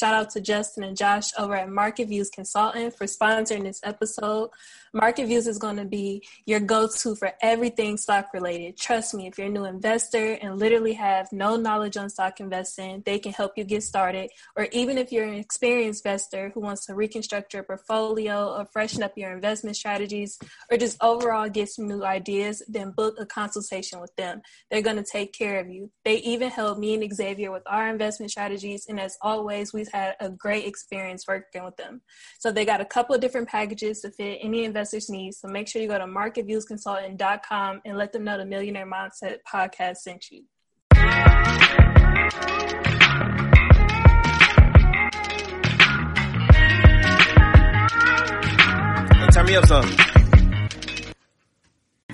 shout 0.00 0.14
out 0.14 0.30
to 0.30 0.40
Justin 0.40 0.82
and 0.82 0.96
Josh 0.96 1.28
over 1.38 1.54
at 1.54 1.68
Market 1.68 2.08
Views 2.08 2.30
Consulting 2.30 2.90
for 2.90 3.04
sponsoring 3.04 3.64
this 3.64 3.80
episode. 3.84 4.48
Market 4.92 5.26
Views 5.26 5.46
is 5.46 5.58
going 5.58 5.76
to 5.76 5.84
be 5.84 6.26
your 6.46 6.58
go 6.58 6.88
to 6.88 7.14
for 7.14 7.32
everything 7.42 7.96
stock 7.96 8.32
related. 8.34 8.76
Trust 8.76 9.14
me, 9.14 9.28
if 9.28 9.38
you're 9.38 9.46
a 9.46 9.50
new 9.50 9.64
investor 9.64 10.32
and 10.42 10.58
literally 10.58 10.94
have 10.94 11.30
no 11.30 11.56
knowledge 11.56 11.96
on 11.96 12.08
stock 12.08 12.40
investing, 12.40 13.02
they 13.06 13.18
can 13.18 13.32
help 13.32 13.52
you 13.56 13.62
get 13.62 13.84
started. 13.84 14.30
Or 14.56 14.66
even 14.72 14.98
if 14.98 15.12
you're 15.12 15.26
an 15.26 15.34
experienced 15.34 16.04
investor 16.04 16.50
who 16.54 16.60
wants 16.60 16.86
to 16.86 16.94
reconstruct 16.94 17.54
your 17.54 17.62
portfolio 17.62 18.48
or 18.48 18.66
freshen 18.72 19.02
up 19.02 19.12
your 19.16 19.32
investment 19.32 19.76
strategies 19.76 20.38
or 20.70 20.76
just 20.76 20.96
overall 21.00 21.48
get 21.48 21.68
some 21.68 21.86
new 21.86 22.02
ideas, 22.02 22.62
then 22.66 22.90
book 22.90 23.14
a 23.20 23.26
consultation 23.26 24.00
with 24.00 24.14
them. 24.16 24.40
They're 24.70 24.82
going 24.82 24.96
to 24.96 25.04
take 25.04 25.32
care 25.32 25.60
of 25.60 25.68
you. 25.68 25.90
They 26.04 26.16
even 26.16 26.50
help 26.50 26.78
me 26.78 26.94
and 26.94 27.14
Xavier 27.14 27.52
with 27.52 27.62
our 27.66 27.88
investment 27.88 28.32
strategies. 28.32 28.86
And 28.88 28.98
as 28.98 29.16
always, 29.22 29.72
we've 29.72 29.89
had 29.92 30.16
a 30.20 30.30
great 30.30 30.66
experience 30.66 31.26
working 31.26 31.64
with 31.64 31.76
them. 31.76 32.00
So 32.38 32.50
they 32.52 32.64
got 32.64 32.80
a 32.80 32.84
couple 32.84 33.14
of 33.14 33.20
different 33.20 33.48
packages 33.48 34.00
to 34.00 34.10
fit 34.10 34.38
any 34.42 34.64
investors 34.64 35.08
needs. 35.08 35.38
So 35.38 35.48
make 35.48 35.68
sure 35.68 35.80
you 35.82 35.88
go 35.88 35.98
to 35.98 36.04
marketviewsconsulting.com 36.04 37.82
and 37.84 37.96
let 37.96 38.12
them 38.12 38.24
know 38.24 38.38
the 38.38 38.46
Millionaire 38.46 38.86
Mindset 38.86 39.38
podcast 39.52 39.98
sent 39.98 40.30
you. 40.30 40.44
Hey, 49.12 49.28
turn 49.32 49.46
me 49.46 49.56
up 49.56 49.66
some. 49.66 50.09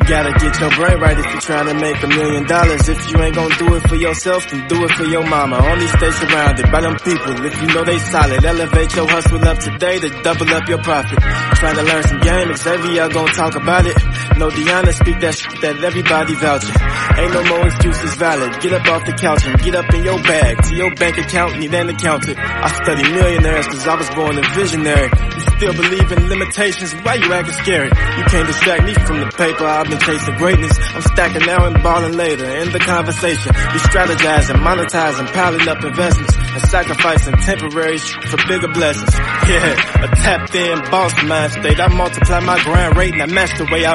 Gotta 0.06 0.30
get 0.38 0.60
your 0.60 0.70
brain 0.70 1.00
right 1.00 1.18
if 1.18 1.26
you're 1.26 1.40
trying 1.40 1.66
to 1.66 1.74
make 1.74 2.00
a 2.00 2.06
million 2.06 2.44
dollars. 2.46 2.88
If 2.88 3.10
you 3.10 3.20
ain't 3.22 3.34
gonna 3.34 3.56
do 3.56 3.74
it 3.74 3.88
for 3.88 3.96
yourself, 3.96 4.48
then 4.48 4.68
do 4.68 4.84
it 4.84 4.92
for 4.92 5.02
your 5.02 5.26
mama. 5.26 5.56
Only 5.56 5.88
stay 5.88 6.10
surrounded 6.12 6.70
by 6.70 6.80
them 6.80 6.94
people 7.02 7.44
if 7.44 7.60
you 7.60 7.66
know 7.74 7.82
they 7.82 7.98
solid. 7.98 8.44
Elevate 8.44 8.94
your 8.94 9.08
hustle 9.08 9.44
up 9.44 9.58
today 9.58 9.98
to 9.98 10.08
double 10.22 10.48
up 10.54 10.68
your 10.68 10.78
profit. 10.78 11.18
Trying 11.58 11.74
to 11.74 11.82
learn 11.82 12.02
some 12.04 12.20
game, 12.20 12.54
Xavier 12.54 13.08
gonna 13.08 13.32
talk 13.32 13.56
about 13.56 13.84
it. 13.84 13.96
No 14.36 14.50
Deanna 14.50 14.92
speak 14.92 15.18
that 15.20 15.32
shit 15.32 15.60
that 15.64 15.80
everybody 15.80 16.34
vouching. 16.36 16.76
Ain't 17.16 17.32
no 17.32 17.42
more 17.56 17.66
excuses 17.72 18.14
valid. 18.20 18.52
Get 18.60 18.72
up 18.76 18.84
off 18.92 19.06
the 19.08 19.16
couch 19.16 19.46
and 19.48 19.56
get 19.64 19.74
up 19.74 19.88
in 19.94 20.04
your 20.04 20.20
bag. 20.22 20.60
To 20.60 20.76
your 20.76 20.92
bank 20.94 21.16
account, 21.16 21.56
need 21.58 21.72
an 21.72 21.88
accountant. 21.88 22.36
I 22.36 22.68
study 22.68 23.02
millionaires 23.16 23.66
cause 23.66 23.88
I 23.88 23.96
was 23.96 24.10
born 24.12 24.36
a 24.36 24.44
visionary. 24.52 25.08
You 25.08 25.40
still 25.56 25.72
believe 25.72 26.12
in 26.12 26.28
limitations, 26.28 26.92
why 27.00 27.14
you 27.16 27.32
acting 27.32 27.56
scary? 27.64 27.88
You 27.88 28.24
can't 28.28 28.46
distract 28.46 28.84
me 28.84 28.92
from 28.92 29.20
the 29.24 29.32
paper 29.32 29.64
I've 29.64 29.88
been 29.88 30.00
chasing 30.04 30.36
greatness. 30.36 30.76
I'm 30.92 31.00
stacking 31.16 31.46
now 31.48 31.64
and 31.64 31.82
balling 31.82 32.12
later. 32.12 32.44
In 32.44 32.72
the 32.76 32.80
conversation, 32.84 33.56
we 33.72 33.78
strategizing, 33.88 34.60
monetizing, 34.60 35.32
piling 35.32 35.64
up 35.64 35.80
investments, 35.80 36.36
and 36.36 36.62
sacrificing 36.68 37.36
temporary 37.40 37.98
for 37.98 38.36
bigger 38.48 38.68
blessings. 38.68 39.08
Yeah, 39.46 40.02
a 40.02 40.08
tapped 40.16 40.56
in 40.56 40.76
boss 40.90 41.12
mind 41.22 41.52
state. 41.52 41.78
I 41.78 41.86
multiply 41.86 42.40
my 42.40 42.60
grind 42.64 42.96
rate 42.96 43.12
and 43.12 43.22
I 43.22 43.26
match 43.26 43.56
the 43.56 43.68
way 43.70 43.86
I 43.86 43.94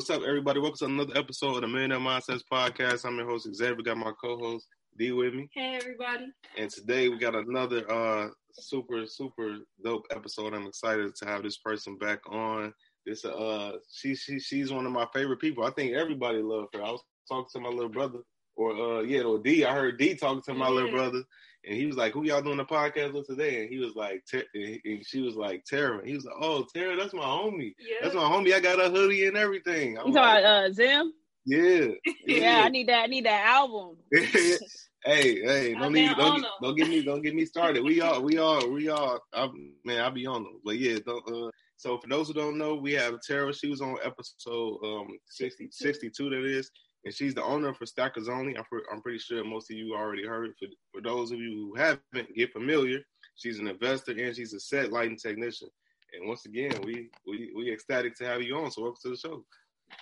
What's 0.00 0.08
up, 0.08 0.22
everybody? 0.22 0.58
Welcome 0.58 0.78
to 0.78 0.84
another 0.86 1.12
episode 1.14 1.56
of 1.56 1.60
the 1.60 1.68
Millionaire 1.68 1.98
Mindsets 1.98 2.40
Podcast. 2.50 3.04
I'm 3.04 3.18
your 3.18 3.26
host, 3.26 3.46
Xavier. 3.54 3.82
Got 3.82 3.98
my 3.98 4.12
co-host, 4.18 4.66
D 4.96 5.12
with 5.12 5.34
me. 5.34 5.46
Hey, 5.52 5.76
everybody. 5.78 6.24
And 6.56 6.70
today 6.70 7.10
we 7.10 7.18
got 7.18 7.34
another 7.34 7.84
uh 7.92 8.28
super, 8.50 9.04
super 9.04 9.58
dope 9.84 10.06
episode. 10.10 10.54
I'm 10.54 10.66
excited 10.66 11.14
to 11.14 11.26
have 11.26 11.42
this 11.42 11.58
person 11.58 11.98
back 11.98 12.20
on. 12.30 12.72
This 13.04 13.26
uh 13.26 13.72
she 13.92 14.14
she 14.14 14.40
she's 14.40 14.72
one 14.72 14.86
of 14.86 14.92
my 14.92 15.06
favorite 15.12 15.38
people. 15.38 15.64
I 15.64 15.70
think 15.72 15.92
everybody 15.92 16.38
loved 16.38 16.74
her. 16.76 16.82
I 16.82 16.92
was 16.92 17.02
talking 17.28 17.50
to 17.56 17.60
my 17.60 17.68
little 17.68 17.90
brother, 17.90 18.20
or 18.56 18.72
uh 18.72 19.00
yeah, 19.02 19.20
or 19.20 19.38
D. 19.38 19.66
I 19.66 19.74
heard 19.74 19.98
D 19.98 20.14
talking 20.14 20.40
to 20.46 20.54
my 20.54 20.68
yeah. 20.68 20.72
little 20.72 20.92
brother, 20.92 21.22
and 21.70 21.78
he 21.78 21.86
was 21.86 21.96
like, 21.96 22.12
"Who 22.12 22.24
y'all 22.24 22.42
doing 22.42 22.56
the 22.56 22.64
podcast 22.64 23.12
with 23.12 23.28
today?" 23.28 23.62
And 23.62 23.70
he 23.70 23.78
was 23.78 23.94
like, 23.94 24.24
and 24.32 25.06
she 25.06 25.22
was 25.22 25.36
like, 25.36 25.64
"Tara." 25.64 26.04
He 26.04 26.14
was 26.14 26.24
like, 26.24 26.34
"Oh, 26.40 26.66
Tara, 26.74 26.96
that's 26.96 27.14
my 27.14 27.22
homie. 27.22 27.74
Yeah. 27.78 27.96
That's 28.02 28.14
my 28.14 28.22
homie. 28.22 28.52
I 28.52 28.58
got 28.58 28.84
a 28.84 28.90
hoodie 28.90 29.26
and 29.26 29.36
everything." 29.36 29.96
I'm 29.96 30.08
you 30.08 30.12
talking 30.12 30.14
like, 30.14 30.40
about 30.40 30.64
uh, 30.64 30.72
Zim? 30.72 31.12
Yeah, 31.46 31.86
yeah, 32.04 32.12
yeah. 32.26 32.62
I 32.64 32.68
need 32.70 32.88
that. 32.88 33.04
I 33.04 33.06
need 33.06 33.24
that 33.24 33.46
album. 33.46 33.98
hey, 34.12 34.58
hey, 35.04 35.74
don't 35.74 35.92
need, 35.92 36.10
don't, 36.16 36.44
don't 36.60 36.76
get 36.76 36.88
me, 36.88 37.02
don't 37.02 37.22
get 37.22 37.36
me 37.36 37.44
started. 37.44 37.84
We 37.84 38.00
all, 38.00 38.20
we 38.20 38.38
all, 38.38 38.68
we 38.68 38.88
all. 38.88 39.20
I, 39.32 39.48
man, 39.84 40.00
I'll 40.00 40.10
be 40.10 40.26
on 40.26 40.42
them. 40.42 40.60
But 40.64 40.78
yeah, 40.78 40.98
don't, 41.06 41.24
uh, 41.28 41.50
so 41.76 41.98
for 41.98 42.08
those 42.08 42.26
who 42.26 42.34
don't 42.34 42.58
know, 42.58 42.74
we 42.74 42.94
have 42.94 43.14
Tara. 43.24 43.54
She 43.54 43.68
was 43.68 43.80
on 43.80 43.96
episode 44.04 44.78
um 44.84 45.08
60, 45.28 45.68
62 45.70 46.30
that 46.30 46.44
is, 46.44 46.68
and 47.04 47.14
she's 47.14 47.34
the 47.34 47.44
owner 47.44 47.72
for 47.72 47.86
Stackers 47.86 48.28
Only. 48.28 48.56
I'm, 48.56 48.64
I'm 48.92 49.00
pretty 49.00 49.18
sure 49.18 49.42
most 49.44 49.70
of 49.70 49.76
you 49.76 49.94
already 49.94 50.26
heard. 50.26 50.52
For 50.58 50.68
for 50.92 51.00
those 51.00 51.32
of 51.32 51.38
you 51.38 51.50
who 51.50 51.74
haven't, 51.74 52.34
get 52.34 52.52
familiar. 52.52 53.00
She's 53.36 53.58
an 53.58 53.68
investor 53.68 54.12
and 54.12 54.36
she's 54.36 54.52
a 54.52 54.60
set 54.60 54.92
lighting 54.92 55.16
technician. 55.16 55.68
And 56.12 56.28
once 56.28 56.44
again, 56.46 56.72
we 56.84 57.10
we 57.26 57.52
we 57.56 57.72
ecstatic 57.72 58.16
to 58.16 58.26
have 58.26 58.42
you 58.42 58.56
on. 58.58 58.70
So 58.70 58.82
welcome 58.82 58.98
to 59.02 59.10
the 59.10 59.16
show. 59.16 59.44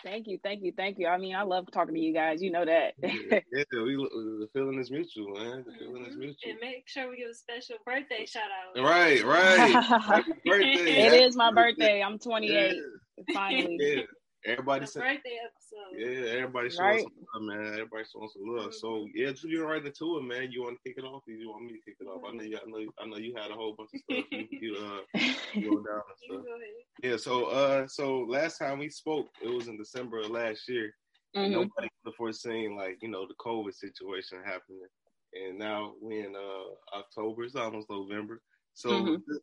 Thank 0.05 0.27
you, 0.27 0.39
thank 0.43 0.63
you, 0.63 0.73
thank 0.77 0.99
you. 0.99 1.07
I 1.07 1.17
mean, 1.17 1.35
I 1.35 1.43
love 1.43 1.71
talking 1.73 1.95
to 1.95 2.01
you 2.01 2.13
guys. 2.13 2.43
You 2.43 2.51
know 2.51 2.65
that. 2.65 2.95
yeah, 3.03 3.41
yeah, 3.53 3.65
we 3.73 3.97
the 3.97 4.49
feeling 4.53 4.79
is 4.79 4.91
mutual, 4.91 5.29
man. 5.35 5.65
The 5.67 5.73
feeling 5.79 6.05
is 6.05 6.13
mm-hmm. 6.13 6.21
mutual. 6.21 6.51
And 6.51 6.61
make 6.61 6.85
sure 6.87 7.09
we 7.09 7.17
give 7.17 7.31
a 7.31 7.35
special 7.35 7.77
birthday 7.87 8.27
shout 8.27 8.43
out. 8.45 8.83
Right, 8.83 9.25
right. 9.25 9.83
Happy 9.83 10.33
birthday. 10.45 11.07
It 11.07 11.13
is 11.23 11.37
my 11.37 11.53
birthday. 11.53 12.03
I'm 12.03 12.19
28. 12.19 12.77
Yeah. 12.77 13.35
Finally. 13.35 13.77
Yeah. 13.81 14.03
Everybody 14.47 14.87
said 14.87 15.01
birthday 15.01 15.39
episode. 15.45 15.99
Yeah, 15.99 16.31
everybody 16.31 16.71
showing 16.71 16.89
right. 16.89 17.03
some 17.03 17.49
love, 17.49 17.59
man. 17.59 17.73
Everybody 17.73 18.05
showing 18.13 18.29
some 18.33 18.57
love. 18.57 18.75
So 18.75 18.89
mm-hmm. 18.89 19.11
yeah, 19.15 19.31
just 19.31 19.49
get 19.49 19.57
right 19.57 19.85
into 19.85 20.19
it, 20.19 20.23
man. 20.23 20.53
You 20.53 20.63
want 20.63 20.79
to 20.79 20.89
kick 20.89 20.99
it 20.99 21.05
off, 21.05 21.23
or 21.27 21.33
you 21.33 21.51
want 21.51 21.65
me 21.65 21.73
to 21.73 21.85
kick 21.85 21.97
it 22.01 22.05
off? 22.05 22.23
I 22.27 22.33
know 22.33 22.45
you. 22.45 22.57
I 22.57 22.71
know. 22.71 22.93
I 23.01 23.07
know 23.07 23.17
you 23.17 23.35
had 23.37 23.51
a 23.51 23.55
whole 23.55 23.75
bunch 23.77 23.91
of 23.95 24.01
stuff 24.01 24.25
you, 24.31 24.47
you 24.61 24.77
uh 24.77 25.19
go 25.55 25.83
down 25.83 26.03
and 26.07 26.19
stuff. 26.25 26.45
Yeah. 27.03 27.17
So 27.17 27.47
uh, 27.47 27.89
so 27.89 28.21
last 28.29 28.59
time 28.59 28.79
we 28.79 28.91
spoke, 28.91 29.27
it 29.43 29.49
was 29.49 29.67
in 29.67 29.77
December 29.77 30.21
of 30.21 30.31
last 30.31 30.69
year. 30.69 30.93
Mm-hmm. 31.37 31.53
Nobody 31.53 31.89
could 31.89 32.07
have 32.07 32.15
foreseen 32.15 32.77
like 32.77 32.99
you 33.03 33.09
know 33.09 33.27
the 33.27 33.35
COVID 33.45 33.75
situation 33.75 34.39
happening, 34.45 34.87
and 35.35 35.59
now 35.59 35.95
we 36.01 36.21
in 36.21 36.35
uh 36.37 36.97
October. 36.97 37.43
It's 37.43 37.57
almost 37.57 37.91
November. 37.91 38.41
So 38.75 38.91
mm-hmm. 38.91 39.17
this, 39.27 39.41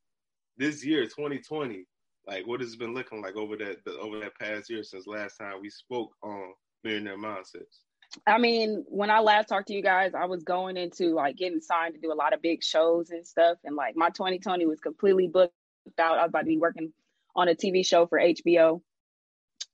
this 0.57 0.85
year, 0.85 1.03
2020 1.03 1.85
like 2.27 2.47
what 2.47 2.61
has 2.61 2.73
it 2.73 2.79
been 2.79 2.93
looking 2.93 3.21
like 3.21 3.35
over 3.35 3.55
that 3.57 3.77
over 3.99 4.19
that 4.19 4.37
past 4.39 4.69
year 4.69 4.83
since 4.83 5.07
last 5.07 5.37
time 5.37 5.61
we 5.61 5.69
spoke 5.69 6.11
on 6.23 6.53
millionaire 6.83 7.17
mindsets? 7.17 7.81
I 8.25 8.37
mean, 8.37 8.85
when 8.87 9.09
I 9.09 9.19
last 9.19 9.47
talked 9.47 9.67
to 9.67 9.73
you 9.73 9.81
guys, 9.81 10.13
I 10.13 10.25
was 10.25 10.43
going 10.43 10.77
into 10.77 11.13
like 11.13 11.37
getting 11.37 11.61
signed 11.61 11.95
to 11.95 11.99
do 11.99 12.11
a 12.11 12.15
lot 12.15 12.33
of 12.33 12.41
big 12.41 12.63
shows 12.63 13.09
and 13.09 13.25
stuff, 13.25 13.57
and 13.63 13.75
like 13.75 13.95
my 13.95 14.09
2020 14.09 14.65
was 14.65 14.79
completely 14.79 15.27
booked 15.27 15.53
out. 15.99 16.17
I 16.17 16.23
was 16.23 16.29
about 16.29 16.41
to 16.41 16.45
be 16.45 16.57
working 16.57 16.93
on 17.35 17.47
a 17.47 17.55
TV 17.55 17.85
show 17.85 18.07
for 18.07 18.19
HBO, 18.19 18.81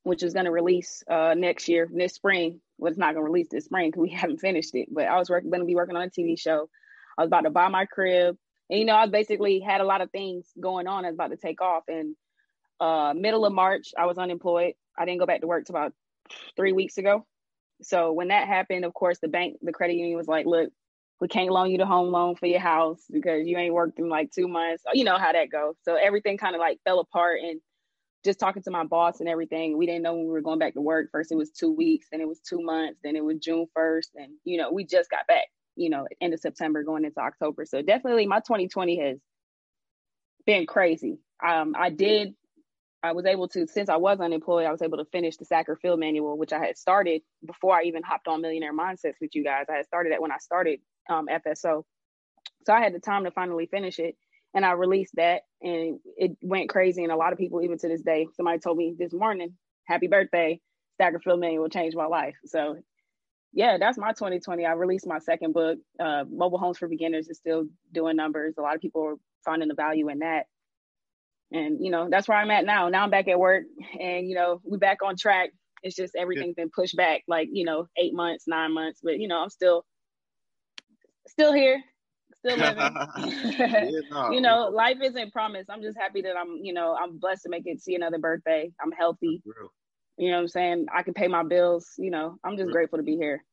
which 0.03 0.23
is 0.23 0.33
going 0.33 0.45
to 0.45 0.51
release 0.51 1.03
uh, 1.09 1.35
next 1.37 1.69
year, 1.69 1.87
this 1.93 2.15
spring. 2.15 2.61
Well, 2.77 2.89
it's 2.89 2.97
not 2.97 3.13
going 3.13 3.25
to 3.25 3.31
release 3.31 3.49
this 3.51 3.65
spring 3.65 3.89
because 3.89 4.01
we 4.01 4.09
haven't 4.15 4.39
finished 4.39 4.73
it. 4.73 4.89
But 4.91 5.05
I 5.05 5.17
was 5.17 5.29
going 5.29 5.51
to 5.51 5.65
be 5.65 5.75
working 5.75 5.95
on 5.95 6.03
a 6.03 6.09
TV 6.09 6.39
show. 6.39 6.69
I 7.17 7.21
was 7.21 7.27
about 7.27 7.41
to 7.41 7.51
buy 7.51 7.67
my 7.67 7.85
crib, 7.85 8.37
and 8.69 8.79
you 8.79 8.85
know, 8.85 8.95
I 8.95 9.05
basically 9.05 9.59
had 9.59 9.81
a 9.81 9.85
lot 9.85 10.01
of 10.01 10.11
things 10.11 10.47
going 10.59 10.87
on. 10.87 11.05
I 11.05 11.09
was 11.09 11.15
about 11.15 11.31
to 11.31 11.37
take 11.37 11.61
off, 11.61 11.83
and 11.87 12.15
uh, 12.81 13.13
middle 13.13 13.45
of 13.45 13.53
March, 13.53 13.89
I 13.97 14.07
was 14.07 14.17
unemployed. 14.17 14.73
I 14.97 15.05
didn't 15.05 15.19
go 15.19 15.25
back 15.25 15.41
to 15.41 15.47
work 15.47 15.65
till 15.65 15.75
about 15.75 15.93
three 16.55 16.73
weeks 16.73 16.97
ago. 16.97 17.25
So 17.81 18.11
when 18.11 18.29
that 18.29 18.47
happened, 18.47 18.85
of 18.85 18.93
course, 18.93 19.19
the 19.19 19.27
bank, 19.27 19.57
the 19.61 19.71
credit 19.71 19.95
union 19.95 20.17
was 20.17 20.27
like, 20.27 20.45
look, 20.45 20.69
we 21.19 21.27
can't 21.27 21.51
loan 21.51 21.69
you 21.69 21.77
the 21.77 21.85
home 21.85 22.11
loan 22.11 22.35
for 22.35 22.47
your 22.47 22.59
house 22.59 23.03
because 23.11 23.47
you 23.47 23.57
ain't 23.57 23.73
worked 23.73 23.99
in 23.99 24.09
like 24.09 24.31
two 24.31 24.47
months. 24.47 24.83
You 24.93 25.03
know 25.03 25.17
how 25.17 25.31
that 25.31 25.51
goes. 25.51 25.75
So 25.83 25.95
everything 25.95 26.37
kind 26.37 26.55
of 26.55 26.59
like 26.59 26.79
fell 26.83 26.99
apart 26.99 27.39
and 27.43 27.61
just 28.23 28.39
talking 28.39 28.63
to 28.63 28.71
my 28.71 28.83
boss 28.83 29.19
and 29.19 29.29
everything, 29.29 29.77
we 29.77 29.85
didn't 29.85 30.03
know 30.03 30.13
when 30.13 30.25
we 30.25 30.31
were 30.31 30.41
going 30.41 30.59
back 30.59 30.73
to 30.73 30.81
work. 30.81 31.09
First 31.11 31.31
it 31.31 31.35
was 31.35 31.51
two 31.51 31.71
weeks, 31.71 32.07
then 32.11 32.21
it 32.21 32.27
was 32.27 32.39
two 32.39 32.61
months, 32.61 32.99
then 33.03 33.15
it 33.15 33.23
was 33.23 33.37
June 33.39 33.67
1st. 33.77 34.09
And, 34.15 34.33
you 34.43 34.57
know, 34.57 34.71
we 34.71 34.83
just 34.83 35.09
got 35.09 35.27
back, 35.27 35.45
you 35.75 35.89
know, 35.89 36.07
end 36.19 36.33
of 36.33 36.39
September 36.39 36.83
going 36.83 37.05
into 37.05 37.19
October. 37.19 37.65
So 37.65 37.81
definitely 37.81 38.27
my 38.27 38.39
2020 38.39 38.99
has 38.99 39.17
been 40.45 40.65
crazy. 40.65 41.19
Um, 41.45 41.75
I 41.77 41.89
did 41.89 42.35
I 43.03 43.13
was 43.13 43.25
able 43.25 43.47
to, 43.49 43.67
since 43.67 43.89
I 43.89 43.97
was 43.97 44.19
unemployed, 44.19 44.65
I 44.65 44.71
was 44.71 44.81
able 44.81 44.97
to 44.97 45.05
finish 45.05 45.37
the 45.37 45.45
Stacker 45.45 45.75
Field 45.75 45.99
Manual, 45.99 46.37
which 46.37 46.53
I 46.53 46.59
had 46.63 46.77
started 46.77 47.21
before 47.45 47.75
I 47.75 47.83
even 47.83 48.03
hopped 48.03 48.27
on 48.27 48.41
Millionaire 48.41 48.73
Mindsets 48.73 49.15
with 49.19 49.33
you 49.33 49.43
guys. 49.43 49.65
I 49.69 49.77
had 49.77 49.85
started 49.85 50.11
that 50.11 50.21
when 50.21 50.31
I 50.31 50.37
started 50.37 50.79
um, 51.09 51.27
FSO. 51.27 51.83
So 52.65 52.73
I 52.73 52.79
had 52.81 52.93
the 52.93 52.99
time 52.99 53.23
to 53.23 53.31
finally 53.31 53.65
finish 53.65 53.99
it. 53.99 54.15
And 54.53 54.65
I 54.65 54.73
released 54.73 55.15
that 55.15 55.43
and 55.61 55.99
it 56.17 56.31
went 56.41 56.69
crazy. 56.69 57.03
And 57.03 57.11
a 57.11 57.15
lot 57.15 57.31
of 57.31 57.39
people, 57.39 57.61
even 57.61 57.77
to 57.79 57.87
this 57.87 58.01
day, 58.01 58.27
somebody 58.35 58.59
told 58.59 58.77
me 58.77 58.93
this 58.97 59.13
morning, 59.13 59.53
happy 59.85 60.07
birthday, 60.07 60.59
Stacker 60.95 61.19
Field 61.19 61.39
Manual 61.39 61.69
changed 61.69 61.95
my 61.95 62.05
life. 62.05 62.35
So 62.45 62.75
yeah, 63.53 63.77
that's 63.79 63.97
my 63.97 64.11
2020. 64.11 64.65
I 64.65 64.73
released 64.73 65.07
my 65.07 65.19
second 65.19 65.53
book. 65.53 65.79
Uh, 65.99 66.25
Mobile 66.29 66.57
Homes 66.57 66.77
for 66.77 66.87
Beginners 66.87 67.29
is 67.29 67.37
still 67.37 67.65
doing 67.91 68.15
numbers. 68.15 68.55
A 68.57 68.61
lot 68.61 68.75
of 68.75 68.81
people 68.81 69.03
are 69.03 69.15
finding 69.43 69.69
the 69.69 69.75
value 69.75 70.09
in 70.09 70.19
that. 70.19 70.45
And, 71.51 71.83
you 71.83 71.91
know, 71.91 72.07
that's 72.09 72.27
where 72.27 72.37
I'm 72.37 72.51
at 72.51 72.65
now. 72.65 72.87
Now 72.89 73.03
I'm 73.03 73.09
back 73.09 73.27
at 73.27 73.39
work 73.39 73.65
and, 73.99 74.27
you 74.27 74.35
know, 74.35 74.61
we 74.63 74.77
back 74.77 74.99
on 75.03 75.17
track. 75.17 75.49
It's 75.83 75.95
just 75.95 76.15
everything's 76.15 76.55
been 76.55 76.69
pushed 76.69 76.95
back 76.95 77.23
like, 77.27 77.49
you 77.51 77.65
know, 77.65 77.87
eight 77.97 78.13
months, 78.13 78.45
nine 78.47 78.73
months. 78.73 79.01
But, 79.03 79.19
you 79.19 79.27
know, 79.27 79.39
I'm 79.39 79.49
still 79.49 79.83
still 81.27 81.51
here, 81.51 81.81
still 82.37 82.57
living. 82.57 82.77
yeah, 83.17 83.99
no, 84.11 84.31
you 84.31 84.39
know, 84.39 84.69
life 84.69 84.97
isn't 85.03 85.33
promised. 85.33 85.69
I'm 85.69 85.81
just 85.81 85.97
happy 85.97 86.21
that 86.21 86.37
I'm, 86.37 86.59
you 86.61 86.73
know, 86.73 86.95
I'm 86.95 87.17
blessed 87.17 87.43
to 87.43 87.49
make 87.49 87.63
it 87.65 87.81
see 87.81 87.95
another 87.95 88.19
birthday. 88.19 88.71
I'm 88.81 88.91
healthy. 88.91 89.41
You 90.17 90.29
know 90.29 90.37
what 90.37 90.41
I'm 90.41 90.47
saying? 90.47 90.85
I 90.93 91.03
can 91.03 91.13
pay 91.13 91.27
my 91.27 91.43
bills. 91.43 91.89
You 91.97 92.11
know, 92.11 92.37
I'm 92.43 92.55
just 92.55 92.67
real. 92.67 92.73
grateful 92.73 92.99
to 92.99 93.03
be 93.03 93.17
here. 93.17 93.43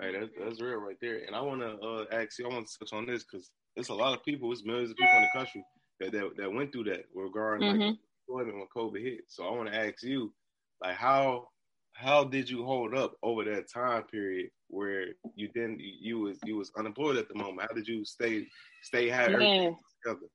Hey, 0.00 0.12
that's, 0.12 0.30
that's 0.40 0.60
real 0.60 0.78
right 0.78 0.96
there. 1.00 1.20
And 1.26 1.36
I 1.36 1.40
want 1.40 1.60
to 1.60 1.76
uh, 1.86 2.04
ask 2.12 2.38
you, 2.38 2.48
I 2.48 2.52
want 2.52 2.66
to 2.66 2.78
touch 2.78 2.92
on 2.92 3.06
this 3.06 3.24
because 3.24 3.50
there's 3.76 3.90
a 3.90 3.94
lot 3.94 4.16
of 4.16 4.24
people, 4.24 4.50
it's 4.52 4.64
millions 4.64 4.90
of 4.90 4.96
people 4.96 5.16
in 5.16 5.22
the 5.22 5.38
country 5.38 5.62
that 6.00 6.12
that, 6.12 6.36
that 6.36 6.52
went 6.52 6.72
through 6.72 6.84
that 6.84 7.04
regarding 7.14 7.68
mm-hmm. 7.68 7.80
like 7.80 7.96
employment 8.28 8.58
when 8.58 8.66
COVID 8.74 9.02
hit. 9.02 9.20
So 9.28 9.44
I 9.44 9.50
want 9.50 9.70
to 9.70 9.76
ask 9.76 10.02
you, 10.02 10.32
like, 10.80 10.96
how 10.96 11.48
how 11.92 12.24
did 12.24 12.48
you 12.48 12.64
hold 12.64 12.94
up 12.94 13.14
over 13.22 13.44
that 13.44 13.70
time 13.72 14.04
period 14.04 14.50
where 14.68 15.06
you 15.34 15.48
didn't 15.48 15.80
you 15.80 16.20
was 16.20 16.38
you 16.44 16.56
was 16.56 16.70
unemployed 16.76 17.16
at 17.16 17.28
the 17.28 17.34
moment? 17.34 17.68
How 17.68 17.74
did 17.74 17.88
you 17.88 18.04
stay 18.04 18.46
stay 18.82 19.08
happy 19.08 19.32
together? 19.32 20.26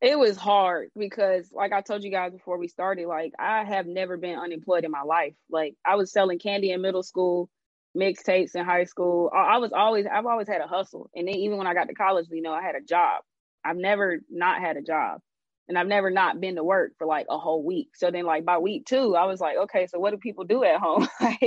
It 0.00 0.18
was 0.18 0.38
hard 0.38 0.88
because, 0.96 1.50
like 1.52 1.72
I 1.72 1.82
told 1.82 2.02
you 2.02 2.10
guys 2.10 2.32
before 2.32 2.56
we 2.56 2.68
started, 2.68 3.06
like 3.06 3.32
I 3.38 3.64
have 3.64 3.86
never 3.86 4.16
been 4.16 4.38
unemployed 4.38 4.84
in 4.84 4.90
my 4.90 5.02
life. 5.02 5.34
Like 5.50 5.74
I 5.84 5.96
was 5.96 6.10
selling 6.10 6.38
candy 6.38 6.70
in 6.70 6.80
middle 6.80 7.02
school, 7.02 7.50
mixtapes 7.94 8.54
in 8.54 8.64
high 8.64 8.84
school. 8.84 9.30
I 9.34 9.58
was 9.58 9.72
always, 9.72 10.06
I've 10.06 10.24
always 10.24 10.48
had 10.48 10.62
a 10.62 10.66
hustle. 10.66 11.10
And 11.14 11.28
then 11.28 11.34
even 11.34 11.58
when 11.58 11.66
I 11.66 11.74
got 11.74 11.88
to 11.88 11.94
college, 11.94 12.26
you 12.30 12.40
know, 12.40 12.52
I 12.52 12.62
had 12.62 12.76
a 12.76 12.80
job. 12.80 13.22
I've 13.64 13.76
never 13.76 14.20
not 14.30 14.60
had 14.60 14.76
a 14.76 14.82
job. 14.82 15.20
And 15.68 15.78
I've 15.78 15.86
never 15.86 16.10
not 16.10 16.40
been 16.40 16.56
to 16.56 16.64
work 16.64 16.92
for 16.98 17.06
like 17.06 17.26
a 17.30 17.38
whole 17.38 17.62
week. 17.62 17.90
So 17.94 18.10
then, 18.10 18.24
like 18.24 18.44
by 18.44 18.58
week 18.58 18.86
two, 18.86 19.14
I 19.14 19.26
was 19.26 19.40
like, 19.40 19.56
okay, 19.56 19.86
so 19.86 20.00
what 20.00 20.10
do 20.10 20.16
people 20.16 20.42
do 20.42 20.64
at 20.64 20.80
home? 20.80 21.06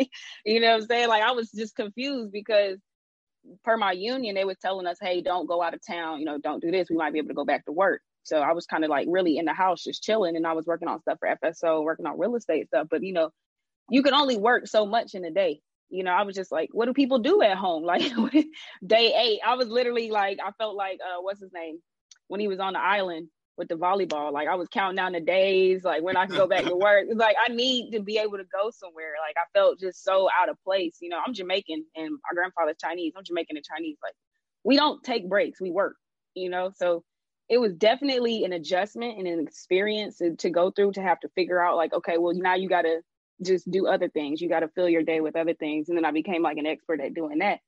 you 0.46 0.62
know 0.62 0.72
what 0.72 0.82
I'm 0.82 0.88
saying? 0.88 1.10
Like 1.10 1.24
I 1.24 1.32
was 1.32 1.52
just 1.52 1.76
confused 1.76 2.32
because 2.32 2.80
per 3.64 3.78
my 3.78 3.92
union, 3.92 4.36
they 4.36 4.46
was 4.46 4.58
telling 4.62 4.88
us, 4.88 4.98
hey, 5.02 5.22
don't 5.22 5.48
go 5.48 5.62
out 5.62 5.74
of 5.74 5.82
town. 5.86 6.20
You 6.20 6.26
know, 6.26 6.38
don't 6.38 6.62
do 6.62 6.72
this. 6.72 6.90
We 6.90 6.96
might 6.96 7.14
be 7.14 7.20
able 7.20 7.30
to 7.30 7.34
go 7.34 7.46
back 7.46 7.66
to 7.66 7.72
work. 7.72 8.02
So 8.24 8.40
I 8.40 8.54
was 8.54 8.66
kind 8.66 8.84
of 8.84 8.90
like 8.90 9.08
really 9.10 9.38
in 9.38 9.46
the 9.46 9.54
house, 9.54 9.84
just 9.84 10.04
chilling. 10.04 10.36
And 10.36 10.48
I 10.48 10.54
was 10.54 10.66
working 10.66 10.88
on 10.88 11.02
stuff 11.02 11.20
for 11.20 11.38
FSO, 11.44 11.84
working 11.84 12.06
on 12.06 12.18
real 12.18 12.36
estate 12.36 12.68
stuff. 12.68 12.88
But 12.90 13.04
you 13.04 13.14
know, 13.14 13.32
you 13.90 14.02
can 14.04 14.14
only 14.14 14.38
work 14.38 14.68
so 14.68 14.86
much 14.86 15.14
in 15.14 15.26
a 15.26 15.32
day. 15.32 15.60
You 15.90 16.04
know, 16.04 16.12
I 16.12 16.24
was 16.24 16.36
just 16.36 16.52
like, 16.52 16.70
what 16.72 16.86
do 16.86 16.94
people 16.94 17.20
do 17.20 17.42
at 17.42 17.58
home? 17.58 17.84
Like 17.94 18.02
day 18.86 19.14
eight, 19.14 19.40
I 19.46 19.56
was 19.56 19.68
literally 19.68 20.10
like, 20.10 20.40
I 20.44 20.52
felt 20.58 20.76
like, 20.76 21.00
uh, 21.04 21.22
what's 21.22 21.42
his 21.42 21.52
name? 21.54 21.80
When 22.28 22.40
he 22.40 22.48
was 22.48 22.60
on 22.60 22.74
the 22.74 22.80
island 22.80 23.28
with 23.58 23.68
the 23.68 23.76
volleyball, 23.76 24.32
like 24.32 24.48
I 24.48 24.56
was 24.56 24.68
counting 24.70 24.96
down 24.96 25.12
the 25.12 25.20
days, 25.20 25.84
like 25.84 26.02
when 26.02 26.18
I 26.18 26.26
could 26.26 26.38
go 26.38 26.48
back 26.48 26.66
to 26.66 26.76
work. 26.78 27.06
It's 27.08 27.20
like 27.20 27.36
I 27.44 27.54
need 27.54 27.92
to 27.92 28.02
be 28.02 28.18
able 28.18 28.38
to 28.38 28.46
go 28.46 28.72
somewhere. 28.72 29.14
Like 29.26 29.36
I 29.38 29.46
felt 29.54 29.80
just 29.80 30.04
so 30.04 30.30
out 30.42 30.50
of 30.50 30.58
place. 30.64 30.98
You 31.02 31.10
know, 31.10 31.20
I'm 31.26 31.34
Jamaican 31.34 31.86
and 31.96 32.12
my 32.12 32.36
grandfather's 32.36 32.78
Chinese. 32.82 33.14
I'm 33.18 33.24
Jamaican 33.24 33.58
and 33.58 33.66
Chinese. 33.66 33.98
Like 34.02 34.16
we 34.64 34.78
don't 34.78 35.04
take 35.04 35.30
breaks, 35.30 35.62
we 35.62 35.72
work, 35.72 35.96
you 36.34 36.50
know? 36.50 36.72
So 36.76 37.04
it 37.50 37.60
was 37.60 37.74
definitely 37.74 38.44
an 38.46 38.54
adjustment 38.54 39.18
and 39.18 39.28
an 39.28 39.40
experience 39.40 40.18
to, 40.18 40.36
to 40.38 40.50
go 40.50 40.72
through 40.72 40.94
to 40.94 41.02
have 41.02 41.20
to 41.20 41.30
figure 41.30 41.64
out 41.64 41.76
like 41.76 41.94
okay 41.94 42.18
well 42.18 42.34
now 42.34 42.56
you 42.56 42.70
got 42.70 42.84
to 42.84 43.02
just 43.44 43.70
do 43.70 43.88
other 43.88 44.10
things 44.10 44.42
you 44.42 44.50
got 44.50 44.62
to 44.62 44.70
fill 44.70 44.90
your 44.90 45.04
day 45.04 45.20
with 45.20 45.36
other 45.36 45.54
things 45.54 45.90
and 45.90 45.98
then 45.98 46.06
i 46.06 46.12
became 46.12 46.42
like 46.42 46.58
an 46.58 46.66
expert 46.66 47.02
at 47.02 47.14
doing 47.14 47.40
that 47.40 47.60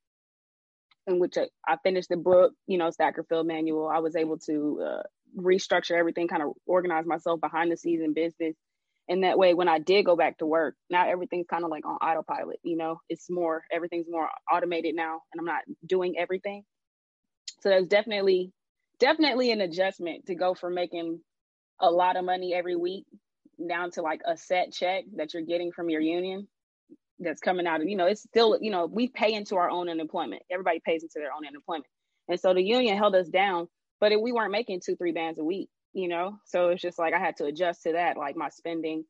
in 1.07 1.19
which 1.19 1.37
I, 1.37 1.47
I 1.67 1.77
finished 1.83 2.09
the 2.09 2.17
book 2.17 2.53
you 2.67 2.77
know 2.77 2.89
stacker 2.91 3.23
field 3.23 3.47
manual. 3.47 3.87
I 3.87 3.99
was 3.99 4.15
able 4.15 4.37
to 4.39 4.81
uh, 4.85 5.03
restructure 5.37 5.97
everything 5.97 6.27
kind 6.27 6.43
of 6.43 6.53
organize 6.65 7.05
myself 7.05 7.41
behind 7.41 7.71
the 7.71 7.77
scenes 7.77 8.03
in 8.03 8.13
business. 8.13 8.55
And 9.07 9.23
that 9.23 9.37
way 9.37 9.53
when 9.53 9.67
i 9.67 9.77
did 9.77 10.03
go 10.05 10.15
back 10.15 10.39
to 10.39 10.47
work 10.47 10.75
now 10.89 11.07
everything's 11.07 11.45
kind 11.47 11.63
of 11.63 11.69
like 11.69 11.85
on 11.85 11.95
autopilot 11.97 12.59
you 12.63 12.75
know? 12.75 12.99
It's 13.09 13.29
more 13.29 13.63
everything's 13.71 14.07
more 14.09 14.29
automated 14.51 14.95
now 14.95 15.21
and 15.31 15.39
i'm 15.39 15.45
not 15.45 15.61
doing 15.85 16.15
everything. 16.17 16.63
So 17.61 17.69
that's 17.69 17.87
definitely 17.87 18.51
definitely 18.99 19.51
an 19.51 19.61
adjustment 19.61 20.25
to 20.27 20.35
go 20.35 20.53
from 20.53 20.73
making 20.73 21.19
a 21.79 21.91
lot 21.91 22.15
of 22.15 22.25
money 22.25 22.53
every 22.53 22.75
week 22.75 23.05
down 23.69 23.91
to 23.91 24.01
like 24.01 24.21
a 24.25 24.37
set 24.37 24.71
check 24.71 25.05
that 25.17 25.33
you're 25.33 25.43
getting 25.43 25.71
from 25.71 25.89
your 25.89 26.01
union 26.01 26.47
that's 27.19 27.41
coming 27.41 27.65
out 27.67 27.81
of 27.81 27.87
you 27.87 27.95
know 27.95 28.07
it's 28.07 28.23
still 28.23 28.57
you 28.61 28.71
know 28.71 28.85
we 28.85 29.07
pay 29.07 29.33
into 29.33 29.55
our 29.55 29.69
own 29.69 29.89
unemployment. 29.89 30.43
Everybody 30.51 30.81
pays 30.85 31.03
into 31.03 31.15
their 31.15 31.33
own 31.33 31.47
unemployment. 31.47 31.85
And 32.27 32.39
so 32.39 32.53
the 32.53 32.63
union 32.63 32.97
held 32.97 33.15
us 33.15 33.27
down 33.27 33.67
but 34.01 34.11
we 34.21 34.31
weren't 34.31 34.51
making 34.51 34.81
two 34.85 34.95
three 34.95 35.11
bands 35.11 35.39
a 35.39 35.43
week 35.43 35.69
you 35.93 36.09
know? 36.09 36.37
So 36.45 36.69
it's 36.69 36.81
just 36.81 36.99
like 36.99 37.13
i 37.13 37.19
had 37.19 37.37
to 37.37 37.45
adjust 37.45 37.83
to 37.83 37.93
that 37.93 38.17
like 38.17 38.35
my 38.35 38.49
spending. 38.49 39.05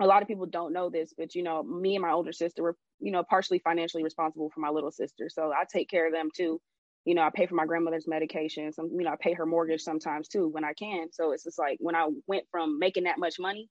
A 0.00 0.06
lot 0.06 0.22
of 0.22 0.28
people 0.28 0.46
don't 0.46 0.72
know 0.72 0.90
this 0.90 1.14
but 1.16 1.34
you 1.34 1.42
know 1.42 1.62
me 1.62 1.94
and 1.94 2.02
my 2.02 2.10
older 2.10 2.32
sister 2.32 2.62
were 2.62 2.76
you 3.00 3.12
know 3.12 3.22
partially 3.22 3.60
financially 3.60 4.02
responsible 4.02 4.50
for 4.50 4.60
my 4.60 4.70
little 4.70 4.90
sister. 4.90 5.28
So 5.30 5.52
i 5.52 5.64
take 5.72 5.88
care 5.88 6.06
of 6.06 6.12
them 6.12 6.28
too. 6.36 6.60
You 7.04 7.16
know, 7.16 7.22
I 7.22 7.30
pay 7.34 7.46
for 7.46 7.56
my 7.56 7.66
grandmother's 7.66 8.06
medication. 8.06 8.72
Some, 8.72 8.90
you 8.96 9.04
know, 9.04 9.10
I 9.10 9.16
pay 9.20 9.32
her 9.32 9.44
mortgage 9.44 9.80
sometimes 9.80 10.28
too 10.28 10.46
when 10.48 10.64
I 10.64 10.72
can. 10.72 11.08
So 11.12 11.32
it's 11.32 11.42
just 11.42 11.58
like 11.58 11.78
when 11.80 11.96
I 11.96 12.08
went 12.28 12.44
from 12.52 12.78
making 12.78 13.04
that 13.04 13.18
much 13.18 13.40
money 13.40 13.68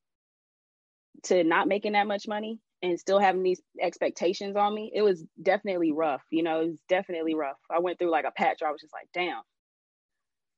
to 1.23 1.43
not 1.43 1.67
making 1.67 1.93
that 1.93 2.07
much 2.07 2.27
money 2.27 2.59
and 2.81 2.99
still 2.99 3.19
having 3.19 3.43
these 3.43 3.61
expectations 3.79 4.55
on 4.55 4.73
me, 4.73 4.91
it 4.93 5.01
was 5.01 5.23
definitely 5.41 5.91
rough. 5.91 6.21
You 6.31 6.43
know, 6.43 6.61
it 6.61 6.67
was 6.67 6.79
definitely 6.89 7.35
rough. 7.35 7.57
I 7.69 7.79
went 7.79 7.99
through 7.99 8.11
like 8.11 8.25
a 8.25 8.31
patch 8.31 8.61
where 8.61 8.69
I 8.69 8.71
was 8.71 8.81
just 8.81 8.93
like, 8.93 9.07
damn. 9.13 9.41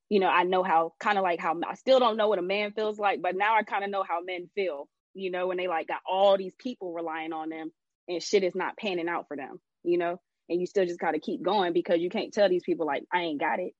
You 0.09 0.19
know, 0.19 0.27
I 0.27 0.43
know 0.43 0.63
how 0.63 0.93
kind 0.99 1.17
of 1.17 1.23
like 1.23 1.39
how 1.39 1.55
I 1.67 1.75
still 1.75 1.99
don't 1.99 2.17
know 2.17 2.27
what 2.27 2.39
a 2.39 2.43
man 2.43 2.71
feels 2.73 2.99
like, 2.99 3.21
but 3.21 3.35
now 3.35 3.55
I 3.55 3.63
kind 3.63 3.83
of 3.83 3.89
know 3.89 4.03
how 4.07 4.21
men 4.21 4.49
feel, 4.53 4.87
you 5.13 5.31
know, 5.31 5.47
when 5.47 5.57
they 5.57 5.67
like 5.67 5.87
got 5.87 6.01
all 6.07 6.37
these 6.37 6.53
people 6.59 6.93
relying 6.93 7.33
on 7.33 7.49
them 7.49 7.71
and 8.07 8.21
shit 8.21 8.43
is 8.43 8.53
not 8.53 8.77
panning 8.77 9.09
out 9.09 9.27
for 9.27 9.35
them, 9.35 9.59
you 9.83 9.97
know? 9.97 10.19
and 10.49 10.59
you 10.59 10.67
still 10.67 10.85
just 10.85 10.99
gotta 10.99 11.19
keep 11.19 11.41
going 11.41 11.73
because 11.73 11.99
you 11.99 12.09
can't 12.09 12.33
tell 12.33 12.49
these 12.49 12.63
people 12.63 12.85
like 12.85 13.03
I 13.11 13.21
ain't 13.21 13.39
got 13.39 13.59
it. 13.59 13.73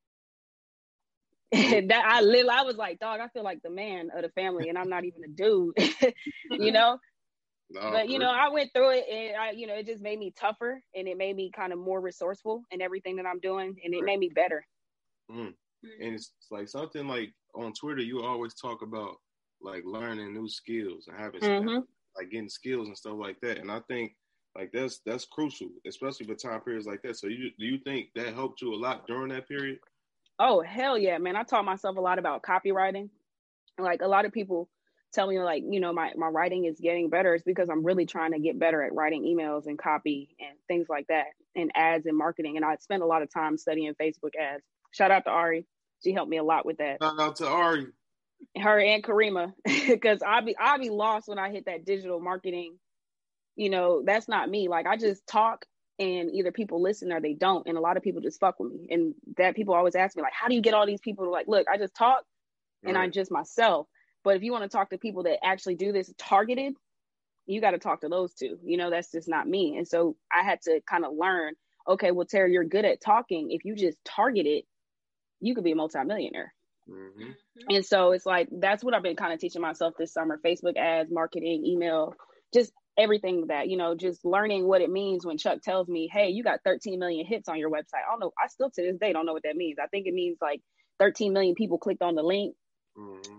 that 1.90 2.04
I 2.06 2.22
live, 2.22 2.48
I 2.48 2.64
was 2.64 2.78
like, 2.78 3.00
dog, 3.00 3.20
I 3.20 3.28
feel 3.28 3.44
like 3.44 3.62
the 3.62 3.70
man 3.70 4.10
of 4.16 4.24
the 4.24 4.30
family, 4.30 4.70
and 4.70 4.78
I'm 4.78 4.90
not 4.90 5.06
even 5.06 5.24
a 5.24 5.28
dude, 5.28 5.76
you 6.52 6.72
know. 6.72 6.98
No, 7.70 7.92
but 7.92 8.10
you 8.10 8.20
know, 8.20 8.30
I 8.30 8.50
went 8.50 8.72
through 8.74 8.92
it, 8.92 9.06
and 9.12 9.36
I, 9.36 9.52
you 9.52 9.68
know, 9.68 9.74
it 9.74 9.86
just 9.86 10.02
made 10.02 10.20
me 10.20 10.34
tougher, 10.40 10.82
and 10.94 11.08
it 11.08 11.18
made 11.18 11.36
me 11.36 11.52
kind 11.56 11.74
of 11.74 11.80
more 11.80 12.02
resourceful 12.02 12.64
in 12.72 12.82
everything 12.82 13.16
that 13.16 13.26
I'm 13.26 13.40
doing, 13.40 13.76
and 13.84 13.94
it 13.94 14.04
made 14.04 14.20
me 14.20 14.30
better. 14.30 14.66
Mm. 15.32 15.54
And 16.02 16.16
it's 16.16 16.32
like 16.52 16.70
something 16.70 17.08
like 17.08 17.32
on 17.56 17.74
Twitter, 17.74 18.02
you 18.02 18.22
always 18.22 18.54
talk 18.54 18.82
about 18.82 19.16
like 19.62 19.84
learning 19.86 20.34
new 20.34 20.48
skills 20.48 21.08
and 21.08 21.18
having 21.18 21.42
mm-hmm. 21.42 21.80
like 22.16 22.32
getting 22.32 22.50
skills 22.50 22.88
and 22.88 22.98
stuff 22.98 23.16
like 23.18 23.40
that. 23.42 23.58
And 23.58 23.72
I 23.72 23.80
think 23.88 24.16
like 24.56 24.72
that's 24.72 25.00
that's 25.06 25.26
crucial, 25.26 25.70
especially 25.88 26.26
for 26.26 26.36
time 26.36 26.62
periods 26.62 26.86
like 26.86 27.02
that. 27.04 27.18
So 27.18 27.28
you 27.28 27.50
do 27.58 27.66
you 27.66 27.80
think 27.80 28.10
that 28.16 28.34
helped 28.34 28.62
you 28.62 28.74
a 28.74 28.76
lot 28.76 29.08
during 29.08 29.30
that 29.30 29.48
period? 29.48 29.80
Oh 30.40 30.62
hell 30.62 30.98
yeah, 30.98 31.18
man! 31.18 31.36
I 31.36 31.44
taught 31.44 31.66
myself 31.66 31.98
a 31.98 32.02
lot 32.02 32.20
about 32.20 32.44
copywriting. 32.44 33.10
Like 33.80 34.02
a 34.02 34.08
lot 34.08 34.26
of 34.26 34.32
people 34.32 34.70
tell 35.14 35.28
me, 35.28 35.40
like 35.40 35.64
you 35.68 35.80
know, 35.80 35.94
my 35.94 36.12
my 36.16 36.28
writing 36.28 36.66
is 36.66 36.80
getting 36.80 37.10
better. 37.10 37.34
It's 37.36 37.44
because 37.44 37.70
I'm 37.70 37.86
really 37.86 38.06
trying 38.06 38.34
to 38.34 38.40
get 38.40 38.60
better 38.60 38.82
at 38.84 38.94
writing 38.94 39.24
emails 39.24 39.66
and 39.68 39.78
copy 39.78 40.36
and 40.40 40.58
things 40.68 40.88
like 40.90 41.08
that, 41.08 41.28
and 41.56 41.72
ads 41.76 42.06
and 42.06 42.18
marketing. 42.18 42.58
And 42.58 42.66
I 42.66 42.76
spent 42.78 43.04
a 43.04 43.08
lot 43.08 43.22
of 43.22 43.34
time 43.34 43.58
studying 43.58 43.94
Facebook 43.94 44.36
ads. 44.40 44.64
Shout 44.92 45.12
out 45.12 45.26
to 45.26 45.32
Ari, 45.32 45.66
she 46.04 46.14
helped 46.14 46.30
me 46.30 46.38
a 46.38 46.44
lot 46.44 46.66
with 46.66 46.78
that. 46.78 46.98
Shout 47.02 47.20
out 47.20 47.36
to 47.38 47.48
Ari, 47.48 47.88
her 48.58 48.80
and 48.80 49.04
Karima, 49.04 49.54
because 49.66 50.22
I'll 50.22 50.44
be 50.44 50.56
I'll 50.58 50.80
be 50.80 50.90
lost 50.90 51.28
when 51.28 51.40
I 51.40 51.52
hit 51.52 51.66
that 51.66 51.86
digital 51.86 52.20
marketing 52.20 52.78
you 53.56 53.70
know, 53.70 54.02
that's 54.06 54.28
not 54.28 54.50
me. 54.50 54.68
Like 54.68 54.88
I 54.88 54.98
just 54.98 55.26
talk 55.28 55.66
and 56.00 56.32
either 56.34 56.52
people 56.52 56.82
listen 56.82 57.12
or 57.12 57.22
they 57.22 57.34
don't. 57.34 57.68
And 57.68 57.78
a 57.78 57.82
lot 57.82 57.98
of 57.98 58.04
people 58.04 58.22
just 58.22 58.40
fuck 58.40 58.60
with 58.60 58.72
me. 58.72 58.88
And 58.90 59.14
that 59.38 59.56
people 59.56 59.76
always 59.76 59.96
ask 59.96 60.16
me, 60.16 60.24
like, 60.24 60.34
how 60.34 60.48
do 60.48 60.56
you 60.56 60.62
get 60.62 60.74
all 60.74 60.88
these 60.88 61.02
people 61.02 61.26
to 61.26 61.32
like, 61.32 61.48
look, 61.48 61.68
I 61.72 61.78
just 61.78 61.96
talk 61.96 62.24
and 62.84 62.96
right. 62.96 63.04
I'm 63.04 63.12
just 63.12 63.32
myself. 63.32 63.88
But 64.24 64.36
if 64.36 64.44
you 64.44 64.52
want 64.52 64.64
to 64.64 64.70
talk 64.70 64.90
to 64.90 64.98
people 64.98 65.24
that 65.24 65.44
actually 65.44 65.76
do 65.76 65.92
this 65.92 66.12
targeted, 66.18 66.76
you 67.46 67.62
got 67.62 67.72
to 67.72 67.80
talk 67.80 68.02
to 68.02 68.10
those 68.10 68.34
two. 68.34 68.58
You 68.64 68.78
know, 68.78 68.90
that's 68.90 69.12
just 69.12 69.28
not 69.28 69.48
me. 69.48 69.76
And 69.78 69.88
so 69.88 70.16
I 70.32 70.44
had 70.44 70.62
to 70.64 70.80
kind 70.90 71.06
of 71.06 71.14
learn, 71.18 71.54
okay, 71.88 72.12
well, 72.12 72.26
Tara, 72.26 72.50
you're 72.50 72.64
good 72.64 72.86
at 72.86 73.02
talking. 73.02 73.52
If 73.52 73.66
you 73.66 73.76
just 73.76 73.98
target 74.06 74.46
it, 74.46 74.66
you 75.42 75.56
could 75.56 75.64
be 75.64 75.74
a 75.74 75.76
multimillionaire. 75.76 76.54
Mm-hmm. 76.90 77.32
And 77.70 77.86
so 77.86 78.12
it's 78.12 78.26
like 78.26 78.50
that's 78.52 78.84
what 78.84 78.94
I've 78.94 79.04
been 79.04 79.16
kind 79.16 79.34
of 79.34 79.40
teaching 79.40 79.62
myself 79.62 79.94
this 79.98 80.14
summer: 80.14 80.40
Facebook 80.44 80.78
ads, 80.78 81.12
marketing, 81.12 81.64
email, 81.66 82.14
just 82.54 82.72
everything 82.98 83.48
that 83.48 83.70
you 83.70 83.78
know, 83.78 83.96
just 83.96 84.26
learning 84.26 84.68
what 84.68 84.82
it 84.82 84.90
means 84.90 85.26
when 85.26 85.38
Chuck 85.38 85.62
tells 85.62 85.88
me, 85.88 86.10
"Hey, 86.12 86.30
you 86.30 86.44
got 86.44 86.60
13 86.66 87.00
million 87.00 87.26
hits 87.26 87.48
on 87.48 87.58
your 87.58 87.70
website." 87.70 88.04
I 88.06 88.12
don't 88.12 88.20
know. 88.20 88.34
I 88.42 88.48
still 88.48 88.70
to 88.70 88.82
this 88.82 88.98
day 88.98 89.14
don't 89.14 89.26
know 89.26 89.34
what 89.34 89.44
that 89.44 89.56
means. 89.56 89.78
I 89.82 89.88
think 89.88 90.08
it 90.08 90.14
means 90.14 90.38
like 90.42 90.62
13 91.00 91.32
million 91.32 91.56
people 91.56 91.78
clicked 91.78 92.02
on 92.02 92.16
the 92.16 92.24
link. 92.24 92.56
Mm-hmm. 92.98 93.38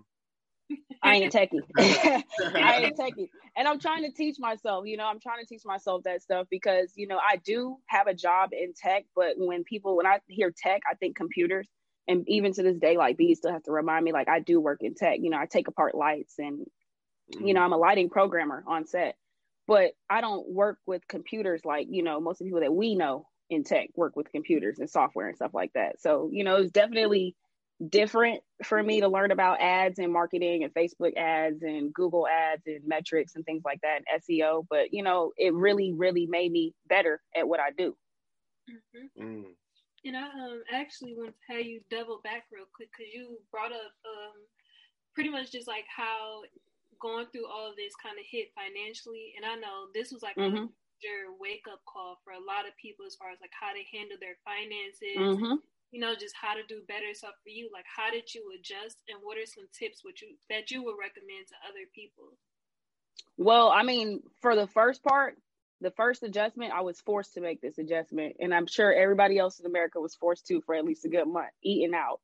I 1.03 1.17
ain't 1.17 1.35
a 1.35 1.39
techie. 1.39 1.61
I 1.79 2.77
ain't 2.77 2.99
a 2.99 3.03
techie. 3.03 3.29
And 3.57 3.69
I'm 3.69 3.79
trying 3.79 4.05
to 4.05 4.11
teach 4.11 4.37
myself, 4.39 4.87
you 4.87 4.97
know, 4.97 5.07
I'm 5.07 5.21
trying 5.21 5.41
to 5.41 5.47
teach 5.47 5.63
myself 5.65 6.05
that 6.05 6.23
stuff 6.23 6.47
because, 6.51 6.93
you 6.97 7.07
know, 7.07 7.19
I 7.19 7.37
do 7.37 7.77
have 7.87 8.07
a 8.07 8.15
job 8.15 8.51
in 8.53 8.73
tech, 8.75 9.05
but 9.15 9.35
when 9.37 9.65
people, 9.65 9.97
when 9.97 10.07
I 10.07 10.21
hear 10.29 10.53
tech, 10.57 10.83
I 10.91 10.95
think 10.95 11.17
computers. 11.17 11.69
And 12.09 12.29
even 12.29 12.53
to 12.55 12.63
this 12.63 12.79
day, 12.79 12.97
like 12.97 13.17
B 13.17 13.35
still 13.35 13.53
have 13.53 13.63
to 13.65 13.73
remind 13.73 14.05
me, 14.05 14.13
like, 14.13 14.29
I 14.29 14.41
do 14.41 14.61
work 14.61 14.83
in 14.83 14.95
tech. 14.95 15.19
You 15.21 15.31
know, 15.31 15.39
I 15.39 15.47
take 15.47 15.69
apart 15.69 15.95
lights 15.95 16.35
and, 16.39 16.61
mm-hmm. 16.61 17.47
you 17.47 17.55
know, 17.55 17.61
I'm 17.61 17.73
a 17.73 17.79
lighting 17.79 18.11
programmer 18.11 18.65
on 18.67 18.87
set, 18.87 19.17
but 19.67 19.93
I 20.11 20.21
don't 20.21 20.49
work 20.49 20.79
with 20.87 21.07
computers 21.09 21.63
like, 21.65 21.87
you 21.91 22.03
know, 22.03 22.21
most 22.21 22.41
of 22.41 22.45
the 22.45 22.51
people 22.51 22.61
that 22.61 22.75
we 22.75 22.95
know 22.95 23.27
in 23.51 23.65
tech 23.65 23.91
work 23.95 24.17
with 24.17 24.33
computers 24.33 24.79
and 24.79 24.89
software 24.89 25.29
and 25.29 25.37
stuff 25.37 25.53
like 25.55 25.73
that. 25.75 26.01
So, 26.01 26.31
you 26.33 26.45
know, 26.45 26.57
it's 26.57 26.73
definitely 26.73 27.37
different 27.91 28.41
for 28.63 28.83
me 28.83 29.01
to 29.01 29.09
learn 29.09 29.31
about 29.31 29.61
ads 29.61 29.99
and 29.99 30.13
marketing 30.13 30.65
and 30.65 30.75
Facebook 30.75 31.17
ads 31.17 31.63
and 31.63 31.93
Google 31.93 32.27
ads 32.27 32.63
and 32.67 32.81
metrics 32.87 33.35
and 33.35 33.45
things 33.45 33.63
like 33.65 33.81
that 33.83 34.03
and 34.07 34.23
SEO. 34.23 34.67
But 34.69 34.93
you 34.93 35.03
know, 35.03 35.33
it 35.37 35.55
really, 35.55 35.93
really 35.93 36.27
made 36.27 36.53
me 36.53 36.75
better 36.89 37.21
at 37.37 37.47
what 37.47 37.61
I 37.61 37.71
do. 37.77 37.97
Mm-hmm. 38.71 39.23
Mm. 39.23 39.45
And 40.07 40.17
I 40.17 40.25
um, 40.25 40.63
actually 40.73 41.15
want 41.17 41.33
to 41.33 41.55
have 41.55 41.65
you 41.65 41.81
double 41.91 42.21
back 42.23 42.45
real 42.53 42.69
quick 42.75 42.91
because 42.93 43.13
you 43.13 43.39
brought 43.51 43.73
up 43.73 43.93
um, 44.05 44.37
pretty 45.15 45.31
much 45.31 45.51
just 45.51 45.67
like 45.67 45.85
how 45.89 46.43
going 47.01 47.27
through 47.33 47.49
all 47.49 47.71
of 47.71 47.77
this 47.77 47.95
kind 47.97 48.19
of 48.19 48.25
hit 48.29 48.53
financially. 48.55 49.33
And 49.37 49.45
I 49.45 49.57
know 49.57 49.89
this 49.95 50.13
was 50.13 50.23
like 50.23 50.37
mm-hmm. 50.37 50.57
a 50.57 50.69
major 50.69 51.33
wake 51.41 51.65
up 51.73 51.81
call 51.89 52.21
for 52.23 52.33
a 52.33 52.41
lot 52.41 52.69
of 52.69 52.77
people 52.77 53.07
as 53.07 53.17
far 53.17 53.31
as 53.33 53.41
like 53.41 53.53
how 53.59 53.73
they 53.73 53.89
handle 53.97 54.21
their 54.21 54.37
finances. 54.45 55.17
Mm-hmm 55.17 55.57
you 55.95 56.01
know, 56.01 56.13
just 56.19 56.35
how 56.35 56.55
to 56.55 56.63
do 56.69 56.81
better 56.89 57.15
stuff 57.15 57.35
for 57.45 57.51
you. 57.51 57.71
Like, 57.73 57.85
how 57.87 58.11
did 58.11 58.35
you 58.35 58.43
adjust, 58.59 58.97
and 59.09 59.19
what 59.23 59.39
are 59.39 59.47
some 59.47 59.67
tips 59.79 60.03
would 60.05 60.21
you 60.21 60.35
that 60.51 60.73
you 60.73 60.83
would 60.83 60.97
recommend 61.01 61.47
to 61.47 61.55
other 61.69 61.87
people? 61.95 62.37
Well, 63.37 63.69
I 63.69 63.85
mean, 63.85 64.21
for 64.43 64.57
the 64.57 64.67
first 64.67 65.05
part, 65.05 65.37
the 65.81 65.93
first 65.93 66.25
adjustment, 66.25 66.73
I 66.73 66.81
was 66.81 67.01
forced 67.01 67.35
to 67.35 67.41
make 67.41 67.61
this 67.61 67.79
adjustment, 67.79 68.37
and 68.41 68.53
I'm 68.53 68.67
sure 68.67 68.93
everybody 68.93 69.39
else 69.39 69.61
in 69.61 69.67
America 69.67 70.01
was 70.01 70.17
forced 70.17 70.49
to 70.49 70.61
for 70.63 70.75
at 70.75 70.85
least 70.85 71.05
a 71.05 71.09
good 71.09 71.29
month 71.29 71.51
eating 71.63 71.95
out. 71.95 72.19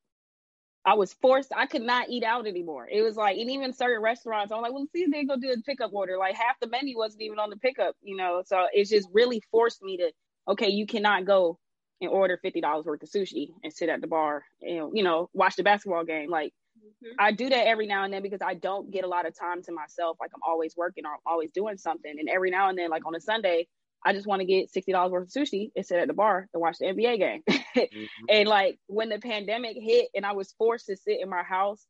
I 0.84 0.94
was 0.94 1.12
forced. 1.12 1.52
I 1.54 1.66
could 1.66 1.82
not 1.82 2.08
eat 2.08 2.24
out 2.24 2.48
anymore. 2.48 2.88
It 2.90 3.02
was 3.02 3.14
like, 3.14 3.36
and 3.36 3.50
even 3.50 3.72
certain 3.72 4.02
restaurants, 4.02 4.50
I'm 4.50 4.62
like, 4.62 4.72
well, 4.72 4.86
see, 4.92 5.06
they 5.06 5.24
go 5.24 5.36
do 5.36 5.52
a 5.52 5.62
pickup 5.62 5.92
order. 5.92 6.16
Like 6.18 6.34
half 6.34 6.58
the 6.58 6.68
menu 6.68 6.96
wasn't 6.96 7.22
even 7.22 7.38
on 7.38 7.50
the 7.50 7.56
pickup, 7.56 7.94
you 8.02 8.16
know. 8.16 8.42
So 8.46 8.66
it's 8.72 8.90
just 8.90 9.06
really 9.12 9.42
forced 9.52 9.82
me 9.82 9.98
to, 9.98 10.10
okay, 10.48 10.70
you 10.70 10.86
cannot 10.86 11.26
go 11.26 11.58
and 12.00 12.10
order 12.10 12.38
fifty 12.40 12.60
dollars 12.60 12.86
worth 12.86 13.02
of 13.02 13.10
sushi 13.10 13.50
and 13.62 13.72
sit 13.72 13.88
at 13.88 14.00
the 14.00 14.06
bar 14.06 14.44
and 14.62 14.90
you 14.96 15.02
know 15.02 15.28
watch 15.32 15.56
the 15.56 15.62
basketball 15.62 16.04
game. 16.04 16.30
Like 16.30 16.52
mm-hmm. 16.78 17.14
I 17.18 17.32
do 17.32 17.48
that 17.48 17.66
every 17.66 17.86
now 17.86 18.04
and 18.04 18.12
then 18.12 18.22
because 18.22 18.42
I 18.42 18.54
don't 18.54 18.90
get 18.90 19.04
a 19.04 19.08
lot 19.08 19.26
of 19.26 19.38
time 19.38 19.62
to 19.64 19.72
myself. 19.72 20.16
Like 20.20 20.30
I'm 20.34 20.42
always 20.46 20.74
working 20.76 21.06
or 21.06 21.12
I'm 21.12 21.20
always 21.26 21.50
doing 21.52 21.76
something, 21.76 22.14
and 22.18 22.28
every 22.28 22.50
now 22.50 22.68
and 22.68 22.78
then, 22.78 22.90
like 22.90 23.06
on 23.06 23.14
a 23.14 23.20
Sunday, 23.20 23.66
I 24.04 24.12
just 24.12 24.26
want 24.26 24.40
to 24.40 24.46
get 24.46 24.70
sixty 24.70 24.92
dollars 24.92 25.12
worth 25.12 25.24
of 25.24 25.32
sushi 25.32 25.70
and 25.76 25.84
sit 25.84 25.98
at 25.98 26.08
the 26.08 26.14
bar 26.14 26.48
and 26.52 26.60
watch 26.60 26.78
the 26.78 26.86
NBA 26.86 27.18
game. 27.18 27.42
mm-hmm. 27.48 28.04
And 28.28 28.48
like 28.48 28.78
when 28.86 29.08
the 29.08 29.18
pandemic 29.18 29.76
hit 29.78 30.08
and 30.14 30.24
I 30.24 30.32
was 30.32 30.54
forced 30.58 30.86
to 30.86 30.96
sit 30.96 31.20
in 31.20 31.28
my 31.28 31.42
house 31.42 31.84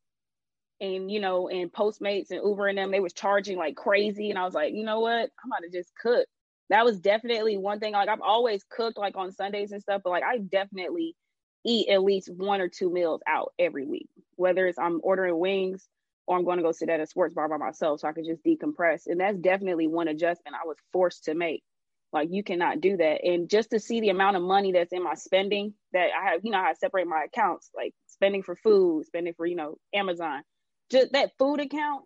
and 0.81 1.09
you 1.09 1.19
know, 1.19 1.47
and 1.47 1.71
Postmates 1.71 2.31
and 2.31 2.41
Uber 2.43 2.67
and 2.67 2.77
them, 2.77 2.91
they 2.91 2.99
was 2.99 3.13
charging 3.13 3.57
like 3.57 3.75
crazy. 3.75 4.29
And 4.29 4.39
I 4.39 4.43
was 4.43 4.53
like, 4.53 4.73
you 4.73 4.83
know 4.83 4.99
what? 4.99 5.29
I'm 5.43 5.51
about 5.51 5.61
to 5.63 5.69
just 5.69 5.91
cook 6.01 6.25
that 6.71 6.85
was 6.85 6.99
definitely 6.99 7.57
one 7.57 7.79
thing. 7.79 7.93
Like 7.93 8.09
I've 8.09 8.21
always 8.21 8.63
cooked 8.69 8.97
like 8.97 9.17
on 9.17 9.31
Sundays 9.31 9.71
and 9.71 9.81
stuff, 9.81 10.01
but 10.03 10.09
like 10.09 10.23
I 10.23 10.37
definitely 10.37 11.15
eat 11.65 11.89
at 11.89 12.01
least 12.01 12.31
one 12.33 12.61
or 12.61 12.69
two 12.69 12.89
meals 12.89 13.21
out 13.27 13.53
every 13.59 13.85
week. 13.85 14.07
Whether 14.35 14.67
it's 14.67 14.79
I'm 14.79 15.01
ordering 15.03 15.37
wings 15.37 15.87
or 16.27 16.37
I'm 16.37 16.45
going 16.45 16.57
to 16.57 16.63
go 16.63 16.71
sit 16.71 16.89
at 16.89 17.01
a 17.01 17.05
sports 17.05 17.33
bar 17.33 17.49
by 17.49 17.57
myself 17.57 17.99
so 17.99 18.07
I 18.07 18.13
can 18.13 18.23
just 18.23 18.43
decompress. 18.43 19.07
And 19.07 19.19
that's 19.19 19.37
definitely 19.37 19.87
one 19.87 20.07
adjustment 20.07 20.55
I 20.55 20.65
was 20.65 20.77
forced 20.93 21.25
to 21.25 21.35
make. 21.35 21.61
Like 22.13 22.29
you 22.31 22.41
cannot 22.43 22.79
do 22.79 22.95
that. 22.97 23.23
And 23.23 23.49
just 23.49 23.71
to 23.71 23.79
see 23.79 23.99
the 23.99 24.09
amount 24.09 24.37
of 24.37 24.43
money 24.43 24.71
that's 24.71 24.93
in 24.93 25.03
my 25.03 25.15
spending 25.15 25.73
that 25.91 26.09
I 26.17 26.31
have, 26.31 26.41
you 26.43 26.51
know, 26.51 26.59
I 26.59 26.73
separate 26.73 27.07
my 27.07 27.25
accounts, 27.25 27.69
like 27.75 27.93
spending 28.07 28.43
for 28.43 28.55
food, 28.55 29.05
spending 29.07 29.33
for, 29.33 29.45
you 29.45 29.55
know, 29.55 29.77
Amazon. 29.93 30.41
Just 30.89 31.11
that 31.13 31.31
food 31.37 31.59
account 31.59 32.05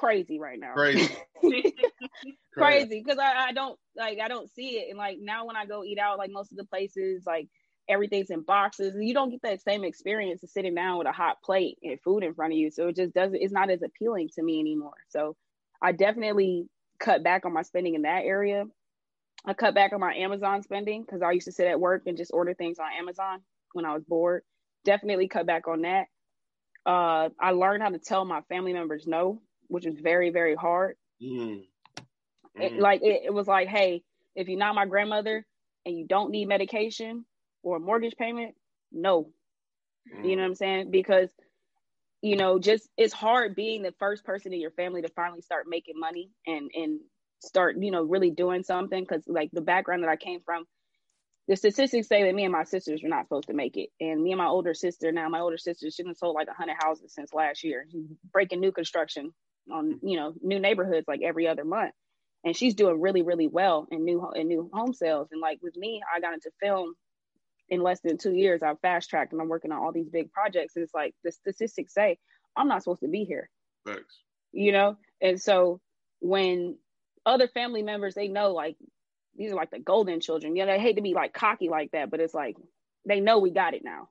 crazy 0.00 0.40
right 0.40 0.58
now. 0.58 0.72
Crazy. 0.72 1.14
crazy. 2.54 3.02
Because 3.04 3.18
I, 3.18 3.48
I 3.48 3.52
don't 3.52 3.78
like 3.94 4.18
I 4.18 4.28
don't 4.28 4.52
see 4.54 4.78
it. 4.78 4.88
And 4.88 4.98
like 4.98 5.18
now 5.20 5.46
when 5.46 5.56
I 5.56 5.66
go 5.66 5.84
eat 5.84 5.98
out 5.98 6.18
like 6.18 6.30
most 6.32 6.50
of 6.50 6.56
the 6.56 6.64
places 6.64 7.24
like 7.26 7.48
everything's 7.88 8.30
in 8.30 8.42
boxes 8.42 8.94
and 8.94 9.06
you 9.06 9.12
don't 9.12 9.30
get 9.30 9.42
that 9.42 9.62
same 9.62 9.84
experience 9.84 10.42
of 10.42 10.48
sitting 10.48 10.74
down 10.74 10.96
with 10.96 11.06
a 11.06 11.12
hot 11.12 11.36
plate 11.44 11.76
and 11.82 12.00
food 12.00 12.24
in 12.24 12.34
front 12.34 12.52
of 12.54 12.58
you. 12.58 12.70
So 12.70 12.88
it 12.88 12.96
just 12.96 13.12
doesn't 13.12 13.40
it's 13.40 13.52
not 13.52 13.70
as 13.70 13.82
appealing 13.82 14.30
to 14.36 14.42
me 14.42 14.58
anymore. 14.58 14.96
So 15.10 15.36
I 15.82 15.92
definitely 15.92 16.66
cut 16.98 17.22
back 17.22 17.44
on 17.44 17.52
my 17.52 17.62
spending 17.62 17.94
in 17.94 18.02
that 18.02 18.24
area. 18.24 18.64
I 19.44 19.54
cut 19.54 19.74
back 19.74 19.92
on 19.92 20.00
my 20.00 20.14
Amazon 20.14 20.62
spending 20.62 21.02
because 21.02 21.22
I 21.22 21.32
used 21.32 21.46
to 21.46 21.52
sit 21.52 21.66
at 21.66 21.80
work 21.80 22.02
and 22.06 22.16
just 22.16 22.32
order 22.32 22.54
things 22.54 22.78
on 22.78 22.88
Amazon 22.98 23.40
when 23.72 23.84
I 23.84 23.94
was 23.94 24.04
bored. 24.04 24.42
Definitely 24.84 25.28
cut 25.28 25.46
back 25.46 25.68
on 25.68 25.82
that. 25.82 26.06
Uh, 26.86 27.28
I 27.38 27.50
learned 27.52 27.82
how 27.82 27.90
to 27.90 27.98
tell 27.98 28.24
my 28.24 28.40
family 28.48 28.72
members 28.72 29.06
no 29.06 29.40
which 29.70 29.86
is 29.86 29.98
very 29.98 30.30
very 30.30 30.54
hard 30.54 30.96
mm. 31.22 31.62
It, 32.56 32.74
mm. 32.74 32.80
like 32.80 33.02
it, 33.02 33.22
it 33.26 33.34
was 33.34 33.46
like, 33.46 33.68
hey, 33.68 34.02
if 34.34 34.48
you're 34.48 34.58
not 34.58 34.74
my 34.74 34.86
grandmother 34.86 35.44
and 35.86 35.96
you 35.96 36.06
don't 36.06 36.30
need 36.30 36.48
medication 36.48 37.24
or 37.62 37.76
a 37.76 37.80
mortgage 37.80 38.16
payment, 38.16 38.54
no. 38.92 39.30
Mm. 40.14 40.28
You 40.28 40.36
know 40.36 40.42
what 40.42 40.48
I'm 40.48 40.54
saying? 40.54 40.90
Because 40.90 41.30
you 42.22 42.36
know, 42.36 42.58
just 42.58 42.86
it's 42.98 43.14
hard 43.14 43.56
being 43.56 43.82
the 43.82 43.94
first 43.98 44.24
person 44.24 44.52
in 44.52 44.60
your 44.60 44.72
family 44.72 45.00
to 45.00 45.08
finally 45.08 45.40
start 45.40 45.66
making 45.68 45.98
money 45.98 46.30
and 46.46 46.70
and 46.74 47.00
start, 47.40 47.76
you 47.78 47.90
know, 47.90 48.02
really 48.02 48.30
doing 48.30 48.62
something. 48.62 49.06
Cause 49.06 49.22
like 49.26 49.50
the 49.52 49.62
background 49.62 50.02
that 50.02 50.10
I 50.10 50.16
came 50.16 50.40
from, 50.44 50.66
the 51.48 51.56
statistics 51.56 52.08
say 52.08 52.24
that 52.24 52.34
me 52.34 52.44
and 52.44 52.52
my 52.52 52.64
sisters 52.64 53.02
are 53.02 53.08
not 53.08 53.24
supposed 53.24 53.48
to 53.48 53.54
make 53.54 53.78
it. 53.78 53.88
And 54.00 54.22
me 54.22 54.32
and 54.32 54.38
my 54.38 54.46
older 54.46 54.74
sister, 54.74 55.12
now 55.12 55.30
my 55.30 55.40
older 55.40 55.56
sister, 55.56 55.90
she's 55.90 56.18
sold 56.18 56.34
like 56.34 56.48
hundred 56.48 56.76
houses 56.78 57.14
since 57.14 57.32
last 57.32 57.64
year. 57.64 57.86
She's 57.90 58.04
breaking 58.30 58.60
new 58.60 58.72
construction 58.72 59.32
on, 59.70 60.00
you 60.02 60.16
know, 60.16 60.34
new 60.42 60.58
neighborhoods 60.58 61.06
like 61.08 61.20
every 61.22 61.46
other 61.48 61.64
month. 61.64 61.92
And 62.44 62.56
she's 62.56 62.74
doing 62.74 63.00
really 63.00 63.22
really 63.22 63.46
well 63.46 63.86
in 63.90 64.04
new 64.04 64.30
in 64.34 64.48
new 64.48 64.70
home 64.72 64.94
sales. 64.94 65.28
And 65.30 65.40
like 65.40 65.58
with 65.62 65.76
me 65.76 66.02
i 66.14 66.20
got 66.20 66.34
into 66.34 66.50
film 66.60 66.94
in 67.68 67.82
less 67.82 68.00
than 68.00 68.18
two 68.18 68.32
years. 68.32 68.62
I've 68.62 68.80
fast 68.80 69.10
tracked 69.10 69.32
and 69.32 69.40
i'm 69.40 69.48
working 69.48 69.72
on 69.72 69.82
all 69.82 69.92
these 69.92 70.08
big 70.08 70.32
projects. 70.32 70.74
And 70.76 70.82
it's 70.82 70.94
like 70.94 71.14
the 71.24 71.32
statistics 71.32 71.92
say 71.92 72.18
i'm 72.56 72.68
not 72.68 72.82
supposed 72.82 73.02
to 73.02 73.08
be 73.08 73.24
here. 73.24 73.50
Thanks. 73.86 74.18
you 74.52 74.72
know? 74.72 74.96
And 75.20 75.40
so 75.40 75.80
when 76.20 76.76
other 77.26 77.48
family 77.48 77.82
members 77.82 78.14
they 78.14 78.28
know 78.28 78.52
like 78.52 78.76
these 79.36 79.52
are 79.52 79.56
like 79.56 79.70
the 79.70 79.78
golden 79.78 80.20
children. 80.20 80.56
You 80.56 80.64
know 80.64 80.72
they 80.72 80.80
hate 80.80 80.96
to 80.96 81.02
be 81.02 81.14
like 81.14 81.32
cocky 81.34 81.68
like 81.68 81.90
that 81.92 82.10
but 82.10 82.20
it's 82.20 82.34
like 82.34 82.56
they 83.06 83.20
know 83.20 83.38
we 83.38 83.50
got 83.50 83.74
it 83.74 83.84
now. 83.84 84.08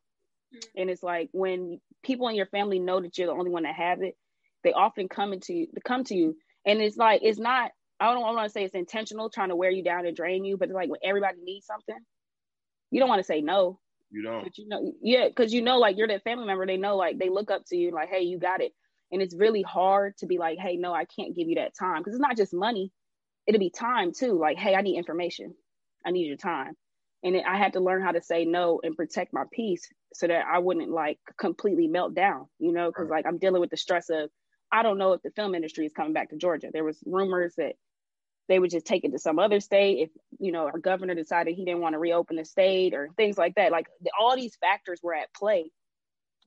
Mm-hmm. 0.53 0.82
and 0.82 0.89
it's 0.89 1.03
like 1.03 1.29
when 1.32 1.79
people 2.03 2.27
in 2.27 2.36
your 2.36 2.48
family 2.48 2.79
know 2.79 3.00
that 3.00 3.15
you're 3.18 3.27
the 3.27 3.34
only 3.34 3.51
one 3.51 3.63
that 3.63 3.75
have 3.75 4.01
it 4.01 4.15
they 4.63 4.73
often 4.73 5.07
come 5.07 5.33
into 5.33 5.53
you 5.53 5.67
come 5.85 6.03
to 6.03 6.15
you 6.15 6.35
and 6.65 6.81
it's 6.81 6.97
like 6.97 7.21
it's 7.23 7.39
not 7.39 7.71
I 7.99 8.13
don't 8.13 8.21
want 8.21 8.45
to 8.45 8.49
say 8.49 8.63
it's 8.63 8.75
intentional 8.75 9.29
trying 9.29 9.49
to 9.49 9.55
wear 9.55 9.71
you 9.71 9.83
down 9.83 10.05
and 10.05 10.15
drain 10.15 10.45
you, 10.45 10.57
but 10.57 10.69
it's 10.69 10.75
like 10.75 10.89
when 10.89 11.01
everybody 11.03 11.37
needs 11.43 11.65
something, 11.65 11.97
you 12.91 12.99
don't 12.99 13.09
want 13.09 13.19
to 13.19 13.25
say 13.25 13.41
no. 13.41 13.79
You 14.11 14.23
don't. 14.23 14.43
But 14.43 14.57
you 14.57 14.67
know, 14.67 14.93
yeah, 15.01 15.27
because 15.27 15.53
you 15.53 15.61
know, 15.61 15.77
like 15.77 15.97
you're 15.97 16.07
that 16.07 16.23
family 16.23 16.45
member. 16.45 16.65
They 16.65 16.77
know, 16.77 16.95
like 16.95 17.19
they 17.19 17.29
look 17.29 17.51
up 17.51 17.63
to 17.67 17.75
you, 17.75 17.91
like, 17.91 18.09
hey, 18.09 18.21
you 18.21 18.39
got 18.39 18.61
it. 18.61 18.71
And 19.11 19.21
it's 19.21 19.35
really 19.35 19.61
hard 19.61 20.17
to 20.19 20.27
be 20.27 20.37
like, 20.37 20.59
hey, 20.59 20.77
no, 20.77 20.93
I 20.93 21.05
can't 21.05 21.35
give 21.35 21.47
you 21.47 21.55
that 21.55 21.73
time 21.77 21.99
because 21.99 22.13
it's 22.13 22.21
not 22.21 22.37
just 22.37 22.53
money; 22.53 22.91
it'll 23.45 23.59
be 23.59 23.69
time 23.69 24.13
too. 24.13 24.39
Like, 24.39 24.57
hey, 24.57 24.75
I 24.75 24.81
need 24.81 24.97
information. 24.97 25.53
I 26.05 26.11
need 26.11 26.27
your 26.27 26.37
time. 26.37 26.73
And 27.21 27.35
it, 27.35 27.43
I 27.45 27.57
had 27.57 27.73
to 27.73 27.81
learn 27.81 28.01
how 28.01 28.13
to 28.13 28.21
say 28.21 28.45
no 28.45 28.79
and 28.81 28.95
protect 28.95 29.33
my 29.33 29.43
peace 29.51 29.89
so 30.13 30.27
that 30.27 30.45
I 30.51 30.59
wouldn't 30.59 30.89
like 30.89 31.19
completely 31.37 31.87
melt 31.87 32.15
down, 32.15 32.47
you 32.59 32.71
know, 32.71 32.87
because 32.87 33.09
like 33.09 33.25
I'm 33.27 33.37
dealing 33.37 33.59
with 33.59 33.69
the 33.69 33.77
stress 33.77 34.09
of 34.09 34.29
I 34.71 34.83
don't 34.83 34.97
know 34.97 35.13
if 35.13 35.21
the 35.21 35.31
film 35.31 35.55
industry 35.55 35.85
is 35.85 35.93
coming 35.93 36.13
back 36.13 36.29
to 36.29 36.38
Georgia. 36.38 36.69
There 36.71 36.83
was 36.83 36.99
rumors 37.05 37.55
that 37.57 37.75
they 38.47 38.59
would 38.59 38.71
just 38.71 38.85
take 38.85 39.03
it 39.03 39.11
to 39.11 39.19
some 39.19 39.39
other 39.39 39.59
state 39.59 39.99
if 39.99 40.09
you 40.39 40.51
know 40.51 40.65
our 40.65 40.79
governor 40.79 41.15
decided 41.15 41.55
he 41.55 41.65
didn't 41.65 41.81
want 41.81 41.93
to 41.93 41.99
reopen 41.99 42.35
the 42.35 42.45
state 42.45 42.93
or 42.93 43.09
things 43.15 43.38
like 43.38 43.55
that. 43.55 43.71
Like 43.71 43.88
all 44.19 44.35
these 44.35 44.57
factors 44.57 44.99
were 45.03 45.15
at 45.15 45.33
play. 45.33 45.71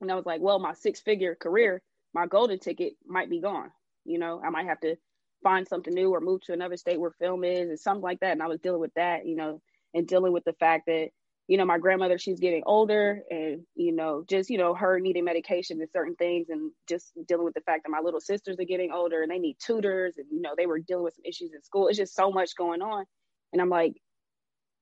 And 0.01 0.11
i 0.11 0.15
was 0.15 0.25
like 0.25 0.41
well 0.41 0.59
my 0.59 0.73
six 0.73 1.01
figure 1.01 1.35
career 1.35 1.81
my 2.13 2.27
golden 2.27 2.59
ticket 2.59 2.93
might 3.05 3.29
be 3.29 3.39
gone. 3.39 3.71
You 4.05 4.19
know 4.19 4.41
i 4.45 4.49
might 4.49 4.67
have 4.67 4.81
to 4.81 4.95
find 5.43 5.67
something 5.67 5.93
new 5.93 6.13
or 6.13 6.21
move 6.21 6.41
to 6.43 6.53
another 6.53 6.77
state 6.77 6.99
where 6.99 7.11
film 7.11 7.43
is 7.43 7.69
and 7.69 7.79
something 7.79 8.03
like 8.03 8.19
that. 8.19 8.33
And 8.33 8.43
i 8.43 8.47
was 8.47 8.59
dealing 8.59 8.81
with 8.81 8.93
that 8.95 9.25
you 9.25 9.35
know 9.35 9.61
and 9.93 10.07
dealing 10.07 10.33
with 10.33 10.43
the 10.43 10.53
fact 10.53 10.87
that 10.87 11.09
you 11.47 11.57
know, 11.57 11.65
my 11.65 11.77
grandmother, 11.77 12.17
she's 12.17 12.39
getting 12.39 12.63
older 12.65 13.21
and, 13.29 13.63
you 13.75 13.91
know, 13.91 14.23
just, 14.27 14.49
you 14.49 14.57
know, 14.57 14.73
her 14.73 14.99
needing 14.99 15.25
medication 15.25 15.79
and 15.81 15.89
certain 15.91 16.15
things 16.15 16.47
and 16.49 16.71
just 16.87 17.11
dealing 17.27 17.43
with 17.43 17.53
the 17.53 17.61
fact 17.61 17.83
that 17.83 17.91
my 17.91 17.99
little 17.99 18.21
sisters 18.21 18.57
are 18.59 18.65
getting 18.65 18.91
older 18.91 19.21
and 19.21 19.29
they 19.29 19.39
need 19.39 19.57
tutors 19.59 20.17
and, 20.17 20.25
you 20.31 20.41
know, 20.41 20.53
they 20.55 20.65
were 20.65 20.79
dealing 20.79 21.03
with 21.03 21.15
some 21.15 21.25
issues 21.25 21.51
in 21.53 21.61
school. 21.61 21.89
It's 21.89 21.97
just 21.97 22.15
so 22.15 22.31
much 22.31 22.55
going 22.55 22.81
on. 22.81 23.05
And 23.51 23.61
I'm 23.61 23.69
like, 23.69 24.01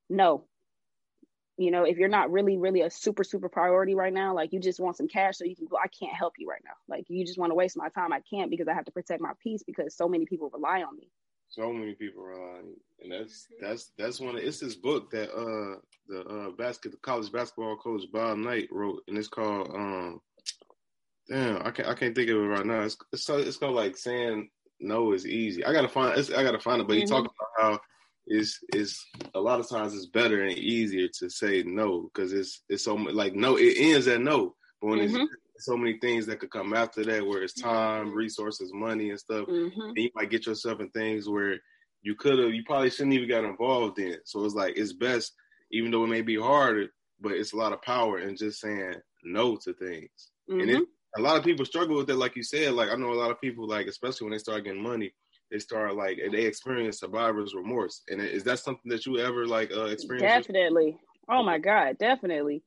no, 0.09 0.45
you 1.57 1.71
know, 1.71 1.83
if 1.83 1.97
you're 1.97 2.09
not 2.09 2.31
really, 2.31 2.57
really 2.57 2.81
a 2.81 2.89
super, 2.89 3.23
super 3.23 3.49
priority 3.49 3.95
right 3.95 4.13
now, 4.13 4.35
like 4.35 4.53
you 4.53 4.59
just 4.59 4.79
want 4.79 4.97
some 4.97 5.07
cash 5.07 5.37
so 5.37 5.45
you 5.45 5.55
can 5.55 5.67
go, 5.67 5.77
I 5.77 5.87
can't 5.87 6.15
help 6.15 6.33
you 6.37 6.47
right 6.47 6.61
now. 6.63 6.73
Like 6.87 7.05
you 7.07 7.25
just 7.25 7.39
want 7.39 7.51
to 7.51 7.55
waste 7.55 7.77
my 7.77 7.89
time. 7.89 8.13
I 8.13 8.21
can't 8.29 8.51
because 8.51 8.67
I 8.67 8.73
have 8.73 8.85
to 8.85 8.91
protect 8.91 9.21
my 9.21 9.33
peace 9.41 9.63
because 9.65 9.95
so 9.95 10.07
many 10.07 10.25
people 10.25 10.49
rely 10.53 10.83
on 10.83 10.95
me. 10.95 11.09
So 11.51 11.71
many 11.73 11.93
people 11.93 12.23
rely 12.23 12.59
on 12.59 12.65
you. 12.65 12.77
And 13.03 13.11
that's 13.11 13.47
that's 13.59 13.91
that's 13.97 14.19
one 14.21 14.37
of 14.37 14.43
it's 14.43 14.59
this 14.59 14.75
book 14.75 15.11
that 15.11 15.31
uh 15.33 15.79
the 16.07 16.21
uh 16.21 16.51
basket 16.51 16.91
the 16.91 16.97
college 16.97 17.31
basketball 17.31 17.75
coach 17.77 18.03
Bob 18.11 18.37
Knight 18.37 18.69
wrote 18.71 19.01
and 19.07 19.17
it's 19.17 19.27
called 19.27 19.69
um 19.73 20.21
damn 21.29 21.57
I 21.57 21.71
can't 21.71 21.89
I 21.89 21.93
can't 21.93 22.15
think 22.15 22.29
of 22.29 22.37
it 22.37 22.47
right 22.47 22.65
now. 22.65 22.81
It's 22.81 22.95
it's, 23.11 23.29
it's 23.29 23.57
called 23.57 23.75
like 23.75 23.97
saying 23.97 24.49
no 24.79 25.11
is 25.11 25.27
easy. 25.27 25.65
I 25.65 25.73
gotta 25.73 25.89
find 25.89 26.13
I 26.13 26.43
gotta 26.43 26.59
find 26.59 26.81
it, 26.81 26.87
but 26.87 26.93
mm-hmm. 26.93 27.01
he 27.01 27.05
talking 27.05 27.31
about 27.57 27.73
how 27.73 27.79
it's 28.27 28.59
it's 28.73 29.05
a 29.35 29.39
lot 29.39 29.59
of 29.59 29.67
times 29.67 29.93
it's 29.93 30.05
better 30.05 30.43
and 30.43 30.57
easier 30.57 31.09
to 31.19 31.29
say 31.29 31.63
no 31.63 32.09
because 32.13 32.31
it's 32.31 32.63
it's 32.69 32.85
so 32.85 32.95
like 32.95 33.35
no 33.35 33.57
it 33.57 33.75
ends 33.77 34.07
at 34.07 34.21
no 34.21 34.55
but 34.79 34.87
when 34.87 34.99
mm-hmm. 34.99 35.15
it's 35.17 35.35
so 35.61 35.77
many 35.77 35.97
things 35.99 36.25
that 36.25 36.39
could 36.39 36.51
come 36.51 36.73
after 36.73 37.03
that 37.03 37.25
where 37.25 37.43
it's 37.43 37.53
time 37.53 38.13
resources 38.13 38.71
money 38.73 39.09
and 39.09 39.19
stuff 39.19 39.47
mm-hmm. 39.47 39.81
and 39.81 39.97
you 39.97 40.09
might 40.15 40.29
get 40.29 40.45
yourself 40.45 40.79
in 40.79 40.89
things 40.89 41.27
where 41.27 41.57
you 42.01 42.15
could 42.15 42.39
have 42.39 42.53
you 42.53 42.63
probably 42.65 42.89
shouldn't 42.89 43.13
even 43.13 43.29
got 43.29 43.43
involved 43.43 43.99
in 43.99 44.15
so 44.25 44.43
it's 44.43 44.55
like 44.55 44.77
it's 44.77 44.93
best 44.93 45.33
even 45.71 45.91
though 45.91 46.03
it 46.03 46.07
may 46.07 46.21
be 46.21 46.39
hard 46.39 46.89
but 47.19 47.33
it's 47.33 47.53
a 47.53 47.57
lot 47.57 47.73
of 47.73 47.81
power 47.81 48.19
in 48.19 48.35
just 48.35 48.59
saying 48.59 48.95
no 49.23 49.55
to 49.55 49.73
things 49.73 50.31
and 50.47 50.61
it, 50.69 50.75
mm-hmm. 50.75 51.21
a 51.21 51.23
lot 51.23 51.37
of 51.37 51.43
people 51.43 51.65
struggle 51.65 51.95
with 51.95 52.07
that 52.07 52.17
like 52.17 52.35
you 52.35 52.43
said 52.43 52.73
like 52.73 52.89
i 52.89 52.95
know 52.95 53.11
a 53.11 53.13
lot 53.13 53.31
of 53.31 53.39
people 53.39 53.67
like 53.67 53.87
especially 53.87 54.25
when 54.25 54.31
they 54.31 54.39
start 54.39 54.63
getting 54.63 54.81
money 54.81 55.13
they 55.51 55.59
start 55.59 55.95
like 55.95 56.17
they 56.31 56.45
experience 56.45 56.99
survivor's 56.99 57.53
remorse. 57.53 58.01
And 58.09 58.21
is 58.21 58.43
that 58.45 58.59
something 58.59 58.89
that 58.89 59.05
you 59.05 59.19
ever 59.19 59.45
like 59.45 59.71
uh, 59.71 59.85
experience? 59.85 60.47
Definitely. 60.47 60.97
Oh 61.29 61.43
my 61.43 61.59
God, 61.59 61.97
definitely. 61.97 62.63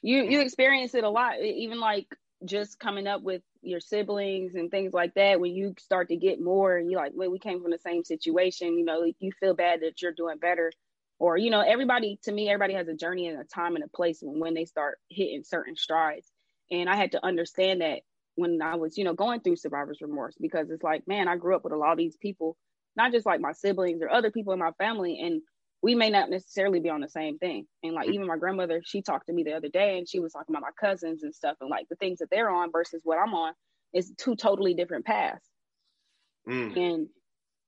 You 0.00 0.22
you 0.22 0.40
experience 0.40 0.94
it 0.94 1.04
a 1.04 1.10
lot. 1.10 1.40
Even 1.40 1.78
like 1.78 2.06
just 2.44 2.78
coming 2.78 3.06
up 3.06 3.22
with 3.22 3.42
your 3.62 3.80
siblings 3.80 4.54
and 4.54 4.70
things 4.70 4.92
like 4.92 5.14
that. 5.14 5.40
When 5.40 5.54
you 5.54 5.74
start 5.78 6.08
to 6.08 6.16
get 6.16 6.40
more, 6.40 6.76
and 6.76 6.90
you 6.90 6.96
like, 6.96 7.12
well, 7.14 7.30
we 7.30 7.38
came 7.38 7.62
from 7.62 7.70
the 7.70 7.78
same 7.78 8.04
situation. 8.04 8.78
You 8.78 8.84
know, 8.84 9.04
you 9.18 9.32
feel 9.40 9.54
bad 9.54 9.80
that 9.82 10.02
you're 10.02 10.12
doing 10.12 10.38
better. 10.38 10.72
Or 11.18 11.36
you 11.36 11.50
know, 11.50 11.60
everybody 11.60 12.18
to 12.24 12.32
me, 12.32 12.48
everybody 12.48 12.74
has 12.74 12.88
a 12.88 12.94
journey 12.94 13.28
and 13.28 13.40
a 13.40 13.44
time 13.44 13.76
and 13.76 13.84
a 13.84 13.88
place 13.88 14.18
when, 14.22 14.40
when 14.40 14.54
they 14.54 14.64
start 14.64 14.98
hitting 15.08 15.44
certain 15.44 15.76
strides. 15.76 16.30
And 16.70 16.88
I 16.88 16.96
had 16.96 17.12
to 17.12 17.24
understand 17.24 17.80
that 17.80 18.00
when 18.34 18.60
I 18.62 18.76
was, 18.76 18.96
you 18.96 19.04
know, 19.04 19.14
going 19.14 19.40
through 19.40 19.56
survivor's 19.56 20.00
remorse 20.00 20.34
because 20.40 20.70
it's 20.70 20.82
like, 20.82 21.06
man, 21.06 21.28
I 21.28 21.36
grew 21.36 21.54
up 21.54 21.64
with 21.64 21.72
a 21.72 21.76
lot 21.76 21.92
of 21.92 21.98
these 21.98 22.16
people, 22.16 22.56
not 22.96 23.12
just 23.12 23.26
like 23.26 23.40
my 23.40 23.52
siblings 23.52 24.02
or 24.02 24.10
other 24.10 24.30
people 24.30 24.52
in 24.52 24.58
my 24.58 24.72
family, 24.78 25.20
and 25.20 25.42
we 25.82 25.96
may 25.96 26.10
not 26.10 26.30
necessarily 26.30 26.78
be 26.78 26.88
on 26.88 27.00
the 27.00 27.08
same 27.08 27.38
thing. 27.38 27.66
And 27.82 27.92
like 27.94 28.08
even 28.08 28.26
my 28.26 28.36
grandmother, 28.36 28.82
she 28.84 29.02
talked 29.02 29.26
to 29.26 29.32
me 29.32 29.42
the 29.42 29.54
other 29.54 29.68
day 29.68 29.98
and 29.98 30.08
she 30.08 30.20
was 30.20 30.32
talking 30.32 30.54
about 30.54 30.62
my 30.62 30.88
cousins 30.88 31.24
and 31.24 31.34
stuff 31.34 31.56
and 31.60 31.68
like 31.68 31.88
the 31.88 31.96
things 31.96 32.20
that 32.20 32.30
they're 32.30 32.50
on 32.50 32.70
versus 32.70 33.00
what 33.04 33.18
I'm 33.18 33.34
on 33.34 33.52
is 33.92 34.12
two 34.16 34.36
totally 34.36 34.74
different 34.74 35.04
paths. 35.04 35.44
Mm. 36.48 36.76
And 36.76 37.08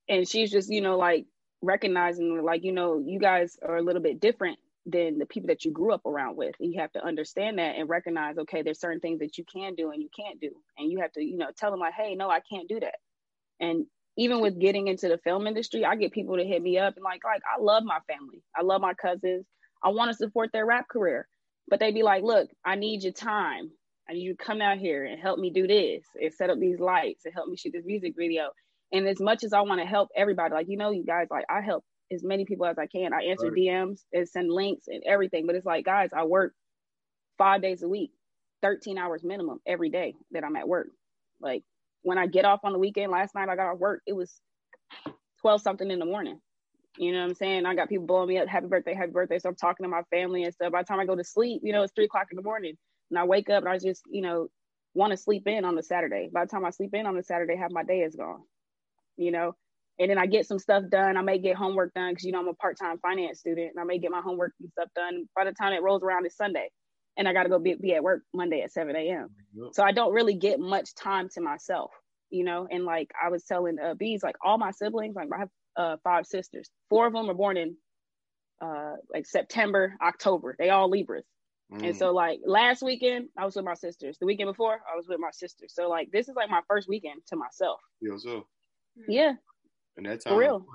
and 0.08 0.28
she's 0.28 0.50
just, 0.50 0.70
you 0.70 0.80
know, 0.80 0.96
like 0.96 1.26
recognizing 1.62 2.42
like, 2.42 2.62
you 2.62 2.72
know, 2.72 3.02
you 3.04 3.18
guys 3.18 3.56
are 3.66 3.76
a 3.76 3.82
little 3.82 4.02
bit 4.02 4.20
different 4.20 4.58
than 4.86 5.18
the 5.18 5.26
people 5.26 5.48
that 5.48 5.64
you 5.64 5.72
grew 5.72 5.92
up 5.92 6.04
around 6.04 6.36
with. 6.36 6.54
And 6.60 6.72
you 6.72 6.80
have 6.80 6.92
to 6.92 7.04
understand 7.04 7.58
that 7.58 7.76
and 7.76 7.88
recognize, 7.88 8.36
okay, 8.38 8.62
there's 8.62 8.80
certain 8.80 9.00
things 9.00 9.20
that 9.20 9.38
you 9.38 9.44
can 9.50 9.74
do 9.74 9.90
and 9.90 10.02
you 10.02 10.10
can't 10.16 10.40
do. 10.40 10.50
And 10.78 10.92
you 10.92 11.00
have 11.00 11.12
to, 11.12 11.24
you 11.24 11.38
know, 11.38 11.48
tell 11.56 11.70
them 11.70 11.80
like, 11.80 11.94
hey, 11.94 12.14
no, 12.14 12.28
I 12.28 12.40
can't 12.40 12.68
do 12.68 12.80
that. 12.80 12.96
And 13.60 13.86
even 14.16 14.40
with 14.40 14.60
getting 14.60 14.88
into 14.88 15.08
the 15.08 15.18
film 15.18 15.46
industry, 15.46 15.84
I 15.84 15.96
get 15.96 16.12
people 16.12 16.36
to 16.36 16.44
hit 16.44 16.62
me 16.62 16.78
up 16.78 16.94
and 16.96 17.04
like, 17.04 17.22
like, 17.24 17.42
I 17.44 17.60
love 17.60 17.82
my 17.84 17.98
family. 18.06 18.42
I 18.56 18.62
love 18.62 18.80
my 18.80 18.94
cousins. 18.94 19.46
I 19.82 19.88
want 19.88 20.10
to 20.10 20.16
support 20.16 20.50
their 20.52 20.66
rap 20.66 20.88
career. 20.88 21.26
But 21.68 21.80
they'd 21.80 21.94
be 21.94 22.02
like, 22.02 22.22
look, 22.22 22.48
I 22.64 22.76
need 22.76 23.02
your 23.02 23.12
time. 23.12 23.70
I 24.08 24.12
need 24.12 24.20
you 24.20 24.36
to 24.36 24.44
come 24.44 24.60
out 24.60 24.78
here 24.78 25.04
and 25.04 25.20
help 25.20 25.38
me 25.38 25.50
do 25.50 25.66
this 25.66 26.04
and 26.20 26.32
set 26.32 26.50
up 26.50 26.58
these 26.58 26.78
lights 26.78 27.24
and 27.24 27.34
help 27.34 27.48
me 27.48 27.56
shoot 27.56 27.72
this 27.72 27.86
music 27.86 28.14
video. 28.16 28.50
And 28.92 29.08
as 29.08 29.18
much 29.18 29.44
as 29.44 29.52
I 29.52 29.62
want 29.62 29.80
to 29.80 29.86
help 29.86 30.10
everybody, 30.14 30.54
like, 30.54 30.68
you 30.68 30.76
know, 30.76 30.90
you 30.90 31.04
guys, 31.04 31.26
like, 31.30 31.46
I 31.48 31.62
help 31.62 31.84
as 32.12 32.22
many 32.22 32.44
people 32.44 32.66
as 32.66 32.78
I 32.78 32.86
can. 32.86 33.12
I 33.14 33.24
answer 33.24 33.50
right. 33.50 33.58
DMs 33.58 34.00
and 34.12 34.28
send 34.28 34.52
links 34.52 34.84
and 34.88 35.02
everything. 35.06 35.46
But 35.46 35.56
it's 35.56 35.66
like, 35.66 35.86
guys, 35.86 36.10
I 36.14 36.24
work 36.24 36.52
five 37.38 37.62
days 37.62 37.82
a 37.82 37.88
week, 37.88 38.10
13 38.62 38.98
hours 38.98 39.24
minimum 39.24 39.60
every 39.66 39.90
day 39.90 40.14
that 40.32 40.44
I'm 40.44 40.56
at 40.56 40.68
work. 40.68 40.88
Like 41.40 41.64
when 42.04 42.18
I 42.18 42.26
get 42.26 42.44
off 42.44 42.60
on 42.64 42.72
the 42.72 42.78
weekend, 42.78 43.10
last 43.10 43.34
night 43.34 43.48
I 43.48 43.56
got 43.56 43.72
off 43.72 43.78
work, 43.78 44.02
it 44.06 44.12
was 44.12 44.40
12 45.40 45.62
something 45.62 45.90
in 45.90 45.98
the 45.98 46.04
morning. 46.04 46.40
You 46.96 47.12
know 47.12 47.20
what 47.20 47.30
I'm 47.30 47.34
saying? 47.34 47.66
I 47.66 47.74
got 47.74 47.88
people 47.88 48.06
blowing 48.06 48.28
me 48.28 48.38
up, 48.38 48.46
happy 48.46 48.66
birthday, 48.66 48.94
happy 48.94 49.10
birthday. 49.10 49.38
So 49.38 49.48
I'm 49.48 49.56
talking 49.56 49.84
to 49.84 49.90
my 49.90 50.02
family 50.10 50.44
and 50.44 50.54
stuff. 50.54 50.70
By 50.70 50.82
the 50.82 50.86
time 50.86 51.00
I 51.00 51.06
go 51.06 51.16
to 51.16 51.24
sleep, 51.24 51.62
you 51.64 51.72
know, 51.72 51.82
it's 51.82 51.92
three 51.94 52.04
o'clock 52.04 52.28
in 52.30 52.36
the 52.36 52.42
morning. 52.42 52.74
And 53.10 53.18
I 53.18 53.24
wake 53.24 53.50
up 53.50 53.64
and 53.64 53.72
I 53.72 53.78
just, 53.78 54.02
you 54.08 54.22
know, 54.22 54.48
want 54.94 55.10
to 55.10 55.16
sleep 55.16 55.48
in 55.48 55.64
on 55.64 55.74
the 55.74 55.82
Saturday. 55.82 56.30
By 56.32 56.44
the 56.44 56.50
time 56.50 56.64
I 56.64 56.70
sleep 56.70 56.94
in 56.94 57.06
on 57.06 57.16
the 57.16 57.22
Saturday, 57.22 57.56
half 57.56 57.72
my 57.72 57.82
day 57.82 58.00
is 58.00 58.14
gone. 58.14 58.42
You 59.16 59.32
know, 59.32 59.56
and 59.98 60.10
then 60.10 60.18
I 60.18 60.26
get 60.26 60.46
some 60.46 60.58
stuff 60.58 60.84
done. 60.90 61.16
I 61.16 61.22
may 61.22 61.38
get 61.38 61.56
homework 61.56 61.94
done 61.94 62.12
because 62.12 62.24
you 62.24 62.32
know 62.32 62.40
I'm 62.40 62.48
a 62.48 62.54
part-time 62.54 62.98
finance 62.98 63.40
student, 63.40 63.70
and 63.74 63.80
I 63.80 63.84
may 63.84 63.98
get 63.98 64.10
my 64.10 64.20
homework 64.20 64.52
and 64.60 64.70
stuff 64.70 64.88
done. 64.94 65.26
By 65.36 65.44
the 65.44 65.52
time 65.52 65.72
it 65.72 65.82
rolls 65.82 66.02
around, 66.02 66.26
it's 66.26 66.36
Sunday, 66.36 66.70
and 67.16 67.28
I 67.28 67.32
got 67.32 67.44
to 67.44 67.48
go 67.48 67.58
be, 67.58 67.74
be 67.74 67.94
at 67.94 68.02
work 68.02 68.22
Monday 68.32 68.62
at 68.62 68.72
7 68.72 68.94
a.m. 68.94 69.28
Yep. 69.54 69.68
So 69.72 69.82
I 69.82 69.92
don't 69.92 70.12
really 70.12 70.34
get 70.34 70.58
much 70.58 70.94
time 70.94 71.28
to 71.34 71.40
myself, 71.40 71.92
you 72.30 72.44
know. 72.44 72.66
And 72.70 72.84
like 72.84 73.10
I 73.22 73.30
was 73.30 73.44
telling 73.44 73.78
uh, 73.78 73.94
bees, 73.94 74.22
like 74.22 74.36
all 74.44 74.58
my 74.58 74.72
siblings, 74.72 75.14
like 75.14 75.28
I 75.34 75.38
have 75.38 75.48
uh, 75.76 75.96
five 76.02 76.26
sisters. 76.26 76.68
Four 76.88 77.06
of 77.06 77.12
them 77.12 77.30
are 77.30 77.34
born 77.34 77.56
in 77.56 77.76
uh, 78.60 78.94
like 79.12 79.26
September, 79.26 79.94
October. 80.02 80.56
They 80.58 80.70
all 80.70 80.88
Libras. 80.88 81.24
Mm. 81.72 81.88
And 81.88 81.96
so 81.96 82.12
like 82.12 82.40
last 82.44 82.82
weekend 82.82 83.28
I 83.38 83.44
was 83.44 83.56
with 83.56 83.64
my 83.64 83.74
sisters. 83.74 84.18
The 84.18 84.26
weekend 84.26 84.48
before 84.48 84.74
I 84.74 84.96
was 84.96 85.06
with 85.08 85.18
my 85.20 85.30
sisters. 85.32 85.72
So 85.74 85.88
like 85.88 86.10
this 86.10 86.28
is 86.28 86.34
like 86.36 86.50
my 86.50 86.60
first 86.68 86.88
weekend 86.88 87.22
to 87.28 87.36
myself. 87.36 87.80
Yeah, 88.00 88.16
so. 88.18 88.46
Yeah, 89.08 89.32
and 89.96 90.06
that's 90.06 90.24
for 90.24 90.38
real. 90.38 90.66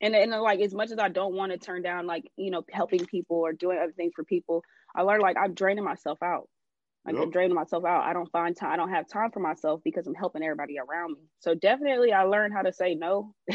And 0.00 0.14
and 0.14 0.32
like 0.32 0.60
as 0.60 0.74
much 0.74 0.90
as 0.90 0.98
I 0.98 1.08
don't 1.08 1.34
want 1.34 1.52
to 1.52 1.58
turn 1.58 1.82
down 1.82 2.06
like 2.06 2.24
you 2.36 2.50
know 2.50 2.64
helping 2.70 3.04
people 3.06 3.36
or 3.36 3.52
doing 3.52 3.78
other 3.78 3.92
things 3.92 4.12
for 4.14 4.24
people, 4.24 4.64
I 4.94 5.02
learned 5.02 5.22
like 5.22 5.36
I'm 5.36 5.54
draining 5.54 5.84
myself 5.84 6.22
out. 6.22 6.48
Like 7.04 7.14
yep. 7.14 7.24
I'm 7.24 7.30
draining 7.30 7.54
myself 7.54 7.84
out. 7.84 8.04
I 8.04 8.12
don't 8.12 8.30
find 8.30 8.56
time. 8.56 8.72
I 8.72 8.76
don't 8.76 8.90
have 8.90 9.08
time 9.08 9.30
for 9.30 9.40
myself 9.40 9.80
because 9.84 10.06
I'm 10.06 10.14
helping 10.14 10.42
everybody 10.42 10.76
around 10.78 11.12
me. 11.12 11.28
So 11.38 11.54
definitely, 11.54 12.12
I 12.12 12.24
learned 12.24 12.52
how 12.52 12.62
to 12.62 12.72
say 12.72 12.94
no. 12.94 13.34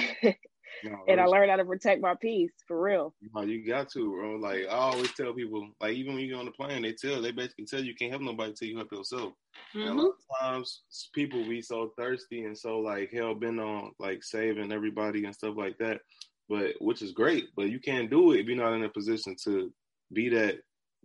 No, 0.84 1.00
and 1.08 1.20
I 1.20 1.26
learned 1.26 1.52
how 1.52 1.58
to 1.58 1.66
protect 1.66 2.02
my 2.02 2.16
peace 2.20 2.52
for 2.68 2.82
real. 2.82 3.14
No, 3.34 3.42
you 3.42 3.66
got 3.66 3.90
to, 3.92 4.12
bro. 4.12 4.36
Like 4.36 4.66
I 4.70 4.76
always 4.76 5.14
tell 5.14 5.34
people, 5.34 5.70
like 5.80 5.94
even 5.94 6.16
when 6.16 6.24
you 6.24 6.34
go 6.34 6.40
on 6.40 6.46
the 6.46 6.52
plane, 6.52 6.82
they 6.82 6.94
tell 6.94 7.22
they 7.22 7.32
basically 7.32 7.66
tell 7.66 7.80
you, 7.80 7.88
you 7.88 7.96
can't 7.96 8.12
help 8.12 8.24
nobody 8.24 8.50
until 8.50 8.68
you 8.68 8.78
help 8.78 8.92
yourself. 8.92 9.34
Mm-hmm. 9.76 9.82
And 9.82 10.00
a 10.00 10.02
lot 10.02 10.12
of 10.12 10.42
times 10.42 10.82
people 11.14 11.48
be 11.48 11.62
so 11.62 11.92
thirsty 11.98 12.44
and 12.46 12.58
so 12.58 12.80
like 12.80 13.12
hell 13.14 13.36
bent 13.36 13.60
on 13.60 13.92
like 14.00 14.24
saving 14.24 14.72
everybody 14.72 15.26
and 15.26 15.34
stuff 15.36 15.56
like 15.58 15.78
that. 15.78 16.02
But 16.50 16.74
which 16.80 17.02
is 17.02 17.12
great, 17.12 17.46
but 17.56 17.70
you 17.70 17.80
can't 17.80 18.10
do 18.10 18.32
it 18.32 18.42
if 18.42 18.48
you're 18.48 18.58
not 18.58 18.74
in 18.74 18.84
a 18.84 18.90
position 18.90 19.36
to 19.46 19.72
be 20.12 20.30
that 20.30 20.58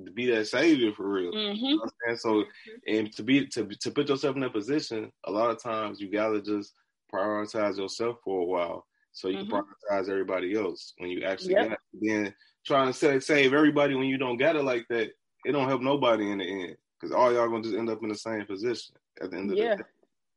to 0.04 0.10
be 0.10 0.30
that 0.30 0.46
savior 0.46 0.92
for 0.92 1.08
real. 1.08 1.32
Mm-hmm. 1.32 1.64
You 1.64 1.76
know 1.76 1.90
and 2.06 2.18
so 2.18 2.44
and 2.86 3.12
to 3.16 3.22
be 3.22 3.46
to 3.48 3.66
to 3.66 3.90
put 3.90 4.08
yourself 4.08 4.36
in 4.36 4.42
that 4.42 4.52
position, 4.52 5.12
a 5.24 5.30
lot 5.30 5.50
of 5.50 5.62
times 5.62 6.00
you 6.00 6.10
gotta 6.10 6.40
just 6.40 6.74
prioritize 7.12 7.78
yourself 7.78 8.18
for 8.24 8.42
a 8.42 8.44
while 8.44 8.86
so 9.12 9.28
you 9.28 9.38
mm-hmm. 9.38 9.50
can 9.50 9.64
prioritize 9.64 10.08
everybody 10.08 10.56
else 10.56 10.94
when 10.98 11.10
you 11.10 11.24
actually 11.24 11.54
yep. 11.54 11.68
got 11.68 11.72
it. 11.72 11.78
Then 12.00 12.34
trying 12.66 12.92
to 12.92 13.20
save 13.20 13.54
everybody 13.54 13.94
when 13.94 14.06
you 14.06 14.18
don't 14.18 14.36
get 14.36 14.56
it 14.56 14.62
like 14.62 14.86
that, 14.90 15.10
it 15.44 15.52
don't 15.52 15.68
help 15.68 15.82
nobody 15.82 16.30
in 16.30 16.38
the 16.38 16.44
end 16.44 16.76
because 16.98 17.14
all 17.14 17.32
y'all 17.32 17.48
gonna 17.48 17.62
just 17.62 17.76
end 17.76 17.90
up 17.90 18.02
in 18.02 18.08
the 18.08 18.14
same 18.14 18.44
position 18.46 18.94
at 19.20 19.30
the 19.30 19.36
end 19.36 19.50
of 19.50 19.56
yeah. 19.56 19.76
the 19.76 19.76
day. 19.76 19.88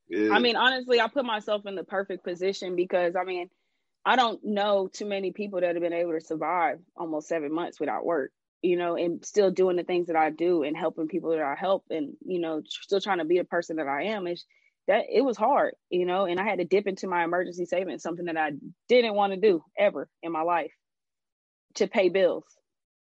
Yeah. 0.10 0.34
I 0.34 0.40
mean, 0.40 0.56
honestly, 0.58 1.00
I 1.00 1.08
put 1.08 1.26
myself 1.26 1.66
in 1.66 1.76
the 1.76 1.84
perfect 1.84 2.24
position 2.24 2.76
because 2.76 3.16
I 3.16 3.24
mean, 3.24 3.50
I 4.06 4.16
don't 4.16 4.44
know 4.44 4.90
too 4.92 5.06
many 5.06 5.32
people 5.32 5.62
that 5.62 5.76
have 5.76 5.82
been 5.82 5.94
able 5.94 6.14
to 6.14 6.22
survive 6.22 6.80
almost 6.98 7.28
seven 7.28 7.54
months 7.54 7.80
without 7.80 8.06
work, 8.06 8.32
you 8.62 8.78
know, 8.78 8.96
and 8.96 9.26
still 9.26 9.52
doing 9.52 9.76
the 9.76 9.84
things 9.84 10.08
that 10.08 10.16
I 10.16 10.30
do 10.30 10.64
and 10.64 10.78
helping 10.78 11.08
people 11.08 11.32
that 11.32 11.42
I 11.42 11.56
help 11.56 11.86
and, 11.90 12.14
you 12.26 12.40
know, 12.40 12.62
still 12.68 13.02
trying 13.02 13.18
to 13.20 13.26
be 13.26 13.38
the 13.38 13.44
person 13.44 13.78
that 13.78 13.88
I 13.88 14.04
am. 14.06 14.28
Is 14.28 14.46
that 14.88 15.06
it 15.12 15.22
was 15.22 15.38
hard, 15.38 15.76
you 15.90 16.06
know, 16.06 16.26
and 16.26 16.40
I 16.40 16.44
had 16.44 16.60
to 16.60 16.66
dip 16.66 16.88
into 16.88 17.08
my 17.08 17.24
emergency 17.24 17.66
savings, 17.66 18.04
something 18.04 18.26
that 18.26 18.38
I 18.38 18.52
didn't 18.90 19.16
want 19.16 19.34
to 19.34 19.40
do 19.40 19.64
ever 19.78 20.10
in 20.22 20.32
my 20.32 20.42
life 20.42 20.72
to 21.76 21.88
pay 21.88 22.10
bills 22.10 22.44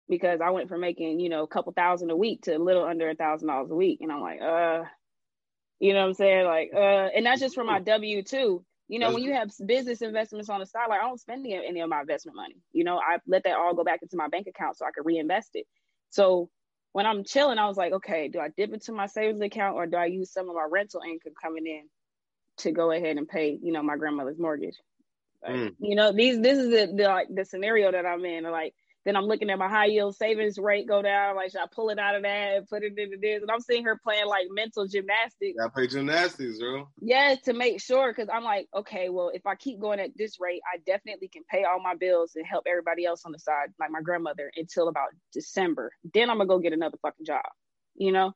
because 0.09 0.41
I 0.41 0.49
went 0.49 0.69
from 0.69 0.81
making, 0.81 1.19
you 1.19 1.29
know, 1.29 1.43
a 1.43 1.47
couple 1.47 1.71
thousand 1.73 2.09
a 2.09 2.17
week 2.17 2.43
to 2.43 2.55
a 2.55 2.57
little 2.57 2.83
under 2.83 3.09
a 3.09 3.15
thousand 3.15 3.47
dollars 3.47 3.71
a 3.71 3.75
week. 3.75 3.99
And 4.01 4.11
I'm 4.11 4.21
like, 4.21 4.41
uh, 4.41 4.83
you 5.79 5.93
know 5.93 6.01
what 6.01 6.07
I'm 6.07 6.13
saying? 6.15 6.45
Like, 6.45 6.71
uh, 6.75 7.09
and 7.15 7.25
that's 7.25 7.39
just 7.39 7.55
for 7.55 7.63
my 7.63 7.79
W 7.79 8.23
two. 8.23 8.65
You 8.89 8.97
know, 8.97 9.13
when 9.13 9.21
you 9.21 9.33
have 9.33 9.51
business 9.67 10.01
investments 10.01 10.49
on 10.49 10.59
the 10.59 10.65
side, 10.65 10.87
like 10.89 10.99
I 10.99 11.07
don't 11.07 11.19
spend 11.19 11.45
any, 11.45 11.63
any 11.63 11.79
of 11.79 11.89
my 11.89 12.01
investment 12.01 12.35
money. 12.35 12.57
You 12.73 12.83
know, 12.83 12.97
I 12.97 13.19
let 13.27 13.43
that 13.43 13.55
all 13.55 13.75
go 13.75 13.83
back 13.83 14.01
into 14.01 14.17
my 14.17 14.27
bank 14.27 14.47
account 14.47 14.77
so 14.77 14.85
I 14.85 14.89
could 14.91 15.05
reinvest 15.05 15.51
it. 15.53 15.67
So 16.09 16.49
when 16.91 17.05
I'm 17.05 17.23
chilling, 17.23 17.59
I 17.59 17.67
was 17.67 17.77
like, 17.77 17.93
okay, 17.93 18.29
do 18.29 18.39
I 18.39 18.49
dip 18.49 18.73
into 18.73 18.91
my 18.91 19.05
savings 19.05 19.41
account 19.41 19.75
or 19.75 19.85
do 19.85 19.95
I 19.95 20.05
use 20.05 20.33
some 20.33 20.49
of 20.49 20.55
my 20.55 20.67
rental 20.69 21.01
income 21.07 21.33
coming 21.39 21.67
in 21.67 21.83
to 22.57 22.71
go 22.71 22.91
ahead 22.91 23.17
and 23.17 23.29
pay, 23.29 23.59
you 23.61 23.71
know, 23.71 23.83
my 23.83 23.95
grandmother's 23.95 24.39
mortgage? 24.39 24.75
Like, 25.43 25.53
mm. 25.53 25.75
You 25.79 25.95
know, 25.95 26.11
these 26.11 26.39
this 26.39 26.57
is 26.57 26.71
the, 26.71 26.91
the 26.95 27.03
like 27.03 27.27
the 27.31 27.45
scenario 27.45 27.91
that 27.91 28.07
I'm 28.07 28.25
in. 28.25 28.43
Like 28.43 28.73
then 29.05 29.15
I'm 29.15 29.25
looking 29.25 29.49
at 29.49 29.57
my 29.57 29.69
high 29.69 29.85
yield 29.85 30.15
savings 30.15 30.57
rate 30.57 30.87
go 30.87 31.01
down. 31.01 31.35
Like, 31.35 31.51
should 31.51 31.61
I 31.61 31.67
pull 31.73 31.89
it 31.89 31.99
out 31.99 32.15
of 32.15 32.23
that 32.23 32.57
and 32.57 32.67
put 32.67 32.83
it 32.83 32.97
into 32.97 33.17
this? 33.21 33.41
And 33.41 33.49
I'm 33.49 33.61
seeing 33.61 33.85
her 33.85 33.99
playing 34.03 34.27
like 34.27 34.47
mental 34.51 34.87
gymnastics. 34.87 35.57
I 35.63 35.69
play 35.69 35.87
gymnastics, 35.87 36.59
bro. 36.59 36.87
Yes, 37.01 37.41
to 37.43 37.53
make 37.53 37.81
sure. 37.81 38.13
Cause 38.13 38.27
I'm 38.31 38.43
like, 38.43 38.67
okay, 38.75 39.09
well, 39.09 39.31
if 39.33 39.45
I 39.45 39.55
keep 39.55 39.79
going 39.79 39.99
at 39.99 40.11
this 40.17 40.39
rate, 40.39 40.61
I 40.73 40.79
definitely 40.85 41.29
can 41.29 41.43
pay 41.49 41.63
all 41.63 41.81
my 41.81 41.95
bills 41.95 42.33
and 42.35 42.45
help 42.45 42.65
everybody 42.67 43.05
else 43.05 43.23
on 43.25 43.31
the 43.31 43.39
side, 43.39 43.69
like 43.79 43.91
my 43.91 44.01
grandmother, 44.01 44.51
until 44.55 44.89
about 44.89 45.09
December. 45.33 45.91
Then 46.13 46.29
I'm 46.29 46.37
gonna 46.37 46.47
go 46.47 46.59
get 46.59 46.73
another 46.73 46.97
fucking 47.01 47.25
job, 47.25 47.43
you 47.95 48.11
know? 48.11 48.33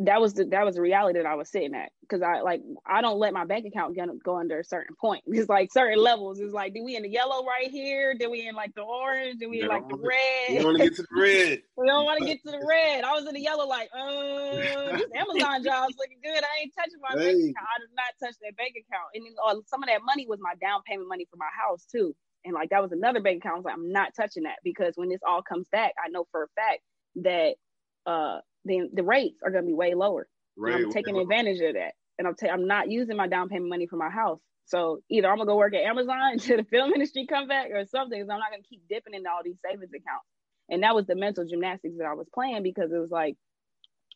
That 0.00 0.20
was 0.20 0.34
the 0.34 0.44
that 0.46 0.64
was 0.64 0.74
the 0.74 0.82
reality 0.82 1.20
that 1.20 1.26
I 1.26 1.36
was 1.36 1.48
sitting 1.48 1.74
at 1.74 1.92
because 2.00 2.20
I 2.20 2.40
like 2.40 2.60
I 2.84 3.00
don't 3.00 3.18
let 3.18 3.32
my 3.32 3.44
bank 3.44 3.64
account 3.64 3.94
go, 3.94 4.04
go 4.24 4.36
under 4.38 4.58
a 4.58 4.64
certain 4.64 4.96
point. 5.00 5.22
It's 5.34 5.48
like 5.48 5.70
certain 5.72 5.98
levels. 5.98 6.40
It's 6.40 6.52
like, 6.52 6.74
do 6.74 6.82
we 6.82 6.96
in 6.96 7.02
the 7.02 7.08
yellow 7.08 7.44
right 7.44 7.70
here? 7.70 8.14
Do 8.18 8.30
we 8.30 8.48
in 8.48 8.54
like 8.54 8.74
the 8.74 8.82
orange? 8.82 9.38
Do 9.38 9.50
we 9.50 9.62
in 9.62 9.68
like 9.68 9.88
the 9.88 9.96
red? 9.96 10.48
We 10.48 10.56
don't 10.58 10.64
want 10.64 10.78
to 10.78 10.84
get 10.84 10.96
to 10.96 11.02
the 11.02 11.20
red. 11.20 11.62
we 11.76 11.86
don't 11.86 12.04
want 12.04 12.18
to 12.20 12.26
get 12.26 12.42
to 12.44 12.50
the 12.50 12.64
red. 12.66 13.04
I 13.04 13.12
was 13.12 13.26
in 13.26 13.34
the 13.34 13.40
yellow, 13.40 13.66
like, 13.66 13.90
uh, 13.92 14.96
this 14.96 15.10
Amazon 15.14 15.62
job's 15.62 15.94
looking 15.98 16.18
good. 16.22 16.42
I 16.42 16.62
ain't 16.62 16.72
touching 16.74 17.00
my 17.02 17.20
hey. 17.20 17.32
bank 17.32 17.50
account. 17.50 17.68
I 17.68 17.78
did 17.80 17.94
not 17.94 18.12
touch 18.18 18.36
that 18.42 18.56
bank 18.56 18.74
account. 18.78 19.10
And 19.14 19.26
then, 19.26 19.34
uh, 19.44 19.60
some 19.66 19.82
of 19.82 19.88
that 19.88 20.00
money 20.04 20.26
was 20.26 20.38
my 20.40 20.54
down 20.60 20.80
payment 20.86 21.08
money 21.08 21.26
for 21.30 21.36
my 21.36 21.50
house 21.54 21.84
too. 21.84 22.14
And 22.44 22.54
like 22.54 22.70
that 22.70 22.82
was 22.82 22.92
another 22.92 23.20
bank 23.20 23.42
account. 23.42 23.54
I 23.54 23.58
was 23.58 23.64
like, 23.64 23.74
I'm 23.74 23.92
not 23.92 24.14
touching 24.16 24.44
that 24.44 24.58
because 24.64 24.94
when 24.96 25.08
this 25.08 25.20
all 25.26 25.42
comes 25.42 25.68
back, 25.70 25.92
I 26.02 26.08
know 26.08 26.26
for 26.30 26.44
a 26.44 26.48
fact 26.56 26.80
that 27.16 27.54
uh 28.06 28.40
then 28.64 28.90
the 28.92 29.02
rates 29.02 29.40
are 29.44 29.50
going 29.50 29.64
to 29.64 29.68
be 29.68 29.74
way 29.74 29.94
lower. 29.94 30.26
Right. 30.56 30.74
I'm 30.74 30.92
taking 30.92 31.18
advantage 31.18 31.60
of 31.60 31.74
that, 31.74 31.94
and 32.18 32.28
I'm 32.28 32.34
ta- 32.34 32.52
I'm 32.52 32.66
not 32.66 32.90
using 32.90 33.16
my 33.16 33.26
down 33.26 33.48
payment 33.48 33.68
money 33.68 33.86
for 33.86 33.96
my 33.96 34.10
house. 34.10 34.40
So 34.66 35.00
either 35.10 35.28
I'm 35.28 35.36
gonna 35.36 35.48
go 35.48 35.56
work 35.56 35.74
at 35.74 35.82
Amazon 35.82 36.16
until 36.32 36.58
the 36.58 36.64
film 36.64 36.92
industry 36.92 37.26
come 37.26 37.48
back, 37.48 37.70
or 37.70 37.84
something. 37.86 38.18
because 38.18 38.30
I'm 38.30 38.38
not 38.38 38.50
gonna 38.50 38.62
keep 38.62 38.82
dipping 38.88 39.14
into 39.14 39.28
all 39.28 39.42
these 39.44 39.58
savings 39.64 39.90
accounts. 39.90 40.26
And 40.70 40.82
that 40.82 40.94
was 40.94 41.06
the 41.06 41.16
mental 41.16 41.44
gymnastics 41.44 41.96
that 41.98 42.06
I 42.06 42.14
was 42.14 42.28
playing 42.32 42.62
because 42.62 42.90
it 42.92 42.98
was 42.98 43.10
like 43.10 43.36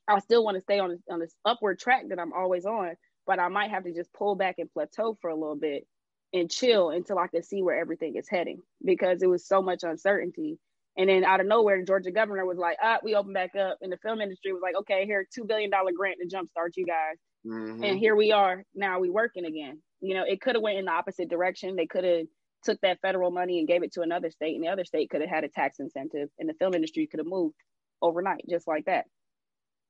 I 0.09 0.19
still 0.21 0.45
want 0.45 0.57
to 0.57 0.63
stay 0.63 0.79
on 0.79 0.91
this, 0.91 1.01
on 1.11 1.21
this 1.21 1.35
upward 1.45 1.79
track 1.79 2.05
that 2.09 2.19
I'm 2.19 2.33
always 2.33 2.65
on, 2.65 2.95
but 3.27 3.39
I 3.39 3.49
might 3.49 3.71
have 3.71 3.85
to 3.85 3.93
just 3.93 4.13
pull 4.15 4.35
back 4.37 4.55
and 4.59 4.73
plateau 4.73 5.19
for 5.21 5.29
a 5.29 5.35
little 5.35 5.57
bit 5.57 5.87
and 6.33 6.51
chill 6.51 6.91
until 6.91 7.19
I 7.19 7.27
can 7.27 7.43
see 7.43 7.63
where 7.63 7.79
everything 7.79 8.17
is 8.17 8.29
heading 8.29 8.63
because 8.85 9.23
it 9.23 9.29
was 9.29 9.47
so 9.47 9.61
much 9.61 9.83
uncertainty 9.83 10.59
and 10.99 11.09
then 11.09 11.25
out 11.25 11.41
of 11.41 11.47
nowhere, 11.47 11.79
the 11.79 11.87
Georgia 11.87 12.11
governor 12.11 12.45
was 12.45 12.59
like, 12.59 12.77
ah, 12.83 12.99
we 13.05 13.15
open 13.15 13.33
back 13.33 13.55
up. 13.55 13.79
And 13.81 13.93
the 13.93 13.97
film 13.99 14.21
industry 14.21 14.53
was 14.53 14.61
like, 14.61 14.75
okay, 14.81 15.07
here, 15.07 15.25
$2 15.39 15.47
billion 15.47 15.71
grant 15.71 16.19
to 16.21 16.37
jumpstart 16.37 16.71
you 16.77 16.85
guys. 16.85 17.17
Mm-hmm. 17.47 17.85
And 17.85 17.99
here 17.99 18.17
we 18.17 18.33
are. 18.33 18.65
Now 18.75 18.99
we 18.99 19.09
working 19.09 19.45
again. 19.45 19.81
You 20.01 20.15
know, 20.15 20.25
it 20.27 20.41
could 20.41 20.57
have 20.57 20.63
went 20.63 20.77
in 20.79 20.87
the 20.87 20.91
opposite 20.91 21.31
direction. 21.31 21.77
They 21.77 21.87
could 21.87 22.03
have 22.03 22.27
took 22.65 22.81
that 22.81 22.99
federal 23.01 23.31
money 23.31 23.61
and 23.61 23.69
gave 23.69 23.85
it 23.85 23.93
to 23.93 24.03
another 24.03 24.31
state 24.31 24.57
and 24.57 24.65
the 24.65 24.69
other 24.69 24.85
state 24.85 25.09
could 25.11 25.21
have 25.21 25.31
had 25.31 25.45
a 25.45 25.49
tax 25.49 25.79
incentive 25.79 26.29
and 26.41 26.49
the 26.49 26.55
film 26.55 26.75
industry 26.75 27.07
could 27.07 27.21
have 27.21 27.27
moved 27.27 27.55
overnight 28.03 28.43
just 28.51 28.67
like 28.67 28.85
that. 28.87 29.05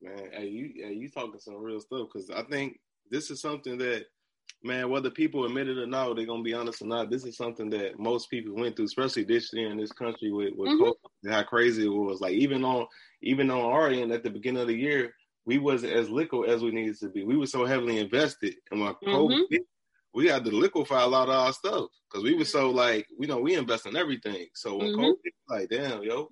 Man, 0.03 0.29
hey, 0.31 0.47
you, 0.47 0.73
hey, 0.77 0.93
you 0.93 1.09
talking 1.09 1.41
some 1.41 1.57
real 1.57 1.81
stuff 1.81 2.09
because 2.13 2.29
I 2.31 2.43
think 2.43 2.79
this 3.11 3.31
is 3.31 3.41
something 3.41 3.79
that 3.79 4.05
man, 4.63 4.91
whether 4.91 5.11
people 5.11 5.45
admit 5.45 5.69
it 5.69 5.79
or 5.79 5.87
not, 5.87 6.15
they're 6.15 6.27
gonna 6.27 6.43
be 6.43 6.55
honest 6.55 6.83
or 6.83 6.87
not. 6.87 7.11
This 7.11 7.25
is 7.25 7.37
something 7.37 7.71
that 7.71 7.99
most 7.99 8.31
people 8.31 8.55
went 8.55 8.77
through, 8.77 8.87
especially 8.87 9.25
this 9.25 9.53
year 9.53 9.71
in 9.71 9.79
this 9.79 9.93
country 9.93 10.31
with, 10.33 10.55
with 10.57 10.71
mm-hmm. 10.71 11.29
COVID, 11.29 11.33
how 11.33 11.43
crazy 11.45 11.85
it 11.85 11.89
was. 11.89 12.21
Like 12.21 12.33
even 12.33 12.65
on 12.65 12.87
even 13.23 13.51
on 13.51 13.61
our 13.61 13.89
end 13.89 14.13
at 14.13 14.23
the 14.23 14.31
beginning 14.31 14.63
of 14.63 14.69
the 14.69 14.77
year, 14.77 15.15
we 15.47 15.59
wasn't 15.59 15.93
as 15.93 16.11
liquid 16.11 16.51
as 16.51 16.63
we 16.63 16.71
needed 16.71 16.99
to 17.01 17.09
be. 17.09 17.25
We 17.25 17.37
were 17.37 17.47
so 17.47 17.65
heavily 17.65 17.99
invested, 17.99 18.57
and 18.71 18.81
when 18.81 18.93
mm-hmm. 18.95 19.09
COVID 19.09 19.45
hit, 19.51 19.63
we 20.15 20.27
had 20.27 20.45
to 20.45 20.51
liquefy 20.51 21.03
a 21.03 21.07
lot 21.07 21.29
of 21.29 21.35
our 21.35 21.53
stuff 21.53 21.91
because 22.11 22.25
we 22.25 22.35
were 22.35 22.45
so 22.45 22.71
like, 22.71 23.07
you 23.19 23.27
know, 23.27 23.39
we 23.39 23.55
invest 23.55 23.87
in 23.87 23.97
everything. 23.97 24.47
So 24.55 24.77
when 24.77 24.89
mm-hmm. 24.89 25.01
COVID, 25.01 25.33
like, 25.49 25.69
damn, 25.69 26.03
yo, 26.03 26.31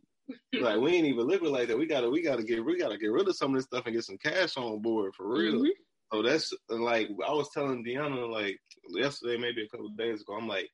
like 0.61 0.81
we 0.81 0.93
ain't 0.93 1.07
even 1.07 1.29
liquid 1.29 1.53
like 1.53 1.69
that. 1.69 1.79
We 1.79 1.87
gotta, 1.87 2.11
we 2.11 2.23
gotta 2.23 2.43
get, 2.43 2.65
we 2.65 2.79
gotta 2.79 2.99
get 2.99 3.13
rid 3.13 3.29
of 3.29 3.37
some 3.37 3.51
of 3.51 3.57
this 3.57 3.67
stuff 3.67 3.87
and 3.87 3.95
get 3.95 4.05
some 4.05 4.19
cash 4.19 4.57
on 4.57 4.81
board 4.81 5.15
for 5.15 5.29
real. 5.29 5.55
Mm-hmm. 5.55 5.71
So 6.13 6.23
that's 6.23 6.53
like 6.69 7.09
I 7.27 7.33
was 7.33 7.51
telling 7.53 7.85
Deanna 7.85 8.31
like 8.31 8.59
yesterday, 8.91 9.39
maybe 9.39 9.65
a 9.65 9.69
couple 9.69 9.89
days 9.91 10.21
ago. 10.21 10.35
I'm 10.35 10.49
like, 10.49 10.69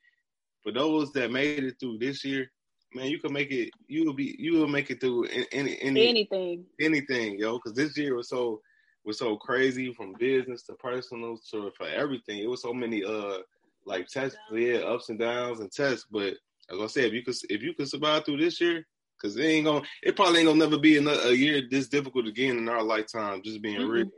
for 0.63 0.73
those 0.73 1.13
that 1.13 1.33
made 1.33 1.65
it 1.65 1.77
through 1.81 1.99
this 1.99 2.25
year, 2.25 2.51
man, 2.95 3.07
you 3.07 3.19
can 3.19 3.33
make 3.33 3.51
it. 3.51 3.71
You 3.89 4.05
will 4.05 4.15
be. 4.15 4.37
You 4.39 4.55
will 4.55 4.69
make 4.69 4.91
it 4.91 5.01
through 5.01 5.27
any, 5.27 5.79
any 5.81 6.09
anything, 6.09 6.65
anything, 6.81 7.39
yo. 7.39 7.55
Because 7.55 7.75
this 7.75 7.97
year 7.97 8.15
was 8.15 8.29
so 8.29 8.61
was 9.05 9.19
so 9.19 9.37
crazy 9.37 9.93
from 9.93 10.15
business 10.19 10.63
to 10.65 10.75
personal 10.75 11.39
to 11.51 11.73
for 11.77 11.87
everything. 11.87 12.39
It 12.39 12.51
was 12.51 12.63
so 12.63 12.75
many 12.75 13.03
uh 13.05 13.39
like 13.87 14.07
tests, 14.09 14.39
yeah, 14.53 14.79
ups 14.79 15.09
and 15.09 15.19
downs 15.19 15.61
and 15.61 15.73
tests. 15.73 16.07
But 16.11 16.35
as 16.71 16.81
I 16.81 16.87
said, 16.87 17.05
if 17.07 17.13
you 17.15 17.23
could 17.23 17.37
if 17.49 17.63
you 17.63 17.75
could 17.75 17.89
survive 17.89 18.25
through 18.25 18.39
this 18.39 18.61
year, 18.61 18.87
because 19.23 19.37
it 19.37 19.45
ain't 19.45 19.67
gonna, 19.67 19.83
it 20.03 20.17
probably 20.17 20.41
ain't 20.41 20.49
gonna 20.49 20.59
never 20.59 20.79
be 20.79 20.99
another, 20.99 21.31
a 21.31 21.33
year 21.33 21.63
this 21.71 21.89
difficult 21.89 22.27
again 22.27 22.59
in 22.59 22.69
our 22.69 22.83
lifetime. 22.83 23.43
Just 23.43 23.63
being 23.63 23.81
mm-hmm. 23.81 23.91
real. 23.91 24.11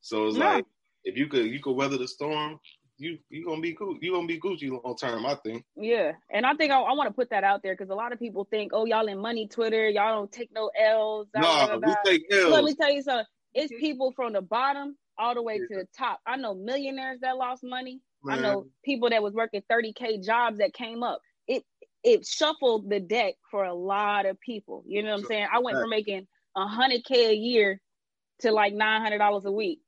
So 0.00 0.28
it's 0.28 0.36
yeah. 0.36 0.54
like 0.54 0.66
if 1.04 1.16
you 1.16 1.26
could 1.26 1.46
you 1.46 1.60
could 1.60 1.74
weather 1.74 1.98
the 1.98 2.08
storm, 2.08 2.58
you 2.98 3.18
you 3.30 3.46
gonna 3.46 3.60
be 3.60 3.74
cool. 3.74 3.96
You 4.00 4.12
gonna 4.12 4.26
be 4.26 4.40
Gucci 4.40 4.70
long 4.70 4.96
term, 4.96 5.24
I 5.24 5.36
think. 5.36 5.64
Yeah, 5.76 6.12
and 6.30 6.44
I 6.44 6.54
think 6.54 6.72
I, 6.72 6.80
I 6.80 6.92
want 6.94 7.08
to 7.08 7.14
put 7.14 7.30
that 7.30 7.44
out 7.44 7.62
there 7.62 7.74
because 7.74 7.90
a 7.90 7.94
lot 7.94 8.12
of 8.12 8.18
people 8.18 8.46
think, 8.50 8.72
oh, 8.74 8.84
y'all 8.84 9.06
in 9.06 9.18
money 9.18 9.48
Twitter, 9.48 9.88
y'all 9.88 10.14
don't 10.14 10.32
take 10.32 10.50
no 10.52 10.70
L's. 10.78 11.28
No, 11.34 11.40
nah, 11.40 11.76
we 11.76 11.94
take 12.04 12.22
L's. 12.32 12.52
Let 12.52 12.64
me 12.64 12.74
tell 12.74 12.92
you 12.92 13.02
something. 13.02 13.26
It's 13.54 13.72
mm-hmm. 13.72 13.80
people 13.80 14.12
from 14.14 14.32
the 14.32 14.42
bottom 14.42 14.96
all 15.16 15.34
the 15.34 15.42
way 15.42 15.54
yeah. 15.54 15.76
to 15.76 15.82
the 15.82 15.88
top. 15.96 16.20
I 16.26 16.36
know 16.36 16.54
millionaires 16.54 17.20
that 17.22 17.36
lost 17.36 17.62
money. 17.64 18.00
Man. 18.22 18.38
I 18.38 18.42
know 18.42 18.66
people 18.84 19.10
that 19.10 19.22
was 19.22 19.32
working 19.32 19.62
30k 19.70 20.24
jobs 20.24 20.58
that 20.58 20.74
came 20.74 21.02
up. 21.02 21.20
It 21.46 21.64
it 22.02 22.26
shuffled 22.26 22.90
the 22.90 23.00
deck 23.00 23.34
for 23.50 23.64
a 23.64 23.74
lot 23.74 24.26
of 24.26 24.40
people. 24.40 24.82
You 24.86 25.02
know 25.02 25.12
what 25.12 25.20
I'm 25.20 25.26
saying? 25.26 25.48
I 25.52 25.60
went 25.60 25.78
from 25.78 25.90
making 25.90 26.26
100k 26.56 27.30
a 27.30 27.34
year 27.34 27.80
to 28.40 28.52
like 28.52 28.72
$900 28.72 29.44
a 29.44 29.52
week. 29.52 29.80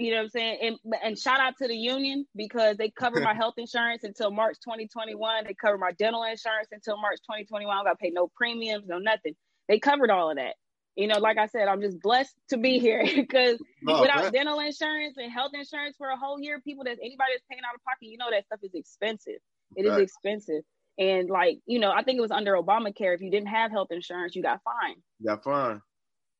You 0.00 0.12
know 0.12 0.16
what 0.16 0.22
I'm 0.22 0.28
saying? 0.30 0.58
And 0.62 0.94
and 1.04 1.18
shout 1.18 1.40
out 1.40 1.58
to 1.58 1.68
the 1.68 1.76
union 1.76 2.26
because 2.34 2.78
they 2.78 2.90
covered 2.90 3.22
my 3.22 3.34
health 3.40 3.54
insurance 3.58 4.02
until 4.02 4.30
March 4.30 4.56
2021. 4.64 5.44
They 5.44 5.54
covered 5.54 5.78
my 5.78 5.92
dental 5.92 6.22
insurance 6.22 6.68
until 6.72 6.96
March 6.96 7.18
2021. 7.20 7.76
I 7.76 7.84
got 7.84 7.98
paid 7.98 8.14
no 8.14 8.30
premiums, 8.34 8.86
no 8.86 8.98
nothing. 8.98 9.34
They 9.68 9.78
covered 9.78 10.10
all 10.10 10.30
of 10.30 10.36
that. 10.36 10.54
You 10.96 11.06
know, 11.06 11.18
like 11.18 11.36
I 11.38 11.46
said, 11.46 11.68
I'm 11.68 11.82
just 11.82 12.00
blessed 12.00 12.34
to 12.48 12.56
be 12.56 12.78
here 12.86 13.04
because 13.14 13.62
without 13.82 14.22
that... 14.22 14.32
dental 14.32 14.58
insurance 14.60 15.16
and 15.18 15.30
health 15.30 15.52
insurance 15.54 15.96
for 15.98 16.08
a 16.08 16.16
whole 16.16 16.40
year, 16.40 16.60
people 16.60 16.84
that 16.84 16.96
anybody 16.98 17.32
that's 17.34 17.44
paying 17.50 17.62
out 17.68 17.74
of 17.74 17.84
pocket, 17.84 18.08
you 18.08 18.16
know 18.16 18.30
that 18.30 18.46
stuff 18.46 18.60
is 18.62 18.74
expensive. 18.74 19.40
It 19.76 19.86
right. 19.86 20.00
is 20.00 20.02
expensive. 20.02 20.62
And 20.98 21.28
like, 21.28 21.58
you 21.66 21.78
know, 21.78 21.92
I 21.92 22.02
think 22.02 22.18
it 22.18 22.22
was 22.22 22.30
under 22.30 22.54
Obamacare. 22.54 23.14
If 23.14 23.20
you 23.20 23.30
didn't 23.30 23.48
have 23.48 23.70
health 23.70 23.88
insurance, 23.90 24.34
you 24.34 24.42
got 24.42 24.60
fined. 24.64 25.02
Got 25.24 25.44
fined. 25.44 25.80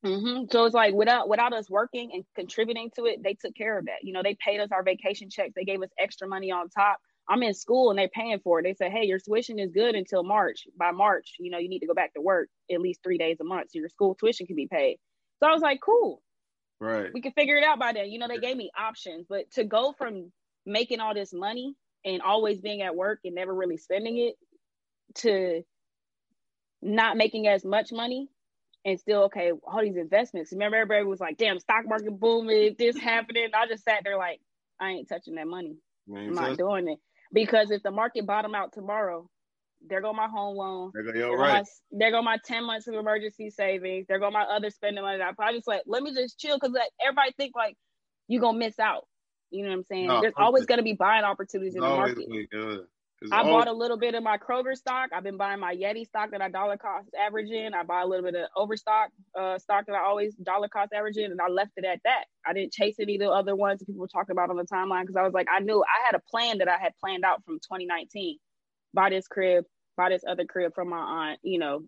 Mm-hmm. 0.05 0.45
So 0.51 0.65
it's 0.65 0.75
like 0.75 0.95
without 0.95 1.29
without 1.29 1.53
us 1.53 1.69
working 1.69 2.11
and 2.15 2.25
contributing 2.35 2.91
to 2.97 3.05
it, 3.05 3.23
they 3.23 3.35
took 3.35 3.55
care 3.55 3.79
of 3.79 3.85
that. 3.87 3.99
You 4.03 4.13
know, 4.13 4.23
they 4.23 4.37
paid 4.45 4.61
us 4.61 4.71
our 4.73 4.83
vacation 4.83 5.29
checks. 5.29 5.53
They 5.55 5.65
gave 5.65 5.83
us 5.83 5.91
extra 5.99 6.27
money 6.27 6.51
on 6.51 6.71
top. 6.71 6.99
I'm 7.29 7.43
in 7.43 7.53
school 7.53 7.91
and 7.91 7.99
they're 7.99 8.09
paying 8.09 8.41
for 8.43 8.59
it. 8.59 8.63
They 8.63 8.75
said, 8.75 8.93
"Hey, 8.93 9.05
your 9.05 9.19
tuition 9.19 9.59
is 9.59 9.71
good 9.73 9.95
until 9.95 10.25
March. 10.25 10.67
By 10.77 10.91
March, 10.93 11.35
you 11.39 11.51
know, 11.51 11.59
you 11.59 11.69
need 11.69 11.81
to 11.81 11.87
go 11.87 11.95
back 11.95 12.15
to 12.15 12.21
work 12.21 12.49
at 12.73 12.81
least 12.81 13.01
three 13.03 13.19
days 13.19 13.37
a 13.41 13.45
month, 13.45 13.71
so 13.71 13.79
your 13.79 13.91
school 13.91 14.15
tuition 14.15 14.47
can 14.47 14.57
be 14.57 14.67
paid." 14.67 14.97
So 15.39 15.47
I 15.47 15.53
was 15.53 15.63
like, 15.63 15.81
"Cool, 15.83 16.23
right? 16.81 17.13
We 17.13 17.21
can 17.21 17.33
figure 17.33 17.57
it 17.57 17.65
out 17.65 17.79
by 17.79 17.93
then." 17.93 18.11
You 18.11 18.19
know, 18.19 18.29
they 18.29 18.39
gave 18.39 18.57
me 18.57 18.71
options, 18.77 19.27
but 19.29 19.51
to 19.53 19.65
go 19.65 19.93
from 19.93 20.33
making 20.65 21.01
all 21.01 21.13
this 21.13 21.33
money 21.35 21.75
and 22.07 22.23
always 22.23 22.63
being 22.63 22.81
at 22.81 22.97
work 22.97 23.21
and 23.25 23.35
never 23.35 23.55
really 23.55 23.77
spending 23.77 24.17
it 24.17 24.35
to 25.17 25.63
not 26.81 27.19
making 27.19 27.47
as 27.47 27.65
much 27.65 27.93
money 27.93 28.31
and 28.85 28.99
still 28.99 29.25
okay, 29.25 29.53
all 29.65 29.83
these 29.83 29.97
investments. 29.97 30.53
Remember, 30.53 30.77
everybody 30.77 31.05
was 31.05 31.21
like, 31.21 31.37
"Damn, 31.37 31.59
stock 31.59 31.87
market 31.87 32.19
booming, 32.19 32.77
this 32.79 32.97
happening." 32.99 33.49
I 33.55 33.67
just 33.67 33.85
sat 33.85 34.03
there 34.05 34.17
like, 34.17 34.41
I 34.81 34.91
ain't 34.91 35.09
touching 35.09 35.35
that 35.35 35.47
money. 35.47 35.77
I'm 36.13 36.35
not 36.35 36.59
doing 36.59 36.89
it 36.89 36.99
because 37.33 37.71
if 37.71 37.83
the 37.83 37.91
market 37.91 38.27
bottom 38.27 38.55
out 38.55 38.73
tomorrow, 38.73 39.29
there 39.87 40.01
go 40.01 40.13
my 40.13 40.27
home 40.27 40.57
loan. 40.57 40.91
There 40.95 41.03
go, 41.03 41.13
there, 41.13 41.31
right. 41.31 41.63
my, 41.63 41.99
there 41.99 42.11
go 42.11 42.23
my 42.23 42.39
ten 42.45 42.65
months 42.65 42.87
of 42.89 42.95
emergency 42.95 43.51
savings. 43.51 44.07
There 44.09 44.19
go 44.19 44.31
my 44.31 44.43
other 44.43 44.71
spending 44.71 45.03
money. 45.03 45.23
I 45.23 45.33
probably 45.33 45.59
just 45.59 45.69
like 45.69 45.83
let 45.87 46.03
me 46.03 46.15
just 46.15 46.39
chill 46.39 46.57
because 46.57 46.75
like, 46.75 46.91
everybody 47.05 47.33
think 47.37 47.55
like 47.55 47.77
you 48.29 48.41
gonna 48.41 48.59
miss 48.59 48.79
out. 48.79 49.07
You 49.51 49.65
know 49.65 49.71
what 49.71 49.79
I'm 49.79 49.85
saying? 49.85 50.07
No, 50.07 50.21
There's 50.21 50.35
always 50.37 50.67
gonna 50.67 50.83
be 50.83 50.93
buying 50.95 51.25
opportunities 51.25 51.75
in 51.75 51.83
the 51.83 51.89
market. 51.89 52.27
I 53.33 53.43
bought 53.43 53.69
a 53.69 53.73
little 53.73 53.99
bit 53.99 54.15
of 54.15 54.23
my 54.23 54.39
Kroger 54.39 54.75
stock. 54.75 55.11
I've 55.15 55.23
been 55.23 55.37
buying 55.37 55.61
my 55.61 55.75
Yeti 55.75 56.07
stock 56.07 56.31
that 56.31 56.41
I 56.41 56.49
dollar 56.49 56.77
cost 56.79 57.09
average 57.19 57.51
in. 57.51 57.75
I 57.75 57.83
buy 57.83 58.03
a 58.03 58.07
little 58.07 58.25
bit 58.25 58.35
of 58.35 58.49
Overstock 58.57 59.11
uh, 59.39 59.59
stock 59.59 59.87
that 59.87 59.95
I 59.95 60.01
always 60.05 60.35
dollar 60.37 60.69
cost 60.69 60.93
average 60.95 61.19
in, 61.19 61.31
and 61.31 61.41
I 61.41 61.49
left 61.49 61.73
it 61.77 61.85
at 61.85 62.01
that. 62.05 62.25
I 62.47 62.55
didn't 62.55 62.73
chase 62.73 62.97
any 62.99 63.17
of 63.17 63.21
the 63.21 63.31
other 63.31 63.55
ones 63.55 63.81
that 63.81 63.87
people 63.87 64.01
were 64.01 64.09
talking 64.09 64.33
about 64.33 64.51
on 64.51 64.57
the 64.57 64.65
timeline 64.65 65.03
because 65.03 65.17
I 65.17 65.23
was 65.23 65.35
like, 65.35 65.49
I 65.53 65.61
knew 65.61 65.83
I 65.83 66.07
had 66.07 66.15
a 66.15 66.23
plan 66.31 66.59
that 66.59 66.69
I 66.69 66.79
had 66.79 66.93
planned 66.99 67.25
out 67.25 67.45
from 67.45 67.57
2019. 67.57 68.39
Buy 68.95 69.11
this 69.11 69.29
crib, 69.29 69.65
buy 69.97 70.09
this 70.09 70.25
other 70.27 70.45
crib 70.47 70.75
from 70.75 70.89
my 70.89 70.99
aunt, 70.99 71.41
you 71.43 71.59
know, 71.59 71.83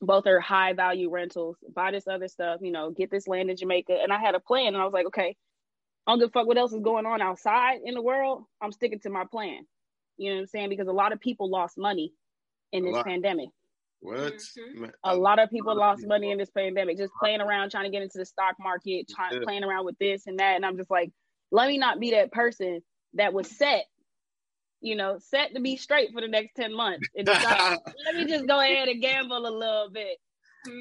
both 0.00 0.26
are 0.26 0.40
high 0.40 0.74
value 0.74 1.10
rentals. 1.10 1.56
Buy 1.74 1.90
this 1.90 2.06
other 2.06 2.28
stuff, 2.28 2.60
you 2.62 2.70
know, 2.72 2.90
get 2.90 3.10
this 3.10 3.26
land 3.26 3.50
in 3.50 3.56
Jamaica. 3.56 3.98
And 4.02 4.12
I 4.12 4.18
had 4.18 4.34
a 4.34 4.40
plan, 4.40 4.68
and 4.68 4.76
I 4.76 4.84
was 4.84 4.92
like, 4.92 5.06
okay, 5.06 5.36
I 6.06 6.12
don't 6.12 6.20
give 6.20 6.28
a 6.28 6.32
fuck 6.32 6.46
what 6.46 6.58
else 6.58 6.72
is 6.72 6.80
going 6.80 7.06
on 7.06 7.20
outside 7.20 7.78
in 7.84 7.94
the 7.94 8.02
world. 8.02 8.44
I'm 8.60 8.72
sticking 8.72 9.00
to 9.00 9.10
my 9.10 9.24
plan. 9.30 9.66
You 10.18 10.30
know 10.30 10.36
what 10.36 10.40
I'm 10.42 10.46
saying? 10.48 10.68
Because 10.68 10.88
a 10.88 10.92
lot 10.92 11.12
of 11.12 11.20
people 11.20 11.48
lost 11.48 11.78
money 11.78 12.12
in 12.72 12.84
this 12.84 13.02
pandemic. 13.02 13.48
What? 14.00 14.34
Mm-hmm. 14.34 14.84
A 15.04 15.16
lot 15.16 15.38
of 15.38 15.50
people 15.50 15.76
lost 15.76 16.06
money 16.06 16.30
in 16.30 16.38
this 16.38 16.50
pandemic, 16.50 16.98
just 16.98 17.12
playing 17.20 17.40
around, 17.40 17.70
trying 17.70 17.84
to 17.84 17.90
get 17.90 18.02
into 18.02 18.18
the 18.18 18.26
stock 18.26 18.54
market, 18.60 19.08
trying 19.08 19.34
yeah. 19.34 19.40
playing 19.42 19.64
around 19.64 19.84
with 19.86 19.98
this 19.98 20.26
and 20.26 20.38
that. 20.38 20.56
And 20.56 20.64
I'm 20.64 20.76
just 20.76 20.90
like, 20.90 21.10
let 21.50 21.68
me 21.68 21.78
not 21.78 21.98
be 21.98 22.12
that 22.12 22.30
person 22.30 22.80
that 23.14 23.32
was 23.32 23.48
set, 23.50 23.84
you 24.80 24.94
know, 24.94 25.18
set 25.18 25.54
to 25.54 25.60
be 25.60 25.76
straight 25.76 26.10
for 26.12 26.20
the 26.20 26.28
next 26.28 26.54
10 26.56 26.74
months. 26.74 27.08
And 27.16 27.26
decide, 27.26 27.78
let 28.04 28.14
me 28.14 28.26
just 28.26 28.46
go 28.46 28.60
ahead 28.60 28.88
and 28.88 29.02
gamble 29.02 29.46
a 29.46 29.50
little 29.50 29.90
bit. 29.92 30.18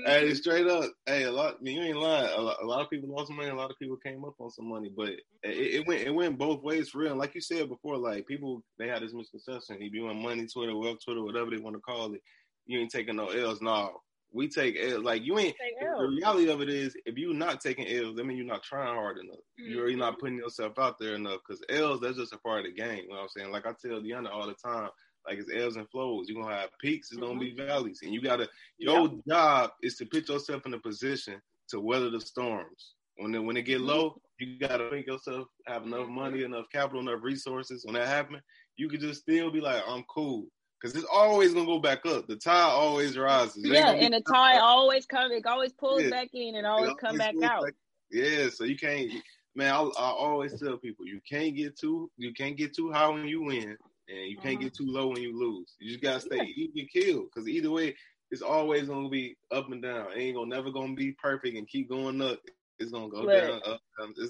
Hey, 0.05 0.33
straight 0.33 0.67
up. 0.67 0.91
Hey, 1.05 1.23
a 1.23 1.31
lot. 1.31 1.55
You 1.61 1.81
ain't 1.81 1.97
lying. 1.97 2.29
A 2.37 2.41
lot, 2.41 2.57
a 2.61 2.65
lot, 2.65 2.81
of 2.81 2.89
people 2.89 3.09
lost 3.09 3.31
money. 3.31 3.49
A 3.49 3.55
lot 3.55 3.71
of 3.71 3.77
people 3.79 3.97
came 3.97 4.23
up 4.25 4.35
on 4.39 4.49
some 4.51 4.69
money, 4.69 4.91
but 4.95 5.09
it, 5.09 5.21
it, 5.43 5.87
went 5.87 6.01
it 6.01 6.11
went 6.11 6.37
both 6.37 6.63
ways 6.63 6.89
for 6.89 6.99
real. 6.99 7.11
And 7.11 7.19
like 7.19 7.35
you 7.35 7.41
said 7.41 7.69
before, 7.69 7.97
like 7.97 8.27
people 8.27 8.63
they 8.79 8.87
had 8.87 9.01
this 9.01 9.13
misconception. 9.13 9.81
If 9.81 9.93
you 9.93 10.05
want 10.05 10.21
money 10.21 10.47
Twitter, 10.47 10.75
wealth 10.75 10.99
Twitter, 11.03 11.23
whatever 11.23 11.51
they 11.51 11.61
want 11.61 11.75
to 11.75 11.81
call 11.81 12.13
it, 12.13 12.21
you 12.65 12.79
ain't 12.79 12.91
taking 12.91 13.15
no 13.15 13.27
L's. 13.27 13.61
No, 13.61 13.91
we 14.33 14.47
take 14.47 14.77
L's. 14.79 15.03
Like 15.03 15.23
you 15.23 15.37
ain't. 15.39 15.55
The 15.81 16.07
reality 16.07 16.49
of 16.49 16.61
it 16.61 16.69
is, 16.69 16.95
if 17.05 17.17
you're 17.17 17.33
not 17.33 17.61
taking 17.61 17.87
L's, 17.87 18.15
that 18.15 18.25
mean 18.25 18.37
you're 18.37 18.45
not 18.45 18.63
trying 18.63 18.95
hard 18.95 19.17
enough. 19.17 19.39
Mm-hmm. 19.59 19.71
You're 19.71 19.97
not 19.97 20.19
putting 20.19 20.37
yourself 20.37 20.77
out 20.79 20.95
there 20.99 21.15
enough. 21.15 21.39
Because 21.47 21.63
L's, 21.69 22.01
that's 22.01 22.17
just 22.17 22.33
a 22.33 22.37
part 22.39 22.65
of 22.65 22.65
the 22.65 22.81
game. 22.81 23.03
You 23.03 23.09
know 23.09 23.15
what 23.15 23.21
I'm 23.23 23.29
saying? 23.29 23.51
Like 23.51 23.65
I 23.65 23.73
tell 23.81 24.01
Deanna 24.01 24.31
all 24.31 24.47
the 24.47 24.55
time, 24.55 24.89
like 25.27 25.39
it's 25.39 25.51
ebbs 25.53 25.75
and 25.75 25.89
flows. 25.89 26.27
You're 26.27 26.41
gonna 26.41 26.55
have 26.55 26.69
peaks, 26.79 27.11
it's 27.11 27.19
mm-hmm. 27.19 27.29
gonna 27.29 27.39
be 27.39 27.53
mm-hmm. 27.53 27.67
valleys. 27.67 27.99
And 28.03 28.13
you 28.13 28.21
gotta 28.21 28.47
your 28.77 29.07
yeah. 29.07 29.33
job 29.35 29.71
is 29.83 29.95
to 29.97 30.05
put 30.05 30.29
yourself 30.29 30.65
in 30.65 30.73
a 30.73 30.79
position 30.79 31.41
to 31.69 31.79
weather 31.79 32.09
the 32.09 32.21
storms. 32.21 32.93
When 33.17 33.33
it, 33.33 33.39
when 33.39 33.57
it 33.57 33.63
get 33.63 33.79
mm-hmm. 33.79 33.87
low, 33.87 34.21
you 34.39 34.59
gotta 34.59 34.89
make 34.91 35.07
yourself 35.07 35.47
have 35.65 35.83
enough 35.83 36.07
money, 36.07 36.43
enough 36.43 36.65
capital, 36.71 37.01
enough 37.01 37.23
resources. 37.23 37.83
When 37.85 37.95
that 37.95 38.07
happen, 38.07 38.41
you 38.75 38.89
can 38.89 38.99
just 38.99 39.21
still 39.21 39.51
be 39.51 39.59
like, 39.59 39.81
I'm 39.87 40.03
cool. 40.03 40.45
Cause 40.81 40.95
it's 40.95 41.07
always 41.11 41.55
gonna 41.55 41.65
go 41.65 41.79
back 41.79 42.05
up. 42.05 42.27
The 42.27 42.35
tide 42.35 42.69
always 42.69 43.17
rises. 43.17 43.65
yeah, 43.65 43.89
and 43.93 44.13
the 44.13 44.21
tide 44.21 44.59
always 44.59 45.07
comes. 45.07 45.33
It 45.33 45.43
always 45.47 45.73
pulls 45.73 46.03
yeah. 46.03 46.11
back 46.11 46.29
in 46.33 46.55
and 46.55 46.67
always, 46.67 46.89
always 46.89 47.01
come 47.01 47.17
back 47.17 47.33
out. 47.43 47.63
Back. 47.63 47.73
Yeah, 48.11 48.49
so 48.49 48.63
you 48.63 48.77
can't. 48.77 49.11
Man, 49.55 49.73
I, 49.73 49.79
I 49.79 50.09
always 50.11 50.59
tell 50.59 50.77
people 50.77 51.07
you 51.07 51.19
can't 51.27 51.55
get 51.55 51.79
too 51.79 52.11
you 52.17 52.31
can't 52.31 52.55
get 52.55 52.75
too 52.75 52.91
high 52.91 53.07
when 53.07 53.27
you 53.27 53.41
win, 53.41 53.75
and 54.09 54.29
you 54.29 54.37
can't 54.37 54.55
uh-huh. 54.55 54.63
get 54.63 54.73
too 54.73 54.87
low 54.87 55.07
when 55.07 55.21
you 55.21 55.37
lose. 55.37 55.75
You 55.79 55.91
just 55.91 56.03
gotta 56.03 56.19
stay 56.19 56.37
yeah. 56.37 56.67
even 56.75 56.87
kill 56.91 57.23
because 57.23 57.47
either 57.47 57.71
way, 57.71 57.95
it's 58.31 58.41
always 58.41 58.87
gonna 58.87 59.09
be 59.09 59.37
up 59.51 59.71
and 59.71 59.81
down. 59.81 60.11
It 60.15 60.19
ain't 60.19 60.35
gonna 60.35 60.53
never 60.53 60.71
gonna 60.71 60.93
be 60.93 61.13
perfect 61.13 61.57
and 61.57 61.67
keep 61.67 61.89
going 61.89 62.21
up. 62.21 62.39
It's 62.79 62.91
gonna 62.91 63.09
go 63.09 63.21
Look, 63.21 63.41
down. 63.41 63.61
Up, 63.65 63.81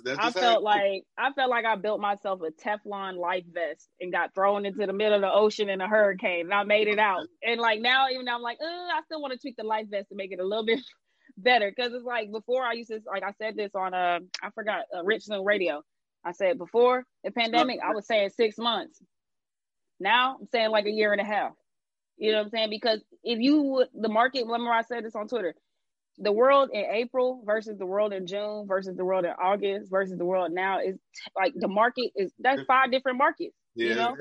down. 0.05 0.19
I 0.19 0.31
felt 0.31 0.63
like 0.63 1.03
I 1.17 1.33
felt 1.33 1.49
like 1.49 1.65
I 1.65 1.75
built 1.75 1.99
myself 1.99 2.39
a 2.41 2.51
Teflon 2.51 3.17
life 3.17 3.43
vest 3.51 3.89
and 3.99 4.11
got 4.11 4.33
thrown 4.33 4.65
into 4.65 4.85
the 4.85 4.93
middle 4.93 5.15
of 5.15 5.21
the 5.21 5.31
ocean 5.31 5.69
in 5.69 5.81
a 5.81 5.87
hurricane, 5.87 6.45
and 6.45 6.53
I 6.53 6.63
made 6.63 6.87
it 6.87 6.99
out. 6.99 7.27
And 7.43 7.59
like 7.59 7.81
now, 7.81 8.07
even 8.09 8.25
now, 8.25 8.35
I'm 8.35 8.41
like, 8.41 8.57
I 8.61 9.01
still 9.05 9.21
want 9.21 9.33
to 9.33 9.39
tweak 9.39 9.57
the 9.57 9.63
life 9.63 9.87
vest 9.89 10.09
to 10.09 10.15
make 10.15 10.31
it 10.31 10.39
a 10.39 10.45
little 10.45 10.65
bit 10.65 10.79
better 11.37 11.71
because 11.75 11.93
it's 11.93 12.05
like 12.05 12.31
before 12.31 12.63
I 12.63 12.73
used 12.73 12.89
to 12.89 13.01
like 13.05 13.23
I 13.23 13.33
said 13.33 13.55
this 13.57 13.75
on 13.75 13.93
uh 13.93 14.19
I 14.41 14.49
forgot 14.51 14.85
uh, 14.95 15.03
Richmond 15.03 15.45
Radio. 15.45 15.81
I 16.23 16.31
said 16.31 16.57
before 16.57 17.03
the 17.23 17.31
pandemic, 17.31 17.79
I 17.83 17.93
was 17.93 18.07
saying 18.07 18.29
six 18.29 18.57
months. 18.57 19.01
Now 19.99 20.38
I'm 20.39 20.47
saying 20.51 20.69
like 20.69 20.86
a 20.86 20.91
year 20.91 21.12
and 21.12 21.21
a 21.21 21.25
half. 21.25 21.53
You 22.17 22.31
know 22.31 22.39
what 22.39 22.45
I'm 22.45 22.49
saying? 22.49 22.69
Because 22.69 22.99
if 23.23 23.39
you 23.39 23.62
would, 23.62 23.88
the 23.93 24.10
market, 24.10 24.45
remember 24.45 24.71
I 24.71 24.81
said 24.81 25.05
this 25.05 25.15
on 25.15 25.27
Twitter, 25.27 25.53
the 26.17 26.31
world 26.31 26.71
in 26.73 26.83
April 26.83 27.43
versus 27.45 27.77
the 27.77 27.86
world 27.86 28.12
in 28.12 28.25
June 28.25 28.65
versus 28.67 28.95
the 28.97 29.05
world 29.05 29.25
in 29.25 29.31
August 29.31 29.91
versus 29.91 30.17
the 30.17 30.25
world 30.25 30.51
now 30.51 30.79
is 30.79 30.97
like 31.36 31.53
the 31.55 31.67
market 31.67 32.12
is 32.15 32.33
that's 32.39 32.63
five 32.63 32.91
different 32.91 33.19
markets. 33.19 33.55
Yeah, 33.75 33.89
you 33.89 33.95
know, 33.95 34.15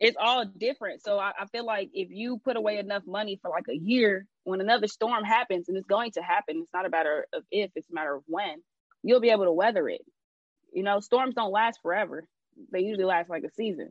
it's 0.00 0.16
all 0.20 0.44
different. 0.44 1.02
So 1.02 1.18
I, 1.18 1.32
I, 1.40 1.46
feel 1.46 1.64
like 1.64 1.90
if 1.94 2.08
you 2.10 2.38
put 2.44 2.56
away 2.56 2.78
enough 2.78 3.04
money 3.06 3.38
for 3.40 3.50
like 3.50 3.66
a 3.70 3.76
year, 3.76 4.26
when 4.44 4.60
another 4.60 4.88
storm 4.88 5.24
happens, 5.24 5.68
and 5.68 5.76
it's 5.76 5.86
going 5.86 6.10
to 6.12 6.22
happen, 6.22 6.60
it's 6.62 6.72
not 6.74 6.86
a 6.86 6.90
matter 6.90 7.26
of 7.32 7.44
if, 7.50 7.70
it's 7.74 7.88
a 7.90 7.94
matter 7.94 8.14
of 8.14 8.22
when, 8.26 8.62
you'll 9.02 9.20
be 9.20 9.30
able 9.30 9.44
to 9.44 9.52
weather 9.52 9.88
it. 9.88 10.02
You 10.72 10.82
know, 10.82 11.00
storms 11.00 11.34
don't 11.34 11.52
last 11.52 11.80
forever. 11.82 12.24
They 12.72 12.80
usually 12.80 13.04
last 13.04 13.30
like 13.30 13.44
a 13.44 13.50
season. 13.52 13.90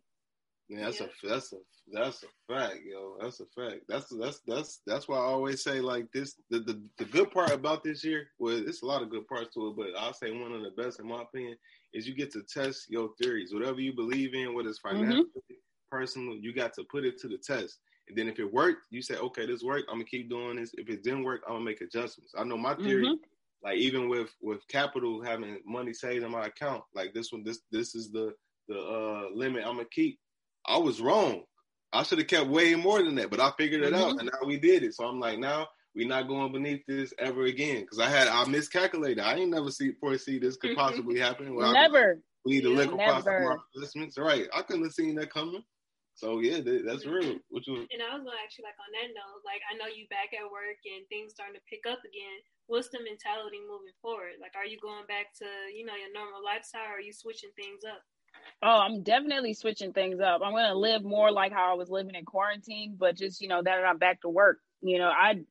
Yeah, 0.68 0.86
that's 0.86 1.02
a 1.02 1.10
that's 1.24 1.54
a 1.54 1.58
that's 1.92 2.24
a 2.24 2.54
fact, 2.54 2.80
yo. 2.84 3.18
That's 3.22 3.40
a 3.40 3.46
fact. 3.56 3.82
That's 3.88 4.08
that's 4.20 4.40
that's 4.48 4.82
that's 4.88 5.08
why 5.08 5.18
I 5.18 5.22
always 5.22 5.64
say 5.64 5.80
like 5.80 6.12
this. 6.12 6.36
The 6.50 6.60
the, 6.60 6.82
the 6.98 7.06
good 7.06 7.30
part 7.30 7.52
about 7.52 7.84
this 7.84 8.04
year, 8.04 8.28
well, 8.40 8.56
it's 8.56 8.82
a 8.82 8.86
lot 8.86 9.04
of 9.04 9.12
good 9.12 9.28
parts 9.28 9.54
to 9.54 9.68
it, 9.68 9.76
but 9.78 9.88
I'll 9.98 10.14
say 10.14 10.32
one 10.32 10.52
of 10.52 10.64
the 10.64 10.72
best, 10.82 11.00
in 11.00 11.08
my 11.08 11.22
opinion, 11.22 11.56
is 11.94 12.08
you 12.08 12.16
get 12.16 12.32
to 12.32 12.42
test 12.42 12.90
your 12.90 13.10
theories, 13.22 13.54
whatever 13.54 13.80
you 13.80 13.94
believe 13.94 14.34
in, 14.34 14.56
whether 14.56 14.70
it's 14.70 14.80
financial, 14.80 15.26
mm-hmm. 15.26 15.54
personal. 15.92 16.36
You 16.36 16.52
got 16.52 16.74
to 16.76 16.84
put 16.86 17.06
it 17.06 17.20
to 17.20 17.28
the 17.28 17.38
test, 17.38 17.78
and 18.08 18.18
then 18.18 18.28
if 18.28 18.40
it 18.40 18.52
worked, 18.52 18.88
you 18.90 19.04
say, 19.04 19.18
okay, 19.18 19.46
this 19.46 19.62
worked. 19.62 19.86
I'm 19.90 19.98
gonna 19.98 20.06
keep 20.06 20.30
doing 20.30 20.56
this. 20.56 20.72
If 20.74 20.90
it 20.90 21.04
didn't 21.04 21.24
work, 21.24 21.42
I'm 21.48 21.56
gonna 21.56 21.66
make 21.66 21.82
adjustments. 21.82 22.34
I 22.36 22.44
know 22.44 22.58
my 22.58 22.74
theory. 22.74 23.06
Mm-hmm. 23.06 23.24
Like 23.64 23.78
even 23.78 24.10
with 24.10 24.30
with 24.42 24.68
capital 24.68 25.24
having 25.24 25.60
money 25.66 25.94
saved 25.94 26.24
in 26.24 26.32
my 26.32 26.48
account, 26.48 26.84
like 26.96 27.14
this 27.14 27.32
one, 27.32 27.44
this 27.44 27.62
this 27.72 27.94
is 27.94 28.12
the 28.12 28.34
the 28.68 28.80
uh, 28.80 29.30
limit 29.32 29.64
I'm 29.64 29.76
gonna 29.76 29.86
keep 29.92 30.20
I 30.68 30.78
was 30.78 31.02
wrong. 31.02 31.44
I 31.94 32.04
should 32.04 32.18
have 32.20 32.28
kept 32.28 32.50
way 32.50 32.76
more 32.76 33.02
than 33.02 33.16
that, 33.16 33.30
but 33.30 33.40
I 33.40 33.52
figured 33.58 33.84
it 33.84 33.94
mm-hmm. 33.94 34.04
out, 34.04 34.20
and 34.20 34.26
now 34.26 34.46
we 34.46 34.58
did 34.58 34.84
it. 34.84 34.94
So 34.96 35.06
I'm 35.06 35.20
like, 35.20 35.40
now 35.40 35.68
we're 35.96 36.08
not 36.08 36.28
going 36.28 36.52
beneath 36.52 36.86
this 36.88 37.14
ever 37.20 37.46
again 37.46 37.82
because 37.82 38.00
I 38.00 38.10
had 38.10 38.28
I 38.28 38.46
miscalculated. 38.46 39.24
I 39.24 39.36
ain't 39.36 39.52
never 39.52 39.72
see 39.72 39.94
foresee 40.00 40.40
this 40.40 40.58
could 40.58 40.72
mm-hmm. 40.72 40.80
possibly 40.80 41.20
happen. 41.20 41.56
Well, 41.56 41.74
never. 41.74 42.20
we 42.44 42.54
need 42.54 42.64
to 42.64 42.70
look 42.70 42.92
across 42.92 43.26
my 43.26 43.56
investments. 43.76 44.18
Right, 44.18 44.48
I 44.54 44.62
couldn't 44.62 44.84
have 44.84 44.94
seen 44.94 45.16
that 45.16 45.32
coming. 45.32 45.64
So 46.16 46.40
yeah, 46.40 46.64
that's 46.64 47.06
real. 47.06 47.36
Which 47.52 47.68
was, 47.68 47.88
and 47.92 48.00
I 48.00 48.16
was 48.16 48.24
gonna 48.24 48.40
actually 48.40 48.72
like 48.72 48.80
on 48.80 48.92
that 48.96 49.12
note, 49.12 49.44
like 49.44 49.60
I 49.68 49.76
know 49.76 49.92
you 49.92 50.08
back 50.08 50.32
at 50.32 50.48
work 50.48 50.80
and 50.88 51.04
things 51.12 51.36
starting 51.36 51.60
to 51.60 51.64
pick 51.68 51.84
up 51.84 52.00
again. 52.08 52.40
What's 52.68 52.88
the 52.88 53.04
mentality 53.04 53.60
moving 53.60 53.96
forward? 54.00 54.40
Like, 54.40 54.56
are 54.56 54.66
you 54.66 54.80
going 54.80 55.04
back 55.12 55.36
to 55.44 55.48
you 55.76 55.84
know 55.84 56.00
your 56.00 56.12
normal 56.16 56.40
lifestyle, 56.40 56.88
or 56.88 57.00
are 57.00 57.04
you 57.04 57.12
switching 57.12 57.52
things 57.60 57.84
up? 57.84 58.00
Oh, 58.62 58.80
I'm 58.80 59.04
definitely 59.04 59.54
switching 59.54 59.94
things 59.94 60.20
up. 60.20 60.42
I'm 60.44 60.54
going 60.54 60.70
to 60.70 60.78
live 60.78 61.04
more 61.04 61.32
like 61.32 61.52
how 61.52 61.72
I 61.72 61.76
was 61.76 61.90
living 61.90 62.16
in 62.16 62.26
quarantine, 62.26 62.96
but 62.98 63.16
just, 63.16 63.42
you 63.42 63.48
know, 63.48 63.62
that 63.62 63.86
I'm 63.86 63.98
back 63.98 64.22
to 64.22 64.30
work. 64.30 64.60
You 64.82 64.98
know, 64.98 65.10
I 65.10 65.42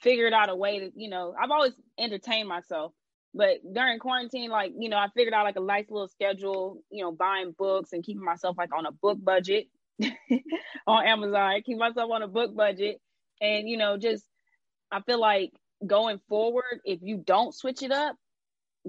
figured 0.00 0.32
out 0.32 0.48
a 0.48 0.54
way 0.54 0.80
to, 0.80 0.92
you 0.94 1.08
know, 1.08 1.34
I've 1.40 1.50
always 1.50 1.72
entertained 1.98 2.48
myself, 2.48 2.92
but 3.34 3.58
during 3.72 3.98
quarantine, 3.98 4.50
like, 4.50 4.72
you 4.78 4.88
know, 4.88 4.96
I 4.98 5.08
figured 5.14 5.34
out 5.34 5.44
like 5.44 5.56
a 5.56 5.60
nice 5.60 5.86
little 5.90 6.08
schedule, 6.08 6.82
you 6.90 7.02
know, 7.02 7.12
buying 7.12 7.54
books 7.56 7.92
and 7.92 8.04
keeping 8.04 8.24
myself 8.24 8.56
like 8.58 8.74
on 8.76 8.86
a 8.86 8.92
book 8.92 9.18
budget 9.22 9.66
on 10.86 11.06
Amazon, 11.06 11.34
I 11.34 11.60
keep 11.60 11.78
myself 11.78 12.10
on 12.10 12.22
a 12.22 12.28
book 12.28 12.54
budget. 12.54 13.00
And, 13.40 13.68
you 13.68 13.76
know, 13.76 13.96
just, 13.98 14.24
I 14.90 15.00
feel 15.02 15.20
like 15.20 15.52
going 15.86 16.20
forward, 16.28 16.80
if 16.84 17.00
you 17.02 17.18
don't 17.18 17.54
switch 17.54 17.82
it 17.82 17.92
up, 17.92 18.16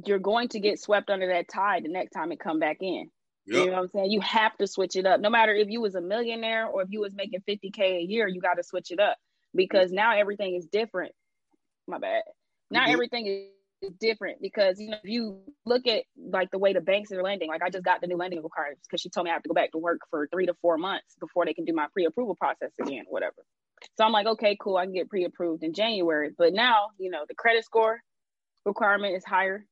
you're 0.06 0.20
going 0.20 0.50
to 0.50 0.60
get 0.60 0.80
swept 0.80 1.10
under 1.10 1.28
that 1.28 1.50
tide 1.50 1.84
the 1.84 1.90
next 1.90 2.12
time 2.12 2.32
it 2.32 2.40
come 2.40 2.60
back 2.60 2.78
in. 2.82 3.10
Yep. 3.48 3.60
You 3.60 3.66
know 3.68 3.72
what 3.74 3.82
I'm 3.84 3.88
saying? 3.90 4.12
You 4.12 4.22
have 4.22 4.56
to 4.58 4.68
switch 4.68 4.96
it 4.96 5.06
up. 5.06 5.22
No 5.22 5.30
matter 5.30 5.54
if 5.54 5.70
you 5.70 5.82
was 5.82 5.96
a 5.96 6.02
millionaire 6.02 6.68
or 6.68 6.82
if 6.82 6.90
you 6.92 7.00
was 7.00 7.14
making 7.14 7.42
50k 7.48 7.80
a 7.80 8.02
year, 8.02 8.28
you 8.28 8.42
got 8.42 8.56
to 8.56 8.64
switch 8.64 8.92
it 8.92 9.00
up 9.00 9.18
because 9.56 9.92
now 9.92 10.16
everything 10.16 10.56
is 10.56 10.68
different. 10.68 11.14
My 11.88 11.98
bad. 11.98 12.24
Now 12.70 12.84
mm-hmm. 12.84 12.92
everything 12.92 13.28
is 13.82 13.92
different 14.00 14.42
because 14.42 14.80
you 14.80 14.90
know 14.90 14.98
if 15.02 15.10
you 15.10 15.40
look 15.66 15.88
at 15.88 16.04
like 16.18 16.52
the 16.52 16.58
way 16.58 16.74
the 16.74 16.82
banks 16.82 17.12
are 17.14 17.24
lending, 17.24 17.48
like 17.48 17.62
I 17.64 17.70
just 17.70 17.86
got 17.86 18.02
the 18.02 18.08
new 18.08 18.18
lending 18.18 18.44
requirements 18.44 18.86
because 18.86 19.00
she 19.00 19.10
told 19.10 19.26
me 19.26 19.32
I 19.32 19.34
have 19.34 19.44
to 19.44 19.50
go 19.50 19.56
back 19.56 19.72
to 19.72 19.78
work 19.78 20.00
for 20.10 20.28
three 20.28 20.48
to 20.48 20.54
four 20.62 20.78
months 20.78 21.16
before 21.20 21.46
they 21.46 21.54
can 21.54 21.64
do 21.64 21.74
my 21.74 21.88
pre-approval 21.94 22.36
process 22.36 22.72
again, 22.82 23.06
whatever. 23.08 23.46
So 23.98 24.04
I'm 24.04 24.12
like, 24.12 24.28
okay, 24.28 24.58
cool, 24.60 24.76
I 24.76 24.86
can 24.86 24.94
get 24.94 25.10
pre-approved 25.10 25.64
in 25.64 25.74
January. 25.74 26.32
But 26.38 26.54
now, 26.54 26.88
you 27.00 27.10
know, 27.10 27.24
the 27.28 27.36
credit 27.36 27.64
score 27.64 28.02
requirement 28.66 29.16
is 29.16 29.24
higher 29.24 29.66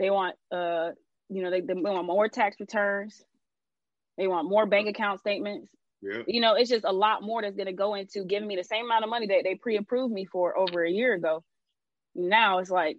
they 0.00 0.08
want, 0.08 0.34
uh, 0.50 0.90
you 1.28 1.42
know, 1.42 1.50
they, 1.50 1.60
they 1.60 1.74
want 1.74 2.06
more 2.06 2.26
tax 2.26 2.56
returns. 2.58 3.22
They 4.16 4.26
want 4.26 4.48
more 4.48 4.64
bank 4.64 4.88
account 4.88 5.20
statements. 5.20 5.68
Yeah. 6.00 6.22
You 6.26 6.40
know, 6.40 6.54
it's 6.54 6.70
just 6.70 6.86
a 6.86 6.92
lot 6.92 7.22
more 7.22 7.42
that's 7.42 7.54
going 7.54 7.66
to 7.66 7.74
go 7.74 7.94
into 7.94 8.24
giving 8.24 8.48
me 8.48 8.56
the 8.56 8.64
same 8.64 8.86
amount 8.86 9.04
of 9.04 9.10
money 9.10 9.26
that 9.26 9.42
they 9.44 9.56
pre-approved 9.56 10.12
me 10.12 10.24
for 10.24 10.58
over 10.58 10.82
a 10.82 10.90
year 10.90 11.14
ago. 11.14 11.44
Now 12.14 12.58
it's 12.58 12.70
like, 12.70 12.96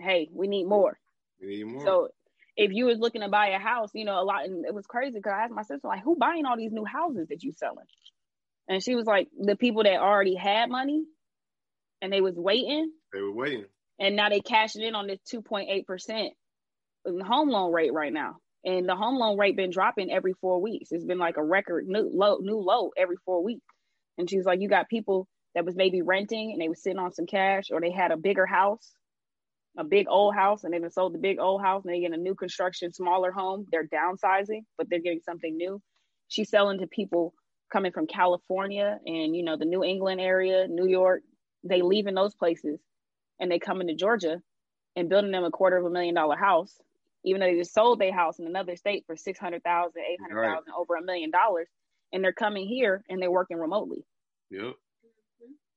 hey, 0.00 0.28
we 0.32 0.48
need 0.48 0.64
more. 0.64 0.98
We 1.40 1.58
need 1.58 1.64
more. 1.64 1.84
So 1.84 2.08
if 2.56 2.72
you 2.72 2.86
was 2.86 2.98
looking 2.98 3.20
to 3.20 3.28
buy 3.28 3.50
a 3.50 3.58
house, 3.60 3.90
you 3.94 4.04
know, 4.04 4.20
a 4.20 4.24
lot, 4.24 4.44
and 4.46 4.64
it 4.66 4.74
was 4.74 4.86
crazy 4.86 5.18
because 5.18 5.32
I 5.32 5.44
asked 5.44 5.54
my 5.54 5.62
sister, 5.62 5.86
like, 5.86 6.02
who 6.02 6.16
buying 6.16 6.44
all 6.44 6.56
these 6.56 6.72
new 6.72 6.84
houses 6.84 7.28
that 7.28 7.44
you 7.44 7.52
selling? 7.52 7.86
And 8.68 8.82
she 8.82 8.96
was 8.96 9.06
like, 9.06 9.28
the 9.38 9.54
people 9.54 9.84
that 9.84 10.00
already 10.00 10.34
had 10.34 10.68
money 10.68 11.04
and 12.02 12.12
they 12.12 12.20
was 12.20 12.34
waiting. 12.34 12.90
They 13.12 13.20
were 13.20 13.32
waiting 13.32 13.66
and 13.98 14.16
now 14.16 14.28
they 14.28 14.40
cashing 14.40 14.82
in 14.82 14.94
on 14.94 15.06
this 15.06 15.20
2.8 15.32 15.86
percent 15.86 16.32
home 17.06 17.50
loan 17.50 17.72
rate 17.72 17.92
right 17.92 18.12
now 18.12 18.36
and 18.64 18.88
the 18.88 18.96
home 18.96 19.16
loan 19.16 19.38
rate 19.38 19.56
been 19.56 19.70
dropping 19.70 20.10
every 20.10 20.32
four 20.40 20.60
weeks 20.60 20.90
it's 20.90 21.04
been 21.04 21.18
like 21.18 21.36
a 21.36 21.44
record 21.44 21.86
new 21.86 22.10
low 22.12 22.38
new 22.40 22.58
low 22.58 22.90
every 22.96 23.16
four 23.24 23.44
weeks 23.44 23.66
and 24.18 24.28
she's 24.30 24.44
like 24.44 24.60
you 24.60 24.68
got 24.68 24.88
people 24.88 25.28
that 25.54 25.64
was 25.64 25.76
maybe 25.76 26.02
renting 26.02 26.52
and 26.52 26.60
they 26.60 26.68
were 26.68 26.74
sitting 26.74 26.98
on 26.98 27.12
some 27.12 27.26
cash, 27.26 27.70
or 27.70 27.80
they 27.80 27.90
had 27.90 28.10
a 28.10 28.16
bigger 28.16 28.46
house, 28.46 28.92
a 29.78 29.84
big 29.84 30.06
old 30.08 30.34
house, 30.34 30.64
and 30.64 30.74
they've 30.74 30.92
sold 30.92 31.14
the 31.14 31.18
big 31.18 31.38
old 31.38 31.62
house 31.62 31.84
and 31.84 31.94
they 31.94 32.00
get 32.00 32.12
a 32.12 32.16
new 32.16 32.34
construction, 32.34 32.92
smaller 32.92 33.30
home. 33.30 33.66
They're 33.70 33.86
downsizing, 33.86 34.62
but 34.76 34.88
they're 34.90 35.00
getting 35.00 35.20
something 35.20 35.56
new. 35.56 35.80
She's 36.28 36.50
selling 36.50 36.80
to 36.80 36.86
people 36.86 37.34
coming 37.72 37.92
from 37.92 38.06
California 38.06 38.98
and 39.06 39.34
you 39.34 39.42
know 39.42 39.56
the 39.56 39.64
New 39.64 39.84
England 39.84 40.20
area, 40.20 40.66
New 40.68 40.86
York. 40.86 41.22
They 41.62 41.82
leave 41.82 42.06
in 42.06 42.14
those 42.14 42.34
places 42.34 42.80
and 43.40 43.50
they 43.50 43.58
come 43.58 43.80
into 43.80 43.94
Georgia 43.94 44.40
and 44.96 45.08
building 45.08 45.32
them 45.32 45.44
a 45.44 45.50
quarter 45.50 45.76
of 45.76 45.84
a 45.84 45.90
million 45.90 46.14
dollar 46.14 46.36
house, 46.36 46.80
even 47.24 47.40
though 47.40 47.46
they 47.46 47.58
just 47.58 47.74
sold 47.74 47.98
their 47.98 48.12
house 48.14 48.38
in 48.38 48.46
another 48.46 48.76
state 48.76 49.04
for 49.06 49.16
600,000, 49.16 49.92
800,000, 50.00 50.36
right. 50.36 50.62
over 50.76 50.96
a 50.96 51.02
million 51.02 51.30
dollars. 51.30 51.68
And 52.12 52.22
they're 52.22 52.32
coming 52.32 52.68
here 52.68 53.02
and 53.08 53.20
they're 53.20 53.30
working 53.30 53.58
remotely. 53.58 54.04
Yep. 54.50 54.74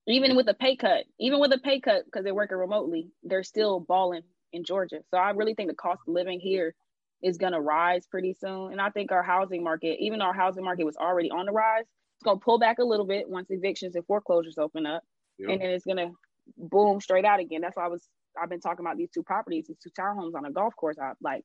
Even 0.08 0.36
with 0.36 0.48
a 0.48 0.54
pay 0.54 0.76
cut, 0.76 1.06
even 1.20 1.40
with 1.40 1.52
a 1.52 1.58
pay 1.58 1.80
cut 1.80 2.06
because 2.06 2.24
they're 2.24 2.36
working 2.36 2.58
remotely, 2.58 3.10
they're 3.24 3.44
still 3.44 3.80
balling 3.80 4.22
in 4.54 4.64
Georgia. 4.64 5.00
So 5.10 5.18
I 5.18 5.32
really 5.32 5.54
think 5.54 5.70
the 5.70 5.76
cost 5.76 6.02
of 6.08 6.14
living 6.14 6.40
here 6.40 6.76
is 7.22 7.38
going 7.38 7.54
to 7.54 7.60
rise 7.60 8.06
pretty 8.06 8.34
soon. 8.40 8.72
And 8.72 8.80
I 8.80 8.90
think 8.90 9.12
our 9.12 9.24
housing 9.24 9.64
market, 9.64 9.98
even 10.00 10.20
though 10.20 10.26
our 10.26 10.34
housing 10.34 10.64
market 10.64 10.86
was 10.86 10.96
already 10.96 11.32
on 11.32 11.46
the 11.46 11.52
rise, 11.52 11.86
it's 12.18 12.24
going 12.24 12.40
to 12.40 12.44
pull 12.44 12.60
back 12.60 12.80
a 12.80 12.84
little 12.84 13.06
bit 13.06 13.30
once 13.30 13.48
evictions 13.50 13.96
and 13.96 14.06
foreclosures 14.06 14.58
open 14.58 14.86
up. 14.86 15.04
Yep. 15.40 15.50
And 15.50 15.62
then 15.62 15.70
it's 15.72 15.86
going 15.86 15.98
to 15.98 16.12
boom 16.58 17.02
straight 17.02 17.26
out 17.26 17.40
again. 17.40 17.62
That's 17.62 17.76
why 17.76 17.86
I 17.86 17.90
was 17.90 18.08
I've 18.42 18.50
been 18.50 18.62
talking 18.62 18.86
about 18.86 18.98
these 18.98 19.10
two 19.14 19.24
properties, 19.24 19.66
these 19.68 19.80
two 19.82 19.90
townhomes 19.90 20.36
on 20.36 20.46
a 20.46 20.52
golf 20.52 20.76
course. 20.76 20.98
I 21.02 21.14
like 21.22 21.44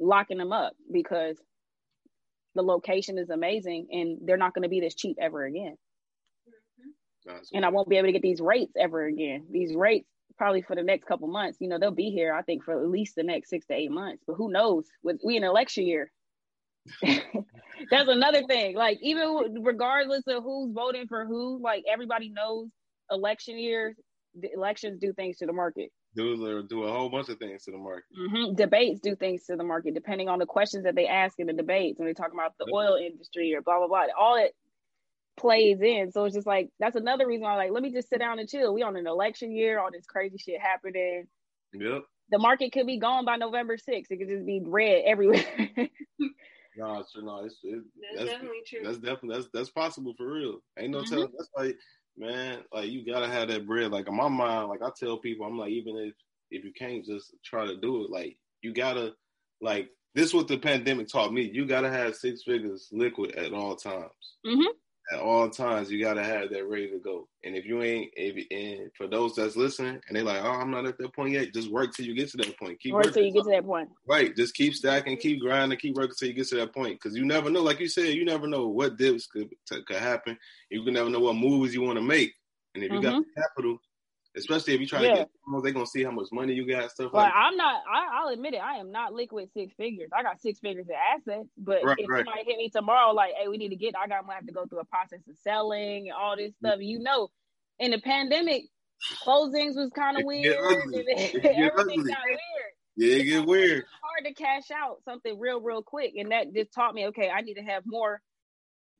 locking 0.00 0.38
them 0.38 0.52
up 0.52 0.72
because 0.92 1.36
the 2.54 2.62
location 2.62 3.18
is 3.18 3.30
amazing 3.30 3.88
and 3.92 4.18
they're 4.24 4.36
not 4.36 4.54
going 4.54 4.64
to 4.64 4.68
be 4.68 4.80
this 4.80 4.94
cheap 4.94 5.16
ever 5.20 5.44
again. 5.44 5.76
Mm-hmm. 7.28 7.38
And 7.54 7.64
I 7.64 7.68
won't 7.68 7.88
be 7.88 7.96
able 7.96 8.08
to 8.08 8.12
get 8.12 8.22
these 8.22 8.40
rates 8.40 8.72
ever 8.78 9.06
again. 9.06 9.46
These 9.50 9.74
rates 9.74 10.08
probably 10.36 10.62
for 10.62 10.74
the 10.74 10.82
next 10.82 11.06
couple 11.06 11.28
months, 11.28 11.58
you 11.60 11.68
know, 11.68 11.78
they'll 11.78 11.90
be 11.90 12.10
here, 12.10 12.34
I 12.34 12.42
think, 12.42 12.64
for 12.64 12.80
at 12.80 12.88
least 12.88 13.14
the 13.14 13.22
next 13.22 13.50
six 13.50 13.66
to 13.66 13.74
eight 13.74 13.90
months. 13.90 14.24
But 14.26 14.34
who 14.34 14.50
knows? 14.50 14.86
With 15.02 15.20
we 15.24 15.36
in 15.36 15.44
election 15.44 15.86
year. 15.86 16.10
That's 17.02 18.08
another 18.08 18.42
thing. 18.44 18.74
Like, 18.74 18.98
even 19.02 19.56
regardless 19.62 20.24
of 20.26 20.42
who's 20.42 20.72
voting 20.72 21.06
for 21.06 21.24
who, 21.24 21.60
like 21.62 21.84
everybody 21.90 22.28
knows 22.28 22.68
election 23.10 23.58
year, 23.58 23.94
the 23.94 24.11
elections 24.54 24.98
do 25.00 25.12
things 25.12 25.38
to 25.38 25.46
the 25.46 25.52
market 25.52 25.90
do 26.14 26.62
do 26.68 26.84
a 26.84 26.92
whole 26.92 27.08
bunch 27.08 27.28
of 27.28 27.38
things 27.38 27.64
to 27.64 27.70
the 27.70 27.78
market. 27.78 28.04
Mm-hmm. 28.18 28.54
Debates 28.54 29.00
do 29.00 29.16
things 29.16 29.44
to 29.46 29.56
the 29.56 29.64
market 29.64 29.94
depending 29.94 30.28
on 30.28 30.38
the 30.38 30.46
questions 30.46 30.84
that 30.84 30.94
they 30.94 31.06
ask 31.06 31.38
in 31.38 31.46
the 31.46 31.52
debates 31.52 31.98
when 31.98 32.06
they 32.06 32.14
talk 32.14 32.32
about 32.32 32.54
the 32.58 32.70
oil 32.72 32.96
industry 32.96 33.54
or 33.54 33.62
blah 33.62 33.78
blah 33.78 33.88
blah. 33.88 34.06
All 34.18 34.36
it 34.36 34.54
plays 35.36 35.80
in. 35.80 36.10
So 36.12 36.24
it's 36.24 36.34
just 36.34 36.46
like 36.46 36.68
that's 36.78 36.96
another 36.96 37.26
reason 37.26 37.44
why 37.44 37.52
I'm 37.52 37.58
like, 37.58 37.70
let 37.72 37.82
me 37.82 37.92
just 37.92 38.08
sit 38.08 38.18
down 38.18 38.38
and 38.38 38.48
chill. 38.48 38.74
We 38.74 38.82
on 38.82 38.96
an 38.96 39.06
election 39.06 39.52
year, 39.52 39.80
all 39.80 39.90
this 39.90 40.06
crazy 40.06 40.36
shit 40.38 40.60
happening. 40.60 41.26
Yep. 41.72 42.02
The 42.30 42.38
market 42.38 42.72
could 42.72 42.86
be 42.86 42.98
gone 42.98 43.24
by 43.24 43.36
November 43.36 43.76
6th. 43.76 44.06
It 44.10 44.18
could 44.18 44.28
just 44.28 44.46
be 44.46 44.62
red 44.64 45.02
everywhere. 45.06 45.44
no, 46.76 47.00
it's 47.00 47.12
true. 47.12 47.24
No, 47.24 47.44
it's, 47.44 47.58
it, 47.62 47.82
that's, 48.00 48.16
that's, 48.16 48.30
definitely 48.30 48.62
true. 48.66 48.80
That's 48.84 48.98
definitely 48.98 49.36
that's 49.36 49.48
that's 49.52 49.70
possible 49.70 50.14
for 50.16 50.30
real. 50.30 50.58
Ain't 50.78 50.90
no 50.90 50.98
mm-hmm. 50.98 51.14
telling. 51.14 51.32
That's 51.36 51.50
like 51.56 51.76
man, 52.16 52.58
like 52.72 52.90
you 52.90 53.04
gotta 53.04 53.28
have 53.28 53.48
that 53.48 53.66
bread. 53.66 53.90
Like 53.90 54.08
in 54.08 54.16
my 54.16 54.28
mind, 54.28 54.68
like 54.68 54.82
I 54.82 54.90
tell 54.98 55.18
people, 55.18 55.46
I'm 55.46 55.58
like, 55.58 55.70
even 55.70 55.96
if 55.96 56.14
if 56.50 56.64
you 56.64 56.72
can't 56.72 57.04
just 57.04 57.34
try 57.44 57.66
to 57.66 57.76
do 57.76 58.04
it, 58.04 58.10
like 58.10 58.36
you 58.62 58.72
gotta 58.72 59.14
like 59.60 59.88
this 60.14 60.26
is 60.26 60.34
what 60.34 60.48
the 60.48 60.58
pandemic 60.58 61.08
taught 61.08 61.32
me. 61.32 61.50
You 61.52 61.66
gotta 61.66 61.90
have 61.90 62.14
six 62.16 62.42
figures 62.42 62.88
liquid 62.92 63.34
at 63.36 63.52
all 63.52 63.76
times. 63.76 64.36
Mm-hmm 64.46 64.72
at 65.12 65.18
all 65.18 65.50
times 65.50 65.90
you 65.90 66.02
gotta 66.02 66.22
have 66.22 66.50
that 66.50 66.68
ready 66.68 66.88
to 66.90 66.98
go. 66.98 67.28
And 67.44 67.56
if 67.56 67.64
you 67.64 67.82
ain't, 67.82 68.12
if 68.16 68.46
and 68.50 68.90
for 68.96 69.06
those 69.06 69.34
that's 69.34 69.56
listening 69.56 70.00
and 70.08 70.16
they 70.16 70.22
like, 70.22 70.42
oh, 70.42 70.50
I'm 70.50 70.70
not 70.70 70.86
at 70.86 70.98
that 70.98 71.14
point 71.14 71.32
yet, 71.32 71.52
just 71.52 71.70
work 71.70 71.94
till 71.94 72.06
you 72.06 72.14
get 72.14 72.30
to 72.30 72.36
that 72.38 72.56
point. 72.58 72.80
Keep 72.80 72.94
work 72.94 73.12
till 73.12 73.24
you 73.24 73.32
get 73.32 73.44
to 73.44 73.50
that 73.50 73.64
point. 73.64 73.88
Right, 74.06 74.34
just 74.36 74.54
keep 74.54 74.74
stacking, 74.74 75.16
keep 75.16 75.40
grinding, 75.40 75.78
keep 75.78 75.96
working 75.96 76.14
till 76.18 76.28
you 76.28 76.34
get 76.34 76.48
to 76.48 76.56
that 76.56 76.72
point. 76.72 77.00
Because 77.00 77.16
you 77.16 77.24
never 77.24 77.50
know, 77.50 77.62
like 77.62 77.80
you 77.80 77.88
said, 77.88 78.14
you 78.14 78.24
never 78.24 78.46
know 78.46 78.68
what 78.68 78.96
dips 78.96 79.26
could 79.26 79.48
could 79.68 79.96
happen. 79.96 80.38
You 80.70 80.84
can 80.84 80.94
never 80.94 81.10
know 81.10 81.20
what 81.20 81.36
moves 81.36 81.74
you 81.74 81.82
want 81.82 81.96
to 81.96 82.02
make. 82.02 82.32
And 82.74 82.84
if 82.84 82.90
you 82.90 83.00
mm-hmm. 83.00 83.10
got 83.10 83.22
the 83.22 83.42
capital, 83.42 83.78
especially 84.36 84.74
if 84.74 84.80
you 84.80 84.86
try 84.86 85.02
yeah. 85.02 85.10
to 85.10 85.16
get 85.16 85.30
they're 85.62 85.72
gonna 85.72 85.86
see 85.86 86.02
how 86.02 86.10
much 86.10 86.28
money 86.32 86.54
you 86.54 86.66
got 86.66 86.90
stuff 86.90 87.12
like 87.12 87.32
i'm 87.34 87.56
not 87.56 87.82
I, 87.90 88.24
will 88.24 88.32
admit 88.32 88.54
it 88.54 88.62
i 88.62 88.76
am 88.76 88.90
not 88.90 89.12
liquid 89.12 89.50
six 89.52 89.74
figures. 89.74 90.10
I 90.16 90.22
got 90.22 90.40
six 90.40 90.58
figures 90.60 90.86
of 90.88 90.94
assets 91.14 91.48
but 91.58 91.84
right, 91.84 91.96
if 91.98 92.08
right. 92.08 92.24
somebody 92.24 92.44
hit 92.44 92.56
me 92.56 92.70
tomorrow 92.70 93.12
like 93.12 93.32
hey 93.38 93.48
we 93.48 93.58
need 93.58 93.70
to 93.70 93.76
get 93.76 93.94
i 93.96 94.06
got 94.06 94.22
to 94.22 94.32
have 94.32 94.46
to 94.46 94.52
go 94.52 94.66
through 94.66 94.80
a 94.80 94.84
process 94.84 95.20
of 95.28 95.36
selling 95.42 96.08
and 96.08 96.16
all 96.18 96.36
this 96.36 96.54
stuff 96.56 96.76
you 96.80 96.98
know 96.98 97.28
in 97.78 97.90
the 97.90 98.00
pandemic 98.00 98.64
closings 99.24 99.74
was 99.74 99.90
kind 99.94 100.16
of 100.16 100.24
weird 100.24 100.56
everything 100.56 102.04
got 102.04 102.18
weird. 102.24 102.72
Yeah 102.94 103.16
it 103.16 103.24
get 103.24 103.46
weird. 103.46 103.84
Hard 104.02 104.26
to 104.26 104.34
cash 104.34 104.70
out 104.70 104.98
something 105.04 105.38
real 105.38 105.60
real 105.60 105.82
quick 105.82 106.12
and 106.16 106.30
that 106.30 106.54
just 106.54 106.72
taught 106.72 106.94
me 106.94 107.06
okay 107.06 107.30
i 107.30 107.40
need 107.40 107.54
to 107.54 107.62
have 107.62 107.82
more 107.86 108.20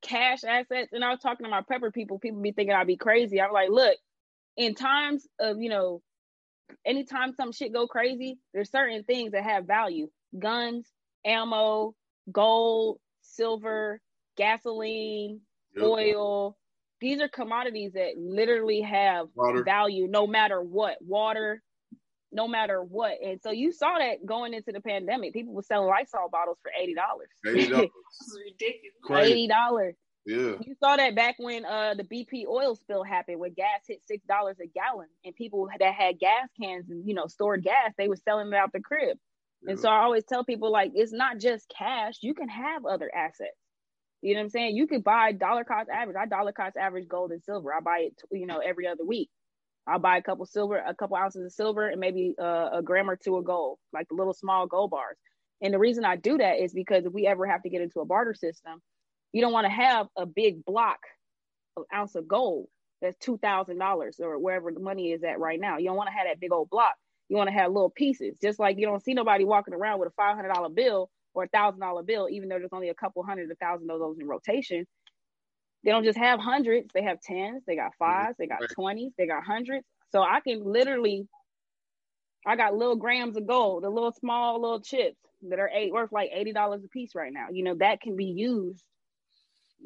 cash 0.03 0.43
assets 0.45 0.93
and 0.93 1.05
i 1.05 1.11
was 1.11 1.21
talking 1.21 1.45
to 1.45 1.51
my 1.51 1.61
prepper 1.61 1.93
people 1.93 2.19
people 2.19 2.41
be 2.41 2.53
thinking 2.53 2.75
i'd 2.75 2.87
be 2.87 2.97
crazy. 2.97 3.41
I'm 3.41 3.53
like 3.53 3.71
look 3.71 3.97
in 4.57 4.75
times 4.75 5.27
of 5.41 5.61
you 5.61 5.69
know 5.69 6.03
anytime 6.87 7.33
some 7.35 7.53
shit 7.53 7.73
go 7.73 7.87
crazy 7.87 8.39
there's 8.55 8.71
certain 8.71 9.05
things 9.05 9.33
that 9.33 9.45
have 9.45 9.67
value. 9.67 10.09
Guns 10.39 10.89
ammo 11.25 11.95
gold 12.31 12.99
silver 13.21 14.01
gasoline 14.37 15.41
yep. 15.75 15.85
oil. 15.85 16.57
These 17.01 17.21
are 17.21 17.29
commodities 17.29 17.93
that 17.95 18.13
literally 18.17 18.81
have 18.83 19.27
water. 19.35 19.65
value 19.65 20.07
no 20.09 20.27
matter 20.27 20.61
what. 20.63 20.97
Water 21.01 21.63
no 22.33 22.49
matter 22.49 22.83
what. 22.83 23.19
And 23.23 23.41
so 23.43 23.51
you 23.51 23.73
saw 23.73 23.99
that 23.99 24.25
going 24.25 24.55
into 24.55 24.73
the 24.73 24.81
pandemic. 24.81 25.35
People 25.35 25.53
were 25.53 25.63
selling 25.63 25.89
lysol 25.89 26.29
bottles 26.31 26.59
for 26.63 26.73
$80 26.81 26.95
$80 27.47 27.89
ridiculous. 28.45 29.51
$80 29.51 29.93
yeah. 30.25 30.55
You 30.61 30.75
saw 30.79 30.97
that 30.97 31.15
back 31.17 31.37
when 31.39 31.65
uh 31.65 31.95
the 31.95 32.05
BP 32.05 32.47
oil 32.47 32.77
spill 32.77 33.03
happened 33.03 33.41
when 33.41 33.53
gas 33.55 33.81
hit 33.87 34.01
six 34.07 34.25
dollars 34.27 34.57
a 34.63 34.67
gallon 34.67 35.09
and 35.25 35.35
people 35.35 35.69
that 35.79 35.95
had 35.95 36.19
gas 36.19 36.49
cans 36.61 36.89
and 36.91 37.07
you 37.07 37.15
know 37.15 37.27
stored 37.27 37.65
gas, 37.65 37.93
they 37.99 38.09
were 38.09 38.17
selling 38.17 38.49
it 38.49 38.55
out 38.55 38.73
the 38.73 38.81
crib. 38.81 39.19
Yeah. 39.63 39.73
And 39.73 39.81
so 39.81 39.89
I 39.89 40.03
always 40.03 40.25
tell 40.25 40.45
people 40.45 40.71
like 40.71 40.93
it's 40.95 41.13
not 41.13 41.39
just 41.39 41.73
cash, 41.77 42.19
you 42.21 42.35
can 42.35 42.49
have 42.49 42.87
other 42.87 43.11
assets. 43.15 43.57
You 44.21 44.35
know 44.35 44.41
what 44.41 44.45
I'm 44.45 44.51
saying? 44.51 44.77
You 44.77 44.87
could 44.87 45.03
buy 45.03 45.33
dollar 45.33 45.65
cost 45.65 45.89
average. 45.91 46.17
I 46.17 46.27
dollar 46.27 46.53
cost 46.53 46.77
average 46.77 47.09
gold 47.09 47.33
and 47.33 47.43
silver. 47.43 47.75
I 47.75 47.81
buy 47.81 48.07
it, 48.07 48.15
you 48.31 48.47
know, 48.47 48.59
every 48.59 48.87
other 48.87 49.05
week. 49.05 49.29
I'll 49.85 49.99
buy 49.99 50.17
a 50.17 50.23
couple 50.23 50.47
silver, 50.47 50.77
a 50.77 50.95
couple 50.95 51.17
ounces 51.17 51.45
of 51.45 51.53
silver, 51.53 51.89
and 51.89 52.01
maybe 52.01 52.37
uh, 52.41 52.71
a 52.75 52.83
gram 52.83 53.11
or 53.11 53.17
two 53.17 53.37
of 53.37 53.45
gold, 53.45 53.79
like 53.93 54.07
the 54.09 54.15
little 54.15 54.33
small 54.33 54.69
gold 54.69 54.93
bars. 54.93 55.17
And 55.61 55.75
the 55.75 55.79
reason 55.79 56.05
I 56.05 56.15
do 56.15 56.39
that 56.39 56.63
is 56.63 56.73
because 56.73 57.05
if 57.05 57.13
we 57.13 57.27
ever 57.27 57.47
have 57.47 57.63
to 57.63 57.69
get 57.69 57.83
into 57.83 57.99
a 57.99 58.05
barter 58.05 58.35
system, 58.35 58.81
you 59.33 59.41
don't 59.41 59.53
want 59.53 59.65
to 59.65 59.71
have 59.71 60.09
a 60.17 60.27
big 60.27 60.65
block 60.65 60.99
of 61.77 61.85
ounce 61.95 62.15
of 62.15 62.29
gold 62.29 62.67
that's 63.01 63.17
two 63.19 63.39
thousand 63.39 63.79
dollars 63.79 64.17
or 64.21 64.39
wherever 64.39 64.71
the 64.71 64.81
money 64.81 65.13
is 65.13 65.23
at 65.25 65.41
right 65.41 65.61
now. 65.61 65.79
You 65.79 65.87
don't 65.87 65.97
want 65.97 66.09
to 66.09 66.15
have 66.15 66.27
that 66.27 66.41
big 66.41 66.53
old 66.53 66.71
block. 66.71 66.95
You 67.29 67.37
want 67.37 67.49
to 67.49 67.55
have 67.55 67.73
little 67.73 67.91
pieces, 67.91 68.37
just 68.41 68.59
like 68.59 68.79
you 68.79 68.87
don't 68.87 69.03
see 69.03 69.15
nobody 69.15 69.45
walking 69.45 69.75
around 69.75 69.99
with 69.99 70.09
a 70.09 70.13
five 70.13 70.37
hundred 70.37 70.53
dollar 70.53 70.69
bill 70.69 71.11
or 71.35 71.45
a 71.45 71.49
thousand 71.49 71.81
dollar 71.81 72.03
bill, 72.03 72.29
even 72.31 72.49
though 72.49 72.59
there's 72.59 72.73
only 72.73 72.91
a 72.91 72.95
couple 72.95 73.23
hundred, 73.23 73.51
a 73.51 73.55
thousand 73.57 73.91
of 73.91 73.99
those 73.99 74.19
in 74.19 74.27
rotation. 74.27 74.87
They 75.85 75.91
don't 75.91 76.05
just 76.05 76.19
have 76.19 76.39
hundreds; 76.39 76.91
they 76.95 77.03
have 77.03 77.21
tens, 77.21 77.63
they 77.67 77.75
got 77.75 77.93
mm-hmm. 77.93 78.05
fives, 78.05 78.37
they 78.39 78.47
got 78.47 78.61
twenties, 78.73 79.13
they 79.19 79.27
got 79.27 79.45
hundreds. 79.45 79.85
So 80.11 80.23
I 80.23 80.41
can 80.41 80.63
literally, 80.63 81.27
I 82.47 82.57
got 82.57 82.77
little 82.77 82.97
grams 82.97 83.37
of 83.37 83.47
gold, 83.47 83.83
the 83.83 83.91
little 83.91 84.13
small 84.13 84.61
little 84.61 84.81
chips 84.81 85.17
that 85.49 85.59
are 85.59 85.71
eight 85.75 85.93
worth 85.93 86.13
like 86.13 86.31
eighty 86.33 86.53
dollars 86.53 86.85
a 86.85 86.89
piece 86.89 87.15
right 87.15 87.33
now. 87.33 87.47
You 87.51 87.65
know 87.65 87.77
that 87.77 88.01
can 88.01 88.15
be 88.15 88.27
used 88.27 88.85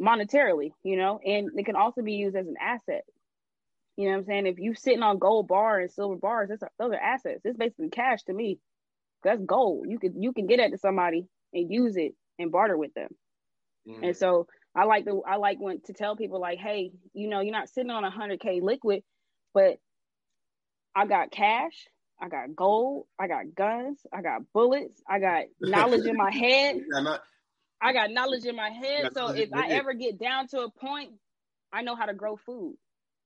monetarily, 0.01 0.73
you 0.83 0.97
know, 0.97 1.21
and 1.25 1.51
it 1.57 1.67
can 1.67 1.77
also 1.77 2.03
be 2.03 2.15
used 2.15 2.37
as 2.37 2.47
an 2.47 2.57
asset. 2.61 3.05
You 3.97 4.07
know 4.07 4.13
what 4.13 4.19
I'm 4.19 4.25
saying? 4.27 4.47
If 4.47 4.59
you're 4.59 4.75
sitting 4.75 5.03
on 5.03 5.19
gold 5.19 5.49
bar 5.49 5.81
and 5.81 5.91
silver 5.91 6.17
bars, 6.17 6.51
that's, 6.51 6.63
those 6.79 6.93
are 6.93 7.01
assets. 7.01 7.41
It's 7.45 7.57
basically 7.57 7.89
cash 7.89 8.23
to 8.25 8.33
me. 8.33 8.59
That's 9.25 9.43
gold. 9.43 9.87
You 9.89 9.99
could 9.99 10.15
you 10.19 10.33
can 10.33 10.47
get 10.47 10.61
it 10.61 10.71
to 10.71 10.79
somebody 10.79 11.27
and 11.53 11.71
use 11.71 11.97
it 11.97 12.15
and 12.39 12.53
barter 12.53 12.77
with 12.77 12.93
them. 12.95 13.09
Mm. 13.89 14.09
And 14.09 14.17
so 14.17 14.47
I 14.75 14.85
like 14.85 15.07
the 15.07 15.21
I 15.27 15.37
like 15.37 15.59
when 15.59 15.81
to 15.87 15.95
tell 15.95 16.17
people 16.17 16.41
like, 16.41 16.59
hey, 16.59 16.93
you 17.15 17.29
know, 17.29 17.41
you're 17.41 17.53
not 17.53 17.71
sitting 17.71 17.91
on 17.91 18.05
a 18.05 18.11
hundred 18.11 18.41
K 18.41 18.61
liquid, 18.63 19.03
but 19.55 19.79
I 20.95 21.07
got 21.07 21.31
cash, 21.31 21.89
I 22.21 22.29
got 22.29 22.55
gold, 22.55 23.07
I 23.19 23.29
got 23.29 23.55
guns, 23.55 23.99
I 24.13 24.23
got 24.23 24.43
bullets, 24.53 25.01
I 25.09 25.19
got 25.19 25.45
knowledge 25.61 26.07
in 26.07 26.17
my 26.17 26.31
head. 26.31 26.77
Not, 26.89 27.23
I 27.81 27.93
got 27.93 28.11
knowledge 28.11 28.45
in 28.45 28.57
my 28.57 28.71
head. 28.71 29.11
So 29.15 29.29
if 29.29 29.53
I 29.53 29.69
ever 29.69 29.93
get 29.93 30.19
down 30.19 30.49
to 30.49 30.61
a 30.61 30.71
point, 30.71 31.11
I 31.73 31.83
know 31.83 31.95
how 31.97 32.07
to 32.07 32.15
grow 32.15 32.37
food. 32.37 32.77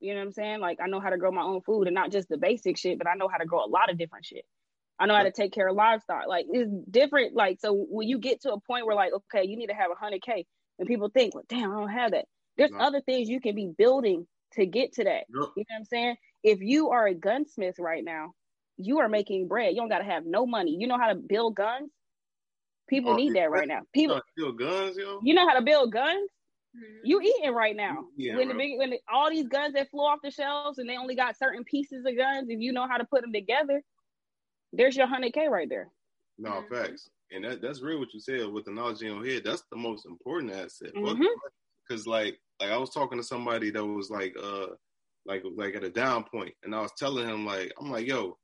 You 0.01 0.15
know 0.15 0.21
what 0.21 0.27
I'm 0.27 0.33
saying? 0.33 0.61
Like 0.61 0.79
I 0.83 0.89
know 0.89 1.01
how 1.01 1.11
to 1.11 1.19
grow 1.19 1.31
my 1.31 1.43
own 1.43 1.61
food 1.61 1.87
and 1.87 1.95
not 1.95 2.11
just 2.11 2.29
the 2.29 2.39
basic 2.39 2.77
shit, 2.77 2.99
but 2.99 3.07
I 3.07 3.15
know 3.15 3.29
how 3.29 3.39
to 3.39 3.47
grow 3.47 3.65
a 3.65 3.69
lot 3.69 3.91
of 3.91 3.99
different 3.99 4.27
shit. 4.27 4.45
I 4.99 5.07
know 5.07 5.15
how 5.15 5.23
to 5.23 5.33
take 5.33 5.53
care 5.53 5.69
of 5.69 5.77
livestock. 5.77 6.27
Like 6.27 6.47
it's 6.51 6.71
different. 6.91 7.35
Like 7.35 7.59
so 7.61 7.73
when 7.73 8.09
you 8.09 8.19
get 8.19 8.43
to 8.43 8.53
a 8.53 8.61
point 8.61 8.87
where 8.87 8.97
like, 8.97 9.13
okay, 9.13 9.47
you 9.47 9.57
need 9.57 9.69
to 9.69 9.75
have 9.75 9.91
a 9.91 9.95
hundred 9.95 10.23
K 10.23 10.47
and 10.79 10.89
people 10.89 11.11
think, 11.11 11.35
well, 11.35 11.45
damn, 11.49 11.71
I 11.71 11.79
don't 11.79 11.89
have 11.89 12.13
that. 12.13 12.27
There's 12.57 12.71
no. 12.71 12.79
other 12.79 13.01
things 13.01 13.29
you 13.29 13.41
can 13.41 13.55
be 13.55 13.71
building 13.77 14.27
to 14.55 14.67
get 14.67 14.95
to 14.95 15.05
that. 15.05 15.25
Yep. 15.29 15.29
You 15.29 15.41
know 15.41 15.47
what 15.55 15.67
I'm 15.77 15.85
saying? 15.85 16.17
If 16.43 16.61
you 16.61 16.91
are 16.91 17.07
a 17.07 17.15
gunsmith 17.15 17.79
right 17.79 18.05
now, 18.05 18.33
you 18.77 18.99
are 19.01 19.09
making 19.09 19.49
bread. 19.49 19.75
You 19.75 19.81
don't 19.81 19.89
gotta 19.91 20.05
have 20.05 20.25
no 20.27 20.47
money. 20.47 20.77
You 20.79 20.87
know 20.87 20.99
how 20.99 21.09
to 21.09 21.15
build 21.15 21.55
guns? 21.55 21.91
People 22.91 23.13
oh, 23.13 23.17
need 23.17 23.35
that 23.37 23.53
right 23.53 23.69
now. 23.69 23.83
People 23.95 24.21
build 24.37 24.59
guns, 24.59 24.97
yo. 24.99 25.21
You 25.23 25.33
know 25.33 25.49
how 25.49 25.55
to 25.55 25.63
build 25.63 25.93
guns? 25.93 26.29
Mm-hmm. 26.77 27.01
You 27.05 27.21
eating 27.21 27.55
right 27.55 27.77
now. 27.77 28.05
Yeah, 28.17 28.37
when 28.37 28.49
the 28.49 28.55
big 28.55 28.77
when 28.77 28.91
the, 28.91 28.99
all 29.13 29.31
these 29.31 29.47
guns 29.47 29.75
that 29.75 29.91
flew 29.91 30.03
off 30.03 30.19
the 30.23 30.31
shelves 30.31 30.79
and 30.79 30.89
they 30.89 30.97
only 30.97 31.15
got 31.15 31.39
certain 31.39 31.63
pieces 31.65 32.05
of 32.05 32.17
guns, 32.17 32.49
if 32.49 32.61
you 32.61 32.73
know 32.73 32.89
how 32.89 32.97
to 32.97 33.05
put 33.05 33.23
them 33.23 33.33
together, 33.33 33.81
there's 34.73 34.97
your 34.97 35.07
hundred 35.07 35.33
K 35.33 35.49
right 35.49 35.69
there. 35.69 35.89
No 36.37 36.51
mm-hmm. 36.51 36.75
facts, 36.75 37.11
and 37.31 37.45
that, 37.45 37.63
that's 37.63 37.81
real 37.81 38.01
what 38.01 38.13
you 38.13 38.21
said 38.21 38.47
with 38.49 38.65
the 38.65 38.73
knowledge 38.73 39.03
in 39.03 39.15
your 39.15 39.25
head. 39.25 39.43
That's 39.45 39.65
the 39.71 39.77
most 39.77 40.05
important 40.05 40.53
asset. 40.53 40.93
Because 40.95 41.17
mm-hmm. 42.03 42.11
like 42.11 42.41
like 42.61 42.71
I 42.71 42.77
was 42.77 42.91
talking 42.91 43.19
to 43.19 43.25
somebody 43.25 43.71
that 43.71 43.85
was 43.85 44.11
like 44.11 44.37
uh 44.43 44.67
like 45.27 45.45
like 45.57 45.77
at 45.77 45.85
a 45.85 45.91
down 45.91 46.25
point, 46.25 46.55
and 46.65 46.75
I 46.75 46.81
was 46.81 46.93
telling 46.99 47.29
him 47.29 47.47
like 47.47 47.73
I'm 47.81 47.91
like 47.91 48.07
yo, 48.07 48.37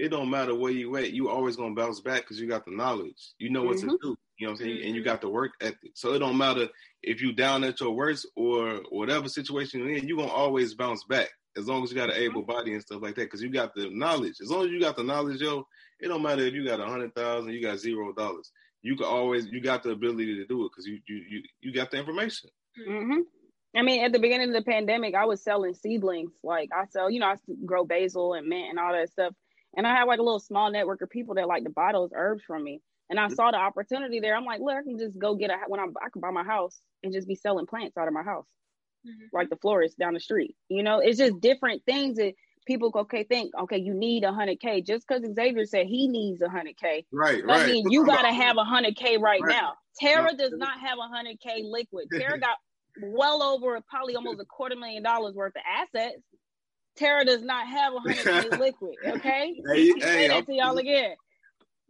it 0.00 0.08
don't 0.08 0.30
matter 0.30 0.54
where 0.54 0.72
you 0.72 0.96
at, 0.96 1.12
you 1.12 1.28
always 1.28 1.56
gonna 1.56 1.74
bounce 1.74 2.00
back 2.00 2.22
because 2.22 2.40
you 2.40 2.48
got 2.48 2.64
the 2.64 2.70
knowledge. 2.70 3.34
You 3.38 3.50
know 3.50 3.64
what 3.64 3.76
mm-hmm. 3.76 3.90
to 3.90 3.98
do. 4.00 4.16
You 4.38 4.46
know 4.46 4.52
what 4.52 4.60
I'm 4.60 4.66
saying? 4.66 4.84
And 4.84 4.96
you 4.96 5.04
got 5.04 5.20
the 5.20 5.28
work 5.28 5.52
ethic. 5.60 5.92
So 5.94 6.14
it 6.14 6.20
don't 6.20 6.38
matter 6.38 6.68
if 7.02 7.20
you 7.20 7.32
down 7.32 7.64
at 7.64 7.80
your 7.80 7.92
worst 7.92 8.26
or 8.34 8.80
whatever 8.88 9.28
situation 9.28 9.80
you're 9.80 9.96
in, 9.96 10.08
you 10.08 10.16
gonna 10.16 10.32
always 10.32 10.74
bounce 10.74 11.04
back 11.04 11.28
as 11.56 11.68
long 11.68 11.84
as 11.84 11.90
you 11.90 11.96
got 11.96 12.08
an 12.08 12.16
able 12.16 12.42
body 12.42 12.72
and 12.72 12.82
stuff 12.82 13.02
like 13.02 13.14
that. 13.16 13.24
Because 13.24 13.42
you 13.42 13.50
got 13.50 13.74
the 13.74 13.90
knowledge. 13.90 14.36
As 14.40 14.50
long 14.50 14.64
as 14.64 14.70
you 14.70 14.80
got 14.80 14.96
the 14.96 15.04
knowledge, 15.04 15.40
yo, 15.42 15.66
it 16.00 16.08
don't 16.08 16.22
matter 16.22 16.42
if 16.42 16.54
you 16.54 16.64
got 16.64 16.80
a 16.80 16.86
hundred 16.86 17.14
thousand, 17.14 17.52
you 17.52 17.62
got 17.62 17.78
zero 17.78 18.12
dollars. 18.14 18.50
You 18.82 18.96
can 18.96 19.06
always 19.06 19.46
you 19.46 19.60
got 19.60 19.82
the 19.82 19.90
ability 19.90 20.34
to 20.36 20.46
do 20.46 20.64
it 20.64 20.70
because 20.70 20.86
you 20.86 20.98
you 21.06 21.22
you 21.28 21.42
you 21.60 21.72
got 21.74 21.90
the 21.90 21.98
information. 21.98 22.48
Mm-hmm. 22.88 23.20
I 23.76 23.82
mean, 23.82 24.04
at 24.04 24.12
the 24.12 24.18
beginning 24.18 24.48
of 24.48 24.54
the 24.54 24.68
pandemic, 24.68 25.14
I 25.14 25.26
was 25.26 25.42
selling 25.42 25.74
seedlings. 25.74 26.32
Like 26.42 26.70
I 26.74 26.86
sell, 26.86 27.10
you 27.10 27.20
know, 27.20 27.26
I 27.26 27.36
grow 27.66 27.84
basil 27.84 28.34
and 28.34 28.48
mint 28.48 28.70
and 28.70 28.78
all 28.78 28.92
that 28.92 29.10
stuff. 29.10 29.34
And 29.76 29.86
I 29.86 29.94
have 29.96 30.08
like 30.08 30.18
a 30.18 30.22
little 30.22 30.40
small 30.40 30.70
network 30.70 31.02
of 31.02 31.10
people 31.10 31.34
that 31.36 31.46
like 31.46 31.64
to 31.64 31.70
buy 31.70 31.92
those 31.92 32.10
herbs 32.14 32.42
from 32.46 32.64
me. 32.64 32.80
And 33.08 33.18
I 33.18 33.28
saw 33.28 33.50
the 33.50 33.56
opportunity 33.56 34.20
there. 34.20 34.36
I'm 34.36 34.44
like, 34.44 34.60
look, 34.60 34.74
I 34.74 34.82
can 34.82 34.98
just 34.98 35.18
go 35.18 35.34
get 35.34 35.50
a 35.50 35.56
when 35.66 35.80
I'm, 35.80 35.94
I 36.04 36.10
can 36.10 36.20
buy 36.20 36.30
my 36.30 36.44
house 36.44 36.80
and 37.02 37.12
just 37.12 37.26
be 37.26 37.34
selling 37.34 37.66
plants 37.66 37.96
out 37.96 38.06
of 38.06 38.14
my 38.14 38.22
house, 38.22 38.46
mm-hmm. 39.06 39.36
like 39.36 39.50
the 39.50 39.56
florist 39.56 39.98
down 39.98 40.14
the 40.14 40.20
street. 40.20 40.54
You 40.68 40.82
know, 40.82 41.00
it's 41.00 41.18
just 41.18 41.40
different 41.40 41.84
things 41.84 42.16
that 42.18 42.34
people 42.66 42.92
okay 42.94 43.24
think 43.24 43.52
okay 43.58 43.78
you 43.78 43.94
need 43.94 44.22
a 44.22 44.32
hundred 44.32 44.60
k 44.60 44.80
just 44.80 45.06
because 45.08 45.24
Xavier 45.34 45.64
said 45.64 45.86
he 45.86 46.06
needs 46.06 46.42
a 46.42 46.48
hundred 46.48 46.76
k 46.76 47.04
right 47.10 47.44
right 47.44 47.62
I 47.62 47.66
mean 47.66 47.90
you 47.90 48.04
gotta 48.04 48.32
have 48.32 48.58
a 48.58 48.64
hundred 48.64 48.96
k 48.96 49.16
right, 49.16 49.40
right, 49.40 49.50
now. 49.50 49.74
Tara 49.98 50.34
does 50.34 50.52
not 50.52 50.78
have 50.78 50.98
a 50.98 51.08
hundred 51.08 51.40
k 51.40 51.62
liquid. 51.64 52.06
Tara 52.12 52.38
got 52.38 52.58
well 53.02 53.42
over 53.42 53.80
probably 53.88 54.14
almost 54.14 54.40
a 54.40 54.44
quarter 54.44 54.76
million 54.76 55.02
dollars 55.02 55.34
worth 55.34 55.54
of 55.56 55.62
assets. 55.66 56.22
Tara 56.96 57.24
does 57.24 57.42
not 57.42 57.66
have 57.66 57.94
a 57.94 58.00
hundred 58.00 58.50
k 58.50 58.50
liquid. 58.58 58.94
Okay, 59.06 59.62
hey, 59.66 59.86
hey, 59.86 60.00
say 60.00 60.28
that 60.28 60.46
to 60.46 60.54
y'all 60.54 60.76
again. 60.76 61.14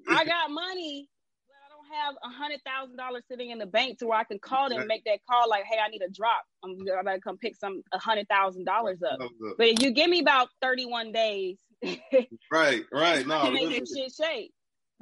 I 0.09 0.25
got 0.27 0.51
money, 0.51 1.09
but 1.49 1.55
I 1.57 1.69
don't 1.69 1.99
have 1.99 2.15
a 2.23 2.29
hundred 2.29 2.61
thousand 2.65 2.97
dollars 2.97 3.23
sitting 3.31 3.51
in 3.51 3.59
the 3.59 3.67
bank 3.67 3.99
to 3.99 4.07
where 4.07 4.19
I 4.19 4.25
can 4.25 4.39
call 4.39 4.69
them 4.69 4.79
and 4.79 4.89
make 4.89 5.05
that 5.05 5.21
call 5.29 5.49
like, 5.49 5.65
hey, 5.65 5.79
I 5.85 5.89
need 5.89 6.03
a 6.03 6.11
drop. 6.11 6.43
I'm 6.65 6.79
gonna 6.79 7.21
come 7.21 7.39
pick 7.39 7.57
some 7.57 7.83
a 7.93 7.99
hundred 7.99 8.29
thousand 8.29 8.65
dollars 8.65 9.03
up. 9.03 9.19
But 9.59 9.67
if 9.67 9.83
you 9.83 9.91
give 9.91 10.09
me 10.11 10.21
about 10.21 10.49
thirty 10.63 10.87
one 10.87 11.13
days, 11.13 11.59
right, 12.53 12.85
right, 12.93 13.27
no, 13.27 13.51
make 13.51 13.71
this 13.71 13.95
shit 13.97 14.13
shake. 14.13 14.53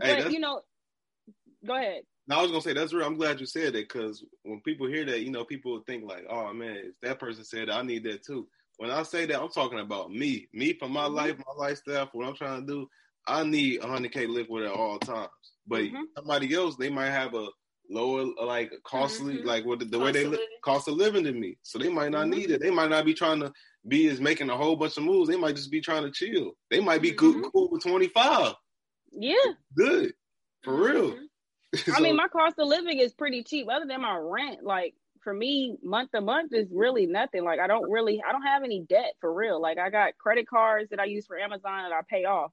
Hey, 0.01 0.23
but 0.23 0.33
you 0.33 0.39
know, 0.39 0.63
go 1.67 1.75
ahead. 1.75 2.03
No, 2.29 2.37
I 2.37 2.43
was 2.43 2.51
gonna 2.51 2.63
say 2.63 2.75
that's 2.75 2.93
real. 2.93 3.07
I'm 3.07 3.17
glad 3.17 3.41
you 3.41 3.47
said 3.47 3.73
that 3.73 3.89
because 3.89 4.23
when 4.43 4.61
people 4.61 4.87
hear 4.87 5.05
that, 5.07 5.23
you 5.23 5.31
know, 5.31 5.45
people 5.45 5.83
think 5.87 6.05
like, 6.05 6.27
"Oh 6.29 6.53
man, 6.53 6.77
if 6.77 6.95
that 7.03 7.19
person 7.19 7.43
said 7.43 7.71
I 7.71 7.83
need 7.83 8.05
that 8.05 8.23
too." 8.23 8.47
When 8.79 8.91
I 8.91 9.03
say 9.03 9.27
that, 9.27 9.41
I'm 9.41 9.49
talking 9.49 9.81
about 9.81 10.11
me, 10.11 10.49
me 10.53 10.73
for 10.73 10.89
my 10.89 11.03
mm-hmm. 11.03 11.15
life, 11.15 11.37
my 11.39 11.67
lifestyle, 11.67 12.07
for 12.07 12.19
what 12.19 12.29
I'm 12.29 12.37
trying 12.37 12.61
to 12.61 12.67
do. 12.67 12.89
I 13.27 13.45
need 13.45 13.81
100k 13.81 14.29
liquid 14.29 14.65
at 14.65 14.73
all 14.73 14.99
times. 14.99 15.29
But 15.67 15.83
mm-hmm. 15.83 16.03
somebody 16.17 16.55
else, 16.55 16.77
they 16.77 16.89
might 16.89 17.11
have 17.11 17.35
a 17.35 17.49
lower, 17.91 18.25
like 18.43 18.73
costly, 18.85 19.39
mm-hmm. 19.39 19.47
like 19.47 19.67
what 19.67 19.81
the, 19.81 19.85
the 19.85 19.99
way 19.99 20.13
they 20.13 20.25
li- 20.25 20.39
cost 20.65 20.89
of 20.89 20.95
living 20.95 21.25
to 21.25 21.33
me. 21.33 21.59
So 21.63 21.79
they 21.79 21.91
might 21.91 22.13
not 22.13 22.27
mm-hmm. 22.27 22.39
need 22.39 22.51
it. 22.53 22.63
They 22.63 22.71
might 22.71 22.91
not 22.91 23.05
be 23.05 23.15
trying 23.15 23.41
to 23.41 23.53
be 23.87 24.09
as 24.09 24.21
making 24.21 24.49
a 24.49 24.57
whole 24.57 24.77
bunch 24.77 24.97
of 24.97 25.03
moves. 25.03 25.29
They 25.29 25.37
might 25.37 25.57
just 25.57 25.71
be 25.71 25.81
trying 25.81 26.05
to 26.05 26.11
chill. 26.11 26.53
They 26.71 26.81
might 26.81 27.03
be 27.03 27.13
cool, 27.13 27.35
mm-hmm. 27.35 27.49
cool 27.53 27.69
with 27.71 27.83
25. 27.83 28.55
Yeah, 29.13 29.35
good 29.77 30.13
for 30.63 30.75
real. 30.75 31.17
so, 31.75 31.93
I 31.97 32.01
mean, 32.01 32.17
my 32.17 32.29
cost 32.29 32.55
of 32.59 32.69
living 32.69 32.99
is 32.99 33.13
pretty 33.13 33.43
cheap. 33.43 33.67
Other 33.71 33.87
than 33.87 34.03
my 34.03 34.17
rent, 34.17 34.63
like 34.63 34.95
for 35.29 35.35
me, 35.35 35.77
month 35.83 36.11
to 36.13 36.23
month 36.23 36.55
is 36.55 36.69
really 36.73 37.05
nothing. 37.05 37.45
Like 37.45 37.61
I 37.61 37.67
don't 37.67 37.91
really, 37.91 38.23
I 38.27 38.33
don't 38.33 38.45
have 38.45 38.63
any 38.65 38.87
debt 38.89 39.13
for 39.21 39.31
real. 39.31 39.61
Like 39.61 39.77
I 39.77 39.91
got 39.91 40.17
credit 40.17 40.49
cards 40.49 40.89
that 40.89 41.01
I 41.01 41.05
use 41.05 41.27
for 41.27 41.39
Amazon 41.39 41.83
that 41.83 41.93
I 41.93 42.01
pay 42.09 42.25
off 42.25 42.51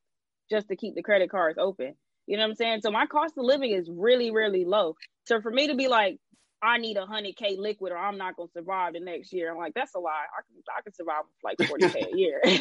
just 0.49 0.67
to 0.67 0.75
keep 0.75 0.93
the 0.93 1.01
credit 1.01 1.31
cards 1.31 1.57
open. 1.57 1.95
You 2.27 2.35
know 2.35 2.43
what 2.43 2.49
I'm 2.49 2.55
saying? 2.55 2.81
So 2.81 2.91
my 2.91 3.05
cost 3.05 3.35
of 3.37 3.45
living 3.45 3.71
is 3.71 3.89
really, 3.89 4.29
really 4.29 4.65
low. 4.65 4.97
So 5.25 5.39
for 5.39 5.51
me 5.51 5.67
to 5.67 5.75
be 5.75 5.87
like, 5.87 6.17
I 6.61 6.79
need 6.79 6.97
a 6.97 7.05
hundred 7.05 7.37
K 7.37 7.55
liquid 7.57 7.93
or 7.93 7.97
I'm 7.97 8.17
not 8.17 8.35
gonna 8.35 8.49
survive 8.51 8.91
the 8.91 8.99
next 8.99 9.31
year. 9.31 9.53
I'm 9.53 9.57
like, 9.57 9.73
that's 9.73 9.95
a 9.95 9.99
lie. 9.99 10.11
I 10.11 10.41
can 10.45 10.61
I 10.77 10.81
can 10.81 10.93
survive 10.93 11.23
like 11.45 11.55
40 11.65 11.87
K 11.87 12.07
a 12.11 12.17
year. 12.17 12.41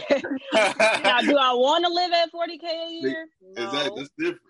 now, 1.02 1.22
do 1.22 1.36
I 1.36 1.54
wanna 1.54 1.88
live 1.88 2.12
at 2.12 2.30
40 2.30 2.58
K 2.58 2.66
a 2.68 2.92
year? 3.02 3.26
No. 3.42 3.64
Exactly. 3.64 3.90
That's 3.96 4.10
different. 4.16 4.40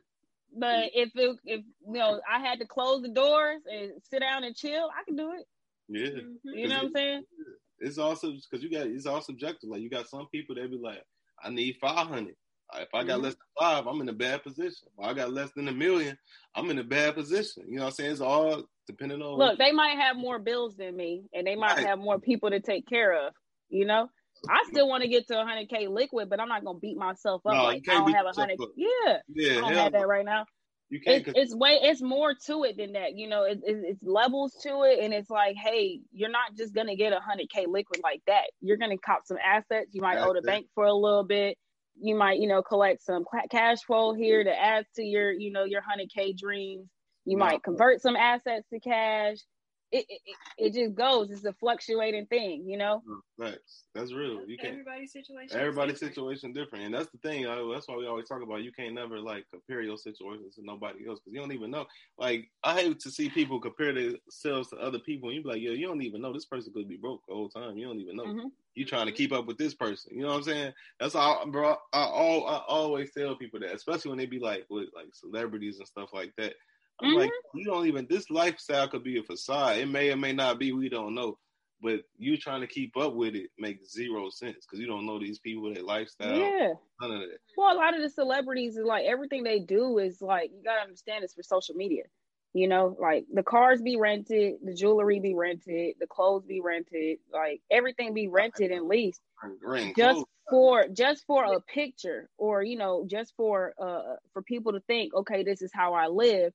But 0.56 0.90
if 0.94 1.10
it, 1.14 1.36
if 1.44 1.64
you 1.86 1.92
know 1.98 2.20
I 2.30 2.38
had 2.38 2.60
to 2.60 2.66
close 2.66 3.02
the 3.02 3.08
doors 3.08 3.62
and 3.66 3.92
sit 4.10 4.20
down 4.20 4.44
and 4.44 4.54
chill, 4.54 4.90
I 4.94 5.04
can 5.04 5.16
do 5.16 5.32
it. 5.32 5.46
Yeah. 5.88 6.06
Mm-hmm. 6.06 6.50
You 6.54 6.68
know 6.68 6.76
what 6.76 6.84
I'm 6.84 6.92
saying? 6.94 7.22
It's 7.80 7.98
also 7.98 8.32
because 8.32 8.62
you 8.62 8.70
got 8.70 8.86
it's 8.86 9.06
all 9.06 9.20
subjective. 9.20 9.70
Like 9.70 9.80
you 9.80 9.90
got 9.90 10.08
some 10.08 10.26
people 10.32 10.54
that 10.54 10.70
be 10.70 10.78
like, 10.78 11.02
I 11.42 11.50
need 11.50 11.76
five 11.80 12.06
hundred. 12.06 12.34
If 12.76 12.88
I 12.94 13.04
got 13.04 13.16
mm-hmm. 13.16 13.24
less 13.24 13.34
than 13.34 13.46
five, 13.58 13.86
I'm 13.86 14.00
in 14.00 14.08
a 14.08 14.14
bad 14.14 14.42
position. 14.42 14.88
If 14.98 15.04
I 15.04 15.12
got 15.12 15.32
less 15.32 15.50
than 15.54 15.68
a 15.68 15.72
million, 15.72 16.16
I'm 16.54 16.70
in 16.70 16.78
a 16.78 16.84
bad 16.84 17.14
position. 17.14 17.64
You 17.68 17.76
know 17.76 17.82
what 17.82 17.88
I'm 17.88 17.94
saying? 17.94 18.12
It's 18.12 18.20
all 18.20 18.64
depending 18.86 19.22
on. 19.22 19.38
Look, 19.38 19.58
they 19.58 19.70
might 19.72 19.96
have 19.98 20.16
more 20.16 20.38
bills 20.38 20.74
than 20.76 20.96
me, 20.96 21.24
and 21.32 21.46
they 21.46 21.56
might 21.56 21.76
right. 21.76 21.86
have 21.86 21.98
more 21.98 22.18
people 22.18 22.50
to 22.50 22.60
take 22.60 22.88
care 22.88 23.26
of. 23.26 23.32
You 23.68 23.86
know, 23.86 24.08
I 24.48 24.64
still 24.70 24.88
want 24.88 25.02
to 25.02 25.08
get 25.08 25.26
to 25.28 25.34
100k 25.34 25.88
liquid, 25.88 26.30
but 26.30 26.40
I'm 26.40 26.48
not 26.48 26.64
gonna 26.64 26.78
beat 26.78 26.96
myself 26.96 27.42
up. 27.46 27.54
No, 27.54 27.64
like 27.64 27.84
I 27.88 27.94
don't 27.94 28.12
have 28.12 28.24
100. 28.24 28.58
Yeah, 28.76 29.18
yeah, 29.28 29.58
I 29.58 29.60
don't 29.60 29.74
have 29.74 29.92
that 29.92 30.08
right 30.08 30.24
now. 30.24 30.46
You 30.90 31.00
can't. 31.00 31.26
It's, 31.26 31.38
it's, 31.38 31.54
way. 31.54 31.78
It's 31.82 32.02
more 32.02 32.34
to 32.46 32.64
it 32.64 32.76
than 32.76 32.92
that. 32.92 33.16
You 33.16 33.28
know, 33.28 33.44
it, 33.44 33.60
it, 33.64 33.82
it's 33.84 34.02
levels 34.02 34.54
to 34.62 34.82
it, 34.82 35.02
and 35.02 35.12
it's 35.12 35.30
like, 35.30 35.56
hey, 35.56 36.00
you're 36.12 36.30
not 36.30 36.54
just 36.56 36.74
gonna 36.74 36.94
get 36.94 37.12
a 37.12 37.16
100k 37.16 37.66
liquid 37.66 38.00
like 38.02 38.22
that. 38.26 38.44
You're 38.60 38.76
gonna 38.76 38.98
cop 38.98 39.22
some 39.24 39.38
assets. 39.44 39.90
You 39.92 40.02
might 40.02 40.18
owe 40.18 40.34
the 40.34 40.42
bank 40.42 40.66
for 40.74 40.84
a 40.84 40.94
little 40.94 41.24
bit 41.24 41.56
you 42.00 42.14
might 42.14 42.40
you 42.40 42.48
know 42.48 42.62
collect 42.62 43.02
some 43.02 43.24
cash 43.50 43.78
flow 43.86 44.14
here 44.14 44.42
to 44.42 44.50
add 44.50 44.84
to 44.96 45.02
your 45.02 45.32
you 45.32 45.52
know 45.52 45.64
your 45.64 45.80
100k 45.80 46.36
dreams 46.36 46.88
you 47.24 47.36
might 47.36 47.62
convert 47.62 48.02
some 48.02 48.16
assets 48.16 48.66
to 48.70 48.80
cash 48.80 49.36
it, 49.94 50.06
it, 50.08 50.36
it 50.58 50.74
just 50.74 50.94
goes. 50.94 51.30
It's 51.30 51.44
a 51.44 51.52
fluctuating 51.52 52.26
thing 52.26 52.64
you 52.66 52.76
know? 52.76 53.02
Thanks. 53.40 53.84
that's 53.94 54.12
real. 54.12 54.46
You 54.46 54.56
can't 54.56 54.72
everybody's 54.72 55.12
situation 55.12 55.58
everybody's 55.58 56.00
situation 56.00 56.52
different. 56.52 56.84
And 56.84 56.94
that's 56.94 57.10
the 57.10 57.18
thing. 57.18 57.46
I, 57.46 57.56
that's 57.72 57.88
why 57.88 57.96
we 57.96 58.06
always 58.06 58.28
talk 58.28 58.42
about 58.42 58.62
you 58.62 58.72
can't 58.72 58.94
never 58.94 59.18
like 59.18 59.44
compare 59.50 59.82
your 59.82 59.96
situations 59.96 60.56
to 60.56 60.64
nobody 60.64 61.08
else 61.08 61.20
because 61.20 61.34
you 61.34 61.40
don't 61.40 61.52
even 61.52 61.70
know. 61.70 61.86
Like 62.18 62.50
i 62.62 62.74
hate 62.74 63.00
to 63.00 63.10
see 63.10 63.28
people 63.28 63.60
compare 63.60 63.92
themselves 63.92 64.70
to 64.70 64.76
other 64.76 64.98
people 64.98 65.28
and 65.28 65.36
you 65.36 65.42
be 65.42 65.48
like 65.48 65.62
yo 65.62 65.72
you 65.72 65.86
don't 65.86 66.02
even 66.02 66.20
know. 66.20 66.32
This 66.32 66.46
person 66.46 66.72
could 66.72 66.88
be 66.88 66.96
broke 66.96 67.22
the 67.28 67.34
whole 67.34 67.48
time. 67.48 67.76
You 67.76 67.86
don't 67.86 68.00
even 68.00 68.16
know. 68.16 68.26
Mm-hmm. 68.26 68.48
You 68.74 68.84
trying 68.84 69.06
to 69.06 69.12
keep 69.12 69.32
up 69.32 69.46
with 69.46 69.58
this 69.58 69.74
person. 69.74 70.16
You 70.16 70.22
know 70.22 70.28
what 70.28 70.38
I'm 70.38 70.42
saying? 70.42 70.72
That's 70.98 71.14
all, 71.14 71.46
bro. 71.46 71.76
I, 71.92 72.04
all, 72.04 72.48
I 72.48 72.60
always 72.66 73.12
tell 73.12 73.36
people 73.36 73.60
that, 73.60 73.72
especially 73.72 74.08
when 74.08 74.18
they 74.18 74.26
be 74.26 74.40
like 74.40 74.66
with 74.68 74.88
like 74.96 75.06
celebrities 75.12 75.78
and 75.78 75.86
stuff 75.86 76.08
like 76.12 76.32
that. 76.38 76.54
I'm 77.02 77.10
mm-hmm. 77.10 77.18
like, 77.18 77.30
you 77.54 77.64
don't 77.64 77.86
even. 77.86 78.06
This 78.08 78.30
lifestyle 78.30 78.88
could 78.88 79.04
be 79.04 79.18
a 79.18 79.22
facade. 79.22 79.78
It 79.78 79.88
may 79.88 80.10
or 80.10 80.16
may 80.16 80.32
not 80.32 80.58
be. 80.58 80.72
We 80.72 80.88
don't 80.88 81.14
know. 81.14 81.38
But 81.82 82.00
you 82.16 82.36
trying 82.36 82.62
to 82.62 82.66
keep 82.66 82.96
up 82.96 83.14
with 83.14 83.34
it 83.34 83.50
makes 83.58 83.92
zero 83.92 84.30
sense 84.30 84.64
because 84.64 84.78
you 84.80 84.86
don't 84.86 85.04
know 85.04 85.18
these 85.18 85.38
people, 85.38 85.72
their 85.74 85.82
lifestyle. 85.82 86.34
Yeah. 86.34 86.72
None 87.00 87.10
of 87.10 87.20
that. 87.20 87.38
Well, 87.58 87.74
a 87.74 87.76
lot 87.76 87.94
of 87.94 88.02
the 88.02 88.08
celebrities 88.08 88.76
is 88.76 88.86
like 88.86 89.04
everything 89.04 89.42
they 89.42 89.58
do 89.58 89.98
is 89.98 90.22
like 90.22 90.50
you 90.54 90.62
gotta 90.64 90.80
understand 90.80 91.24
it's 91.24 91.34
for 91.34 91.42
social 91.42 91.74
media. 91.74 92.04
You 92.54 92.68
know, 92.68 92.96
like 93.00 93.26
the 93.34 93.42
cars 93.42 93.82
be 93.82 93.96
rented, 93.96 94.54
the 94.64 94.72
jewelry 94.72 95.18
be 95.18 95.34
rented, 95.34 95.96
the 95.98 96.06
clothes 96.06 96.46
be 96.46 96.60
rented, 96.60 97.18
like 97.32 97.60
everything 97.70 98.14
be 98.14 98.28
rented 98.28 98.70
and 98.70 98.86
leased 98.86 99.20
just 99.96 100.24
for 100.48 100.86
just 100.88 101.24
for 101.26 101.44
a 101.44 101.60
picture 101.60 102.28
or 102.38 102.62
you 102.62 102.76
know 102.76 103.06
just 103.08 103.34
for 103.36 103.74
uh 103.80 104.16
for 104.32 104.42
people 104.42 104.72
to 104.72 104.80
think 104.80 105.14
okay 105.14 105.42
this 105.42 105.62
is 105.62 105.70
how 105.72 105.94
i 105.94 106.06
live 106.06 106.52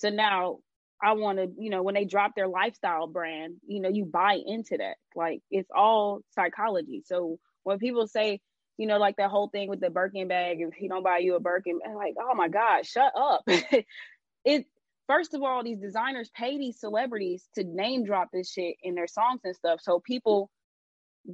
so 0.00 0.08
now 0.08 0.58
i 1.02 1.12
want 1.12 1.38
to 1.38 1.48
you 1.58 1.70
know 1.70 1.82
when 1.82 1.94
they 1.94 2.04
drop 2.04 2.32
their 2.34 2.48
lifestyle 2.48 3.06
brand 3.06 3.56
you 3.66 3.80
know 3.80 3.88
you 3.88 4.04
buy 4.04 4.38
into 4.44 4.76
that. 4.78 4.96
Like 5.14 5.40
it's 5.50 5.70
all 5.74 6.20
psychology. 6.34 7.02
So 7.04 7.38
when 7.64 7.78
people 7.78 8.06
say 8.06 8.40
you 8.78 8.86
know 8.86 8.98
like 8.98 9.16
that 9.16 9.30
whole 9.30 9.48
thing 9.48 9.68
with 9.68 9.80
the 9.80 9.90
birkin 9.90 10.28
bag 10.28 10.60
if 10.60 10.72
he 10.74 10.88
don't 10.88 11.04
buy 11.04 11.18
you 11.18 11.36
a 11.36 11.40
birkin 11.40 11.78
like 11.94 12.14
oh 12.18 12.34
my 12.34 12.48
god 12.48 12.86
shut 12.86 13.12
up. 13.16 13.46
It 14.42 14.64
first 15.06 15.34
of 15.34 15.42
all, 15.42 15.62
these 15.62 15.80
designers 15.80 16.30
pay 16.34 16.56
these 16.56 16.80
celebrities 16.80 17.46
to 17.56 17.64
name 17.64 18.04
drop 18.04 18.28
this 18.32 18.50
shit 18.50 18.76
in 18.82 18.94
their 18.94 19.06
songs 19.06 19.40
and 19.44 19.54
stuff. 19.54 19.80
So 19.82 20.00
people 20.00 20.48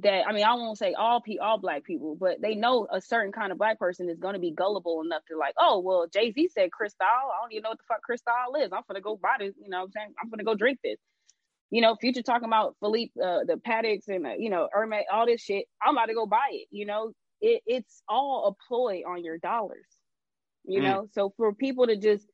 that 0.03 0.27
I 0.27 0.33
mean 0.33 0.43
I 0.43 0.53
won't 0.55 0.77
say 0.77 0.93
all 0.93 1.21
pe- 1.21 1.37
all 1.37 1.57
black 1.57 1.83
people, 1.83 2.15
but 2.19 2.41
they 2.41 2.55
know 2.55 2.87
a 2.91 3.01
certain 3.01 3.31
kind 3.31 3.51
of 3.51 3.57
black 3.57 3.79
person 3.79 4.09
is 4.09 4.19
going 4.19 4.33
to 4.33 4.39
be 4.39 4.51
gullible 4.51 5.01
enough 5.01 5.23
to 5.29 5.37
like, 5.37 5.53
oh 5.57 5.79
well, 5.79 6.07
Jay 6.11 6.31
Z 6.31 6.49
said 6.53 6.71
Cristal. 6.71 7.05
I 7.05 7.41
don't 7.41 7.51
even 7.51 7.63
know 7.63 7.69
what 7.69 7.77
the 7.77 7.83
fuck 7.87 8.01
Cristal 8.01 8.55
is. 8.59 8.71
I'm 8.73 8.83
gonna 8.87 9.01
go 9.01 9.17
buy 9.21 9.35
this. 9.39 9.53
You 9.61 9.69
know, 9.69 9.79
what 9.79 9.85
I'm 9.85 9.91
saying 9.91 10.13
I'm 10.21 10.29
gonna 10.29 10.43
go 10.43 10.55
drink 10.55 10.79
this. 10.83 10.97
You 11.69 11.81
know, 11.81 11.95
Future 11.99 12.21
talking 12.21 12.47
about 12.47 12.75
Philippe, 12.79 13.11
uh, 13.21 13.43
the 13.45 13.59
Pateks, 13.65 14.07
and 14.07 14.25
uh, 14.25 14.33
you 14.37 14.49
know 14.49 14.69
Hermes, 14.71 15.05
all 15.11 15.25
this 15.25 15.41
shit. 15.41 15.65
I'm 15.81 15.95
about 15.95 16.07
to 16.07 16.13
go 16.13 16.25
buy 16.25 16.47
it. 16.51 16.67
You 16.71 16.85
know, 16.85 17.11
it, 17.41 17.61
it's 17.65 18.01
all 18.07 18.47
a 18.47 18.67
ploy 18.67 19.01
on 19.07 19.23
your 19.23 19.37
dollars. 19.37 19.85
You 20.65 20.81
mm. 20.81 20.83
know, 20.83 21.07
so 21.13 21.33
for 21.37 21.53
people 21.53 21.87
to 21.87 21.97
just 21.97 22.25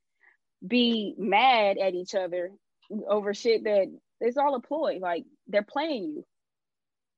be 0.65 1.15
mad 1.17 1.77
at 1.77 1.93
each 1.93 2.15
other 2.15 2.51
over 3.07 3.33
shit 3.33 3.63
that 3.63 3.87
it's 4.19 4.37
all 4.37 4.55
a 4.55 4.61
ploy. 4.61 4.99
Like 5.01 5.25
they're 5.47 5.63
playing 5.63 6.03
you. 6.03 6.25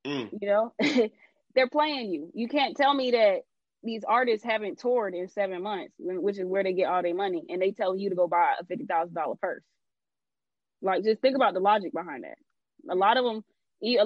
Mm. 0.06 0.30
You 0.41 0.47
know, 0.47 0.74
they're 1.56 1.70
playing 1.70 2.12
you. 2.12 2.32
You 2.34 2.47
can't 2.47 2.76
tell 2.78 2.93
me 2.93 3.12
that 3.12 3.41
these 3.84 4.03
artists 4.03 4.45
haven't 4.45 4.80
toured 4.80 5.14
in 5.14 5.28
seven 5.30 5.62
months, 5.62 5.93
which 5.99 6.39
is 6.39 6.45
where 6.45 6.64
they 6.64 6.74
get 6.74 6.88
all 6.88 7.01
their 7.01 7.16
money, 7.16 7.43
and 7.49 7.62
they 7.62 7.72
tell 7.72 7.95
you 7.95 8.10
to 8.10 8.16
go 8.16 8.28
buy 8.28 8.56
a 8.60 8.66
fifty 8.66 8.86
thousand 8.86 9.14
dollar 9.16 9.36
purse. 9.41 9.64
Like, 10.82 11.03
just 11.03 11.22
think 11.22 11.36
about 11.36 11.53
the 11.53 11.60
logic 11.60 11.93
behind 11.93 12.24
that. 12.24 12.38
A 12.91 12.95
lot 12.95 13.18
of 13.18 13.26
them, 13.26 13.43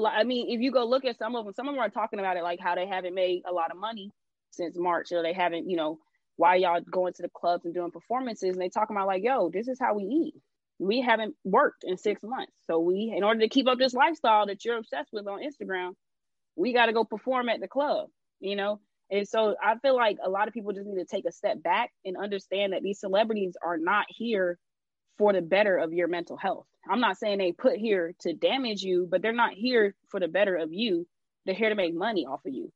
I 0.05 0.23
mean, 0.23 0.49
if 0.49 0.61
you 0.61 0.71
go 0.71 0.85
look 0.85 1.05
at 1.05 1.17
some 1.17 1.35
of 1.35 1.45
them, 1.45 1.53
some 1.53 1.67
of 1.67 1.75
them 1.75 1.83
are 1.83 1.89
talking 1.89 2.19
about 2.19 2.37
it 2.37 2.43
like 2.43 2.59
how 2.59 2.75
they 2.75 2.87
haven't 2.87 3.15
made 3.15 3.43
a 3.49 3.53
lot 3.53 3.71
of 3.71 3.77
money 3.77 4.11
since 4.51 4.77
March, 4.77 5.11
or 5.11 5.21
they 5.23 5.33
haven't, 5.33 5.69
you 5.69 5.77
know, 5.77 5.99
why 6.37 6.55
y'all 6.55 6.81
going 6.81 7.13
to 7.13 7.21
the 7.21 7.29
clubs 7.29 7.65
and 7.65 7.73
doing 7.73 7.91
performances, 7.91 8.51
and 8.51 8.61
they 8.61 8.69
talking 8.69 8.95
about 8.95 9.07
like, 9.07 9.23
yo, 9.23 9.49
this 9.49 9.67
is 9.67 9.79
how 9.79 9.95
we 9.95 10.03
eat 10.03 10.35
we 10.79 11.01
haven't 11.01 11.35
worked 11.43 11.83
in 11.83 11.97
six 11.97 12.23
months. 12.23 12.53
So 12.65 12.79
we, 12.79 13.13
in 13.15 13.23
order 13.23 13.41
to 13.41 13.49
keep 13.49 13.67
up 13.67 13.77
this 13.77 13.93
lifestyle 13.93 14.47
that 14.47 14.63
you're 14.63 14.77
obsessed 14.77 15.09
with 15.11 15.27
on 15.27 15.41
Instagram, 15.41 15.91
we 16.55 16.73
got 16.73 16.87
to 16.87 16.93
go 16.93 17.03
perform 17.03 17.49
at 17.49 17.59
the 17.59 17.67
club, 17.67 18.07
you 18.39 18.55
know? 18.55 18.79
And 19.11 19.27
so 19.27 19.55
I 19.61 19.77
feel 19.79 19.95
like 19.95 20.17
a 20.23 20.29
lot 20.29 20.47
of 20.47 20.53
people 20.53 20.71
just 20.71 20.87
need 20.87 20.99
to 20.99 21.05
take 21.05 21.25
a 21.25 21.31
step 21.31 21.61
back 21.61 21.91
and 22.05 22.15
understand 22.15 22.73
that 22.73 22.83
these 22.83 22.99
celebrities 22.99 23.57
are 23.63 23.77
not 23.77 24.05
here 24.09 24.57
for 25.17 25.33
the 25.33 25.41
better 25.41 25.77
of 25.77 25.93
your 25.93 26.07
mental 26.07 26.37
health. 26.37 26.65
I'm 26.89 27.01
not 27.01 27.17
saying 27.17 27.39
they 27.39 27.51
put 27.51 27.77
here 27.77 28.13
to 28.21 28.33
damage 28.33 28.81
you, 28.81 29.07
but 29.09 29.21
they're 29.21 29.33
not 29.33 29.53
here 29.53 29.95
for 30.09 30.19
the 30.19 30.27
better 30.27 30.55
of 30.55 30.71
you. 30.71 31.05
They're 31.45 31.55
here 31.55 31.69
to 31.69 31.75
make 31.75 31.93
money 31.93 32.25
off 32.25 32.45
of 32.45 32.53
you. 32.53 32.71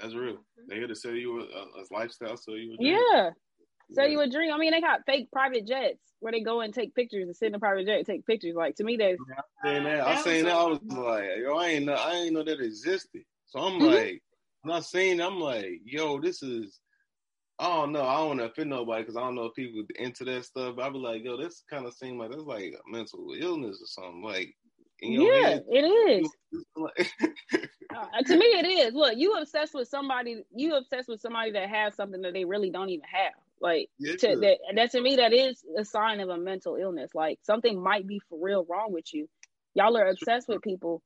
That's 0.00 0.14
real. 0.14 0.38
They're 0.66 0.78
here 0.78 0.86
to 0.86 0.94
sell 0.94 1.12
you 1.12 1.40
a, 1.40 1.44
a 1.44 1.84
lifestyle, 1.90 2.36
so 2.36 2.54
you. 2.54 2.76
Yeah, 2.80 3.30
sell 3.92 4.06
yeah. 4.06 4.12
you 4.12 4.20
a 4.20 4.28
dream. 4.28 4.52
I 4.52 4.58
mean, 4.58 4.72
they 4.72 4.80
got 4.80 5.04
fake 5.06 5.30
private 5.32 5.66
jets 5.66 5.98
where 6.20 6.32
they 6.32 6.40
go 6.40 6.62
and 6.62 6.72
take 6.72 6.94
pictures 6.94 7.26
and 7.26 7.36
sit 7.36 7.48
in 7.48 7.54
a 7.54 7.58
private 7.58 7.86
jet 7.86 7.98
and 7.98 8.06
take 8.06 8.26
pictures. 8.26 8.54
Like 8.54 8.76
to 8.76 8.84
me, 8.84 8.96
that's 8.96 9.18
I 9.62 9.74
seen 9.74 9.84
that. 9.84 10.06
I 10.06 10.22
seen 10.22 10.44
that. 10.44 10.54
I 10.54 10.64
was 10.64 10.80
like, 10.90 11.24
yo, 11.38 11.56
I 11.56 11.68
ain't 11.68 11.84
know, 11.84 11.94
I 11.94 12.12
ain't 12.14 12.32
know 12.32 12.44
that 12.44 12.60
existed. 12.60 13.22
So 13.46 13.60
I'm 13.60 13.74
mm-hmm. 13.74 13.94
like, 13.94 14.22
when 14.62 14.74
I 14.74 14.80
seen, 14.80 15.20
I'm 15.20 15.38
like, 15.38 15.80
yo, 15.84 16.20
this 16.20 16.42
is. 16.42 16.80
I 17.58 17.68
don't 17.68 17.92
know. 17.92 18.04
I 18.04 18.16
don't 18.16 18.28
want 18.28 18.40
to 18.40 18.46
offend 18.46 18.70
nobody 18.70 19.02
because 19.02 19.16
I 19.16 19.20
don't 19.20 19.36
know 19.36 19.44
if 19.44 19.54
people 19.54 19.84
into 19.96 20.24
that 20.24 20.44
stuff. 20.44 20.74
But 20.74 20.86
I 20.86 20.90
be 20.90 20.98
like, 20.98 21.22
yo, 21.22 21.36
this 21.36 21.62
kind 21.70 21.86
of 21.86 21.94
seems 21.94 22.18
like 22.18 22.30
that's 22.30 22.42
like 22.42 22.74
a 22.74 22.90
mental 22.90 23.28
illness 23.38 23.80
or 23.80 23.86
something. 23.86 24.24
Like, 24.24 24.52
yeah, 25.00 25.48
head, 25.48 25.64
it 25.68 25.84
is. 25.84 26.30
uh, 27.94 28.22
to 28.26 28.36
me, 28.36 28.46
it 28.46 28.66
is. 28.66 28.94
Look, 28.94 29.16
you 29.16 29.34
obsessed 29.34 29.74
with 29.74 29.86
somebody. 29.88 30.42
You 30.52 30.74
obsessed 30.74 31.08
with 31.08 31.20
somebody 31.20 31.52
that 31.52 31.68
has 31.68 31.94
something 31.94 32.22
that 32.22 32.32
they 32.32 32.44
really 32.44 32.70
don't 32.70 32.88
even 32.88 33.04
have. 33.12 33.34
Like 33.60 33.88
yeah, 33.98 34.16
to, 34.16 34.36
that, 34.36 34.58
that 34.74 34.90
to 34.92 35.00
me, 35.00 35.16
that 35.16 35.32
is 35.32 35.62
a 35.78 35.84
sign 35.84 36.20
of 36.20 36.28
a 36.28 36.36
mental 36.36 36.76
illness. 36.76 37.10
Like 37.14 37.38
something 37.42 37.82
might 37.82 38.06
be 38.06 38.20
for 38.28 38.38
real 38.40 38.66
wrong 38.68 38.92
with 38.92 39.12
you. 39.12 39.28
Y'all 39.74 39.96
are 39.96 40.06
obsessed 40.06 40.48
with 40.48 40.62
people. 40.62 41.02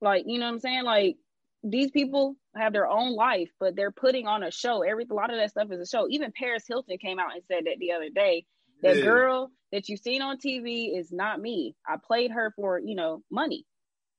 Like 0.00 0.24
you 0.26 0.38
know 0.38 0.46
what 0.46 0.52
I'm 0.52 0.60
saying? 0.60 0.84
Like 0.84 1.16
these 1.62 1.90
people 1.90 2.36
have 2.54 2.72
their 2.72 2.86
own 2.86 3.14
life, 3.14 3.50
but 3.58 3.74
they're 3.74 3.90
putting 3.90 4.26
on 4.26 4.42
a 4.42 4.50
show. 4.50 4.82
Every 4.82 5.06
a 5.10 5.14
lot 5.14 5.30
of 5.30 5.38
that 5.38 5.50
stuff 5.50 5.68
is 5.70 5.80
a 5.80 5.86
show. 5.86 6.06
Even 6.08 6.32
Paris 6.38 6.64
Hilton 6.68 6.98
came 6.98 7.18
out 7.18 7.34
and 7.34 7.42
said 7.48 7.64
that 7.64 7.76
the 7.78 7.92
other 7.92 8.10
day. 8.14 8.44
That 8.82 8.98
yeah. 8.98 9.04
girl 9.04 9.50
that 9.72 9.88
you've 9.88 10.00
seen 10.00 10.20
on 10.20 10.36
TV 10.36 10.98
is 10.98 11.10
not 11.10 11.40
me. 11.40 11.74
I 11.86 11.96
played 12.04 12.32
her 12.32 12.52
for 12.54 12.78
you 12.78 12.94
know 12.94 13.22
money. 13.30 13.64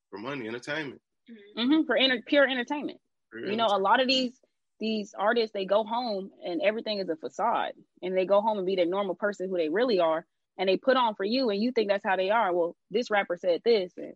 For 0.09 0.17
money, 0.17 0.47
entertainment. 0.47 1.01
Mm-hmm, 1.57 1.85
for 1.85 1.95
inter- 1.95 2.23
pure 2.25 2.47
entertainment. 2.47 2.99
Pure 3.31 3.51
you 3.51 3.57
know, 3.57 3.67
a 3.67 3.77
lot 3.77 4.01
of 4.01 4.07
these 4.07 4.31
these 4.79 5.13
artists 5.17 5.53
they 5.53 5.65
go 5.65 5.83
home 5.83 6.31
and 6.45 6.61
everything 6.61 6.99
is 6.99 7.09
a 7.09 7.15
facade. 7.15 7.73
And 8.01 8.15
they 8.15 8.25
go 8.25 8.41
home 8.41 8.57
and 8.57 8.67
be 8.67 8.75
the 8.75 8.85
normal 8.85 9.15
person 9.15 9.49
who 9.49 9.57
they 9.57 9.69
really 9.69 9.99
are. 9.99 10.25
And 10.57 10.69
they 10.69 10.77
put 10.77 10.97
on 10.97 11.15
for 11.15 11.23
you 11.23 11.49
and 11.49 11.61
you 11.61 11.71
think 11.71 11.89
that's 11.89 12.05
how 12.05 12.15
they 12.15 12.29
are. 12.29 12.53
Well 12.53 12.75
this 12.91 13.11
rapper 13.11 13.37
said 13.37 13.61
this 13.63 13.93
and 13.97 14.13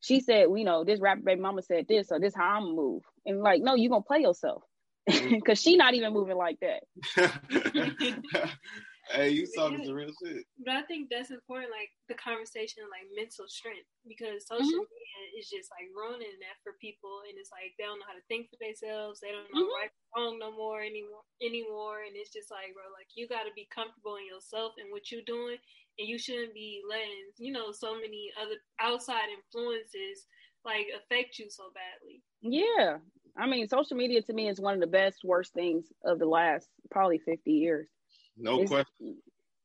she 0.00 0.20
said 0.20 0.48
well, 0.48 0.58
you 0.58 0.64
know 0.64 0.84
this 0.84 1.00
rapper 1.00 1.22
baby 1.22 1.40
mama 1.40 1.62
said 1.62 1.86
this 1.88 2.08
so 2.08 2.18
this 2.18 2.34
how 2.34 2.56
i'm 2.56 2.62
gonna 2.62 2.74
move. 2.74 3.02
And 3.26 3.40
like 3.40 3.62
no 3.62 3.74
you're 3.74 3.90
gonna 3.90 4.02
play 4.02 4.20
yourself. 4.20 4.62
Because 5.30 5.60
she 5.60 5.76
not 5.76 5.94
even 5.94 6.12
moving 6.12 6.36
like 6.36 6.58
that 6.60 6.84
Hey, 9.12 9.36
you 9.36 9.44
talking 9.44 9.84
the 9.84 9.92
real 9.92 10.10
shit. 10.24 10.48
But 10.64 10.80
I 10.80 10.82
think 10.88 11.12
that's 11.12 11.28
important, 11.28 11.68
like 11.68 11.92
the 12.08 12.16
conversation, 12.16 12.88
like 12.88 13.04
mental 13.12 13.44
strength, 13.44 13.84
because 14.08 14.48
social 14.48 14.64
mm-hmm. 14.64 14.88
media 14.88 15.20
is 15.36 15.52
just 15.52 15.68
like 15.68 15.92
ruining 15.92 16.40
that 16.40 16.56
for 16.64 16.80
people, 16.80 17.20
and 17.28 17.36
it's 17.36 17.52
like 17.52 17.76
they 17.76 17.84
don't 17.84 18.00
know 18.00 18.08
how 18.08 18.16
to 18.16 18.24
think 18.32 18.48
for 18.48 18.56
themselves. 18.56 19.20
They 19.20 19.28
don't 19.28 19.48
know 19.52 19.68
mm-hmm. 19.68 19.80
right 19.84 19.92
wrong 20.16 20.40
no 20.40 20.48
more 20.48 20.80
anymore 20.80 21.28
anymore, 21.44 22.08
and 22.08 22.16
it's 22.16 22.32
just 22.32 22.48
like, 22.48 22.72
bro, 22.72 22.88
like 22.96 23.12
you 23.12 23.28
got 23.28 23.44
to 23.44 23.52
be 23.52 23.68
comfortable 23.68 24.16
in 24.16 24.24
yourself 24.24 24.80
and 24.80 24.88
what 24.88 25.12
you're 25.12 25.28
doing, 25.28 25.60
and 26.00 26.08
you 26.08 26.16
shouldn't 26.16 26.56
be 26.56 26.80
letting 26.88 27.36
you 27.36 27.52
know 27.52 27.68
so 27.68 27.92
many 27.92 28.32
other 28.40 28.56
outside 28.80 29.28
influences 29.28 30.24
like 30.64 30.88
affect 30.96 31.36
you 31.36 31.52
so 31.52 31.68
badly. 31.76 32.24
Yeah, 32.40 33.04
I 33.36 33.46
mean, 33.46 33.68
social 33.68 33.96
media 33.96 34.22
to 34.22 34.32
me 34.32 34.48
is 34.48 34.60
one 34.60 34.74
of 34.74 34.80
the 34.80 34.86
best, 34.86 35.24
worst 35.24 35.52
things 35.54 35.86
of 36.04 36.18
the 36.18 36.26
last 36.26 36.68
probably 36.90 37.18
50 37.18 37.50
years. 37.50 37.88
No 38.36 38.60
it's, 38.62 38.70
question. 38.70 39.16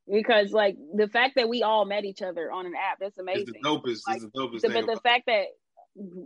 Because 0.09 0.51
like 0.51 0.77
the 0.95 1.07
fact 1.07 1.35
that 1.35 1.49
we 1.49 1.63
all 1.63 1.85
met 1.85 2.05
each 2.05 2.21
other 2.21 2.51
on 2.51 2.65
an 2.65 2.73
app, 2.75 2.99
that's 2.99 3.17
amazing. 3.17 3.45
It's 3.47 3.51
the 3.51 3.69
dopest. 3.69 3.99
Like, 4.07 4.17
it's 4.17 4.25
the 4.25 4.31
dopest 4.39 4.61
the, 4.61 4.69
But 4.69 4.85
the 4.85 4.99
fact 5.01 5.23
that 5.27 5.45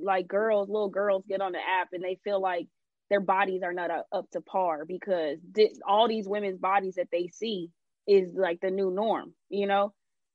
like 0.03 0.27
girls, 0.27 0.69
little 0.69 0.89
girls 0.89 1.23
get 1.27 1.41
on 1.41 1.53
the 1.53 1.59
app 1.59 1.89
and 1.93 2.03
they 2.03 2.19
feel 2.23 2.41
like 2.41 2.67
their 3.09 3.21
bodies 3.21 3.61
are 3.63 3.73
not 3.73 3.89
up 4.11 4.29
to 4.31 4.41
par 4.41 4.85
because 4.85 5.39
all 5.85 6.07
these 6.07 6.27
women's 6.27 6.59
bodies 6.59 6.95
that 6.95 7.09
they 7.11 7.27
see 7.27 7.69
is 8.07 8.33
like 8.35 8.59
the 8.61 8.69
new 8.69 8.91
norm, 8.91 9.33
you 9.49 9.67
know? 9.67 9.93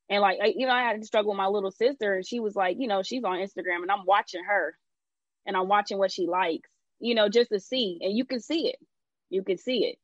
And 0.09 0.21
like, 0.21 0.39
I, 0.43 0.53
you 0.57 0.67
know, 0.67 0.73
I 0.73 0.83
had 0.83 1.01
to 1.01 1.07
struggle 1.07 1.33
with 1.33 1.39
my 1.39 1.47
little 1.47 1.71
sister 1.71 2.15
and 2.15 2.27
she 2.27 2.39
was 2.39 2.55
like, 2.55 2.77
you 2.79 2.87
know, 2.87 3.03
she's 3.03 3.25
on 3.25 3.39
Instagram 3.39 3.83
and 3.83 3.91
I'm 3.91 4.05
watching 4.07 4.45
her 4.45 4.77
and 5.47 5.57
I'm 5.57 5.69
watching 5.69 5.99
what 5.99 6.13
she 6.13 6.27
likes, 6.27 6.69
you 7.01 7.15
know, 7.15 7.29
just 7.29 7.51
to 7.51 7.61
see. 7.61 7.99
And 8.03 8.17
you 8.17 8.25
can 8.25 8.41
see 8.41 8.69
it. 8.69 8.77
You 9.31 9.43
can 9.43 9.59
see 9.59 9.85
it 9.87 9.99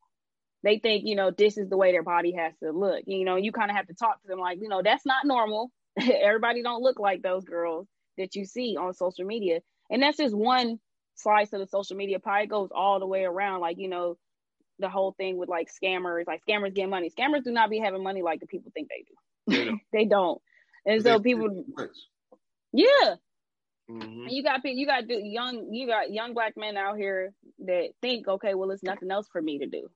they 0.62 0.78
think, 0.78 1.04
you 1.06 1.16
know, 1.16 1.30
this 1.30 1.58
is 1.58 1.68
the 1.68 1.76
way 1.76 1.92
their 1.92 2.02
body 2.02 2.32
has 2.32 2.52
to 2.62 2.70
look. 2.70 3.02
You 3.06 3.24
know, 3.24 3.36
you 3.36 3.52
kind 3.52 3.70
of 3.70 3.76
have 3.76 3.88
to 3.88 3.94
talk 3.94 4.22
to 4.22 4.28
them 4.28 4.38
like, 4.38 4.58
you 4.60 4.68
know, 4.68 4.82
that's 4.82 5.04
not 5.04 5.24
normal. 5.24 5.70
Everybody 6.00 6.62
don't 6.62 6.82
look 6.82 6.98
like 6.98 7.22
those 7.22 7.44
girls 7.44 7.86
that 8.16 8.36
you 8.36 8.44
see 8.44 8.76
on 8.76 8.94
social 8.94 9.24
media. 9.24 9.60
And 9.90 10.02
that's 10.02 10.18
just 10.18 10.34
one 10.34 10.78
slice 11.16 11.52
of 11.52 11.60
the 11.60 11.66
social 11.66 11.96
media 11.96 12.20
pie. 12.20 12.42
It 12.42 12.50
goes 12.50 12.70
all 12.74 13.00
the 13.00 13.06
way 13.06 13.24
around. 13.24 13.60
Like, 13.60 13.78
you 13.78 13.88
know, 13.88 14.16
the 14.78 14.88
whole 14.88 15.12
thing 15.12 15.36
with 15.36 15.48
like 15.48 15.68
scammers, 15.68 16.26
like 16.26 16.42
scammers 16.48 16.74
get 16.74 16.88
money. 16.88 17.10
Scammers 17.10 17.44
do 17.44 17.50
not 17.50 17.70
be 17.70 17.78
having 17.78 18.02
money 18.02 18.22
like 18.22 18.40
the 18.40 18.46
people 18.46 18.70
think 18.72 18.88
they 18.88 19.64
do. 19.64 19.78
they 19.92 20.04
don't. 20.10 20.40
And 20.86 21.02
so 21.02 21.18
people, 21.20 21.64
yeah. 22.72 23.16
Mm-hmm. 23.90 24.28
You 24.28 24.42
got 24.42 24.64
you 24.64 24.86
got 24.86 25.04
young 25.08 25.68
you 25.72 25.86
got 25.88 26.10
young 26.10 26.34
black 26.34 26.54
men 26.56 26.76
out 26.76 26.96
here 26.96 27.32
that 27.66 27.90
think, 28.00 28.26
okay, 28.26 28.54
well, 28.54 28.70
it's 28.70 28.82
nothing 28.82 29.10
else 29.10 29.26
for 29.30 29.42
me 29.42 29.58
to 29.58 29.66
do 29.66 29.88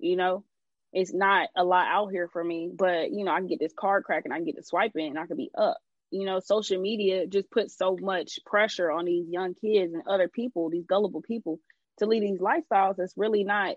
you 0.00 0.16
know 0.16 0.44
it's 0.92 1.12
not 1.12 1.48
a 1.56 1.64
lot 1.64 1.86
out 1.86 2.08
here 2.08 2.28
for 2.28 2.42
me 2.42 2.70
but 2.72 3.10
you 3.12 3.24
know 3.24 3.32
i 3.32 3.38
can 3.38 3.46
get 3.46 3.60
this 3.60 3.72
card 3.76 4.04
cracking 4.04 4.32
i 4.32 4.36
can 4.36 4.44
get 4.44 4.56
the 4.56 4.62
swiping 4.62 5.08
and 5.08 5.18
i 5.18 5.26
can 5.26 5.36
be 5.36 5.50
up. 5.56 5.78
You 6.10 6.26
know 6.26 6.40
social 6.40 6.80
media 6.80 7.26
just 7.26 7.50
puts 7.50 7.76
so 7.76 7.96
much 8.00 8.40
pressure 8.44 8.90
on 8.90 9.04
these 9.04 9.28
young 9.28 9.54
kids 9.54 9.94
and 9.94 10.02
other 10.08 10.28
people 10.28 10.68
these 10.70 10.86
gullible 10.86 11.22
people 11.22 11.60
to 11.98 12.06
lead 12.06 12.22
these 12.22 12.40
lifestyles 12.40 12.96
that's 12.96 13.14
really 13.16 13.44
not 13.44 13.76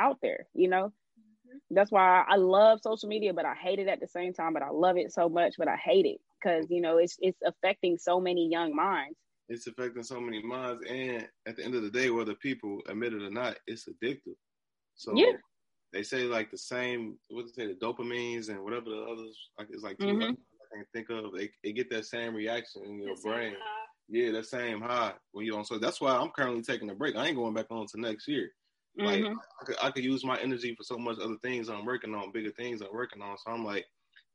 out 0.00 0.18
there 0.20 0.46
you 0.54 0.68
know? 0.68 0.86
Mm-hmm. 0.86 1.58
that's 1.70 1.92
why 1.92 2.24
i 2.28 2.36
love 2.36 2.80
social 2.82 3.08
media 3.08 3.32
but 3.32 3.44
i 3.44 3.54
hate 3.54 3.78
it 3.78 3.86
at 3.86 4.00
the 4.00 4.08
same 4.08 4.32
time 4.32 4.52
but 4.52 4.64
i 4.64 4.70
love 4.70 4.96
it 4.96 5.12
so 5.12 5.28
much 5.28 5.54
but 5.56 5.68
i 5.68 5.76
hate 5.76 6.06
it 6.06 6.20
because 6.44 6.66
you 6.70 6.80
know 6.80 6.98
it's 6.98 7.16
it's 7.20 7.38
affecting 7.44 7.96
so 7.96 8.20
many 8.20 8.48
young 8.50 8.74
minds. 8.74 9.16
It's 9.48 9.66
affecting 9.66 10.02
so 10.02 10.20
many 10.20 10.42
minds 10.42 10.82
and 10.88 11.28
at 11.46 11.56
the 11.56 11.64
end 11.64 11.74
of 11.74 11.82
the 11.82 11.90
day 11.90 12.10
whether 12.10 12.34
people 12.34 12.80
admit 12.88 13.12
it 13.12 13.22
or 13.22 13.30
not 13.30 13.56
it's 13.66 13.86
addictive 13.88 14.36
so 14.96 15.12
yeah. 15.14 15.32
they 15.92 16.02
say 16.02 16.22
like 16.22 16.50
the 16.50 16.58
same 16.58 17.16
what 17.28 17.46
they 17.46 17.62
say 17.62 17.66
the 17.66 17.74
dopamines 17.74 18.48
and 18.48 18.62
whatever 18.62 18.90
the 18.90 19.02
others 19.02 19.36
like 19.58 19.68
it's 19.70 19.82
like 19.82 19.98
mm-hmm. 19.98 20.32
I 20.74 20.78
can 20.78 20.86
think 20.92 21.10
of 21.10 21.32
they, 21.36 21.50
they 21.62 21.72
get 21.72 21.90
that 21.90 22.06
same 22.06 22.34
reaction 22.34 22.82
in 22.84 22.98
your 22.98 23.14
the 23.16 23.22
brain. 23.22 23.54
Yeah, 24.08 24.32
that 24.32 24.46
same 24.46 24.80
high 24.80 25.12
when 25.32 25.46
you 25.46 25.56
on. 25.56 25.64
So 25.64 25.78
that's 25.78 26.00
why 26.00 26.14
I'm 26.14 26.30
currently 26.30 26.62
taking 26.62 26.90
a 26.90 26.94
break. 26.94 27.16
I 27.16 27.26
ain't 27.26 27.36
going 27.36 27.54
back 27.54 27.70
on 27.70 27.86
to 27.86 28.00
next 28.00 28.28
year. 28.28 28.50
Like 28.96 29.20
mm-hmm. 29.20 29.34
I, 29.60 29.64
could, 29.64 29.76
I 29.82 29.90
could 29.90 30.04
use 30.04 30.24
my 30.24 30.38
energy 30.40 30.74
for 30.76 30.84
so 30.84 30.96
much 30.96 31.18
other 31.18 31.36
things 31.42 31.68
I'm 31.68 31.84
working 31.84 32.14
on, 32.14 32.30
bigger 32.32 32.50
things 32.50 32.80
I'm 32.80 32.94
working 32.94 33.22
on. 33.22 33.36
So 33.38 33.50
I'm 33.50 33.64
like, 33.64 33.86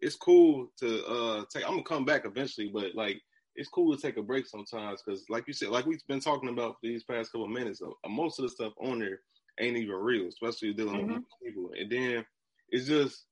it's 0.01 0.15
cool 0.15 0.71
to 0.79 1.05
uh 1.05 1.43
take. 1.53 1.63
I'm 1.65 1.71
gonna 1.71 1.83
come 1.83 2.05
back 2.05 2.25
eventually, 2.25 2.69
but 2.73 2.95
like 2.95 3.21
it's 3.55 3.69
cool 3.69 3.95
to 3.95 4.01
take 4.01 4.17
a 4.17 4.21
break 4.21 4.47
sometimes 4.47 5.01
because, 5.01 5.25
like 5.29 5.45
you 5.47 5.53
said, 5.53 5.69
like 5.69 5.85
we've 5.85 6.05
been 6.07 6.19
talking 6.19 6.49
about 6.49 6.75
these 6.81 7.03
past 7.03 7.31
couple 7.31 7.45
of 7.45 7.51
minutes, 7.51 7.81
uh, 7.81 8.09
most 8.09 8.39
of 8.39 8.43
the 8.43 8.49
stuff 8.49 8.73
on 8.81 8.99
there 8.99 9.19
ain't 9.59 9.77
even 9.77 9.95
real, 9.95 10.27
especially 10.27 10.73
dealing 10.73 11.07
mm-hmm. 11.07 11.13
with 11.13 11.23
people. 11.43 11.71
And 11.77 11.91
then 11.91 12.25
it's 12.69 12.87
just 12.87 13.25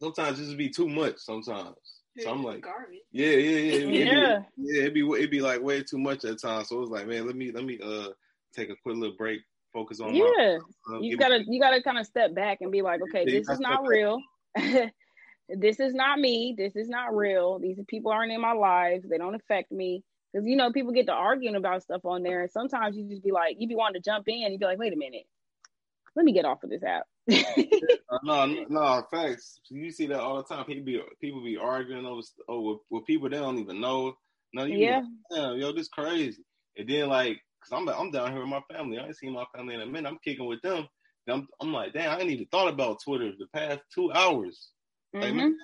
sometimes 0.00 0.38
it 0.38 0.44
just 0.44 0.56
be 0.56 0.68
too 0.68 0.88
much 0.88 1.18
sometimes. 1.18 1.76
So 2.18 2.30
I'm 2.30 2.42
like, 2.42 2.62
garbage. 2.62 2.98
Yeah, 3.12 3.28
yeah, 3.28 3.58
yeah, 3.58 3.78
yeah. 3.78 4.04
yeah. 4.04 4.38
yeah, 4.56 4.80
it'd 4.82 4.94
be 4.94 5.06
it'd 5.06 5.30
be 5.30 5.42
like 5.42 5.60
way 5.60 5.82
too 5.82 5.98
much 5.98 6.24
at 6.24 6.40
times. 6.40 6.68
So 6.68 6.78
it 6.78 6.80
was 6.80 6.90
like, 6.90 7.06
man, 7.06 7.26
let 7.26 7.36
me 7.36 7.52
let 7.52 7.64
me 7.64 7.78
uh 7.82 8.08
take 8.54 8.70
a 8.70 8.76
quick 8.82 8.96
little 8.96 9.16
break, 9.16 9.40
focus 9.72 10.00
on. 10.00 10.14
Yeah, 10.14 10.58
my, 10.86 10.96
uh, 10.96 11.00
you 11.00 11.16
gotta 11.16 11.40
me- 11.40 11.46
you 11.48 11.60
gotta 11.60 11.82
kind 11.82 11.98
of 11.98 12.06
step 12.06 12.34
back 12.34 12.58
and 12.62 12.72
be 12.72 12.80
like, 12.80 13.00
okay, 13.02 13.24
yeah, 13.26 13.38
this 13.38 13.48
is 13.48 13.60
not 13.60 13.86
real. 13.86 14.18
this 15.48 15.78
is 15.78 15.92
not 15.92 16.18
me. 16.18 16.54
This 16.56 16.74
is 16.74 16.88
not 16.88 17.14
real. 17.14 17.58
These 17.58 17.78
people 17.86 18.12
aren't 18.12 18.32
in 18.32 18.40
my 18.40 18.52
lives. 18.52 19.04
They 19.08 19.18
don't 19.18 19.34
affect 19.34 19.70
me. 19.70 20.02
Because 20.32 20.46
you 20.46 20.56
know, 20.56 20.72
people 20.72 20.92
get 20.92 21.06
to 21.06 21.12
arguing 21.12 21.56
about 21.56 21.82
stuff 21.82 22.04
on 22.04 22.22
there, 22.22 22.42
and 22.42 22.50
sometimes 22.50 22.96
you 22.96 23.08
just 23.08 23.22
be 23.22 23.32
like, 23.32 23.56
you 23.58 23.68
be 23.68 23.74
wanting 23.74 24.00
to 24.00 24.10
jump 24.10 24.26
in, 24.28 24.52
you 24.52 24.58
be 24.58 24.64
like, 24.64 24.78
wait 24.78 24.92
a 24.92 24.96
minute, 24.96 25.26
let 26.16 26.24
me 26.24 26.32
get 26.32 26.46
off 26.46 26.62
of 26.64 26.70
this 26.70 26.82
app. 26.82 27.04
uh, 27.30 28.18
no, 28.24 28.46
no, 28.68 29.06
facts. 29.10 29.60
You 29.68 29.90
see 29.90 30.06
that 30.06 30.20
all 30.20 30.38
the 30.38 30.44
time. 30.44 30.64
People 30.64 30.84
be 30.84 31.00
people 31.20 31.44
be 31.44 31.58
arguing 31.58 32.06
over 32.06 32.22
over 32.48 32.68
with, 32.68 32.78
with 32.90 33.06
people 33.06 33.28
they 33.28 33.36
don't 33.36 33.58
even 33.58 33.80
know. 33.80 34.14
No, 34.54 34.64
you 34.64 34.78
yeah, 34.78 35.02
like, 35.30 35.60
yo, 35.60 35.72
this 35.72 35.88
crazy. 35.88 36.42
And 36.78 36.88
then 36.88 37.08
like, 37.08 37.38
cause 37.62 37.78
I'm 37.78 37.88
I'm 37.88 38.10
down 38.10 38.32
here 38.32 38.40
with 38.40 38.48
my 38.48 38.62
family. 38.72 38.98
I 38.98 39.04
ain't 39.06 39.16
seen 39.16 39.34
my 39.34 39.44
family 39.54 39.74
in 39.74 39.82
a 39.82 39.86
minute. 39.86 40.08
I'm 40.08 40.18
kicking 40.24 40.46
with 40.46 40.62
them. 40.62 40.88
I'm 41.28 41.46
I'm 41.60 41.72
like, 41.72 41.92
damn, 41.92 42.16
I 42.16 42.20
ain't 42.20 42.30
even 42.30 42.46
thought 42.46 42.72
about 42.72 43.02
Twitter 43.04 43.32
the 43.38 43.46
past 43.52 43.80
two 43.94 44.10
hours. 44.12 44.70
Like, 45.12 45.24
mm-hmm. 45.24 45.36
man, 45.36 45.56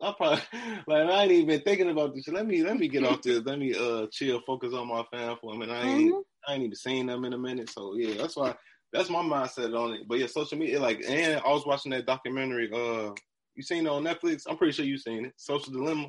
I'm 0.00 0.14
probably 0.14 0.42
like 0.86 1.10
I 1.10 1.22
ain't 1.24 1.32
even 1.32 1.60
thinking 1.60 1.90
about 1.90 2.14
this. 2.14 2.28
Let 2.28 2.46
me 2.46 2.62
let 2.62 2.78
me 2.78 2.88
get 2.88 3.04
off 3.04 3.22
this. 3.22 3.42
Let 3.44 3.58
me 3.58 3.74
uh 3.74 4.06
chill, 4.10 4.40
focus 4.46 4.72
on 4.72 4.88
my 4.88 5.04
fam 5.10 5.36
for 5.40 5.54
a 5.54 5.58
minute. 5.58 5.74
I 5.74 5.82
ain't 5.82 6.12
mm-hmm. 6.12 6.20
I 6.50 6.54
ain't 6.54 6.62
even 6.62 6.76
seen 6.76 7.06
them 7.06 7.24
in 7.24 7.32
a 7.32 7.38
minute. 7.38 7.70
So 7.70 7.94
yeah, 7.96 8.14
that's 8.16 8.36
why 8.36 8.54
that's 8.92 9.10
my 9.10 9.22
mindset 9.22 9.78
on 9.78 9.94
it. 9.94 10.08
But 10.08 10.18
yeah, 10.18 10.26
social 10.26 10.58
media 10.58 10.80
like 10.80 11.02
and 11.06 11.40
I 11.44 11.48
was 11.48 11.66
watching 11.66 11.90
that 11.92 12.06
documentary. 12.06 12.70
Uh, 12.72 13.12
you 13.54 13.62
seen 13.62 13.86
it 13.86 13.90
on 13.90 14.04
Netflix? 14.04 14.44
I'm 14.48 14.56
pretty 14.56 14.72
sure 14.72 14.84
you 14.84 14.98
seen 14.98 15.26
it. 15.26 15.32
Social 15.36 15.72
Dilemma. 15.72 16.08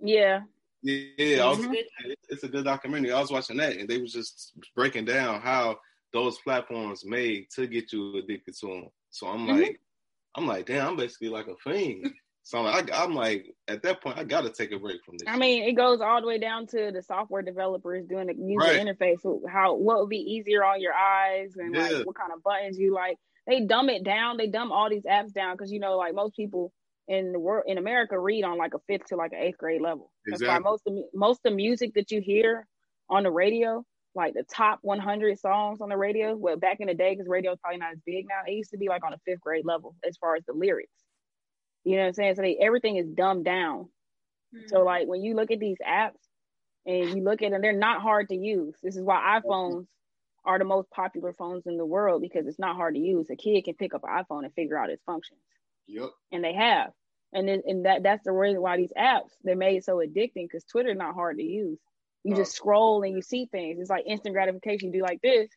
Yeah. 0.00 0.40
Yeah, 0.82 1.04
yeah 1.18 1.46
was, 1.46 1.58
mm-hmm. 1.58 1.74
it's 2.28 2.42
a 2.42 2.48
good 2.48 2.64
documentary. 2.64 3.12
I 3.12 3.20
was 3.20 3.30
watching 3.30 3.58
that, 3.58 3.76
and 3.76 3.88
they 3.88 3.98
was 3.98 4.12
just 4.12 4.54
breaking 4.74 5.04
down 5.04 5.40
how 5.40 5.76
those 6.12 6.38
platforms 6.38 7.04
made 7.04 7.46
to 7.54 7.66
get 7.66 7.92
you 7.92 8.16
addicted 8.16 8.56
to 8.60 8.66
them. 8.66 8.86
So 9.10 9.28
I'm 9.28 9.46
mm-hmm. 9.46 9.60
like, 9.60 9.80
I'm 10.36 10.46
like, 10.46 10.66
damn, 10.66 10.88
I'm 10.88 10.96
basically 10.96 11.28
like 11.28 11.46
a 11.48 11.56
fiend. 11.62 12.12
So 12.50 12.58
I'm 12.58 12.64
like, 12.64 12.90
I, 12.90 13.04
am 13.04 13.14
like, 13.14 13.54
at 13.68 13.80
that 13.84 14.02
point, 14.02 14.18
I 14.18 14.24
got 14.24 14.40
to 14.40 14.50
take 14.50 14.72
a 14.72 14.78
break 14.80 15.04
from 15.04 15.16
this. 15.16 15.28
I 15.28 15.36
mean, 15.36 15.62
it 15.62 15.74
goes 15.74 16.00
all 16.00 16.20
the 16.20 16.26
way 16.26 16.40
down 16.40 16.66
to 16.66 16.90
the 16.92 17.00
software 17.00 17.42
developers 17.42 18.04
doing 18.06 18.26
the 18.26 18.34
user 18.34 18.66
right. 18.66 18.84
interface. 18.84 19.20
How 19.48 19.76
what 19.76 20.00
would 20.00 20.08
be 20.08 20.16
easier 20.16 20.64
on 20.64 20.80
your 20.80 20.92
eyes 20.92 21.52
and 21.56 21.72
yeah. 21.72 21.82
like 21.82 22.06
what 22.06 22.16
kind 22.16 22.32
of 22.34 22.42
buttons 22.42 22.76
you 22.76 22.92
like. 22.92 23.18
They 23.46 23.60
dumb 23.60 23.88
it 23.88 24.02
down. 24.02 24.36
They 24.36 24.48
dumb 24.48 24.72
all 24.72 24.90
these 24.90 25.04
apps 25.04 25.32
down 25.32 25.54
because 25.54 25.70
you 25.70 25.78
know, 25.78 25.96
like 25.96 26.12
most 26.12 26.34
people 26.34 26.72
in 27.06 27.30
the 27.30 27.38
world 27.38 27.66
in 27.68 27.78
America 27.78 28.18
read 28.18 28.42
on 28.42 28.58
like 28.58 28.74
a 28.74 28.80
fifth 28.88 29.06
to 29.10 29.16
like 29.16 29.30
an 29.32 29.38
eighth 29.38 29.58
grade 29.58 29.80
level. 29.80 30.10
Exactly. 30.26 30.48
That's 30.48 30.64
why 30.64 30.70
most 30.70 30.82
of 30.88 30.94
most 31.14 31.36
of 31.44 31.52
the 31.52 31.56
music 31.56 31.94
that 31.94 32.10
you 32.10 32.20
hear 32.20 32.66
on 33.08 33.22
the 33.22 33.30
radio, 33.30 33.84
like 34.16 34.34
the 34.34 34.42
top 34.52 34.80
100 34.82 35.38
songs 35.38 35.80
on 35.80 35.88
the 35.88 35.96
radio, 35.96 36.34
well, 36.34 36.56
back 36.56 36.78
in 36.80 36.88
the 36.88 36.94
day, 36.94 37.14
because 37.14 37.28
radio 37.28 37.52
is 37.52 37.60
probably 37.62 37.78
not 37.78 37.92
as 37.92 38.00
big 38.04 38.26
now, 38.28 38.40
it 38.44 38.56
used 38.56 38.72
to 38.72 38.76
be 38.76 38.88
like 38.88 39.06
on 39.06 39.12
a 39.12 39.18
fifth 39.24 39.40
grade 39.40 39.64
level 39.64 39.94
as 40.04 40.16
far 40.16 40.34
as 40.34 40.42
the 40.48 40.52
lyrics. 40.52 40.90
You 41.84 41.96
know 41.96 42.02
what 42.02 42.08
I'm 42.08 42.14
saying? 42.14 42.34
So 42.36 42.42
they, 42.42 42.58
everything 42.60 42.96
is 42.96 43.06
dumbed 43.06 43.44
down. 43.44 43.88
Mm-hmm. 44.54 44.68
So 44.68 44.80
like 44.80 45.06
when 45.06 45.22
you 45.22 45.34
look 45.34 45.50
at 45.50 45.60
these 45.60 45.78
apps 45.86 46.18
and 46.86 47.16
you 47.16 47.24
look 47.24 47.42
at 47.42 47.50
them, 47.50 47.62
they're 47.62 47.72
not 47.72 48.02
hard 48.02 48.28
to 48.28 48.36
use. 48.36 48.74
This 48.82 48.96
is 48.96 49.02
why 49.02 49.40
iPhones 49.40 49.86
are 50.44 50.58
the 50.58 50.64
most 50.64 50.90
popular 50.90 51.32
phones 51.32 51.66
in 51.66 51.76
the 51.76 51.86
world 51.86 52.22
because 52.22 52.46
it's 52.46 52.58
not 52.58 52.76
hard 52.76 52.94
to 52.94 53.00
use. 53.00 53.26
A 53.30 53.36
kid 53.36 53.64
can 53.64 53.74
pick 53.74 53.94
up 53.94 54.02
an 54.04 54.24
iPhone 54.24 54.44
and 54.44 54.54
figure 54.54 54.78
out 54.78 54.90
its 54.90 55.02
functions. 55.04 55.40
Yep. 55.86 56.10
And 56.32 56.44
they 56.44 56.54
have. 56.54 56.92
And 57.32 57.46
then, 57.46 57.62
and 57.64 57.84
that 57.84 58.02
that's 58.02 58.24
the 58.24 58.32
reason 58.32 58.60
why 58.60 58.76
these 58.76 58.92
apps 58.98 59.30
they're 59.44 59.54
made 59.54 59.84
so 59.84 59.98
addicting 59.98 60.48
because 60.48 60.64
Twitter 60.64 60.94
not 60.94 61.14
hard 61.14 61.36
to 61.38 61.44
use. 61.44 61.78
You 62.24 62.34
just 62.34 62.54
scroll 62.54 63.02
and 63.02 63.14
you 63.14 63.22
see 63.22 63.46
things. 63.46 63.78
It's 63.80 63.88
like 63.88 64.04
instant 64.06 64.34
gratification. 64.34 64.88
You 64.88 65.00
do 65.00 65.02
like 65.02 65.22
this 65.22 65.48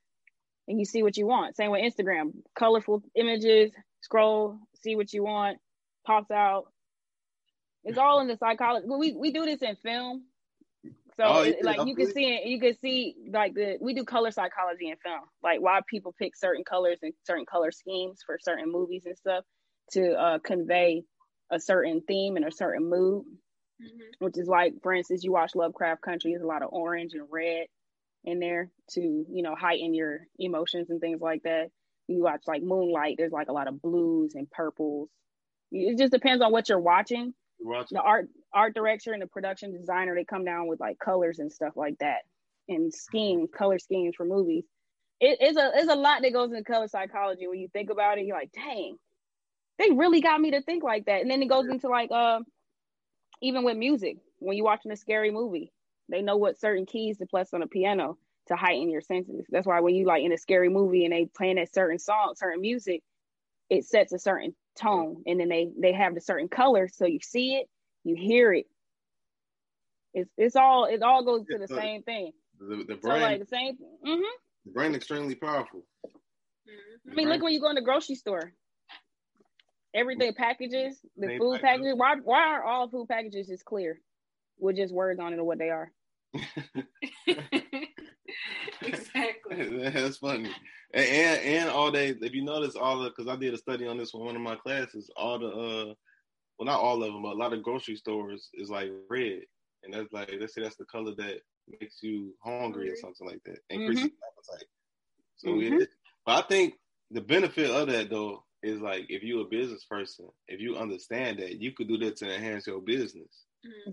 and 0.68 0.80
you 0.80 0.86
see 0.86 1.04
what 1.04 1.18
you 1.18 1.26
want. 1.26 1.58
Same 1.58 1.72
with 1.72 1.82
Instagram. 1.82 2.32
Colorful 2.56 3.04
images, 3.16 3.72
scroll, 4.02 4.60
see 4.82 4.96
what 4.96 5.12
you 5.12 5.24
want 5.24 5.58
pops 6.06 6.32
out. 6.32 6.66
It's 7.84 7.98
all 7.98 8.22
in 8.22 8.28
the 8.28 8.38
psychology. 8.38 8.88
We 8.88 9.14
we 9.14 9.32
do 9.32 9.46
this 9.46 9.62
in 9.62 9.76
film, 9.84 10.24
so 11.18 11.24
oh, 11.26 11.42
it, 11.44 11.64
like 11.64 11.86
you 11.86 11.96
can 11.96 12.12
see 12.12 12.34
it. 12.34 12.48
You 12.48 12.60
can 12.60 12.78
see 12.80 13.16
like 13.32 13.54
the 13.54 13.78
we 13.80 13.94
do 13.94 14.04
color 14.04 14.32
psychology 14.32 14.90
in 14.90 14.96
film, 14.98 15.22
like 15.44 15.62
why 15.62 15.82
people 15.88 16.16
pick 16.18 16.36
certain 16.36 16.64
colors 16.64 16.98
and 17.02 17.14
certain 17.26 17.46
color 17.46 17.72
schemes 17.72 18.22
for 18.26 18.38
certain 18.42 18.72
movies 18.72 19.04
and 19.06 19.18
stuff 19.18 19.44
to 19.92 20.14
uh, 20.14 20.40
convey 20.40 21.04
a 21.52 21.60
certain 21.60 22.02
theme 22.08 22.36
and 22.36 22.46
a 22.46 22.52
certain 22.52 22.90
mood. 22.90 23.26
Mm-hmm. 23.82 24.26
Which 24.26 24.38
is 24.38 24.48
like, 24.48 24.76
for 24.82 24.94
instance, 24.94 25.24
you 25.24 25.32
watch 25.32 25.56
Lovecraft 25.56 26.02
Country. 26.02 26.32
There's 26.32 26.44
a 26.44 26.48
lot 26.48 26.64
of 26.64 26.70
orange 26.72 27.14
and 27.14 27.28
red 27.30 27.66
in 28.24 28.40
there 28.40 28.70
to 28.92 29.02
you 29.02 29.44
know 29.44 29.56
heighten 29.56 29.94
your 29.94 30.22
emotions 30.40 30.90
and 30.90 31.00
things 31.00 31.22
like 31.22 31.44
that. 31.44 31.68
You 32.08 32.24
watch 32.24 32.42
like 32.48 32.64
Moonlight. 32.64 33.16
There's 33.18 33.32
like 33.32 33.50
a 33.50 33.54
lot 33.54 33.68
of 33.68 33.82
blues 33.82 34.34
and 34.36 34.50
purples 34.50 35.10
it 35.74 35.98
just 35.98 36.14
depends 36.14 36.44
on 36.44 36.52
what 36.52 36.70
you're 36.70 36.80
watching. 36.80 37.34
watching. 37.60 37.96
The 37.96 38.02
art 38.02 38.30
art 38.54 38.76
director 38.76 39.14
and 39.14 39.22
the 39.22 39.28
production 39.28 39.72
designer 39.76 40.14
they 40.16 40.24
come 40.24 40.46
down 40.46 40.68
with 40.68 40.80
like 40.80 41.00
colors 41.00 41.40
and 41.40 41.52
stuff 41.52 41.74
like 41.76 41.98
that 42.00 42.20
and 42.70 42.94
schemes, 42.94 43.50
color 43.56 43.80
schemes 43.80 44.16
for 44.16 44.26
movies. 44.26 44.64
It, 45.20 45.38
it's 45.42 45.58
a 45.58 45.72
it's 45.76 45.92
a 45.92 45.96
lot 45.96 46.22
that 46.22 46.34
goes 46.34 46.52
into 46.52 46.64
color 46.64 46.88
psychology 46.88 47.48
when 47.48 47.60
you 47.60 47.68
think 47.70 47.90
about 47.90 48.18
it. 48.18 48.26
You're 48.26 48.38
like, 48.38 48.52
dang, 48.52 48.98
they 49.80 49.90
really 49.92 50.22
got 50.22 50.40
me 50.40 50.52
to 50.52 50.62
think 50.62 50.84
like 50.84 51.06
that. 51.06 51.22
And 51.22 51.32
then 51.32 51.42
it 51.42 51.50
goes 51.50 51.68
into 51.68 51.88
like 51.88 52.12
uh, 52.12 52.40
even 53.42 53.64
with 53.64 53.78
music 53.78 54.18
when 54.40 54.58
you're 54.58 54.66
watching 54.66 54.92
a 54.92 54.98
scary 54.98 55.32
movie, 55.32 55.72
they 56.10 56.22
know 56.22 56.38
what 56.38 56.60
certain 56.60 56.86
keys 56.86 57.18
to 57.18 57.26
press 57.26 57.54
on 57.54 57.64
a 57.64 57.68
piano 57.68 58.18
to 58.48 58.56
heighten 58.56 58.90
your 58.90 59.02
senses. 59.02 59.46
That's 59.50 59.66
why 59.66 59.80
when 59.80 59.96
you 59.96 60.06
like 60.06 60.24
in 60.24 60.34
a 60.34 60.38
scary 60.38 60.70
movie 60.70 61.06
and 61.06 61.14
they 61.14 61.26
playing 61.26 61.58
a 61.58 61.66
certain 61.66 61.98
song, 61.98 62.34
certain 62.36 62.62
music, 62.62 63.02
it 63.70 63.86
sets 63.86 64.12
a 64.12 64.20
certain 64.20 64.54
tone 64.80 65.24
and 65.26 65.40
then 65.40 65.50
they 65.50 65.70
they 65.80 65.94
have 65.94 66.16
the 66.16 66.22
certain 66.22 66.48
color 66.48 66.88
so 66.88 67.06
you 67.06 67.20
see 67.22 67.56
it 67.56 67.68
you 68.04 68.16
hear 68.16 68.54
it. 68.54 68.66
It's 70.14 70.30
it's 70.38 70.56
all 70.56 70.86
it 70.86 71.02
all 71.02 71.24
goes 71.24 71.46
to 71.50 71.58
the 71.58 71.68
same 71.68 72.04
thing. 72.04 72.32
the, 72.60 72.84
the 72.88 72.96
brain 72.96 73.02
so 73.02 73.26
like 73.26 73.40
the 73.40 73.48
same 73.48 73.76
mm-hmm. 73.76 74.22
the 74.66 74.72
brain 74.72 74.94
extremely 74.94 75.36
powerful. 75.36 75.82
Mm-hmm. 76.06 77.12
i 77.12 77.16
mean 77.16 77.30
look 77.30 77.42
when 77.42 77.54
you 77.54 77.60
go 77.60 77.70
in 77.70 77.76
the 77.76 77.82
grocery 77.82 78.16
store. 78.16 78.54
Everything 79.96 80.34
packages 80.34 80.98
the 81.18 81.38
food 81.38 81.62
packages 81.62 81.94
why 81.96 82.16
why 82.24 82.48
are 82.48 82.64
all 82.64 82.90
food 82.90 83.08
packages 83.08 83.48
just 83.48 83.66
clear 83.66 84.00
with 84.60 84.76
just 84.76 84.94
words 84.94 85.20
on 85.20 85.34
it 85.34 85.40
or 85.40 85.44
what 85.44 85.60
they 85.60 85.70
are 85.70 85.92
exactly 88.82 89.90
that's 89.90 90.18
funny 90.18 90.52
and, 90.94 91.06
and, 91.06 91.42
and 91.42 91.70
all 91.70 91.92
they 91.92 92.10
if 92.10 92.34
you 92.34 92.44
notice 92.44 92.76
all 92.76 93.00
the 93.00 93.10
because 93.10 93.28
I 93.28 93.36
did 93.36 93.54
a 93.54 93.58
study 93.58 93.88
on 93.88 93.98
this 93.98 94.12
for 94.12 94.24
one 94.24 94.36
of 94.36 94.42
my 94.42 94.56
classes, 94.56 95.10
all 95.18 95.40
the 95.40 95.48
uh 95.48 95.94
well 96.60 96.66
not 96.66 96.80
all 96.80 97.04
of 97.04 97.12
them, 97.12 97.24
but 97.24 97.34
a 97.34 97.40
lot 97.40 97.54
of 97.54 97.64
grocery 97.64 97.96
stores 97.96 98.50
is 98.54 98.70
like 98.70 98.92
red. 99.10 99.42
And 99.84 99.94
that's 99.94 100.14
like 100.14 100.34
let's 100.40 100.54
say 100.54 100.62
that's 100.62 100.76
the 100.76 100.86
color 100.86 101.14
that 101.18 101.40
makes 101.80 102.04
you 102.04 102.34
hungry 102.44 102.92
or 102.92 102.96
something 102.96 103.28
like 103.28 103.42
that. 103.46 103.58
Increases 103.70 104.06
mm-hmm. 104.06 104.52
appetite. 104.54 104.68
So 105.38 105.50
mm-hmm. 105.50 105.80
yeah. 105.80 105.86
But 106.26 106.46
I 106.46 106.48
think 106.48 106.76
the 107.12 107.22
benefit 107.22 107.72
of 107.72 107.88
that 107.88 108.10
though 108.10 108.44
is 108.62 108.80
like 108.80 109.08
if 109.10 109.24
you're 109.24 109.42
a 109.42 109.50
business 109.50 109.86
person, 109.86 110.28
if 110.48 110.62
you 110.62 110.78
understand 110.78 111.40
that, 111.40 111.60
you 111.60 111.72
could 111.72 111.88
do 111.88 111.98
that 111.98 112.18
to 112.18 112.34
enhance 112.34 112.68
your 112.68 112.82
business. 112.82 113.46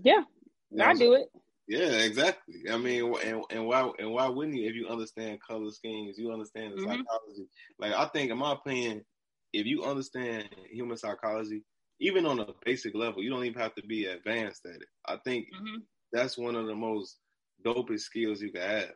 Yeah. 0.03 0.21
You 0.69 0.77
know 0.77 0.85
I 0.85 0.93
do 0.93 1.13
it. 1.13 1.29
Yeah, 1.71 1.99
exactly. 1.99 2.69
I 2.69 2.75
mean, 2.75 3.15
and, 3.23 3.43
and 3.49 3.65
why 3.65 3.89
and 3.97 4.11
why 4.11 4.27
wouldn't 4.27 4.57
you? 4.57 4.67
If 4.67 4.75
you 4.75 4.89
understand 4.89 5.39
color 5.41 5.71
schemes, 5.71 6.17
you 6.17 6.33
understand 6.33 6.73
the 6.73 6.81
mm-hmm. 6.81 6.89
psychology. 6.89 7.47
Like 7.79 7.93
I 7.93 8.05
think, 8.07 8.29
in 8.29 8.37
my 8.37 8.51
opinion, 8.51 9.05
if 9.53 9.65
you 9.65 9.85
understand 9.85 10.49
human 10.69 10.97
psychology, 10.97 11.63
even 12.01 12.25
on 12.25 12.41
a 12.41 12.47
basic 12.65 12.93
level, 12.93 13.23
you 13.23 13.29
don't 13.29 13.45
even 13.45 13.61
have 13.61 13.73
to 13.75 13.83
be 13.83 14.07
advanced 14.07 14.65
at 14.65 14.81
it. 14.81 14.87
I 15.05 15.15
think 15.23 15.45
mm-hmm. 15.45 15.77
that's 16.11 16.37
one 16.37 16.57
of 16.57 16.67
the 16.67 16.75
most 16.75 17.19
dopest 17.65 18.01
skills 18.01 18.41
you 18.41 18.51
can 18.51 18.63
have. 18.63 18.91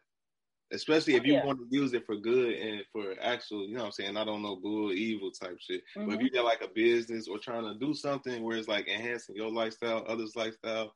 Especially 0.73 1.13
if 1.13 1.21
oh, 1.21 1.26
you 1.28 1.34
yeah. 1.34 1.45
want 1.45 1.59
to 1.59 1.67
use 1.69 1.93
it 1.93 2.05
for 2.05 2.17
good 2.17 2.55
and 2.55 2.82
for 2.91 3.13
actual, 3.21 3.65
you 3.67 3.76
know 3.76 3.82
what 3.82 3.86
I'm 3.86 3.91
saying? 3.93 4.17
I 4.17 4.26
don't 4.26 4.41
know, 4.41 4.57
good, 4.57 4.97
evil 4.97 5.32
type 5.32 5.57
shit. 5.61 5.82
Mm-hmm. 5.95 6.07
But 6.07 6.11
if 6.11 6.17
mm-hmm. 6.17 6.26
you 6.26 6.32
got 6.32 6.43
like 6.43 6.61
a 6.61 6.73
business 6.76 7.30
or 7.30 7.38
trying 7.38 7.63
to 7.63 7.80
do 7.80 7.93
something 7.93 8.43
where 8.43 8.57
it's 8.57 8.67
like 8.67 8.89
enhancing 8.89 9.36
your 9.38 9.49
lifestyle, 9.49 10.03
others' 10.09 10.36
lifestyle, 10.36 10.91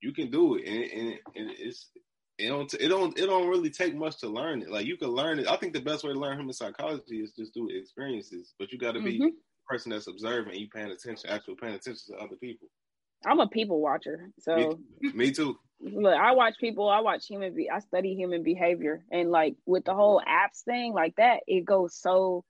you 0.00 0.12
can 0.12 0.30
do 0.30 0.56
it, 0.56 0.66
and, 0.66 0.84
and, 0.84 1.18
and 1.34 1.50
it's 1.58 1.90
it 2.38 2.48
don't 2.48 2.72
it 2.74 2.88
don't 2.88 3.18
it 3.18 3.26
don't 3.26 3.48
really 3.48 3.70
take 3.70 3.94
much 3.94 4.18
to 4.18 4.28
learn 4.28 4.62
it. 4.62 4.70
Like 4.70 4.86
you 4.86 4.96
can 4.96 5.08
learn 5.08 5.38
it. 5.38 5.48
I 5.48 5.56
think 5.56 5.72
the 5.72 5.80
best 5.80 6.04
way 6.04 6.12
to 6.12 6.18
learn 6.18 6.38
human 6.38 6.52
psychology 6.52 7.20
is 7.20 7.32
just 7.32 7.54
through 7.54 7.68
experiences. 7.70 8.52
But 8.58 8.72
you 8.72 8.78
got 8.78 8.92
to 8.92 9.02
be 9.02 9.18
mm-hmm. 9.18 9.28
a 9.28 9.72
person 9.72 9.90
that's 9.90 10.06
observing, 10.06 10.54
you 10.54 10.68
paying 10.74 10.90
attention, 10.90 11.30
actually 11.30 11.56
paying 11.60 11.74
attention 11.74 12.14
to 12.14 12.22
other 12.22 12.36
people. 12.36 12.68
I'm 13.24 13.40
a 13.40 13.48
people 13.48 13.80
watcher, 13.80 14.30
so 14.38 14.78
me, 15.00 15.12
me 15.12 15.32
too. 15.32 15.56
look, 15.80 16.14
I 16.14 16.32
watch 16.32 16.54
people. 16.60 16.88
I 16.88 17.00
watch 17.00 17.26
human. 17.26 17.54
Be- 17.54 17.70
I 17.70 17.78
study 17.78 18.14
human 18.14 18.42
behavior, 18.42 19.02
and 19.10 19.30
like 19.30 19.56
with 19.64 19.86
the 19.86 19.94
whole 19.94 20.20
apps 20.28 20.62
thing, 20.64 20.92
like 20.92 21.16
that, 21.16 21.40
it 21.46 21.64
goes 21.64 21.96
so 21.96 22.44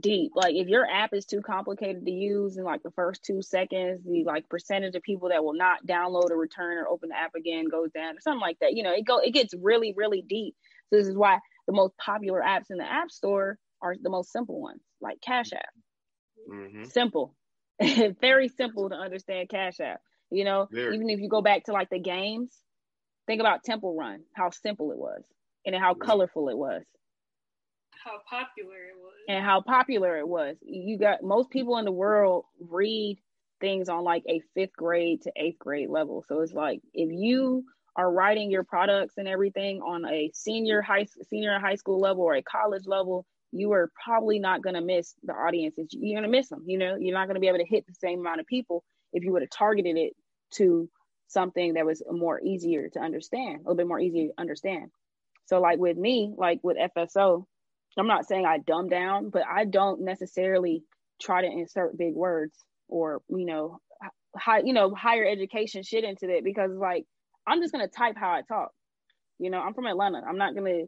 deep. 0.00 0.32
Like 0.34 0.54
if 0.54 0.68
your 0.68 0.86
app 0.88 1.12
is 1.12 1.26
too 1.26 1.40
complicated 1.40 2.04
to 2.04 2.10
use 2.10 2.56
in 2.56 2.64
like 2.64 2.82
the 2.82 2.90
first 2.92 3.24
two 3.24 3.42
seconds, 3.42 4.02
the 4.04 4.24
like 4.24 4.48
percentage 4.48 4.94
of 4.94 5.02
people 5.02 5.28
that 5.28 5.44
will 5.44 5.54
not 5.54 5.86
download 5.86 6.30
or 6.30 6.38
return 6.38 6.78
or 6.78 6.88
open 6.88 7.10
the 7.10 7.16
app 7.16 7.34
again 7.34 7.66
goes 7.68 7.90
down 7.92 8.16
or 8.16 8.20
something 8.20 8.40
like 8.40 8.58
that. 8.60 8.74
You 8.74 8.82
know, 8.82 8.92
it 8.92 9.04
go 9.06 9.18
it 9.18 9.32
gets 9.32 9.54
really, 9.54 9.94
really 9.96 10.22
deep. 10.26 10.54
So 10.90 10.98
this 10.98 11.08
is 11.08 11.16
why 11.16 11.38
the 11.66 11.74
most 11.74 11.96
popular 11.96 12.40
apps 12.40 12.70
in 12.70 12.78
the 12.78 12.90
app 12.90 13.10
store 13.10 13.58
are 13.80 13.94
the 14.00 14.10
most 14.10 14.32
simple 14.32 14.60
ones, 14.60 14.82
like 15.00 15.20
Cash 15.20 15.52
App. 15.52 15.74
Mm-hmm. 16.50 16.84
Simple. 16.84 17.34
Very 18.20 18.48
simple 18.48 18.88
to 18.90 18.94
understand 18.94 19.48
Cash 19.48 19.80
App. 19.80 20.00
You 20.30 20.44
know, 20.44 20.68
Very. 20.70 20.94
even 20.94 21.10
if 21.10 21.20
you 21.20 21.28
go 21.28 21.42
back 21.42 21.64
to 21.64 21.72
like 21.72 21.90
the 21.90 21.98
games, 21.98 22.52
think 23.26 23.40
about 23.40 23.64
Temple 23.64 23.96
Run, 23.96 24.20
how 24.34 24.50
simple 24.50 24.92
it 24.92 24.98
was 24.98 25.22
and 25.66 25.74
how 25.74 25.92
mm-hmm. 25.92 26.02
colorful 26.02 26.48
it 26.48 26.56
was 26.56 26.82
how 28.04 28.18
popular 28.28 28.76
it 28.76 28.96
was. 28.96 29.12
And 29.28 29.44
how 29.44 29.60
popular 29.60 30.18
it 30.18 30.28
was. 30.28 30.56
You 30.62 30.98
got 30.98 31.22
most 31.22 31.50
people 31.50 31.78
in 31.78 31.84
the 31.84 31.92
world 31.92 32.44
read 32.60 33.18
things 33.60 33.88
on 33.88 34.04
like 34.04 34.24
a 34.28 34.40
fifth 34.54 34.76
grade 34.76 35.22
to 35.22 35.32
eighth 35.36 35.58
grade 35.58 35.88
level. 35.88 36.24
So 36.28 36.40
it's 36.40 36.52
like 36.52 36.80
if 36.92 37.10
you 37.10 37.64
are 37.96 38.10
writing 38.10 38.50
your 38.50 38.64
products 38.64 39.14
and 39.18 39.28
everything 39.28 39.80
on 39.82 40.04
a 40.06 40.30
senior 40.34 40.82
high 40.82 41.06
senior 41.28 41.58
high 41.58 41.76
school 41.76 42.00
level 42.00 42.24
or 42.24 42.34
a 42.34 42.42
college 42.42 42.86
level 42.86 43.26
you 43.54 43.70
are 43.72 43.90
probably 44.02 44.38
not 44.38 44.62
going 44.62 44.74
to 44.74 44.80
miss 44.80 45.14
the 45.24 45.34
audiences. 45.34 45.88
You're 45.90 46.18
going 46.18 46.30
to 46.30 46.36
miss 46.36 46.48
them 46.48 46.64
you 46.66 46.78
know? 46.78 46.96
You're 46.96 47.14
not 47.14 47.26
going 47.26 47.34
to 47.34 47.40
be 47.40 47.48
able 47.48 47.58
to 47.58 47.66
hit 47.66 47.86
the 47.86 47.94
same 47.94 48.20
amount 48.20 48.40
of 48.40 48.46
people 48.46 48.82
if 49.12 49.24
you 49.24 49.32
would 49.32 49.42
have 49.42 49.50
targeted 49.50 49.96
it 49.96 50.14
to 50.54 50.88
something 51.28 51.74
that 51.74 51.86
was 51.86 52.02
more 52.10 52.40
easier 52.40 52.88
to 52.90 52.98
understand 52.98 53.56
a 53.56 53.58
little 53.58 53.76
bit 53.76 53.86
more 53.86 54.00
easy 54.00 54.28
to 54.28 54.32
understand. 54.40 54.90
So 55.46 55.60
like 55.60 55.78
with 55.78 55.96
me 55.96 56.34
like 56.36 56.60
with 56.62 56.78
fso 56.96 57.44
I'm 57.98 58.06
not 58.06 58.26
saying 58.26 58.46
I 58.46 58.58
dumb 58.58 58.88
down, 58.88 59.30
but 59.30 59.42
I 59.46 59.64
don't 59.64 60.02
necessarily 60.02 60.82
try 61.20 61.42
to 61.42 61.46
insert 61.46 61.96
big 61.96 62.14
words 62.14 62.52
or 62.88 63.22
you 63.28 63.46
know 63.46 63.78
high 64.36 64.60
you 64.64 64.72
know 64.72 64.94
higher 64.94 65.24
education 65.24 65.82
shit 65.82 66.04
into 66.04 66.28
it 66.28 66.44
because 66.44 66.70
like 66.72 67.04
I'm 67.46 67.60
just 67.60 67.72
gonna 67.72 67.88
type 67.88 68.16
how 68.16 68.30
I 68.30 68.42
talk. 68.42 68.70
You 69.38 69.50
know, 69.50 69.60
I'm 69.60 69.74
from 69.74 69.86
Atlanta. 69.86 70.22
I'm 70.26 70.38
not 70.38 70.54
gonna 70.54 70.84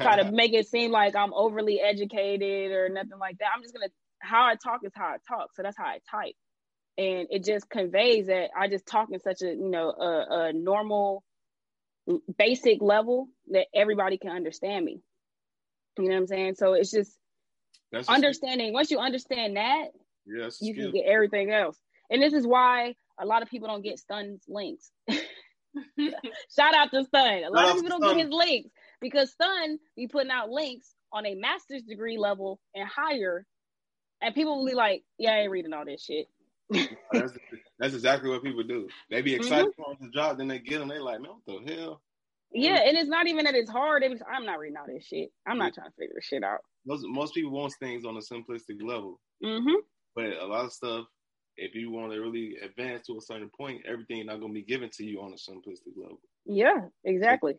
try 0.00 0.22
to 0.22 0.30
make 0.32 0.52
it 0.52 0.68
seem 0.68 0.90
like 0.90 1.16
I'm 1.16 1.34
overly 1.34 1.80
educated 1.80 2.72
or 2.72 2.88
nothing 2.88 3.18
like 3.18 3.38
that. 3.38 3.48
I'm 3.54 3.62
just 3.62 3.74
gonna 3.74 3.88
how 4.20 4.46
I 4.46 4.54
talk 4.54 4.80
is 4.84 4.92
how 4.94 5.06
I 5.06 5.16
talk. 5.28 5.50
So 5.54 5.62
that's 5.62 5.76
how 5.76 5.84
I 5.84 5.98
type. 6.10 6.34
And 6.96 7.28
it 7.30 7.44
just 7.44 7.68
conveys 7.70 8.26
that 8.26 8.50
I 8.58 8.68
just 8.68 8.86
talk 8.86 9.08
in 9.12 9.20
such 9.20 9.42
a, 9.42 9.46
you 9.46 9.70
know, 9.70 9.90
a, 9.90 10.48
a 10.48 10.52
normal 10.52 11.22
basic 12.38 12.80
level 12.80 13.28
that 13.52 13.66
everybody 13.74 14.18
can 14.18 14.30
understand 14.30 14.84
me. 14.84 15.00
You 16.04 16.10
know 16.10 16.14
what 16.16 16.20
I'm 16.22 16.26
saying? 16.26 16.54
So 16.56 16.74
it's 16.74 16.90
just 16.90 17.16
That's 17.92 18.08
understanding. 18.08 18.72
Once 18.72 18.90
you 18.90 18.98
understand 18.98 19.56
that, 19.56 19.88
yes, 20.26 20.58
you 20.60 20.74
can 20.74 20.92
get 20.92 21.04
everything 21.06 21.50
else. 21.50 21.78
And 22.10 22.22
this 22.22 22.32
is 22.32 22.46
why 22.46 22.94
a 23.20 23.26
lot 23.26 23.42
of 23.42 23.48
people 23.48 23.68
don't 23.68 23.82
get 23.82 23.98
Stun's 23.98 24.42
links. 24.48 24.90
Shout 25.08 26.74
out 26.74 26.90
to 26.92 27.04
Stun. 27.04 27.44
A 27.44 27.50
lot 27.50 27.66
Shout 27.66 27.76
of 27.76 27.82
people 27.82 27.98
don't 27.98 28.02
Stun. 28.02 28.16
get 28.16 28.26
his 28.26 28.32
links 28.32 28.70
because 29.00 29.30
Stun 29.32 29.78
be 29.96 30.06
putting 30.06 30.30
out 30.30 30.50
links 30.50 30.94
on 31.12 31.26
a 31.26 31.34
master's 31.34 31.82
degree 31.82 32.18
level 32.18 32.60
and 32.74 32.88
higher, 32.88 33.46
and 34.20 34.34
people 34.34 34.58
will 34.58 34.66
be 34.66 34.74
like, 34.74 35.02
"Yeah, 35.18 35.32
I 35.32 35.38
ain't 35.40 35.50
reading 35.50 35.72
all 35.72 35.84
this 35.84 36.02
shit." 36.02 36.26
that's, 36.70 37.32
that's, 37.78 37.94
exactly 37.94 38.28
what 38.28 38.42
people 38.42 38.62
do. 38.62 38.88
They 39.10 39.22
be 39.22 39.34
excited 39.36 39.68
mm-hmm. 39.68 39.82
for 39.82 39.96
the 40.00 40.10
job, 40.10 40.38
then 40.38 40.48
they 40.48 40.58
get 40.58 40.80
them. 40.80 40.88
They 40.88 40.98
like, 40.98 41.20
man, 41.20 41.32
what 41.44 41.64
the 41.64 41.74
hell? 41.74 42.02
Yeah, 42.52 42.80
and 42.84 42.96
it's 42.96 43.08
not 43.08 43.26
even 43.26 43.44
that 43.44 43.54
it's 43.54 43.70
hard. 43.70 44.02
It 44.02 44.10
was, 44.10 44.22
I'm 44.30 44.46
not 44.46 44.58
reading 44.58 44.76
all 44.78 44.86
this 44.86 45.04
shit. 45.04 45.30
I'm 45.46 45.58
not 45.58 45.74
trying 45.74 45.88
to 45.88 45.96
figure 45.98 46.20
shit 46.22 46.42
out. 46.42 46.60
Most 46.86 47.04
most 47.06 47.34
people 47.34 47.50
want 47.50 47.74
things 47.80 48.04
on 48.04 48.16
a 48.16 48.20
simplistic 48.20 48.82
level. 48.82 49.20
Mm-hmm. 49.44 49.80
But 50.16 50.38
a 50.40 50.46
lot 50.46 50.64
of 50.64 50.72
stuff, 50.72 51.04
if 51.56 51.74
you 51.74 51.90
want 51.90 52.12
to 52.12 52.20
really 52.20 52.56
advance 52.64 53.06
to 53.06 53.18
a 53.18 53.20
certain 53.20 53.50
point, 53.56 53.82
everything 53.86 54.24
not 54.26 54.40
gonna 54.40 54.52
be 54.52 54.62
given 54.62 54.88
to 54.94 55.04
you 55.04 55.20
on 55.20 55.32
a 55.32 55.50
simplistic 55.50 55.96
level. 55.96 56.20
Yeah, 56.46 56.86
exactly. 57.04 57.54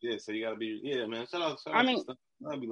Yeah, 0.00 0.16
so 0.18 0.32
you 0.32 0.44
gotta 0.44 0.56
be 0.56 0.80
yeah, 0.84 1.06
man. 1.06 1.26
Shout 1.26 1.42
out. 1.42 1.58
Shout 1.60 1.74
I 1.74 1.82
mean, 1.82 2.04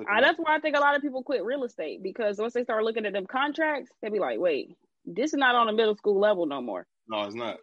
I, 0.09 0.21
that's 0.21 0.39
why 0.39 0.55
I 0.55 0.61
think 0.61 0.77
a 0.77 0.81
lot 0.81 0.95
of 0.95 1.03
people 1.03 1.25
quit 1.25 1.45
real 1.45 1.65
estate 1.65 2.01
because 2.03 2.39
once 2.39 2.55
they 2.55 2.63
start 2.63 2.85
looking 2.85 3.05
at 3.05 3.13
them 3.13 3.27
contracts, 3.27 3.91
they 4.01 4.09
be 4.09 4.21
like, 4.21 4.39
"Wait, 4.39 4.69
this 5.05 5.33
is 5.33 5.39
not 5.39 5.57
on 5.57 5.69
a 5.69 5.73
middle 5.73 5.97
school 5.97 6.21
level 6.21 6.47
no 6.47 6.63
more." 6.63 6.87
No, 7.09 7.25
it's 7.25 7.35
not. 7.35 7.57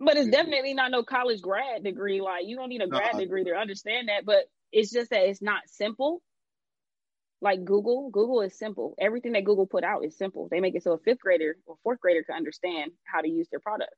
But 0.00 0.16
it's 0.16 0.30
definitely 0.30 0.74
not 0.74 0.90
no 0.90 1.02
college 1.02 1.42
grad 1.42 1.84
degree. 1.84 2.20
Like 2.20 2.46
you 2.46 2.56
don't 2.56 2.70
need 2.70 2.82
a 2.82 2.88
grad 2.88 3.18
degree 3.18 3.44
to 3.44 3.52
understand 3.52 4.08
that. 4.08 4.24
But 4.24 4.44
it's 4.72 4.90
just 4.90 5.10
that 5.10 5.28
it's 5.28 5.42
not 5.42 5.62
simple. 5.66 6.22
Like 7.42 7.64
Google, 7.64 8.10
Google 8.10 8.42
is 8.42 8.58
simple. 8.58 8.94
Everything 8.98 9.32
that 9.32 9.44
Google 9.44 9.66
put 9.66 9.84
out 9.84 10.04
is 10.04 10.16
simple. 10.16 10.48
They 10.50 10.60
make 10.60 10.74
it 10.74 10.82
so 10.82 10.92
a 10.92 10.98
fifth 10.98 11.20
grader 11.20 11.56
or 11.66 11.76
fourth 11.82 12.00
grader 12.00 12.22
can 12.22 12.36
understand 12.36 12.92
how 13.04 13.20
to 13.20 13.28
use 13.28 13.48
their 13.50 13.60
products. 13.60 13.96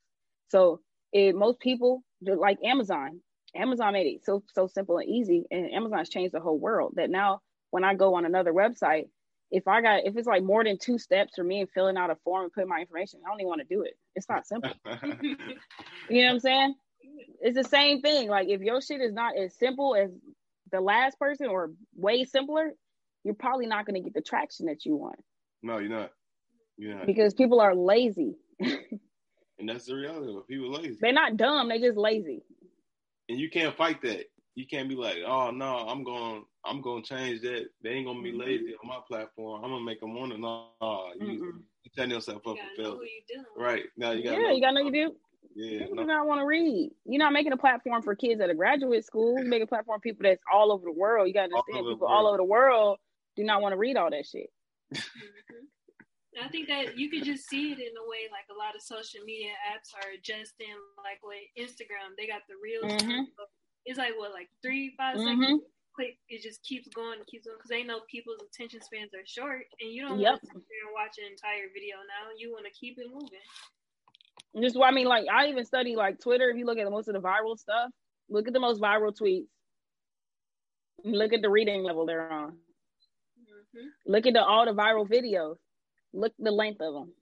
So 0.49 0.81
it, 1.13 1.35
most 1.35 1.61
people, 1.61 2.03
like 2.21 2.59
Amazon, 2.65 3.21
Amazon 3.55 3.93
made 3.93 4.07
it 4.07 4.25
so 4.25 4.43
so 4.55 4.67
simple 4.67 4.99
and 4.99 5.09
easy, 5.09 5.45
and 5.51 5.73
Amazon's 5.73 6.09
changed 6.09 6.35
the 6.35 6.41
whole 6.41 6.59
world. 6.59 6.95
That 6.97 7.11
now 7.11 7.41
when 7.71 7.85
I 7.85 7.95
go 7.95 8.15
on 8.15 8.25
another 8.25 8.53
website, 8.53 9.07
if 9.53 9.69
I 9.69 9.83
got 9.83 10.05
if 10.05 10.17
it's 10.17 10.27
like 10.27 10.43
more 10.43 10.65
than 10.65 10.79
two 10.79 10.99
steps 10.99 11.35
for 11.37 11.45
me 11.45 11.61
and 11.61 11.71
filling 11.71 11.99
out 11.99 12.11
a 12.11 12.17
form 12.25 12.45
and 12.45 12.53
putting 12.53 12.71
my 12.71 12.81
information, 12.81 13.21
I 13.25 13.31
don't 13.31 13.41
even 13.41 13.49
want 13.49 13.61
to 13.61 13.67
do 13.73 13.83
it. 13.83 13.93
It's 14.17 14.29
not 14.29 14.47
simple. 14.47 14.73
you 16.09 16.23
know 16.23 16.29
what 16.29 16.33
I'm 16.33 16.41
saying? 16.41 16.75
It's 17.43 17.57
the 17.57 17.69
same 17.69 18.01
thing. 18.01 18.29
Like 18.29 18.49
if 18.49 18.63
your 18.63 18.81
shit 18.81 19.03
is 19.03 19.13
not 19.13 19.37
as 19.37 19.55
simple 19.59 19.95
as 19.95 20.11
the 20.73 20.81
last 20.81 21.19
person 21.19 21.49
or 21.49 21.71
way 21.95 22.25
simpler, 22.25 22.73
you're 23.25 23.35
probably 23.35 23.67
not 23.67 23.85
going 23.85 23.95
to 23.95 24.01
get 24.01 24.15
the 24.15 24.23
traction 24.23 24.67
that 24.67 24.87
you 24.87 24.97
want. 24.97 25.23
No, 25.63 25.79
you're 25.79 25.91
not. 25.91 26.13
You're 26.79 26.95
not. 26.95 27.07
Because 27.07 27.35
people 27.35 27.61
are 27.61 27.75
lazy. 27.75 28.39
and 28.59 29.69
that's 29.69 29.85
the 29.85 29.95
reality. 29.95 30.35
Of 30.35 30.49
people 30.49 30.73
lazy. 30.73 30.97
They're 30.99 31.13
not 31.13 31.37
dumb. 31.37 31.69
They're 31.69 31.79
just 31.79 31.99
lazy. 31.99 32.43
And 33.29 33.39
you 33.39 33.51
can't 33.51 33.77
fight 33.77 34.01
that 34.03 34.25
you 34.55 34.67
can't 34.67 34.89
be 34.89 34.95
like, 34.95 35.19
oh 35.27 35.51
no, 35.51 35.87
I'm 35.89 36.05
going, 36.05 36.45
I'm 36.65 36.81
going 36.81 37.03
to 37.03 37.09
change 37.09 37.41
that. 37.43 37.67
They 37.83 37.91
ain't 37.91 38.07
gonna 38.07 38.23
be 38.23 38.31
mm-hmm. 38.31 38.41
lazy 38.41 38.75
on 38.83 38.89
my 38.89 38.99
platform. 39.09 39.65
I'm 39.65 39.71
gonna 39.71 39.85
make 39.85 40.01
them 40.01 40.15
want 40.15 40.33
to 40.33 40.39
know. 40.39 40.69
Oh, 40.81 41.11
you, 41.19 41.27
you 41.33 41.91
setting 41.95 42.13
yourself 42.13 42.47
up 42.47 42.57
for 42.57 42.83
failure. 42.83 42.99
Right 43.57 43.85
now, 43.97 44.13
you 44.13 44.25
got. 44.25 44.35
Yeah, 44.35 44.39
know. 44.41 44.51
you 44.51 44.61
gotta 44.61 44.75
know 44.75 44.81
you 44.83 44.93
do. 44.93 45.15
Yeah, 45.55 45.81
people 45.81 45.97
no. 45.97 46.03
do 46.03 46.09
not 46.09 46.27
want 46.27 46.41
to 46.41 46.47
read. 46.47 46.91
You're 47.05 47.19
not 47.19 47.33
making 47.33 47.53
a 47.53 47.57
platform 47.57 48.03
for 48.03 48.15
kids 48.15 48.41
at 48.41 48.51
a 48.51 48.55
graduate 48.55 49.05
school. 49.05 49.39
You're 49.39 49.49
making 49.49 49.65
a 49.65 49.67
platform 49.67 49.99
for 49.99 50.03
people 50.03 50.23
that's 50.23 50.43
all 50.53 50.73
over 50.73 50.85
the 50.85 50.93
world. 50.93 51.29
You 51.29 51.35
got 51.35 51.49
to 51.49 51.55
understand, 51.55 51.87
all 51.87 51.93
people 51.93 52.09
all 52.09 52.27
over 52.27 52.37
the 52.37 52.45
world 52.45 52.99
do 53.37 53.45
not 53.45 53.61
want 53.61 53.73
to 53.73 53.77
read 53.77 53.97
all 53.97 54.11
that 54.11 54.27
shit. 54.27 54.49
I 56.43 56.49
think 56.49 56.69
that 56.69 56.97
you 56.97 57.11
could 57.11 57.25
just 57.25 57.49
see 57.49 57.73
it 57.73 57.79
in 57.79 57.93
a 57.93 58.09
way 58.09 58.25
like 58.33 58.49
a 58.49 58.57
lot 58.57 58.75
of 58.75 58.81
social 58.81 59.21
media 59.25 59.53
apps 59.69 59.93
are 59.93 60.17
adjusting, 60.17 60.73
like 60.97 61.21
with 61.23 61.45
Instagram, 61.61 62.17
they 62.17 62.27
got 62.27 62.41
the 62.49 62.57
reels. 62.57 63.03
Mm-hmm 63.03 63.25
it's 63.85 63.99
like 63.99 64.13
what 64.17 64.33
like 64.33 64.49
three 64.63 64.95
five 64.97 65.17
mm-hmm. 65.17 65.43
seconds 65.43 65.63
quick 65.95 66.17
it 66.29 66.43
just 66.43 66.63
keeps 66.63 66.89
going 66.89 67.19
and 67.19 67.27
keeps 67.27 67.47
going 67.47 67.57
because 67.59 67.69
they 67.69 67.83
know 67.83 68.01
people's 68.11 68.41
attention 68.41 68.81
spans 68.81 69.13
are 69.15 69.27
short 69.27 69.65
and 69.81 69.93
you 69.93 70.03
don't 70.03 70.19
yep. 70.19 70.33
want 70.33 70.41
to 70.41 70.47
sit 70.47 70.55
there 70.55 70.85
and 70.87 70.95
watch 70.95 71.17
an 71.19 71.31
entire 71.31 71.69
video 71.73 71.97
now. 72.09 72.33
You 72.37 72.51
want 72.51 72.65
to 72.65 72.73
keep 72.73 72.99
it 72.99 73.07
moving. 73.13 73.45
Just 74.61 74.77
what 74.77 74.89
i 74.89 74.93
mean 74.93 75.07
like 75.07 75.27
i 75.33 75.47
even 75.47 75.65
study 75.65 75.97
like 75.97 76.21
twitter. 76.21 76.51
If 76.51 76.57
you 76.57 76.67
look 76.67 76.79
at 76.79 76.91
most 76.91 77.09
of 77.09 77.15
the 77.15 77.21
viral 77.21 77.59
stuff 77.59 77.91
look 78.29 78.47
at 78.47 78.53
the 78.53 78.61
most 78.61 78.81
viral 78.81 79.17
tweets. 79.17 79.47
Look 81.05 81.33
at 81.33 81.43
the 81.43 81.51
reading 81.51 81.83
level 81.83 82.07
they're 82.07 82.31
on. 82.31 82.53
Mm-hmm. 82.53 84.13
look 84.13 84.27
at 84.27 84.35
the 84.35 84.43
all 84.43 84.67
the 84.67 84.73
viral 84.73 85.09
videos. 85.09 85.57
Look 86.13 86.33
the 86.39 86.51
length 86.51 86.81
of 86.81 86.93
them 86.95 87.13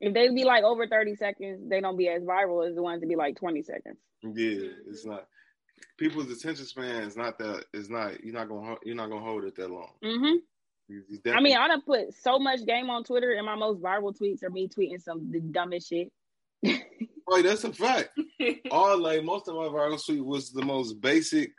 if 0.00 0.14
they 0.14 0.28
be 0.28 0.44
like 0.44 0.64
over 0.64 0.86
30 0.86 1.14
seconds 1.14 1.60
they 1.68 1.80
don't 1.80 1.96
be 1.96 2.08
as 2.08 2.22
viral 2.22 2.68
as 2.68 2.74
the 2.74 2.82
ones 2.82 3.00
that 3.00 3.08
be 3.08 3.16
like 3.16 3.36
20 3.36 3.62
seconds. 3.62 3.98
Yeah 4.22 4.68
it's 4.88 5.06
not 5.06 5.26
people's 6.02 6.30
attention 6.30 6.66
span 6.66 7.02
is 7.02 7.16
not 7.16 7.38
that 7.38 7.64
is 7.72 7.88
not 7.88 8.22
you're 8.24 8.34
not 8.34 8.48
gonna 8.48 8.76
you're 8.84 8.96
not 8.96 9.08
gonna 9.08 9.24
hold 9.24 9.44
it 9.44 9.54
that 9.56 9.70
long. 9.70 9.90
Mm-hmm. 10.04 11.30
I 11.32 11.40
mean, 11.40 11.56
I 11.56 11.68
done 11.68 11.82
put 11.82 12.12
so 12.12 12.38
much 12.38 12.66
game 12.66 12.90
on 12.90 13.04
Twitter, 13.04 13.32
and 13.32 13.46
my 13.46 13.54
most 13.54 13.80
viral 13.80 14.14
tweets 14.14 14.42
are 14.42 14.50
me 14.50 14.68
tweeting 14.68 15.00
some 15.00 15.30
the 15.30 15.40
dumbest 15.40 15.88
shit. 15.88 16.12
right, 16.64 17.44
that's 17.44 17.64
a 17.64 17.72
fact. 17.72 18.10
All 18.70 18.98
like 18.98 19.22
most 19.24 19.48
of 19.48 19.54
my 19.54 19.68
viral 19.68 20.04
tweet 20.04 20.24
was 20.24 20.50
the 20.50 20.64
most 20.64 21.00
basic. 21.00 21.52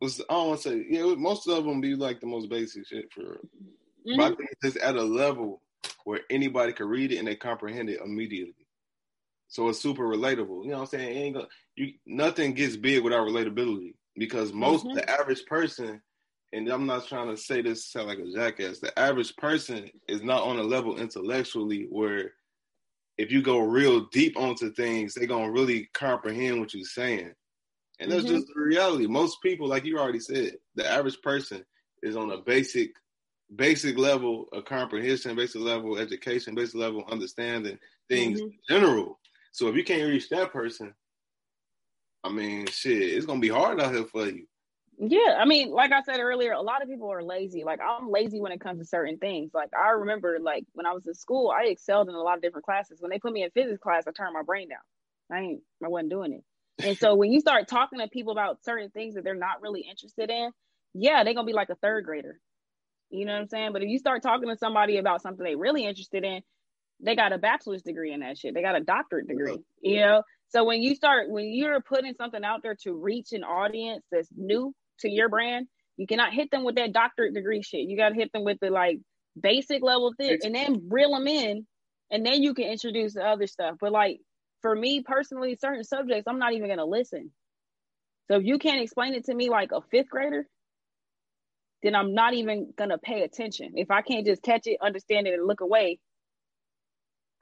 Was 0.00 0.20
I 0.20 0.32
don't 0.32 0.48
want 0.48 0.60
to 0.62 0.68
say 0.70 0.86
yeah, 0.88 1.02
most 1.16 1.48
of 1.48 1.64
them 1.64 1.80
be 1.80 1.94
like 1.94 2.20
the 2.20 2.26
most 2.26 2.48
basic 2.48 2.86
shit 2.86 3.12
for. 3.12 3.22
Mm-hmm. 3.22 4.16
But 4.16 4.24
I 4.24 4.36
think 4.36 4.50
it's 4.62 4.82
at 4.82 4.96
a 4.96 5.02
level 5.02 5.60
where 6.04 6.20
anybody 6.30 6.72
can 6.72 6.86
read 6.86 7.12
it 7.12 7.16
and 7.16 7.26
they 7.26 7.36
comprehend 7.36 7.90
it 7.90 8.00
immediately. 8.04 8.63
So 9.54 9.68
it's 9.68 9.80
super 9.80 10.02
relatable. 10.02 10.64
You 10.64 10.70
know 10.70 10.78
what 10.78 10.92
I'm 10.92 10.98
saying? 10.98 11.16
ain't 11.16 11.34
gonna, 11.36 11.46
you 11.76 11.92
nothing 12.04 12.54
gets 12.54 12.76
big 12.76 13.04
without 13.04 13.24
relatability 13.24 13.94
because 14.16 14.52
most 14.52 14.84
mm-hmm. 14.84 14.96
the 14.96 15.08
average 15.08 15.46
person, 15.46 16.02
and 16.52 16.68
I'm 16.68 16.86
not 16.86 17.06
trying 17.06 17.28
to 17.28 17.36
say 17.36 17.62
this 17.62 17.86
sound 17.86 18.08
like 18.08 18.18
a 18.18 18.32
jackass. 18.34 18.80
The 18.80 18.98
average 18.98 19.36
person 19.36 19.88
is 20.08 20.24
not 20.24 20.42
on 20.42 20.58
a 20.58 20.62
level 20.64 20.98
intellectually 20.98 21.86
where 21.88 22.32
if 23.16 23.30
you 23.30 23.42
go 23.42 23.60
real 23.60 24.06
deep 24.06 24.36
onto 24.36 24.72
things, 24.72 25.14
they're 25.14 25.28
gonna 25.28 25.52
really 25.52 25.88
comprehend 25.94 26.58
what 26.58 26.74
you're 26.74 26.82
saying. 26.82 27.32
And 28.00 28.10
that's 28.10 28.24
mm-hmm. 28.24 28.34
just 28.34 28.48
the 28.48 28.60
reality. 28.60 29.06
Most 29.06 29.40
people, 29.40 29.68
like 29.68 29.84
you 29.84 30.00
already 30.00 30.18
said, 30.18 30.54
the 30.74 30.90
average 30.90 31.22
person 31.22 31.64
is 32.02 32.16
on 32.16 32.32
a 32.32 32.38
basic 32.38 32.90
basic 33.54 33.96
level 33.96 34.48
of 34.52 34.64
comprehension, 34.64 35.36
basic 35.36 35.60
level 35.60 35.96
education, 35.96 36.56
basic 36.56 36.74
level 36.74 37.04
understanding 37.08 37.78
things 38.08 38.40
mm-hmm. 38.40 38.48
in 38.48 38.80
general. 38.80 39.20
So 39.54 39.68
if 39.68 39.76
you 39.76 39.84
can't 39.84 40.10
reach 40.10 40.28
that 40.30 40.52
person, 40.52 40.92
I 42.24 42.28
mean, 42.28 42.66
shit, 42.66 43.00
it's 43.00 43.24
gonna 43.24 43.38
be 43.38 43.48
hard 43.48 43.80
out 43.80 43.94
here 43.94 44.04
for 44.04 44.26
you. 44.26 44.48
Yeah, 44.98 45.38
I 45.38 45.44
mean, 45.44 45.70
like 45.70 45.92
I 45.92 46.02
said 46.02 46.18
earlier, 46.18 46.52
a 46.52 46.60
lot 46.60 46.82
of 46.82 46.88
people 46.88 47.08
are 47.12 47.22
lazy. 47.22 47.62
Like 47.62 47.78
I'm 47.80 48.10
lazy 48.10 48.40
when 48.40 48.50
it 48.50 48.60
comes 48.60 48.80
to 48.80 48.84
certain 48.84 49.16
things. 49.16 49.52
Like 49.54 49.68
I 49.72 49.90
remember, 49.90 50.38
like 50.40 50.64
when 50.72 50.86
I 50.86 50.92
was 50.92 51.06
in 51.06 51.14
school, 51.14 51.52
I 51.56 51.66
excelled 51.66 52.08
in 52.08 52.16
a 52.16 52.20
lot 52.20 52.34
of 52.34 52.42
different 52.42 52.64
classes. 52.64 53.00
When 53.00 53.12
they 53.12 53.20
put 53.20 53.32
me 53.32 53.44
in 53.44 53.50
physics 53.52 53.78
class, 53.80 54.02
I 54.08 54.10
turned 54.10 54.34
my 54.34 54.42
brain 54.42 54.70
down. 54.70 54.78
I 55.30 55.40
ain't, 55.40 55.60
I 55.84 55.86
wasn't 55.86 56.10
doing 56.10 56.32
it. 56.32 56.84
And 56.84 56.98
so 56.98 57.14
when 57.14 57.30
you 57.30 57.38
start 57.38 57.68
talking 57.68 58.00
to 58.00 58.08
people 58.08 58.32
about 58.32 58.64
certain 58.64 58.90
things 58.90 59.14
that 59.14 59.22
they're 59.22 59.36
not 59.36 59.62
really 59.62 59.82
interested 59.88 60.30
in, 60.30 60.50
yeah, 60.94 61.22
they're 61.22 61.34
gonna 61.34 61.46
be 61.46 61.52
like 61.52 61.70
a 61.70 61.76
third 61.76 62.04
grader. 62.04 62.40
You 63.10 63.24
know 63.24 63.34
what 63.34 63.42
I'm 63.42 63.48
saying? 63.48 63.72
But 63.72 63.84
if 63.84 63.88
you 63.88 63.98
start 64.00 64.20
talking 64.20 64.48
to 64.48 64.58
somebody 64.58 64.96
about 64.96 65.22
something 65.22 65.44
they're 65.44 65.56
really 65.56 65.86
interested 65.86 66.24
in, 66.24 66.42
they 67.00 67.16
got 67.16 67.32
a 67.32 67.38
bachelor's 67.38 67.82
degree 67.82 68.12
in 68.12 68.20
that 68.20 68.38
shit. 68.38 68.54
They 68.54 68.62
got 68.62 68.76
a 68.76 68.80
doctorate 68.80 69.28
degree. 69.28 69.58
You 69.82 70.00
know? 70.00 70.22
So 70.48 70.64
when 70.64 70.82
you 70.82 70.94
start 70.94 71.28
when 71.28 71.52
you're 71.52 71.80
putting 71.80 72.14
something 72.14 72.44
out 72.44 72.62
there 72.62 72.76
to 72.84 72.94
reach 72.94 73.32
an 73.32 73.44
audience 73.44 74.04
that's 74.12 74.28
new 74.36 74.72
to 75.00 75.10
your 75.10 75.28
brand, 75.28 75.66
you 75.96 76.06
cannot 76.06 76.32
hit 76.32 76.50
them 76.50 76.64
with 76.64 76.76
that 76.76 76.92
doctorate 76.92 77.34
degree 77.34 77.62
shit. 77.62 77.88
You 77.88 77.96
gotta 77.96 78.14
hit 78.14 78.32
them 78.32 78.44
with 78.44 78.58
the 78.60 78.70
like 78.70 78.98
basic 79.40 79.82
level 79.82 80.12
thing 80.16 80.38
and 80.44 80.54
then 80.54 80.88
reel 80.88 81.12
them 81.12 81.26
in 81.26 81.66
and 82.10 82.24
then 82.24 82.42
you 82.42 82.54
can 82.54 82.66
introduce 82.66 83.14
the 83.14 83.22
other 83.22 83.46
stuff. 83.46 83.76
But 83.80 83.92
like 83.92 84.20
for 84.62 84.74
me 84.74 85.02
personally, 85.02 85.56
certain 85.60 85.84
subjects 85.84 86.24
I'm 86.28 86.38
not 86.38 86.52
even 86.52 86.68
gonna 86.68 86.84
listen. 86.84 87.32
So 88.28 88.36
if 88.36 88.44
you 88.44 88.58
can't 88.58 88.80
explain 88.80 89.14
it 89.14 89.24
to 89.26 89.34
me 89.34 89.50
like 89.50 89.72
a 89.72 89.82
fifth 89.90 90.08
grader, 90.08 90.46
then 91.82 91.94
I'm 91.94 92.14
not 92.14 92.34
even 92.34 92.72
gonna 92.78 92.98
pay 92.98 93.22
attention. 93.22 93.72
If 93.74 93.90
I 93.90 94.02
can't 94.02 94.24
just 94.24 94.42
catch 94.42 94.66
it, 94.66 94.78
understand 94.80 95.26
it, 95.26 95.34
and 95.34 95.46
look 95.46 95.60
away. 95.60 95.98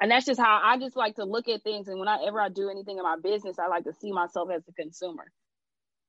And 0.03 0.11
that's 0.11 0.27
just 0.27 0.41
how 0.41 0.61
I 0.61 0.79
just 0.79 0.97
like 0.97 1.15
to 1.17 1.25
look 1.25 1.49
at 1.49 1.63
things. 1.63 1.87
And 1.87 2.01
whenever 2.01 2.41
I 2.41 2.49
do 2.49 2.69
anything 2.69 2.99
in 2.99 3.05
my 3.05 3.15
business, 3.23 3.61
I 3.61 3.69
like 3.69 3.85
to 3.85 3.93
see 3.93 4.11
myself 4.11 4.49
as 4.53 4.65
a 4.69 4.73
consumer. 4.73 5.31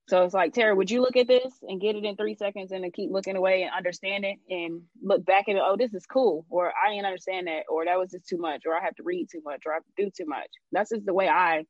So 0.10 0.24
it's 0.24 0.34
like, 0.34 0.52
Tara, 0.52 0.76
would 0.76 0.90
you 0.90 1.00
look 1.00 1.16
at 1.16 1.28
this 1.28 1.54
and 1.62 1.80
get 1.80 1.96
it 1.96 2.04
in 2.04 2.16
three 2.16 2.34
seconds 2.34 2.72
and 2.72 2.84
then 2.84 2.92
keep 2.92 3.12
looking 3.12 3.36
away 3.36 3.62
and 3.62 3.72
understand 3.72 4.26
it 4.26 4.38
and 4.50 4.82
look 5.04 5.24
back 5.24 5.48
at 5.48 5.56
it, 5.58 5.62
oh, 5.64 5.78
this 5.78 5.94
is 5.94 6.08
cool, 6.08 6.44
or 6.50 6.74
I 6.74 6.90
didn't 6.90 7.06
understand 7.06 7.46
that, 7.46 7.66
or 7.70 7.86
that 7.86 8.00
was 8.00 8.10
just 8.10 8.28
too 8.28 8.38
much, 8.40 8.64
or 8.66 8.76
I 8.76 8.84
have 8.84 8.96
to 8.96 9.04
read 9.04 9.28
too 9.32 9.42
much, 9.46 9.62
or 9.66 9.74
I 9.74 9.76
have 9.76 9.86
to 9.86 10.04
do 10.04 10.10
too 10.10 10.26
much. 10.28 10.50
That's 10.72 10.90
just 10.90 11.06
the 11.06 11.14
way 11.14 11.30
I 11.30 11.64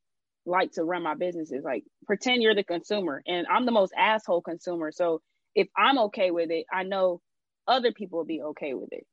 like 0.45 0.71
to 0.73 0.85
run 0.85 1.03
my 1.03 1.15
businesses. 1.15 1.63
Like 1.65 1.83
pretend 2.07 2.41
you're 2.41 2.55
the 2.55 2.63
consumer. 2.63 3.21
And 3.27 3.45
I'm 3.47 3.65
the 3.65 3.71
most 3.73 3.91
asshole 3.97 4.41
consumer. 4.41 4.93
So 4.93 5.21
if 5.55 5.67
I'm 5.77 5.99
okay 5.99 6.31
with 6.31 6.51
it, 6.51 6.65
I 6.73 6.83
know 6.83 7.19
other 7.67 7.91
people 7.91 8.19
will 8.19 8.25
be 8.25 8.41
okay 8.41 8.73
with 8.73 8.93
it. 8.93 9.05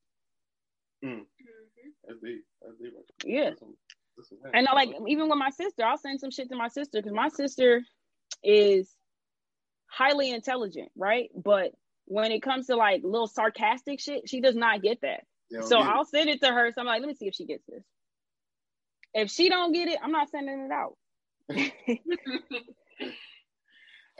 Mm. 1.04 1.22
That's 2.06 2.20
deep. 2.22 2.44
Yeah. 3.24 3.50
And 4.52 4.68
I 4.68 4.74
like 4.74 4.90
even 5.08 5.28
with 5.28 5.38
my 5.38 5.50
sister, 5.50 5.84
I'll 5.84 5.98
send 5.98 6.20
some 6.20 6.30
shit 6.30 6.50
to 6.50 6.56
my 6.56 6.68
sister 6.68 6.98
because 6.98 7.12
my 7.12 7.28
sister 7.28 7.82
is 8.44 8.94
highly 9.86 10.30
intelligent, 10.30 10.90
right? 10.96 11.30
But 11.34 11.72
when 12.06 12.32
it 12.32 12.42
comes 12.42 12.66
to 12.66 12.76
like 12.76 13.02
little 13.02 13.26
sarcastic 13.26 14.00
shit, 14.00 14.28
she 14.28 14.40
does 14.40 14.56
not 14.56 14.82
get 14.82 15.00
that. 15.02 15.24
So 15.62 15.78
I'll 15.80 16.04
send 16.04 16.28
it 16.28 16.42
to 16.42 16.48
her. 16.48 16.70
So 16.74 16.80
I'm 16.80 16.86
like, 16.86 17.00
let 17.00 17.08
me 17.08 17.14
see 17.14 17.26
if 17.26 17.34
she 17.34 17.46
gets 17.46 17.64
this. 17.68 17.82
If 19.14 19.30
she 19.30 19.48
don't 19.48 19.72
get 19.72 19.88
it, 19.88 19.98
I'm 20.02 20.12
not 20.12 20.30
sending 20.30 20.60
it 20.60 20.70
out. 20.70 20.96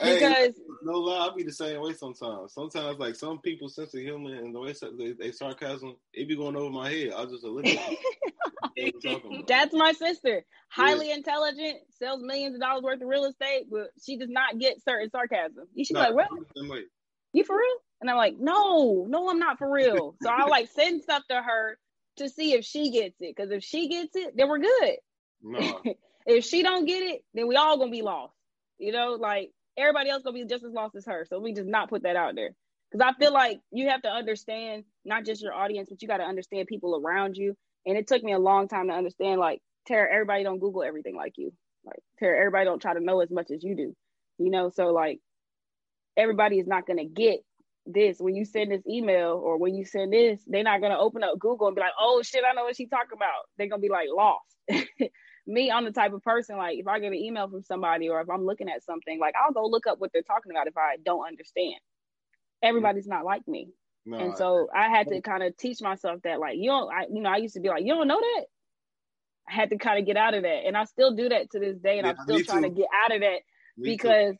because 0.01 0.29
hey, 0.29 0.53
no 0.83 0.93
lie, 0.93 1.29
I 1.29 1.35
be 1.35 1.43
the 1.43 1.53
same 1.53 1.81
way 1.81 1.93
sometimes. 1.93 2.53
Sometimes, 2.55 2.99
like 2.99 3.15
some 3.15 3.39
people 3.39 3.69
sense 3.69 3.95
of 3.95 4.01
humor 4.01 4.35
and 4.35 4.55
the 4.55 4.61
way 4.61 4.75
they, 4.99 5.13
they 5.13 5.33
sarcasm, 5.33 5.97
it 6.13 6.29
be 6.29 6.37
going 6.37 6.57
over 6.57 6.71
my 6.71 6.91
head. 6.91 7.13
I 7.17 7.25
just 7.27 7.45
eliminate. 7.45 7.99
That's 9.47 9.75
my 9.75 9.93
sister. 9.93 10.45
Highly 10.71 11.09
yeah. 11.09 11.17
intelligent, 11.17 11.79
sells 11.99 12.23
millions 12.23 12.55
of 12.55 12.61
dollars 12.61 12.83
worth 12.83 13.03
of 13.03 13.09
real 13.09 13.25
estate, 13.25 13.67
but 13.71 13.89
she 14.03 14.17
does 14.17 14.31
not 14.31 14.59
get 14.59 14.83
certain 14.83 15.11
sarcasm. 15.11 15.67
You 15.75 15.85
She's 15.85 15.97
like, 15.97 16.15
"Well, 16.15 16.29
you 17.33 17.45
for 17.45 17.57
real?" 17.57 17.77
And 18.01 18.09
I'm 18.09 18.17
like, 18.17 18.37
"No, 18.39 19.07
no, 19.09 19.29
I'm 19.29 19.39
not 19.39 19.59
for 19.59 19.71
real." 19.71 20.17
so 20.23 20.31
I 20.31 20.47
like 20.47 20.69
send 20.75 21.03
stuff 21.03 21.23
to 21.29 21.43
her 21.43 21.79
to 22.17 22.29
see 22.29 22.55
if 22.55 22.65
she 22.65 22.91
gets 22.91 23.21
it. 23.21 23.35
Because 23.37 23.51
if 23.51 23.65
she 23.65 23.89
gets 23.89 24.15
it, 24.15 24.37
then 24.37 24.49
we're 24.49 24.59
good. 24.59 24.97
No. 25.43 25.83
if 26.27 26.45
she 26.45 26.63
don't 26.63 26.87
get 26.87 27.03
it, 27.03 27.23
then 27.35 27.49
we 27.49 27.57
all 27.57 27.79
gonna 27.79 27.91
be 27.91 28.03
lost. 28.03 28.35
You 28.79 28.93
know, 28.93 29.17
like 29.21 29.53
everybody 29.81 30.11
else 30.11 30.23
gonna 30.23 30.35
be 30.35 30.45
just 30.45 30.65
as 30.65 30.73
lost 30.73 30.97
as 30.97 31.07
her. 31.07 31.27
So 31.29 31.39
we 31.41 31.53
just 31.53 31.69
not 31.69 31.89
put 31.89 32.03
that 32.03 32.17
out 32.17 32.35
there. 32.35 32.51
Because 32.91 33.07
I 33.09 33.19
feel 33.19 33.33
like 33.33 33.61
you 33.71 33.89
have 33.89 34.03
to 34.03 34.09
understand 34.09 34.85
not 35.05 35.25
just 35.25 35.43
your 35.43 35.55
audience, 35.55 35.89
but 35.89 36.03
you 36.03 36.09
got 36.09 36.17
to 36.17 36.25
understand 36.25 36.67
people 36.67 37.01
around 37.01 37.37
you. 37.37 37.57
And 37.87 37.97
it 37.97 38.09
took 38.09 38.23
me 38.23 38.33
a 38.33 38.39
long 38.39 38.67
time 38.67 38.89
to 38.89 38.95
understand, 38.95 39.41
like, 39.41 39.61
Tara, 39.87 40.13
everybody 40.13 40.43
don't 40.43 40.59
Google 40.59 40.83
everything 40.83 41.15
like 41.15 41.35
you. 41.37 41.53
Like, 41.85 42.01
Tara, 42.19 42.39
everybody 42.39 42.65
don't 42.65 42.83
try 42.83 42.95
to 42.95 43.01
know 43.01 43.21
as 43.21 43.31
much 43.31 43.51
as 43.51 43.63
you 43.63 43.77
do. 43.77 43.95
You 44.39 44.51
know, 44.51 44.71
so 44.71 44.89
like 44.89 45.21
everybody 46.17 46.59
is 46.59 46.67
not 46.67 46.87
gonna 46.87 47.05
get 47.05 47.41
this 47.87 48.19
when 48.19 48.35
you 48.35 48.45
send 48.45 48.71
this 48.71 48.87
email 48.89 49.41
or 49.43 49.59
when 49.59 49.75
you 49.75 49.85
send 49.85 50.13
this, 50.13 50.41
they're 50.47 50.63
not 50.63 50.81
gonna 50.81 50.99
open 50.99 51.23
up 51.23 51.39
Google 51.39 51.67
and 51.69 51.77
be 51.77 51.81
like, 51.81 51.93
oh 51.99 52.23
shit, 52.23 52.45
I 52.49 52.55
know 52.55 52.65
what 52.65 52.77
she's 52.77 52.89
talking 52.89 53.17
about. 53.17 53.47
They're 53.57 53.69
gonna 53.69 53.81
be 53.81 53.89
like 53.89 54.09
lost. 54.15 54.57
me, 55.51 55.71
I'm 55.71 55.85
the 55.85 55.93
type 55.93 56.13
of 56.13 56.23
person 56.23 56.57
like 56.57 56.79
if 56.79 56.87
I 56.87 56.99
get 56.99 57.09
an 57.09 57.15
email 57.15 57.49
from 57.49 57.63
somebody 57.63 58.09
or 58.09 58.21
if 58.21 58.31
I'm 58.31 58.45
looking 58.45 58.69
at 58.69 58.85
something, 58.85 59.19
like 59.19 59.35
I'll 59.43 59.53
go 59.53 59.67
look 59.67 59.87
up 59.87 60.01
what 60.01 60.11
they're 60.13 60.23
talking 60.23 60.53
about 60.53 60.67
if 60.67 60.77
I 60.77 60.97
don't 61.05 61.27
understand. 61.27 61.77
Everybody's 62.63 63.07
not 63.07 63.25
like 63.25 63.47
me. 63.49 63.69
No, 64.07 64.19
and 64.19 64.37
so 64.37 64.69
I, 64.75 64.87
I 64.87 64.89
had 64.89 65.09
to 65.09 65.21
kind 65.21 65.43
of 65.43 65.57
teach 65.57 65.83
myself 65.83 66.21
that 66.25 66.41
like 66.41 66.57
you 66.57 66.71
don't 66.71 66.93
I 66.93 67.07
you 67.13 67.23
know, 67.23 67.31
I 67.31 67.37
used 67.37 67.55
to 67.55 67.61
be 67.61 67.69
like, 67.69 67.83
you 67.83 67.95
don't 67.95 68.09
know 68.09 68.21
that. 68.21 68.45
I 69.49 69.55
had 69.55 69.71
to 69.71 69.79
kind 69.79 69.99
of 69.99 70.07
get 70.07 70.17
out 70.17 70.35
of 70.35 70.43
that. 70.43 70.67
And 70.67 70.77
I 70.77 70.85
still 70.85 71.15
do 71.15 71.29
that 71.29 71.51
to 71.51 71.59
this 71.59 71.77
day. 71.79 71.99
And 71.99 72.07
yeah, 72.07 72.15
I'm 72.17 72.25
still 72.25 72.43
trying 72.45 72.63
too. 72.63 72.71
to 72.71 72.75
get 72.75 72.89
out 73.05 73.15
of 73.15 73.21
that 73.21 73.41
me 73.77 73.91
because 73.91 74.35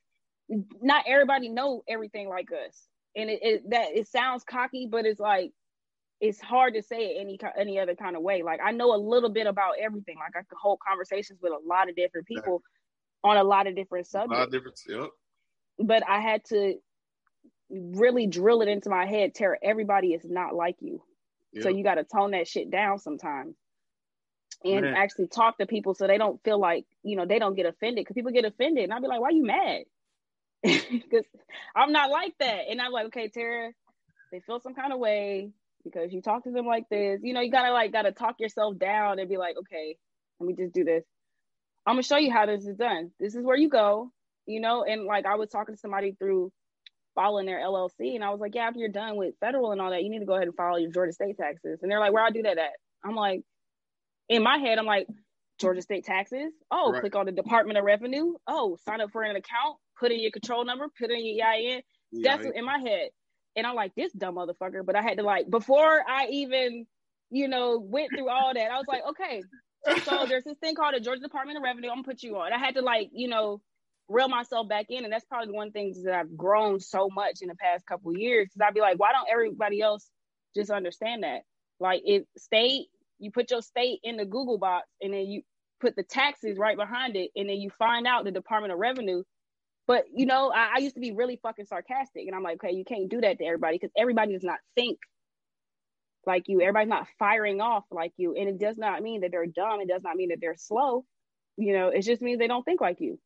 too. 0.51 0.65
not 0.81 1.05
everybody 1.07 1.49
know 1.49 1.83
everything 1.89 2.29
like 2.29 2.49
us. 2.53 2.87
And 3.17 3.29
it, 3.29 3.41
it 3.43 3.71
that 3.71 3.89
it 3.95 4.09
sounds 4.09 4.45
cocky, 4.45 4.87
but 4.91 5.05
it's 5.05 5.21
like 5.21 5.53
it's 6.21 6.41
hard 6.41 6.75
to 6.75 6.83
say 6.83 6.99
it 6.99 7.21
any 7.21 7.39
any 7.59 7.79
other 7.79 7.95
kind 7.95 8.15
of 8.15 8.23
way. 8.23 8.43
Like 8.43 8.61
I 8.63 8.73
know 8.73 8.95
a 8.95 8.97
little 8.97 9.31
bit 9.31 9.47
about 9.47 9.75
everything. 9.81 10.17
Like 10.17 10.37
I 10.37 10.47
could 10.47 10.59
hold 10.61 10.79
conversations 10.87 11.41
with 11.43 11.53
a 11.53 11.69
lot 11.69 11.89
of 11.89 11.97
different 11.97 12.27
people 12.27 12.63
on 13.25 13.37
a 13.37 13.45
lot 13.45 13.67
of 13.67 13.75
different 13.75 14.07
subjects. 14.07 14.33
A 14.33 14.39
lot 14.39 14.47
of 14.47 14.53
different, 14.53 14.81
yep. 14.87 15.11
But 15.79 16.03
I 16.07 16.21
had 16.21 16.45
to 16.47 16.75
really 17.71 18.27
drill 18.27 18.61
it 18.61 18.69
into 18.69 18.91
my 18.91 19.07
head. 19.07 19.35
Tara, 19.35 19.57
everybody 19.63 20.09
is 20.09 20.25
not 20.25 20.55
like 20.55 20.77
you, 20.81 21.03
yep. 21.53 21.63
so 21.63 21.69
you 21.71 21.83
got 21.83 21.95
to 21.95 22.05
tone 22.05 22.33
that 22.33 22.47
shit 22.47 22.71
down 22.71 22.99
sometimes, 22.99 23.57
and 24.63 24.83
Man. 24.83 24.95
actually 24.95 25.29
talk 25.29 25.57
to 25.57 25.67
people 25.67 25.95
so 25.95 26.07
they 26.07 26.19
don't 26.19 26.43
feel 26.45 26.59
like 26.59 26.85
you 27.03 27.17
know 27.17 27.25
they 27.25 27.39
don't 27.39 27.57
get 27.57 27.65
offended. 27.65 28.05
Because 28.05 28.15
people 28.15 28.33
get 28.33 28.45
offended, 28.45 28.85
and 28.85 28.93
I'll 28.93 29.01
be 29.01 29.09
like, 29.09 29.21
"Why 29.21 29.29
are 29.29 29.33
you 29.33 29.47
mad?" 29.47 29.85
Because 30.91 31.25
I'm 31.75 31.93
not 31.93 32.11
like 32.11 32.35
that, 32.41 32.65
and 32.69 32.79
I'm 32.81 32.93
like, 32.93 33.07
"Okay, 33.07 33.29
Tara." 33.29 33.73
They 34.33 34.39
feel 34.39 34.61
some 34.61 34.75
kind 34.75 34.93
of 34.93 35.01
way 35.01 35.51
because 35.85 36.13
you 36.13 36.23
talk 36.23 36.45
to 36.45 36.51
them 36.51 36.67
like 36.67 36.89
this. 36.91 37.21
You 37.23 37.35
know, 37.35 37.41
you 37.41 37.51
gotta 37.51 37.73
like 37.73 37.93
gotta 37.93 38.13
talk 38.13 38.37
yourself 38.39 38.79
down 38.79 39.19
and 39.19 39.29
be 39.29 39.37
like, 39.37 39.57
okay, 39.59 39.97
let 40.39 40.47
me 40.47 40.55
just 40.55 40.73
do 40.73 40.85
this. 40.85 41.05
I'm 41.87 41.95
gonna 41.95 42.03
show 42.03 42.17
you 42.17 42.33
how 42.33 42.47
this 42.47 42.67
is 42.67 42.77
done. 42.77 43.11
This 43.19 43.35
is 43.35 43.45
where 43.45 43.57
you 43.57 43.69
go, 43.69 44.11
you 44.47 44.61
know. 44.61 44.85
And 44.85 45.05
like 45.05 45.27
I 45.27 45.37
was 45.37 45.49
talking 45.49 45.75
to 45.75 45.81
somebody 45.81 46.13
through 46.19 46.53
following 47.15 47.47
their 47.47 47.61
LLC, 47.61 48.15
and 48.15 48.25
I 48.25 48.31
was 48.31 48.41
like, 48.41 48.55
yeah, 48.55 48.63
after 48.63 48.79
you're 48.79 48.89
done 48.89 49.17
with 49.17 49.35
federal 49.41 49.73
and 49.73 49.81
all 49.81 49.91
that, 49.91 50.03
you 50.03 50.11
need 50.11 50.21
to 50.21 50.27
go 50.27 50.35
ahead 50.35 50.47
and 50.47 50.57
file 50.57 50.79
your 50.79 50.91
Georgia 50.91 51.13
state 51.13 51.37
taxes. 51.37 51.81
And 51.83 51.91
they're 51.91 52.01
like, 52.01 52.13
where 52.13 52.25
I 52.25 52.31
do 52.31 52.43
that 52.43 52.59
at? 52.59 52.71
I'm 53.05 53.17
like, 53.17 53.43
in 54.29 54.43
my 54.43 54.59
head, 54.59 54.79
I'm 54.79 54.87
like, 54.87 55.07
Georgia 55.59 55.83
state 55.83 56.05
taxes. 56.05 56.53
Oh, 56.71 56.93
right. 56.93 57.01
click 57.01 57.15
on 57.15 57.27
the 57.27 57.33
Department 57.33 57.79
of 57.79 57.85
Revenue. 57.85 58.35
Oh, 58.47 58.77
sign 58.85 59.01
up 59.01 59.11
for 59.11 59.23
an 59.23 59.37
account. 59.37 59.77
Put 59.99 60.11
in 60.11 60.21
your 60.21 60.31
control 60.31 60.65
number. 60.65 60.87
Put 60.99 61.11
in 61.11 61.25
your 61.25 61.47
EIN. 61.47 61.83
Yeah, 62.13 62.37
That's 62.37 62.49
in 62.55 62.65
my 62.65 62.79
head. 62.79 63.11
And 63.57 63.67
I'm 63.67 63.75
like, 63.75 63.95
this 63.95 64.13
dumb 64.13 64.37
motherfucker. 64.37 64.85
But 64.85 64.97
I 64.97 65.03
had 65.03 65.19
to 65.19 65.25
like, 65.25 65.51
before 65.51 66.03
I 66.09 66.29
even, 66.31 66.87
you 67.31 67.49
know, 67.49 67.79
went 67.79 68.11
through 68.11 68.29
all 68.29 68.53
that, 68.55 68.71
I 68.71 68.77
was 68.77 68.87
like, 68.89 69.03
okay. 69.11 69.43
So 70.05 70.25
there's 70.29 70.45
this 70.45 70.59
thing 70.59 70.75
called 70.75 70.95
the 70.95 71.01
Georgia 71.01 71.23
Department 71.23 71.59
of 71.59 71.63
Revenue. 71.63 71.89
I'm 71.89 71.97
gonna 71.97 72.05
put 72.05 72.23
you 72.23 72.37
on. 72.37 72.53
I 72.53 72.59
had 72.59 72.75
to 72.75 72.83
like, 72.83 73.11
you 73.13 73.29
know, 73.29 73.61
reel 74.09 74.29
myself 74.29 74.69
back 74.69 74.87
in. 74.89 75.05
And 75.05 75.13
that's 75.13 75.25
probably 75.25 75.55
one 75.55 75.73
thing 75.73 75.95
that 76.05 76.15
I've 76.15 76.37
grown 76.37 76.81
so 76.81 77.09
much 77.09 77.43
in 77.43 77.49
the 77.49 77.57
past 77.57 77.87
couple 77.87 78.17
years. 78.17 78.49
Cause 78.49 78.67
I'd 78.67 78.75
be 78.75 78.81
like, 78.81 78.99
why 78.99 79.13
don't 79.13 79.29
everybody 79.31 79.81
else 79.81 80.09
just 80.55 80.71
understand 80.71 81.23
that? 81.23 81.43
Like 81.79 82.03
if 82.05 82.25
state, 82.37 82.87
you 83.19 83.31
put 83.31 83.51
your 83.51 83.63
state 83.63 84.01
in 84.03 84.17
the 84.17 84.25
Google 84.25 84.59
box 84.59 84.87
and 85.01 85.13
then 85.13 85.27
you 85.27 85.43
put 85.81 85.97
the 85.97 86.03
taxes 86.03 86.59
right 86.59 86.77
behind 86.77 87.17
it, 87.17 87.31
and 87.35 87.49
then 87.49 87.57
you 87.57 87.71
find 87.79 88.07
out 88.07 88.25
the 88.25 88.31
Department 88.31 88.73
of 88.73 88.79
Revenue 88.79 89.23
but 89.91 90.05
you 90.15 90.25
know, 90.25 90.53
I, 90.55 90.75
I, 90.77 90.79
used 90.79 90.95
to 90.95 91.01
be 91.01 91.11
really 91.11 91.35
fucking 91.43 91.67
sarcastic, 91.67 92.29
and 92.29 92.37
I'm 92.37 92.45
like, 92.45 92.63
okay, 92.63 92.73
you 92.73 92.85
can't 92.85 93.09
do 93.09 93.21
that 93.23 93.39
to 93.39 93.45
everybody 93.45 93.77
because 93.77 93.91
everybody 93.99 94.35
does 94.35 94.45
not 94.45 94.61
think 94.77 95.01
like 96.25 96.45
you. 96.47 96.61
Everybody's 96.61 96.91
not 96.91 97.09
firing 97.19 97.61
off 97.61 97.83
like 97.91 98.13
you. 98.17 98.37
And 98.37 98.49
it 98.49 98.61
does 98.61 98.79
not 98.79 99.03
mean 99.03 99.23
that 99.23 99.33
they're 99.33 99.47
dumb. 99.47 99.81
It 99.81 99.89
does 99.89 100.05
not 100.05 100.15
mean 100.15 100.29
that 100.29 100.39
they're 100.41 100.55
slow. 100.57 101.05
You 101.57 101.73
know, 101.73 101.89
it 101.89 102.03
just 102.03 102.23
means 102.23 102.39
they 102.39 102.47
don't 102.47 102.63
think 102.63 102.81
like 102.81 103.01
you. 103.01 103.19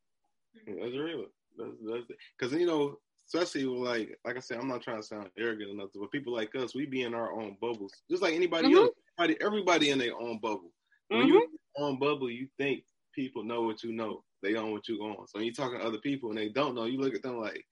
That's 0.65 0.95
real. 0.95 1.25
That's 1.55 2.05
because 2.39 2.59
you 2.59 2.65
know, 2.65 2.97
especially 3.27 3.65
like 3.65 4.17
like 4.25 4.35
I 4.35 4.39
said, 4.39 4.57
I'm 4.57 4.67
not 4.67 4.81
trying 4.81 4.97
to 4.97 5.03
sound 5.03 5.29
arrogant 5.37 5.69
or 5.69 5.75
nothing, 5.75 6.01
but 6.01 6.11
people 6.11 6.33
like 6.33 6.55
us, 6.55 6.73
we 6.73 6.87
be 6.87 7.03
in 7.03 7.13
our 7.13 7.31
own 7.31 7.57
bubbles, 7.61 7.93
just 8.09 8.23
like 8.23 8.33
anybody 8.33 8.69
mm-hmm. 8.69 8.77
else. 8.77 8.89
Everybody, 9.19 9.45
everybody 9.45 9.89
in 9.91 9.99
their 9.99 10.15
own 10.19 10.39
bubble. 10.39 10.71
When 11.09 11.19
mm-hmm. 11.19 11.29
you 11.29 11.47
own 11.77 11.99
bubble, 11.99 12.31
you 12.31 12.47
think 12.57 12.85
people 13.13 13.43
know 13.43 13.61
what 13.61 13.83
you 13.83 13.93
know. 13.93 14.23
They 14.45 14.55
own 14.55 14.71
what 14.71 14.87
you 14.87 15.01
own. 15.03 15.27
So 15.27 15.39
when 15.39 15.45
you 15.45 15.53
talking 15.53 15.79
to 15.79 15.85
other 15.85 15.97
people 15.97 16.29
and 16.29 16.37
they 16.37 16.49
don't 16.49 16.75
know, 16.75 16.85
you 16.85 16.99
look 16.99 17.15
at 17.15 17.23
them 17.23 17.39
like, 17.39 17.63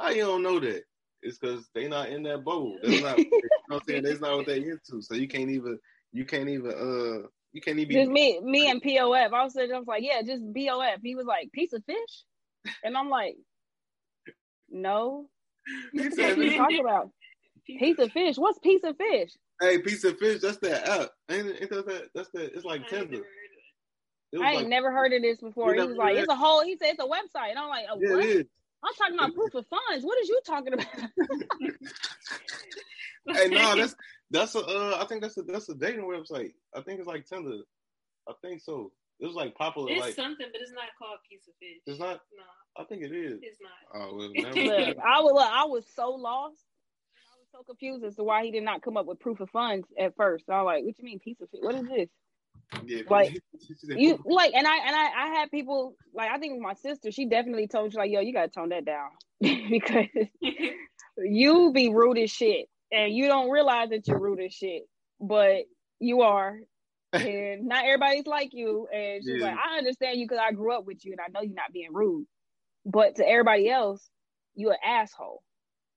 how 0.00 0.10
you 0.10 0.22
don't 0.22 0.42
know 0.42 0.58
that? 0.60 0.82
It's 1.22 1.38
because 1.38 1.68
they 1.74 1.86
not 1.86 2.08
in 2.08 2.22
that 2.24 2.44
bubble. 2.44 2.76
That's 2.82 3.02
not. 3.02 3.18
you 3.18 3.30
know 3.30 3.48
what 3.68 3.82
I'm 3.82 3.88
saying? 3.88 4.02
That's 4.02 4.20
not 4.20 4.36
what 4.36 4.46
they 4.46 4.58
into. 4.58 5.00
So 5.00 5.14
you 5.14 5.28
can't 5.28 5.50
even. 5.50 5.78
You 6.12 6.24
can't 6.24 6.48
even. 6.48 6.70
Uh. 6.70 7.28
You 7.52 7.60
can't 7.60 7.78
even. 7.78 7.94
Just 7.94 8.10
me, 8.10 8.40
me 8.40 8.70
and 8.70 8.82
POF. 8.82 9.32
I 9.32 9.44
was, 9.44 9.56
I 9.56 9.66
was 9.78 9.86
like, 9.86 10.02
yeah, 10.02 10.22
just 10.22 10.42
POF. 10.42 10.96
He 11.02 11.14
was 11.14 11.26
like, 11.26 11.52
piece 11.52 11.74
of 11.74 11.84
fish, 11.84 12.74
and 12.82 12.96
I'm 12.96 13.10
like, 13.10 13.36
no. 14.70 15.28
what 15.92 16.18
are 16.18 16.42
you 16.42 16.56
talking 16.56 16.80
about? 16.80 17.10
Piece 17.66 17.98
of 17.98 18.10
fish. 18.10 18.36
What's 18.36 18.58
piece 18.58 18.82
of 18.84 18.96
fish? 18.96 19.30
Hey, 19.60 19.78
piece 19.78 20.02
of 20.04 20.18
fish. 20.18 20.40
That's 20.40 20.56
that 20.58 20.88
app. 20.88 21.10
Ain't, 21.30 21.46
ain't 21.60 21.70
that, 21.70 22.08
that's 22.14 22.30
that. 22.30 22.54
It's 22.54 22.64
like 22.64 22.88
Tinder. 22.88 23.22
I 24.40 24.50
ain't 24.50 24.56
like, 24.60 24.68
never 24.68 24.90
heard 24.90 25.12
of 25.12 25.22
this 25.22 25.40
before. 25.40 25.74
He 25.74 25.80
was 25.80 25.96
like, 25.96 26.16
"It's 26.16 26.28
a 26.28 26.36
whole." 26.36 26.64
He 26.64 26.76
said, 26.76 26.90
"It's 26.90 27.02
a 27.02 27.06
website," 27.06 27.50
and 27.50 27.58
I'm 27.58 27.68
like, 27.68 27.84
oh, 27.90 27.98
yeah, 28.00 28.14
"What?" 28.14 28.46
I'm 28.84 28.94
talking 28.94 29.14
about 29.14 29.34
proof 29.34 29.54
of 29.54 29.66
funds. 29.66 30.04
What 30.04 30.18
is 30.18 30.28
you 30.28 30.40
talking 30.44 30.72
about? 30.72 30.86
hey, 33.28 33.48
no, 33.48 33.76
that's 33.76 33.94
that's 34.30 34.54
a. 34.54 34.60
Uh, 34.60 34.98
I 35.00 35.04
think 35.06 35.22
that's 35.22 35.36
a 35.36 35.42
that's 35.42 35.68
a 35.68 35.74
dating 35.74 36.02
website. 36.02 36.52
I 36.74 36.80
think 36.80 36.98
it's 36.98 37.06
like 37.06 37.26
Tinder. 37.26 37.58
I 38.28 38.32
think 38.42 38.60
so. 38.62 38.90
It 39.20 39.26
was 39.26 39.36
like 39.36 39.54
popular. 39.54 39.92
It's 39.92 40.00
like, 40.00 40.14
something, 40.14 40.46
but 40.50 40.60
it's 40.60 40.72
not 40.72 40.88
called 40.98 41.18
piece 41.28 41.46
of 41.46 41.54
fish. 41.60 41.78
It's 41.86 42.00
not. 42.00 42.20
No, 42.36 42.82
I 42.82 42.84
think 42.86 43.02
it 43.04 43.12
is. 43.14 43.38
It's 43.42 43.58
not. 43.60 43.70
Oh 43.94 44.16
well, 44.16 44.30
look, 44.34 44.98
I 44.98 45.20
was 45.20 45.32
look, 45.34 45.52
I 45.52 45.64
was 45.64 45.84
so 45.94 46.10
lost. 46.10 46.64
I 47.14 47.38
was 47.38 47.48
so 47.52 47.62
confused 47.62 48.04
as 48.04 48.16
to 48.16 48.24
why 48.24 48.42
he 48.42 48.50
did 48.50 48.64
not 48.64 48.82
come 48.82 48.96
up 48.96 49.06
with 49.06 49.20
proof 49.20 49.38
of 49.38 49.50
funds 49.50 49.86
at 49.98 50.16
first. 50.16 50.46
I 50.48 50.62
was 50.62 50.66
like, 50.66 50.84
"What 50.84 50.98
you 50.98 51.04
mean 51.04 51.20
piece 51.20 51.40
of 51.40 51.50
fish? 51.50 51.60
What 51.62 51.76
is 51.76 51.86
this?" 51.86 52.08
Yeah, 52.84 53.02
like 53.08 53.38
you 53.82 54.18
like, 54.24 54.52
and 54.54 54.66
I 54.66 54.76
and 54.78 54.96
I 54.96 55.10
I 55.24 55.26
had 55.28 55.50
people 55.50 55.94
like 56.14 56.30
I 56.30 56.38
think 56.38 56.60
my 56.60 56.74
sister. 56.74 57.10
She 57.10 57.26
definitely 57.26 57.68
told 57.68 57.92
me 57.92 57.98
like, 57.98 58.10
"Yo, 58.10 58.20
you 58.20 58.32
gotta 58.32 58.48
tone 58.48 58.70
that 58.70 58.84
down 58.84 59.10
because 59.40 60.06
you 61.18 61.72
be 61.72 61.90
rude 61.90 62.18
as 62.18 62.30
shit, 62.30 62.66
and 62.90 63.12
you 63.12 63.26
don't 63.26 63.50
realize 63.50 63.90
that 63.90 64.06
you're 64.06 64.20
rude 64.20 64.40
as 64.40 64.52
shit, 64.52 64.82
but 65.20 65.64
you 66.00 66.22
are." 66.22 66.58
and 67.12 67.66
not 67.66 67.84
everybody's 67.84 68.26
like 68.26 68.50
you. 68.52 68.88
And 68.92 69.22
she's 69.22 69.40
yeah. 69.40 69.48
like, 69.48 69.56
I 69.56 69.78
understand 69.78 70.18
you 70.18 70.26
because 70.26 70.42
I 70.42 70.52
grew 70.52 70.72
up 70.72 70.86
with 70.86 71.04
you 71.04 71.12
and 71.12 71.20
I 71.20 71.28
know 71.28 71.42
you're 71.42 71.54
not 71.54 71.72
being 71.72 71.92
rude. 71.92 72.26
But 72.84 73.16
to 73.16 73.28
everybody 73.28 73.70
else, 73.70 74.08
you 74.54 74.70
an 74.70 74.76
asshole. 74.84 75.42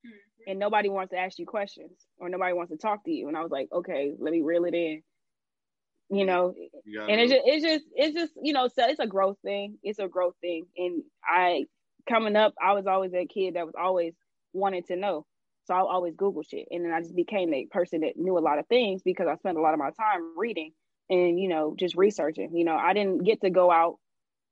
Mm-hmm. 0.06 0.52
And 0.52 0.60
nobody 0.60 0.90
wants 0.90 1.12
to 1.12 1.18
ask 1.18 1.40
you 1.40 1.46
questions 1.46 2.06
or 2.18 2.30
nobody 2.30 2.54
wants 2.54 2.72
to 2.72 2.78
talk 2.78 3.04
to 3.06 3.12
you. 3.12 3.28
And 3.28 3.38
I 3.38 3.42
was 3.42 3.52
like, 3.52 3.70
okay, 3.72 4.14
let 4.20 4.32
me 4.32 4.42
reel 4.42 4.66
it 4.66 4.74
in. 4.74 5.02
You 6.10 6.26
know, 6.26 6.54
you 6.86 7.02
and 7.02 7.20
it's 7.20 7.32
just, 7.32 7.44
it's 7.46 7.64
just, 7.64 7.86
it's 7.96 8.16
just, 8.16 8.34
you 8.42 8.54
know, 8.54 8.68
so 8.68 8.88
it's 8.88 9.00
a 9.00 9.08
growth 9.08 9.38
thing. 9.44 9.78
It's 9.82 10.00
a 10.00 10.08
growth 10.08 10.36
thing. 10.40 10.66
And 10.78 11.04
I, 11.24 11.66
coming 12.08 12.36
up, 12.36 12.54
I 12.62 12.74
was 12.74 12.86
always 12.86 13.12
that 13.12 13.30
kid 13.34 13.56
that 13.56 13.66
was 13.66 13.74
always 13.80 14.14
wanting 14.54 14.84
to 14.84 14.96
know. 14.96 15.26
So 15.66 15.74
I 15.74 15.80
always 15.80 16.16
Google 16.16 16.44
shit. 16.44 16.68
And 16.70 16.86
then 16.86 16.92
I 16.92 17.02
just 17.02 17.16
became 17.16 17.54
a 17.54 17.66
person 17.66 18.02
that 18.02 18.18
knew 18.18 18.38
a 18.38 18.40
lot 18.40 18.60
of 18.60 18.68
things 18.68 19.02
because 19.04 19.28
I 19.28 19.36
spent 19.38 19.58
a 19.58 19.62
lot 19.62 19.74
of 19.74 19.80
my 19.80 19.90
time 19.90 20.38
reading 20.38 20.72
and, 21.10 21.40
you 21.40 21.50
know, 21.50 21.76
just 21.78 21.96
researching. 21.96 22.56
You 22.56 22.66
know, 22.66 22.76
I 22.76 22.94
didn't 22.94 23.24
get 23.24 23.42
to 23.42 23.50
go 23.50 23.72
out 23.72 23.98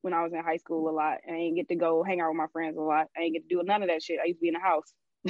when 0.02 0.14
I 0.14 0.24
was 0.24 0.34
in 0.34 0.44
high 0.44 0.58
school 0.58 0.90
a 0.90 0.92
lot. 0.92 1.20
I 1.28 1.32
didn't 1.32 1.56
get 1.56 1.68
to 1.70 1.76
go 1.76 2.04
hang 2.04 2.20
out 2.20 2.30
with 2.30 2.38
my 2.38 2.48
friends 2.52 2.78
a 2.78 2.82
lot. 2.82 3.08
I 3.16 3.22
didn't 3.22 3.34
get 3.34 3.50
to 3.50 3.56
do 3.56 3.64
none 3.64 3.84
of 3.84 3.90
that 3.90 4.02
shit. 4.02 4.20
I 4.22 4.26
used 4.26 4.40
to 4.40 4.42
be 4.42 4.48
in 4.48 4.56
the 4.56 4.60
house, 4.60 4.94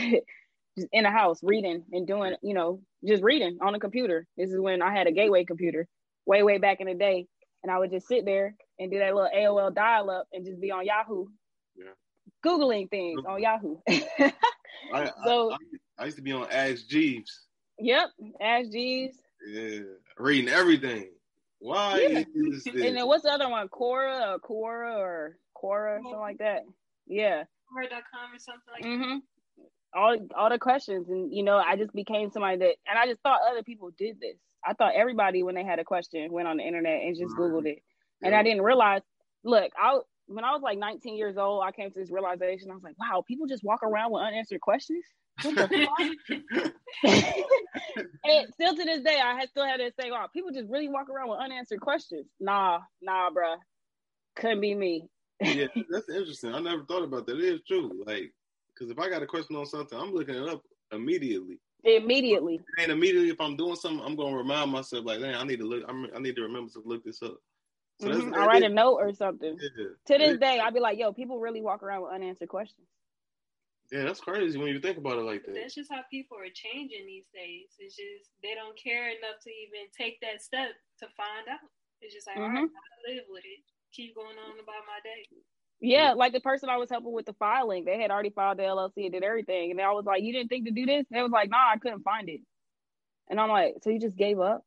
just 0.77 0.87
in 0.93 1.03
the 1.03 1.11
house 1.11 1.39
reading 1.43 1.83
and 1.91 2.07
doing, 2.07 2.35
you 2.41 2.53
know, 2.53 2.81
just 3.05 3.21
reading 3.21 3.57
on 3.61 3.73
the 3.73 3.79
computer. 3.79 4.25
This 4.37 4.51
is 4.51 4.59
when 4.59 4.81
I 4.81 4.95
had 4.95 5.07
a 5.07 5.11
gateway 5.11 5.43
computer 5.43 5.87
way, 6.25 6.43
way 6.43 6.57
back 6.57 6.79
in 6.79 6.87
the 6.87 6.93
day. 6.93 7.27
And 7.63 7.71
I 7.71 7.79
would 7.79 7.91
just 7.91 8.07
sit 8.07 8.25
there 8.25 8.55
and 8.79 8.91
do 8.91 8.99
that 8.99 9.15
little 9.15 9.29
AOL 9.35 9.73
dial 9.73 10.09
up 10.09 10.27
and 10.33 10.45
just 10.45 10.59
be 10.59 10.71
on 10.71 10.85
Yahoo. 10.85 11.25
Yeah. 11.75 11.91
Googling 12.45 12.89
things 12.89 13.21
on 13.27 13.41
Yahoo. 13.41 13.77
I, 14.93 15.11
so 15.25 15.51
I, 15.51 15.57
I, 15.99 16.05
used 16.05 16.17
to 16.17 16.23
be 16.23 16.33
on 16.33 16.47
Ask 16.51 16.87
Jeeves. 16.87 17.45
Yep, 17.79 18.09
Ask 18.41 18.71
Jeeves. 18.71 19.17
Yeah, 19.47 19.79
reading 20.17 20.49
everything. 20.49 21.09
Why 21.59 21.99
yeah. 21.99 22.19
is 22.35 22.63
this? 22.65 22.75
And 22.85 22.97
then 22.97 23.07
what's 23.07 23.23
the 23.23 23.29
other 23.29 23.49
one? 23.49 23.69
Quora 23.69 24.35
or 24.35 24.39
Quora 24.39 24.97
or 24.97 25.37
Quora, 25.55 25.97
something 25.97 26.19
like 26.19 26.39
that. 26.39 26.63
Yeah. 27.07 27.43
Quora.com 27.71 28.33
or 28.33 28.39
something 28.39 28.73
like 28.73 28.83
mm-hmm. 28.83 29.19
that. 29.19 29.21
All 29.95 30.17
all 30.35 30.49
the 30.49 30.59
questions. 30.59 31.07
And 31.09 31.33
you 31.33 31.43
know, 31.43 31.57
I 31.57 31.77
just 31.77 31.93
became 31.93 32.31
somebody 32.31 32.57
that 32.57 32.75
and 32.87 32.99
I 32.99 33.05
just 33.05 33.21
thought 33.21 33.39
other 33.49 33.63
people 33.63 33.91
did 33.97 34.19
this. 34.19 34.37
I 34.65 34.73
thought 34.73 34.93
everybody 34.95 35.43
when 35.43 35.55
they 35.55 35.63
had 35.63 35.79
a 35.79 35.83
question 35.83 36.31
went 36.31 36.47
on 36.47 36.57
the 36.57 36.63
internet 36.63 37.01
and 37.01 37.15
just 37.15 37.35
Googled 37.35 37.67
it. 37.67 37.79
And 38.21 38.33
I 38.33 38.43
didn't 38.43 38.61
realize, 38.61 39.01
look, 39.43 39.71
I 39.77 39.99
when 40.27 40.45
I 40.45 40.51
was 40.51 40.61
like 40.61 40.77
19 40.77 41.17
years 41.17 41.37
old, 41.37 41.63
I 41.63 41.71
came 41.71 41.91
to 41.91 41.99
this 41.99 42.11
realization. 42.11 42.71
I 42.71 42.75
was 42.75 42.83
like, 42.83 42.97
wow, 42.97 43.23
people 43.27 43.47
just 43.47 43.63
walk 43.63 43.83
around 43.83 44.11
with 44.11 44.23
unanswered 44.23 44.61
questions. 44.61 45.03
What 45.41 45.55
the 45.55 45.87
fuck? 46.33 46.73
and 48.23 48.53
still 48.53 48.75
to 48.75 48.83
this 48.85 49.03
day, 49.03 49.19
I 49.23 49.35
had 49.35 49.49
still 49.49 49.65
had 49.65 49.77
to 49.77 49.91
say, 49.99 50.11
wow, 50.11 50.27
people 50.33 50.51
just 50.51 50.69
really 50.69 50.87
walk 50.87 51.09
around 51.09 51.29
with 51.29 51.39
unanswered 51.39 51.81
questions. 51.81 52.27
Nah, 52.39 52.79
nah, 53.01 53.29
bruh. 53.31 53.57
Couldn't 54.35 54.61
be 54.61 54.73
me. 54.75 55.07
yeah, 55.41 55.67
that's 55.89 56.09
interesting. 56.09 56.53
I 56.53 56.59
never 56.59 56.83
thought 56.85 57.03
about 57.03 57.25
that. 57.27 57.37
It 57.37 57.43
is 57.43 57.61
true. 57.67 57.91
Like, 58.05 58.31
because 58.73 58.91
if 58.91 58.99
I 58.99 59.09
got 59.09 59.23
a 59.23 59.27
question 59.27 59.55
on 59.55 59.65
something, 59.65 59.97
I'm 59.97 60.13
looking 60.13 60.35
it 60.35 60.49
up 60.49 60.61
immediately. 60.91 61.59
Immediately. 61.83 62.61
And 62.79 62.91
immediately, 62.91 63.29
if 63.29 63.41
I'm 63.41 63.57
doing 63.57 63.75
something, 63.75 64.03
I'm 64.05 64.15
gonna 64.15 64.37
remind 64.37 64.71
myself, 64.71 65.05
like, 65.05 65.19
man, 65.19 65.35
I 65.35 65.43
need 65.43 65.59
to 65.59 65.65
look. 65.65 65.83
I'm, 65.87 66.07
i 66.15 66.19
need 66.19 66.35
to 66.37 66.43
remember 66.43 66.71
to 66.73 66.81
look 66.85 67.03
this 67.03 67.21
up. 67.21 67.37
So 68.01 68.07
mm-hmm. 68.07 68.33
I 68.33 68.45
write 68.45 68.63
a 68.63 68.69
note 68.69 68.97
or 68.97 69.13
something. 69.13 69.57
Yeah. 69.59 69.85
To 70.07 70.17
this 70.17 70.39
day, 70.39 70.59
I'd 70.59 70.73
be 70.73 70.79
like, 70.79 70.97
yo, 70.97 71.13
people 71.13 71.39
really 71.39 71.61
walk 71.61 71.83
around 71.83 72.03
with 72.03 72.11
unanswered 72.11 72.49
questions. 72.49 72.87
Yeah, 73.91 74.03
that's 74.03 74.21
crazy 74.21 74.57
when 74.57 74.69
you 74.69 74.79
think 74.79 74.97
about 74.97 75.19
it 75.19 75.27
like 75.27 75.45
that. 75.45 75.53
That's 75.53 75.75
just 75.75 75.91
how 75.91 76.01
people 76.09 76.37
are 76.37 76.49
changing 76.49 77.05
these 77.05 77.27
days. 77.29 77.75
It's 77.77 77.95
just 77.95 78.31
they 78.41 78.55
don't 78.55 78.73
care 78.79 79.11
enough 79.11 79.43
to 79.43 79.51
even 79.51 79.91
take 79.93 80.17
that 80.21 80.41
step 80.41 80.71
to 80.99 81.05
find 81.13 81.45
out. 81.51 81.67
It's 82.01 82.15
just 82.15 82.25
like, 82.25 82.37
mm-hmm. 82.37 82.57
all 82.57 82.63
right, 82.63 82.71
I 82.73 83.11
live 83.11 83.27
with 83.29 83.45
it. 83.45 83.61
Keep 83.93 84.15
going 84.15 84.39
on 84.39 84.57
about 84.57 84.87
my 84.89 84.97
day. 85.03 85.27
Yeah, 85.83 86.13
like 86.13 86.31
the 86.31 86.39
person 86.39 86.69
I 86.69 86.77
was 86.77 86.89
helping 86.89 87.11
with 87.11 87.25
the 87.25 87.33
filing, 87.33 87.83
they 87.83 87.99
had 88.01 88.09
already 88.09 88.29
filed 88.29 88.57
the 88.57 88.63
LLC 88.63 89.03
and 89.03 89.11
did 89.11 89.21
everything, 89.21 89.69
and 89.69 89.81
I 89.81 89.91
was 89.91 90.05
like, 90.05 90.23
"You 90.23 90.31
didn't 90.31 90.47
think 90.47 90.65
to 90.65 90.71
do 90.71 90.85
this?" 90.85 91.05
They 91.11 91.21
was 91.21 91.31
like, 91.31 91.49
"Nah, 91.49 91.71
I 91.73 91.77
couldn't 91.77 92.03
find 92.03 92.29
it." 92.29 92.39
And 93.29 93.37
I'm 93.37 93.49
like, 93.49 93.75
"So 93.83 93.89
you 93.89 93.99
just 93.99 94.15
gave 94.15 94.39
up?" 94.39 94.63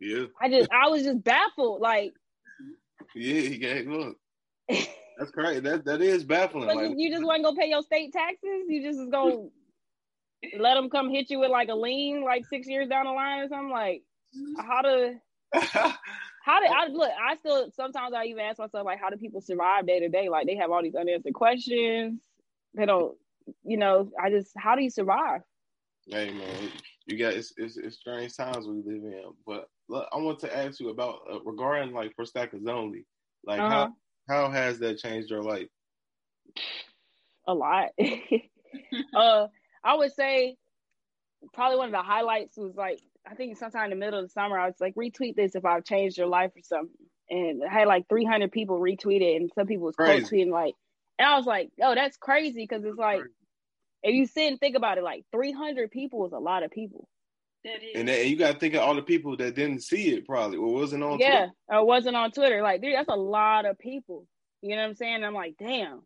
Yeah. 0.00 0.24
I 0.40 0.48
just, 0.48 0.70
I 0.72 0.88
was 0.88 1.02
just 1.02 1.22
baffled. 1.22 1.82
Like, 1.82 2.14
yeah, 3.14 3.40
he 3.42 3.58
gave 3.58 3.92
up. 3.92 4.14
That's 5.18 5.30
crazy. 5.30 5.60
That 5.60 5.84
that 5.84 6.00
is 6.00 6.24
baffling. 6.24 6.66
Like, 6.66 6.94
you 6.96 7.10
just 7.10 7.22
want 7.22 7.40
to 7.40 7.42
go 7.42 7.54
pay 7.54 7.68
your 7.68 7.82
state 7.82 8.14
taxes? 8.14 8.64
You 8.66 8.82
just 8.82 9.10
go 9.10 9.52
let 10.58 10.74
them 10.74 10.88
come 10.88 11.10
hit 11.10 11.28
you 11.28 11.38
with 11.38 11.50
like 11.50 11.68
a 11.68 11.74
lien, 11.74 12.24
like 12.24 12.46
six 12.46 12.66
years 12.66 12.88
down 12.88 13.04
the 13.04 13.12
line 13.12 13.40
or 13.40 13.48
something? 13.48 13.68
Like, 13.68 14.04
how 14.56 14.80
to? 14.80 15.14
how 16.44 16.60
did 16.60 16.70
I 16.70 16.88
look? 16.88 17.10
I 17.10 17.36
still 17.36 17.70
sometimes 17.74 18.12
I 18.12 18.24
even 18.24 18.44
ask 18.44 18.58
myself 18.58 18.84
like, 18.84 19.00
how 19.00 19.08
do 19.08 19.16
people 19.16 19.40
survive 19.40 19.86
day 19.86 19.98
to 20.00 20.10
day? 20.10 20.28
Like 20.28 20.46
they 20.46 20.56
have 20.56 20.70
all 20.70 20.82
these 20.82 20.94
unanswered 20.94 21.32
questions. 21.32 22.20
They 22.74 22.84
don't, 22.84 23.16
you 23.64 23.78
know. 23.78 24.10
I 24.22 24.28
just, 24.28 24.52
how 24.54 24.76
do 24.76 24.82
you 24.82 24.90
survive? 24.90 25.40
Hey 26.06 26.30
man, 26.32 26.70
you 27.06 27.16
got 27.16 27.32
it's, 27.32 27.54
it's, 27.56 27.78
it's 27.78 27.96
strange 27.96 28.36
times 28.36 28.66
we 28.66 28.76
live 28.76 29.04
in. 29.04 29.22
But 29.46 29.68
look, 29.88 30.06
I 30.12 30.18
want 30.18 30.38
to 30.40 30.54
ask 30.54 30.80
you 30.80 30.90
about 30.90 31.20
uh, 31.32 31.40
regarding 31.44 31.94
like 31.94 32.14
for 32.14 32.26
stackers 32.26 32.66
only, 32.68 33.06
like 33.46 33.60
uh-huh. 33.60 33.88
how 34.28 34.44
how 34.44 34.50
has 34.50 34.78
that 34.80 34.98
changed 34.98 35.30
your 35.30 35.42
life? 35.42 35.68
A 37.48 37.54
lot. 37.54 37.88
uh, 39.14 39.46
I 39.82 39.94
would 39.94 40.12
say 40.12 40.56
probably 41.54 41.78
one 41.78 41.86
of 41.86 41.92
the 41.92 42.02
highlights 42.02 42.58
was 42.58 42.74
like 42.76 43.00
I 43.30 43.34
think 43.34 43.56
sometime 43.56 43.84
in 43.84 43.90
the 43.90 43.96
middle 43.96 44.20
of 44.20 44.26
the 44.26 44.32
summer 44.32 44.58
I 44.58 44.66
was 44.66 44.76
like 44.80 44.94
retweet 44.94 45.36
this 45.36 45.54
if 45.54 45.64
I've 45.64 45.84
changed 45.84 46.18
your 46.18 46.26
life 46.26 46.50
or 46.56 46.62
something, 46.62 46.94
and 47.30 47.62
I 47.64 47.72
had 47.72 47.88
like 47.88 48.08
300 48.08 48.52
people 48.52 48.78
retweet 48.78 49.22
it, 49.22 49.40
and 49.40 49.50
some 49.54 49.66
people 49.66 49.86
was 49.86 49.96
quote 49.96 50.24
tweeting 50.24 50.50
like, 50.50 50.74
and 51.18 51.28
I 51.28 51.36
was 51.36 51.46
like, 51.46 51.70
oh, 51.82 51.94
that's 51.94 52.16
crazy 52.16 52.66
because 52.68 52.84
it's 52.84 52.98
like 52.98 53.22
if 54.02 54.14
you 54.14 54.26
sit 54.26 54.50
and 54.50 54.60
think 54.60 54.76
about 54.76 54.98
it, 54.98 55.04
like 55.04 55.24
300 55.32 55.90
people 55.90 56.26
is 56.26 56.32
a 56.32 56.38
lot 56.38 56.62
of 56.62 56.70
people. 56.70 57.08
And, 57.94 58.08
that, 58.08 58.18
and 58.18 58.28
you 58.28 58.36
got 58.36 58.52
to 58.52 58.58
think 58.58 58.74
of 58.74 58.82
all 58.82 58.94
the 58.94 59.00
people 59.00 59.38
that 59.38 59.54
didn't 59.54 59.80
see 59.82 60.10
it 60.10 60.26
probably 60.26 60.58
or 60.58 60.74
wasn't 60.74 61.02
on 61.02 61.18
yeah, 61.18 61.28
Twitter. 61.30 61.52
Yeah, 61.70 61.78
or 61.78 61.86
wasn't 61.86 62.16
on 62.16 62.30
Twitter. 62.30 62.60
Like, 62.60 62.82
dude, 62.82 62.94
that's 62.94 63.08
a 63.08 63.16
lot 63.16 63.64
of 63.64 63.78
people. 63.78 64.26
You 64.60 64.76
know 64.76 64.82
what 64.82 64.88
I'm 64.88 64.94
saying? 64.96 65.24
I'm 65.24 65.32
like, 65.32 65.54
damn. 65.58 66.02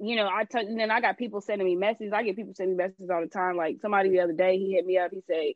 you 0.00 0.16
know, 0.16 0.28
I 0.28 0.44
touch, 0.44 0.64
and 0.64 0.80
then 0.80 0.90
I 0.90 1.00
got 1.00 1.18
people 1.18 1.40
sending 1.40 1.66
me 1.66 1.76
messages. 1.76 2.12
I 2.12 2.22
get 2.22 2.36
people 2.36 2.54
sending 2.54 2.76
me 2.76 2.84
messages 2.84 3.10
all 3.10 3.20
the 3.20 3.28
time. 3.28 3.56
Like 3.56 3.76
somebody 3.82 4.08
the 4.08 4.20
other 4.20 4.32
day, 4.32 4.58
he 4.58 4.72
hit 4.72 4.86
me 4.86 4.96
up. 4.96 5.10
He 5.12 5.20
said, 5.26 5.52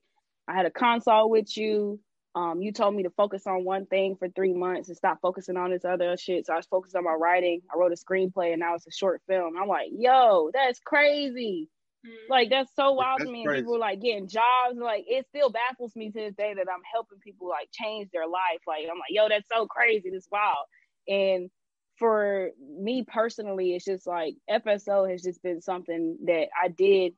"I 0.48 0.54
had 0.54 0.66
a 0.66 0.70
consult 0.70 1.30
with 1.30 1.56
you. 1.56 2.00
Um, 2.36 2.60
you 2.60 2.72
told 2.72 2.96
me 2.96 3.04
to 3.04 3.10
focus 3.10 3.46
on 3.46 3.64
one 3.64 3.86
thing 3.86 4.16
for 4.16 4.28
three 4.28 4.52
months 4.52 4.88
and 4.88 4.96
stop 4.96 5.18
focusing 5.22 5.56
on 5.56 5.70
this 5.70 5.84
other 5.84 6.16
shit. 6.16 6.46
So 6.46 6.52
I 6.52 6.56
was 6.56 6.66
focused 6.66 6.96
on 6.96 7.04
my 7.04 7.12
writing. 7.12 7.62
I 7.72 7.78
wrote 7.78 7.92
a 7.92 7.94
screenplay, 7.94 8.50
and 8.52 8.60
now 8.60 8.74
it's 8.74 8.86
a 8.86 8.90
short 8.90 9.22
film. 9.28 9.54
I'm 9.60 9.68
like, 9.68 9.88
yo, 9.92 10.50
that's 10.52 10.80
crazy. 10.80 11.68
Mm-hmm. 12.04 12.30
Like 12.30 12.50
that's 12.50 12.74
so 12.74 12.92
wild 12.92 13.20
that's 13.20 13.28
to 13.28 13.32
me. 13.32 13.44
And 13.46 13.54
people 13.54 13.78
like 13.78 14.00
getting 14.00 14.28
jobs. 14.28 14.76
Like 14.76 15.04
it 15.06 15.26
still 15.28 15.50
baffles 15.50 15.94
me 15.96 16.10
to 16.10 16.18
this 16.18 16.34
day 16.34 16.54
that 16.54 16.66
I'm 16.68 16.82
helping 16.92 17.18
people 17.18 17.48
like 17.48 17.68
change 17.72 18.10
their 18.12 18.26
life. 18.26 18.60
Like 18.66 18.86
I'm 18.90 18.98
like, 18.98 19.10
yo, 19.10 19.28
that's 19.28 19.48
so 19.52 19.66
crazy. 19.66 20.10
This 20.10 20.28
wild. 20.30 20.66
And 21.08 21.50
for 21.98 22.50
me 22.58 23.04
personally, 23.06 23.74
it's 23.74 23.84
just 23.84 24.06
like 24.06 24.34
FSO 24.50 25.10
has 25.10 25.22
just 25.22 25.42
been 25.42 25.60
something 25.60 26.18
that 26.26 26.48
I 26.60 26.68
did 26.68 27.14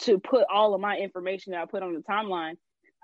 to 0.00 0.18
put 0.18 0.44
all 0.52 0.74
of 0.74 0.80
my 0.80 0.96
information 0.96 1.52
that 1.52 1.62
I 1.62 1.66
put 1.66 1.82
on 1.82 1.94
the 1.94 2.00
timeline. 2.00 2.54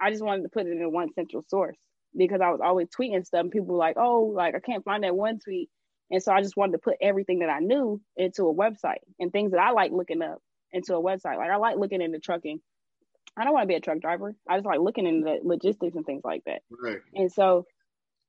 I 0.00 0.10
just 0.10 0.22
wanted 0.22 0.42
to 0.42 0.48
put 0.48 0.66
it 0.66 0.72
in 0.72 0.92
one 0.92 1.12
central 1.12 1.44
source 1.48 1.76
because 2.16 2.40
I 2.40 2.50
was 2.50 2.60
always 2.62 2.88
tweeting 2.88 3.24
stuff 3.26 3.42
and 3.42 3.50
people 3.50 3.68
were 3.68 3.76
like, 3.76 3.96
oh, 3.96 4.32
like 4.34 4.54
I 4.54 4.60
can't 4.60 4.84
find 4.84 5.04
that 5.04 5.16
one 5.16 5.38
tweet. 5.38 5.68
And 6.10 6.22
so 6.22 6.32
I 6.32 6.40
just 6.40 6.56
wanted 6.56 6.72
to 6.72 6.78
put 6.78 6.96
everything 7.00 7.40
that 7.40 7.50
I 7.50 7.58
knew 7.58 8.00
into 8.16 8.48
a 8.48 8.54
website 8.54 9.02
and 9.18 9.30
things 9.30 9.52
that 9.52 9.60
I 9.60 9.72
like 9.72 9.92
looking 9.92 10.22
up 10.22 10.40
into 10.72 10.94
a 10.94 11.02
website. 11.02 11.36
Like 11.36 11.50
I 11.50 11.56
like 11.56 11.76
looking 11.76 12.00
into 12.00 12.18
trucking. 12.18 12.60
I 13.36 13.44
don't 13.44 13.52
want 13.52 13.64
to 13.64 13.68
be 13.68 13.74
a 13.74 13.80
truck 13.80 14.00
driver. 14.00 14.34
I 14.48 14.56
just 14.56 14.66
like 14.66 14.80
looking 14.80 15.06
into 15.06 15.38
logistics 15.42 15.94
and 15.94 16.06
things 16.06 16.22
like 16.24 16.44
that. 16.46 16.62
Right. 16.70 16.98
And 17.14 17.30
so 17.30 17.66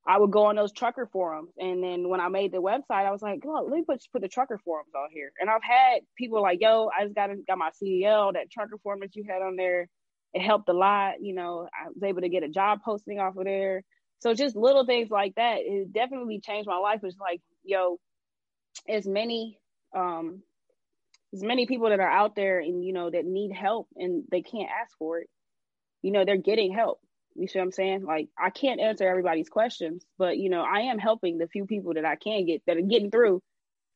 I 0.10 0.18
would 0.18 0.32
go 0.32 0.46
on 0.46 0.56
those 0.56 0.74
trucker 0.74 1.08
forums. 1.14 1.52
And 1.60 1.84
then 1.84 2.10
when 2.10 2.20
I 2.20 2.30
made 2.30 2.52
the 2.52 2.58
website, 2.58 3.06
I 3.06 3.12
was 3.12 3.22
like, 3.22 3.44
oh, 3.46 3.62
let 3.70 3.72
me 3.72 3.84
put, 3.88 4.02
put 4.12 4.24
the 4.24 4.28
trucker 4.28 4.60
forums 4.66 4.90
on 4.96 5.10
here. 5.14 5.32
And 5.40 5.52
I've 5.52 5.62
had 5.62 6.00
people 6.18 6.42
like, 6.42 6.60
yo, 6.62 6.90
I 6.90 7.04
just 7.04 7.14
got, 7.14 7.30
got 7.48 7.60
my 7.60 7.70
CDL, 7.80 8.34
that 8.34 8.50
trucker 8.50 8.80
forum 8.82 9.02
that 9.02 9.16
you 9.16 9.24
had 9.30 9.44
on 9.44 9.56
there. 9.56 9.88
It 10.34 10.42
helped 10.42 10.68
a 10.68 10.74
lot. 10.74 11.22
You 11.22 11.36
know, 11.36 11.70
I 11.72 11.90
was 11.90 12.02
able 12.02 12.22
to 12.22 12.30
get 12.30 12.42
a 12.42 12.50
job 12.50 12.80
posting 12.84 13.20
off 13.20 13.38
of 13.38 13.44
there. 13.46 13.84
So 14.18 14.34
just 14.34 14.56
little 14.56 14.84
things 14.84 15.12
like 15.12 15.36
that. 15.36 15.60
It 15.60 15.94
definitely 15.94 16.40
changed 16.40 16.68
my 16.68 16.78
life. 16.78 17.02
It's 17.04 17.16
like, 17.20 17.42
yo, 17.64 18.00
as 18.88 19.06
many, 19.06 19.60
um, 19.96 20.42
as 21.36 21.44
many 21.44 21.68
people 21.68 21.90
that 21.90 22.00
are 22.00 22.10
out 22.10 22.36
there 22.36 22.58
and, 22.58 22.84
you 22.84 22.94
know, 22.94 23.12
that 23.12 23.26
need 23.26 23.52
help 23.52 23.88
and 23.96 24.24
they 24.32 24.42
can't 24.42 24.72
ask 24.82 24.98
for 24.98 25.20
it, 25.20 25.30
you 26.02 26.12
know, 26.12 26.26
they're 26.26 26.38
getting 26.38 26.74
help 26.74 27.00
you 27.40 27.48
see 27.48 27.60
what 27.60 27.66
I'm 27.66 27.72
saying? 27.72 28.04
Like 28.04 28.30
I 28.38 28.50
can't 28.50 28.80
answer 28.80 29.08
everybody's 29.08 29.50
questions, 29.50 30.06
but 30.18 30.38
you 30.38 30.50
know, 30.50 30.62
I 30.62 30.82
am 30.82 31.00
helping 31.00 31.38
the 31.38 31.48
few 31.48 31.66
people 31.66 31.94
that 31.94 32.06
I 32.06 32.16
can 32.16 32.46
get 32.46 32.62
that 32.68 32.78
are 32.78 32.82
getting 32.82 33.12
through. 33.12 33.42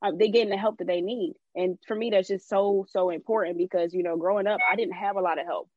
Uh, 0.02 0.12
they're 0.18 0.30
getting 0.30 0.50
the 0.50 0.58
help 0.58 0.78
that 0.80 0.88
they 0.88 1.02
need, 1.02 1.36
and 1.56 1.78
for 1.88 1.96
me, 1.96 2.10
that's 2.10 2.28
just 2.28 2.50
so 2.50 2.86
so 2.90 3.10
important 3.10 3.58
because 3.58 3.94
you 3.94 4.04
know, 4.04 4.18
growing 4.18 4.48
up, 4.48 4.60
I 4.70 4.76
didn't 4.76 4.96
have 4.96 5.16
a 5.16 5.22
lot 5.22 5.40
of 5.40 5.46
help, 5.46 5.70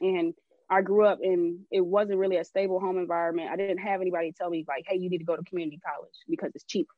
and 0.00 0.34
I 0.70 0.82
grew 0.82 1.06
up 1.06 1.20
in 1.22 1.60
it 1.70 1.80
wasn't 1.80 2.18
really 2.18 2.36
a 2.36 2.44
stable 2.44 2.78
home 2.80 2.98
environment. 2.98 3.50
I 3.50 3.56
didn't 3.56 3.78
have 3.78 4.00
anybody 4.00 4.32
tell 4.32 4.50
me 4.50 4.64
like, 4.68 4.84
"Hey, 4.86 4.96
you 4.96 5.08
need 5.08 5.18
to 5.18 5.24
go 5.24 5.36
to 5.36 5.42
community 5.44 5.80
college 5.86 6.14
because 6.28 6.52
it's 6.54 6.64
cheap," 6.64 6.88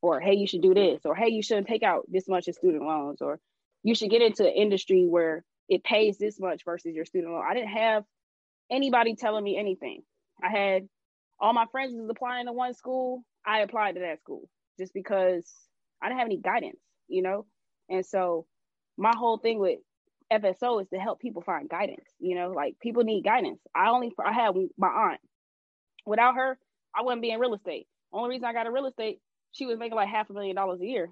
or 0.00 0.20
"Hey, 0.20 0.34
you 0.34 0.46
should 0.46 0.62
do 0.62 0.74
this," 0.74 1.04
or 1.04 1.16
"Hey, 1.16 1.28
you 1.28 1.42
shouldn't 1.42 1.66
take 1.66 1.82
out 1.82 2.04
this 2.08 2.28
much 2.28 2.46
in 2.46 2.54
student 2.54 2.84
loans," 2.84 3.20
or 3.20 3.40
"You 3.82 3.94
should 3.94 4.10
get 4.10 4.22
into 4.22 4.46
an 4.46 4.54
industry 4.54 5.06
where 5.06 5.44
it 5.68 5.82
pays 5.82 6.18
this 6.18 6.38
much 6.38 6.64
versus 6.64 6.94
your 6.94 7.04
student 7.04 7.32
loan." 7.32 7.44
I 7.44 7.54
didn't 7.54 7.70
have 7.70 8.04
anybody 8.70 9.14
telling 9.14 9.44
me 9.44 9.56
anything. 9.58 10.02
I 10.42 10.50
had 10.50 10.88
all 11.40 11.52
my 11.52 11.66
friends 11.70 11.94
was 11.94 12.08
applying 12.10 12.46
to 12.46 12.52
one 12.52 12.74
school. 12.74 13.24
I 13.44 13.60
applied 13.60 13.94
to 13.94 14.00
that 14.00 14.20
school 14.20 14.48
just 14.78 14.92
because 14.94 15.44
I 16.02 16.08
didn't 16.08 16.18
have 16.20 16.28
any 16.28 16.38
guidance, 16.38 16.80
you 17.08 17.22
know? 17.22 17.46
And 17.88 18.04
so 18.04 18.46
my 18.96 19.12
whole 19.16 19.38
thing 19.38 19.58
with 19.58 19.78
FSO 20.32 20.82
is 20.82 20.88
to 20.88 20.98
help 20.98 21.20
people 21.20 21.42
find 21.42 21.68
guidance, 21.68 22.08
you 22.18 22.34
know, 22.34 22.50
like 22.50 22.78
people 22.80 23.04
need 23.04 23.24
guidance. 23.24 23.60
I 23.74 23.88
only 23.90 24.12
I 24.24 24.32
had 24.32 24.54
my 24.76 24.88
aunt. 24.88 25.20
Without 26.04 26.34
her, 26.36 26.58
I 26.94 27.02
wouldn't 27.02 27.22
be 27.22 27.30
in 27.30 27.40
real 27.40 27.54
estate. 27.54 27.86
Only 28.12 28.30
reason 28.30 28.46
I 28.46 28.52
got 28.52 28.66
a 28.66 28.72
real 28.72 28.86
estate, 28.86 29.20
she 29.52 29.66
was 29.66 29.78
making 29.78 29.96
like 29.96 30.08
half 30.08 30.30
a 30.30 30.32
million 30.32 30.56
dollars 30.56 30.80
a 30.80 30.86
year 30.86 31.10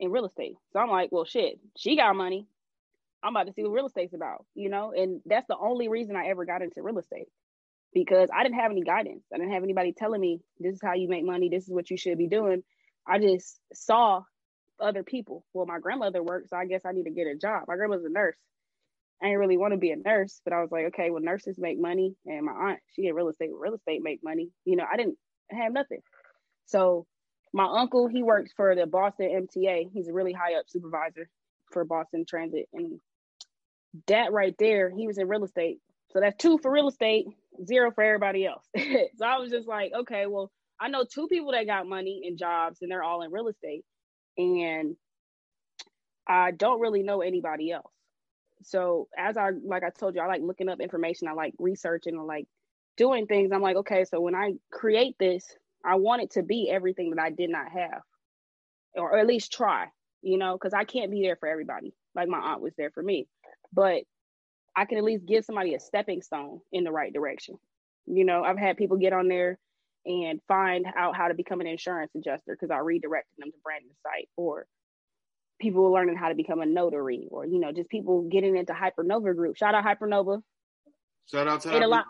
in 0.00 0.10
real 0.10 0.26
estate. 0.26 0.54
So 0.72 0.78
I'm 0.78 0.90
like, 0.90 1.10
well 1.12 1.24
shit, 1.24 1.58
she 1.76 1.96
got 1.96 2.14
money. 2.16 2.46
I'm 3.22 3.34
about 3.34 3.46
to 3.46 3.52
see 3.52 3.62
what 3.62 3.72
real 3.72 3.86
estate's 3.86 4.14
about, 4.14 4.44
you 4.54 4.68
know? 4.68 4.92
And 4.96 5.20
that's 5.24 5.46
the 5.46 5.56
only 5.56 5.88
reason 5.88 6.16
I 6.16 6.28
ever 6.28 6.44
got 6.44 6.62
into 6.62 6.82
real 6.82 6.98
estate 6.98 7.28
because 7.94 8.28
I 8.34 8.42
didn't 8.42 8.58
have 8.58 8.70
any 8.70 8.82
guidance. 8.82 9.24
I 9.32 9.38
didn't 9.38 9.52
have 9.52 9.62
anybody 9.62 9.92
telling 9.92 10.20
me 10.20 10.40
this 10.58 10.74
is 10.74 10.80
how 10.82 10.94
you 10.94 11.08
make 11.08 11.24
money, 11.24 11.48
this 11.48 11.64
is 11.64 11.72
what 11.72 11.90
you 11.90 11.96
should 11.96 12.18
be 12.18 12.28
doing. 12.28 12.62
I 13.06 13.18
just 13.18 13.58
saw 13.72 14.22
other 14.80 15.02
people. 15.02 15.44
Well, 15.52 15.66
my 15.66 15.78
grandmother 15.78 16.22
worked, 16.22 16.50
so 16.50 16.56
I 16.56 16.66
guess 16.66 16.82
I 16.84 16.92
need 16.92 17.04
to 17.04 17.10
get 17.10 17.26
a 17.26 17.36
job. 17.36 17.64
My 17.68 17.76
grandmother's 17.76 18.06
a 18.06 18.12
nurse. 18.12 18.36
I 19.22 19.26
didn't 19.26 19.38
really 19.38 19.56
want 19.56 19.72
to 19.72 19.78
be 19.78 19.92
a 19.92 19.96
nurse, 19.96 20.40
but 20.44 20.52
I 20.52 20.60
was 20.60 20.72
like, 20.72 20.86
okay, 20.86 21.10
well, 21.10 21.22
nurses 21.22 21.56
make 21.58 21.80
money, 21.80 22.16
and 22.26 22.44
my 22.44 22.52
aunt, 22.52 22.80
she 22.94 23.06
in 23.06 23.14
real 23.14 23.28
estate. 23.28 23.50
Real 23.52 23.74
estate 23.74 24.02
make 24.02 24.20
money. 24.22 24.50
You 24.64 24.76
know, 24.76 24.84
I 24.90 24.96
didn't 24.96 25.16
have 25.50 25.72
nothing. 25.72 26.00
So 26.66 27.06
my 27.52 27.66
uncle, 27.66 28.08
he 28.08 28.22
works 28.22 28.50
for 28.56 28.74
the 28.74 28.86
Boston 28.86 29.46
MTA. 29.46 29.90
He's 29.92 30.08
a 30.08 30.12
really 30.12 30.32
high 30.32 30.58
up 30.58 30.64
supervisor 30.66 31.28
for 31.70 31.84
Boston 31.84 32.24
Transit, 32.28 32.68
and 32.72 32.98
that 34.06 34.32
right 34.32 34.54
there, 34.58 34.90
he 34.90 35.06
was 35.06 35.18
in 35.18 35.28
real 35.28 35.44
estate. 35.44 35.78
So 36.12 36.20
that's 36.20 36.36
two 36.36 36.58
for 36.58 36.70
real 36.70 36.88
estate, 36.88 37.26
zero 37.64 37.90
for 37.92 38.04
everybody 38.04 38.46
else. 38.46 38.64
so 38.76 39.24
I 39.24 39.38
was 39.38 39.50
just 39.50 39.68
like, 39.68 39.92
okay, 40.00 40.26
well, 40.26 40.50
I 40.80 40.88
know 40.88 41.04
two 41.04 41.28
people 41.28 41.52
that 41.52 41.66
got 41.66 41.86
money 41.86 42.22
and 42.26 42.38
jobs 42.38 42.78
and 42.82 42.90
they're 42.90 43.02
all 43.02 43.22
in 43.22 43.30
real 43.30 43.48
estate. 43.48 43.84
And 44.36 44.96
I 46.26 46.50
don't 46.50 46.80
really 46.80 47.02
know 47.02 47.22
anybody 47.22 47.70
else. 47.70 47.92
So 48.64 49.08
as 49.16 49.36
I 49.36 49.50
like 49.64 49.82
I 49.82 49.90
told 49.90 50.14
you, 50.14 50.20
I 50.20 50.26
like 50.26 50.42
looking 50.42 50.68
up 50.68 50.80
information, 50.80 51.28
I 51.28 51.32
like 51.32 51.54
researching, 51.58 52.18
I 52.18 52.22
like 52.22 52.46
doing 52.96 53.26
things. 53.26 53.50
I'm 53.52 53.62
like, 53.62 53.76
okay, 53.76 54.04
so 54.04 54.20
when 54.20 54.34
I 54.34 54.52
create 54.70 55.16
this, 55.18 55.44
I 55.84 55.96
want 55.96 56.22
it 56.22 56.30
to 56.32 56.42
be 56.42 56.70
everything 56.70 57.10
that 57.10 57.20
I 57.20 57.30
did 57.30 57.50
not 57.50 57.72
have. 57.72 58.02
Or, 58.94 59.12
or 59.12 59.18
at 59.18 59.26
least 59.26 59.52
try, 59.52 59.86
you 60.20 60.38
know, 60.38 60.52
because 60.52 60.74
I 60.74 60.84
can't 60.84 61.10
be 61.10 61.22
there 61.22 61.36
for 61.36 61.48
everybody. 61.48 61.92
Like 62.14 62.28
my 62.28 62.38
aunt 62.38 62.62
was 62.62 62.74
there 62.76 62.90
for 62.90 63.02
me 63.02 63.26
but 63.72 64.02
I 64.76 64.84
can 64.84 64.98
at 64.98 65.04
least 65.04 65.26
give 65.26 65.44
somebody 65.44 65.74
a 65.74 65.80
stepping 65.80 66.22
stone 66.22 66.60
in 66.72 66.84
the 66.84 66.92
right 66.92 67.12
direction. 67.12 67.58
You 68.06 68.24
know, 68.24 68.42
I've 68.42 68.58
had 68.58 68.76
people 68.76 68.96
get 68.96 69.12
on 69.12 69.28
there 69.28 69.58
and 70.04 70.40
find 70.48 70.86
out 70.96 71.16
how 71.16 71.28
to 71.28 71.34
become 71.34 71.60
an 71.60 71.66
insurance 71.66 72.10
adjuster 72.16 72.56
because 72.58 72.70
I 72.70 72.78
redirected 72.78 73.34
them 73.38 73.52
to 73.52 73.58
Brandon's 73.62 73.96
site, 74.02 74.28
or 74.36 74.66
people 75.60 75.92
learning 75.92 76.16
how 76.16 76.28
to 76.28 76.34
become 76.34 76.60
a 76.60 76.66
notary, 76.66 77.28
or 77.30 77.46
you 77.46 77.60
know, 77.60 77.72
just 77.72 77.88
people 77.88 78.22
getting 78.22 78.56
into 78.56 78.72
Hypernova 78.72 79.36
group. 79.36 79.56
Shout 79.56 79.74
out 79.74 79.84
Hypernova. 79.84 80.42
Shout 81.30 81.46
out 81.46 81.60
to 81.62 81.76
ate 81.76 81.82
a 81.82 81.86
lot. 81.86 82.06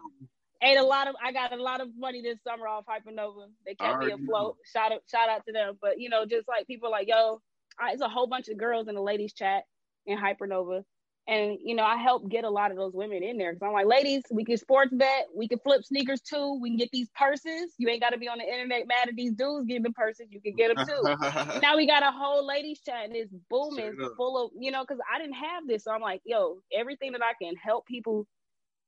Ate 0.62 0.78
a 0.78 0.82
lot 0.82 1.08
of. 1.08 1.16
I 1.22 1.32
got 1.32 1.52
a 1.52 1.62
lot 1.62 1.80
of 1.80 1.88
money 1.98 2.22
this 2.22 2.38
summer 2.46 2.66
off 2.68 2.84
Hypernova. 2.86 3.48
They 3.66 3.74
kept 3.74 3.98
me 3.98 4.12
afloat. 4.12 4.28
Know. 4.28 4.56
Shout 4.72 4.92
out, 4.92 5.02
shout 5.10 5.28
out 5.28 5.44
to 5.46 5.52
them. 5.52 5.76
But 5.82 6.00
you 6.00 6.08
know, 6.08 6.24
just 6.24 6.48
like 6.48 6.66
people 6.66 6.90
like 6.90 7.08
yo, 7.08 7.42
I, 7.78 7.92
it's 7.92 8.02
a 8.02 8.08
whole 8.08 8.26
bunch 8.26 8.48
of 8.48 8.56
girls 8.56 8.88
in 8.88 8.94
the 8.94 9.02
ladies 9.02 9.34
chat 9.34 9.64
in 10.06 10.16
Hypernova 10.16 10.84
and 11.28 11.58
you 11.62 11.76
know, 11.76 11.84
I 11.84 11.96
help 11.96 12.28
get 12.28 12.44
a 12.44 12.50
lot 12.50 12.72
of 12.72 12.76
those 12.76 12.94
women 12.94 13.22
in 13.22 13.38
there 13.38 13.52
because 13.52 13.64
I'm 13.64 13.72
like, 13.72 13.86
ladies, 13.86 14.22
we 14.30 14.44
can 14.44 14.56
sports 14.56 14.92
bet, 14.92 15.26
we 15.34 15.46
can 15.46 15.60
flip 15.60 15.84
sneakers 15.84 16.20
too, 16.20 16.58
we 16.60 16.70
can 16.70 16.78
get 16.78 16.90
these 16.92 17.08
purses. 17.14 17.74
You 17.78 17.88
ain't 17.88 18.00
got 18.00 18.10
to 18.10 18.18
be 18.18 18.28
on 18.28 18.38
the 18.38 18.44
internet 18.44 18.88
mad 18.88 19.08
at 19.08 19.14
these 19.14 19.32
dudes 19.32 19.66
giving 19.66 19.84
the 19.84 19.92
purses. 19.92 20.26
You 20.30 20.40
can 20.40 20.56
get 20.56 20.74
them 20.74 20.84
too. 20.84 21.60
now 21.62 21.76
we 21.76 21.86
got 21.86 22.02
a 22.02 22.10
whole 22.10 22.44
ladies 22.46 22.80
chat 22.84 23.04
and 23.04 23.14
it's 23.14 23.32
booming, 23.48 23.96
full 24.16 24.44
of 24.44 24.50
you 24.58 24.72
know, 24.72 24.82
because 24.82 25.00
I 25.12 25.18
didn't 25.18 25.36
have 25.36 25.66
this, 25.68 25.84
so 25.84 25.92
I'm 25.92 26.00
like, 26.00 26.22
yo, 26.24 26.58
everything 26.76 27.12
that 27.12 27.22
I 27.22 27.34
can 27.40 27.54
help 27.54 27.86
people, 27.86 28.26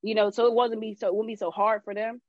you 0.03 0.17
know, 0.17 0.31
so 0.31 0.47
it 0.47 0.53
wasn't 0.53 0.81
be 0.81 0.95
so 0.95 1.07
it 1.07 1.15
wouldn't 1.15 1.29
be 1.29 1.37
so 1.37 1.53
hard 1.53 1.83
for 1.85 1.95
them. 1.95 2.21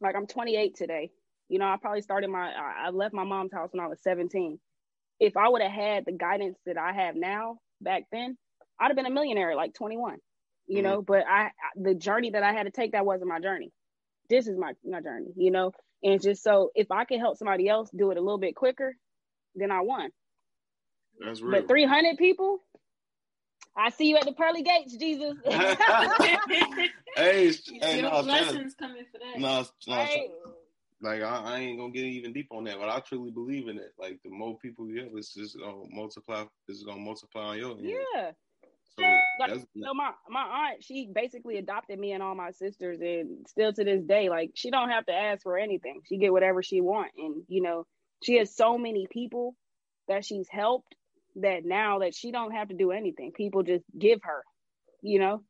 Like 0.00 0.14
I'm 0.14 0.28
28 0.28 0.76
today. 0.76 1.10
You 1.48 1.58
know, 1.58 1.66
I 1.66 1.76
probably 1.80 2.02
started 2.02 2.30
my 2.30 2.52
I 2.52 2.90
left 2.90 3.14
my 3.14 3.24
mom's 3.24 3.52
house 3.52 3.70
when 3.72 3.84
I 3.84 3.88
was 3.88 4.00
17. 4.02 4.60
If 5.18 5.36
I 5.36 5.48
would 5.48 5.62
have 5.62 5.72
had 5.72 6.04
the 6.06 6.12
guidance 6.12 6.56
that 6.66 6.78
I 6.78 6.92
have 6.92 7.16
now 7.16 7.58
back 7.80 8.04
then, 8.12 8.36
I'd 8.80 8.88
have 8.88 8.96
been 8.96 9.06
a 9.06 9.10
millionaire 9.10 9.50
at 9.50 9.56
like 9.56 9.74
21, 9.74 10.18
you 10.66 10.76
mm-hmm. 10.76 10.84
know, 10.84 11.02
but 11.02 11.24
I, 11.28 11.50
the 11.76 11.94
journey 11.94 12.30
that 12.30 12.42
I 12.42 12.52
had 12.52 12.64
to 12.64 12.70
take, 12.70 12.92
that 12.92 13.06
wasn't 13.06 13.28
my 13.28 13.40
journey. 13.40 13.72
This 14.28 14.46
is 14.46 14.56
my, 14.56 14.72
my 14.84 15.00
journey, 15.00 15.32
you 15.36 15.50
know? 15.50 15.72
And 16.02 16.20
just 16.20 16.42
so 16.42 16.70
if 16.74 16.90
I 16.90 17.04
can 17.04 17.20
help 17.20 17.38
somebody 17.38 17.68
else 17.68 17.90
do 17.96 18.10
it 18.10 18.16
a 18.16 18.20
little 18.20 18.38
bit 18.38 18.54
quicker, 18.54 18.96
then 19.54 19.70
I 19.70 19.80
won. 19.80 20.10
That's 21.24 21.40
real. 21.40 21.60
But 21.60 21.68
300 21.68 22.18
people, 22.18 22.60
I 23.76 23.90
see 23.90 24.08
you 24.08 24.16
at 24.16 24.24
the 24.24 24.32
pearly 24.32 24.62
gates, 24.62 24.96
Jesus. 24.96 25.34
hey, 27.16 27.52
hey 27.80 28.02
no, 28.02 28.20
lessons 28.20 28.74
coming 28.74 29.04
for 29.10 29.18
that. 29.18 29.40
No, 29.40 29.64
no, 29.86 29.94
hey. 30.04 30.30
Like 31.00 31.22
I, 31.22 31.36
I, 31.36 31.58
ain't 31.58 31.78
gonna 31.78 31.92
get 31.92 32.04
even 32.04 32.32
deep 32.32 32.48
on 32.50 32.64
that, 32.64 32.78
but 32.78 32.88
I 32.88 33.00
truly 33.00 33.30
believe 33.30 33.68
in 33.68 33.76
it. 33.76 33.92
Like 33.98 34.20
the 34.24 34.30
more 34.30 34.56
people 34.58 34.88
you 34.88 35.02
have, 35.02 35.10
it's 35.14 35.34
just 35.34 35.58
gonna 35.58 35.82
multiply. 35.90 36.44
It's 36.68 36.82
gonna 36.82 37.00
multiply 37.00 37.42
on 37.42 37.58
your 37.58 37.72
end. 37.72 37.80
Yeah. 37.82 38.30
So 38.98 39.04
like, 39.40 39.50
know, 39.74 39.94
my 39.94 40.10
my 40.28 40.40
aunt, 40.42 40.84
she 40.84 41.08
basically 41.12 41.58
adopted 41.58 41.98
me 41.98 42.12
and 42.12 42.22
all 42.22 42.34
my 42.34 42.52
sisters, 42.52 42.98
and 43.00 43.46
still 43.48 43.72
to 43.72 43.84
this 43.84 44.02
day, 44.04 44.28
like 44.28 44.52
she 44.54 44.70
don't 44.70 44.90
have 44.90 45.06
to 45.06 45.12
ask 45.12 45.42
for 45.42 45.58
anything. 45.58 46.00
She 46.08 46.18
get 46.18 46.32
whatever 46.32 46.62
she 46.62 46.80
want, 46.80 47.10
and 47.18 47.42
you 47.48 47.62
know, 47.62 47.86
she 48.22 48.38
has 48.38 48.54
so 48.54 48.78
many 48.78 49.06
people 49.10 49.56
that 50.08 50.24
she's 50.24 50.48
helped 50.48 50.94
that 51.36 51.64
now 51.64 52.00
that 52.00 52.14
she 52.14 52.30
don't 52.30 52.52
have 52.52 52.68
to 52.68 52.74
do 52.74 52.92
anything, 52.92 53.32
people 53.32 53.62
just 53.62 53.84
give 53.98 54.20
her, 54.22 54.44
you 55.02 55.18
know. 55.18 55.42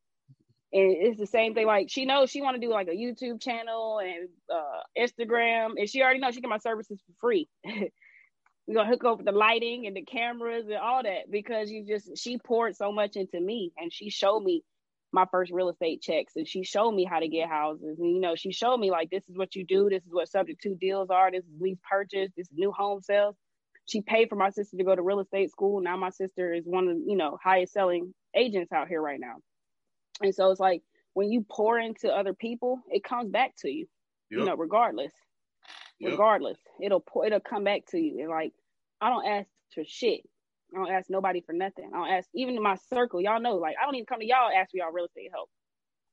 And 0.72 0.96
it's 0.98 1.20
the 1.20 1.26
same 1.26 1.54
thing. 1.54 1.66
Like 1.66 1.88
she 1.90 2.06
knows 2.06 2.30
she 2.30 2.42
want 2.42 2.60
to 2.60 2.66
do 2.66 2.72
like 2.72 2.88
a 2.88 2.96
YouTube 2.96 3.40
channel 3.42 4.00
and 4.00 4.28
uh, 4.52 4.80
Instagram, 4.98 5.72
and 5.76 5.88
she 5.88 6.02
already 6.02 6.20
knows 6.20 6.34
she 6.34 6.40
get 6.40 6.48
my 6.48 6.58
services 6.58 6.98
for 7.06 7.12
free. 7.20 7.48
We're 8.66 8.74
gonna 8.74 8.88
hook 8.88 9.04
up 9.04 9.24
the 9.24 9.32
lighting 9.32 9.86
and 9.86 9.94
the 9.94 10.02
cameras 10.02 10.66
and 10.66 10.76
all 10.76 11.02
that 11.02 11.30
because 11.30 11.70
you 11.70 11.84
just 11.84 12.16
she 12.16 12.38
poured 12.38 12.76
so 12.76 12.92
much 12.92 13.16
into 13.16 13.40
me, 13.40 13.72
and 13.76 13.92
she 13.92 14.10
showed 14.10 14.42
me 14.42 14.62
my 15.12 15.26
first 15.30 15.52
real 15.52 15.68
estate 15.68 16.02
checks, 16.02 16.34
and 16.36 16.48
she 16.48 16.64
showed 16.64 16.92
me 16.92 17.04
how 17.04 17.20
to 17.20 17.28
get 17.28 17.48
houses, 17.48 17.98
and 17.98 18.14
you 18.14 18.20
know 18.20 18.34
she 18.34 18.52
showed 18.52 18.78
me 18.78 18.90
like 18.90 19.10
this 19.10 19.28
is 19.28 19.36
what 19.36 19.54
you 19.54 19.64
do, 19.64 19.88
this 19.90 20.04
is 20.04 20.12
what 20.12 20.28
subject 20.28 20.62
to 20.62 20.74
deals 20.74 21.10
are, 21.10 21.30
this 21.30 21.44
is 21.44 21.60
lease 21.60 21.78
purchase, 21.88 22.30
this 22.36 22.46
is 22.48 22.54
new 22.54 22.72
home 22.72 23.00
sales. 23.00 23.36
She 23.86 24.00
paid 24.00 24.30
for 24.30 24.36
my 24.36 24.48
sister 24.48 24.78
to 24.78 24.84
go 24.84 24.96
to 24.96 25.02
real 25.02 25.20
estate 25.20 25.50
school. 25.50 25.82
Now 25.82 25.98
my 25.98 26.08
sister 26.08 26.54
is 26.54 26.64
one 26.64 26.88
of 26.88 26.96
you 27.06 27.16
know 27.16 27.38
highest 27.42 27.74
selling 27.74 28.14
agents 28.34 28.72
out 28.72 28.88
here 28.88 29.00
right 29.00 29.20
now. 29.20 29.36
And 30.22 30.34
so 30.34 30.50
it's 30.50 30.60
like 30.60 30.82
when 31.12 31.30
you 31.30 31.44
pour 31.48 31.78
into 31.78 32.08
other 32.10 32.32
people, 32.34 32.80
it 32.88 33.04
comes 33.04 33.30
back 33.30 33.54
to 33.58 33.70
you. 33.70 33.86
Yep. 34.30 34.40
You 34.40 34.46
know, 34.46 34.56
regardless. 34.56 35.12
Yep. 36.04 36.12
Regardless. 36.12 36.58
It'll 36.80 37.04
it'll 37.24 37.40
come 37.40 37.64
back 37.64 37.86
to 37.88 37.98
you. 37.98 38.20
And 38.20 38.28
like 38.28 38.52
I 39.00 39.08
don't 39.08 39.26
ask 39.26 39.48
for 39.74 39.84
shit. 39.84 40.20
I 40.74 40.78
don't 40.78 40.90
ask 40.90 41.08
nobody 41.08 41.40
for 41.40 41.52
nothing. 41.52 41.90
I 41.94 41.96
don't 41.96 42.08
ask 42.08 42.28
even 42.34 42.56
in 42.56 42.62
my 42.62 42.76
circle. 42.90 43.20
Y'all 43.20 43.40
know, 43.40 43.56
like 43.56 43.76
I 43.80 43.86
don't 43.86 43.94
even 43.94 44.06
come 44.06 44.20
to 44.20 44.26
y'all 44.26 44.50
ask 44.54 44.70
for 44.70 44.76
y'all 44.76 44.92
real 44.92 45.06
estate 45.06 45.30
help. 45.32 45.48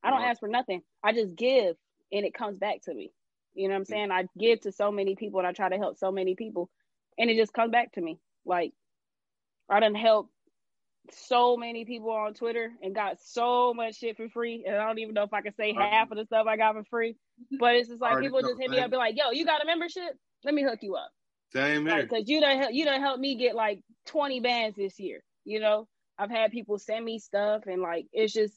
I 0.02 0.10
don't 0.10 0.22
ask 0.22 0.40
for 0.40 0.48
nothing. 0.48 0.82
I 1.04 1.12
just 1.12 1.36
give 1.36 1.76
and 2.10 2.24
it 2.24 2.34
comes 2.34 2.58
back 2.58 2.82
to 2.84 2.94
me. 2.94 3.12
You 3.54 3.68
know 3.68 3.74
what 3.74 3.80
I'm 3.80 3.84
saying? 3.84 4.10
I 4.10 4.24
give 4.38 4.60
to 4.62 4.72
so 4.72 4.90
many 4.90 5.14
people 5.14 5.40
and 5.40 5.46
I 5.46 5.52
try 5.52 5.68
to 5.68 5.76
help 5.76 5.98
so 5.98 6.10
many 6.10 6.34
people 6.34 6.70
and 7.18 7.30
it 7.30 7.36
just 7.36 7.52
comes 7.52 7.70
back 7.70 7.92
to 7.92 8.00
me. 8.00 8.18
Like 8.46 8.72
I 9.68 9.80
done 9.80 9.94
help 9.94 10.30
so 11.10 11.56
many 11.56 11.84
people 11.84 12.10
on 12.10 12.34
Twitter 12.34 12.72
and 12.82 12.94
got 12.94 13.18
so 13.20 13.74
much 13.74 13.96
shit 13.96 14.16
for 14.16 14.28
free. 14.28 14.64
And 14.66 14.76
I 14.76 14.86
don't 14.86 14.98
even 14.98 15.14
know 15.14 15.24
if 15.24 15.32
I 15.32 15.40
can 15.40 15.54
say 15.54 15.74
half 15.74 16.10
of 16.10 16.16
the 16.16 16.24
stuff 16.24 16.46
I 16.46 16.56
got 16.56 16.74
for 16.74 16.84
free. 16.84 17.16
But 17.58 17.76
it's 17.76 17.88
just 17.88 18.00
like 18.00 18.20
people 18.20 18.40
just 18.40 18.60
hit 18.60 18.70
me 18.70 18.78
up, 18.78 18.90
be 18.90 18.96
like, 18.96 19.16
"Yo, 19.16 19.30
you 19.32 19.44
got 19.44 19.62
a 19.62 19.66
membership? 19.66 20.16
Let 20.44 20.54
me 20.54 20.62
hook 20.62 20.78
you 20.82 20.94
up." 20.94 21.10
Because 21.52 22.20
like, 22.20 22.28
you 22.28 22.40
done 22.40 22.72
you 22.74 22.84
done 22.84 23.00
helped 23.00 23.20
me 23.20 23.34
get 23.34 23.54
like 23.54 23.80
twenty 24.06 24.40
bands 24.40 24.76
this 24.76 24.98
year. 25.00 25.22
You 25.44 25.60
know, 25.60 25.88
I've 26.18 26.30
had 26.30 26.52
people 26.52 26.78
send 26.78 27.04
me 27.04 27.18
stuff, 27.18 27.62
and 27.66 27.82
like 27.82 28.06
it's 28.12 28.32
just 28.32 28.54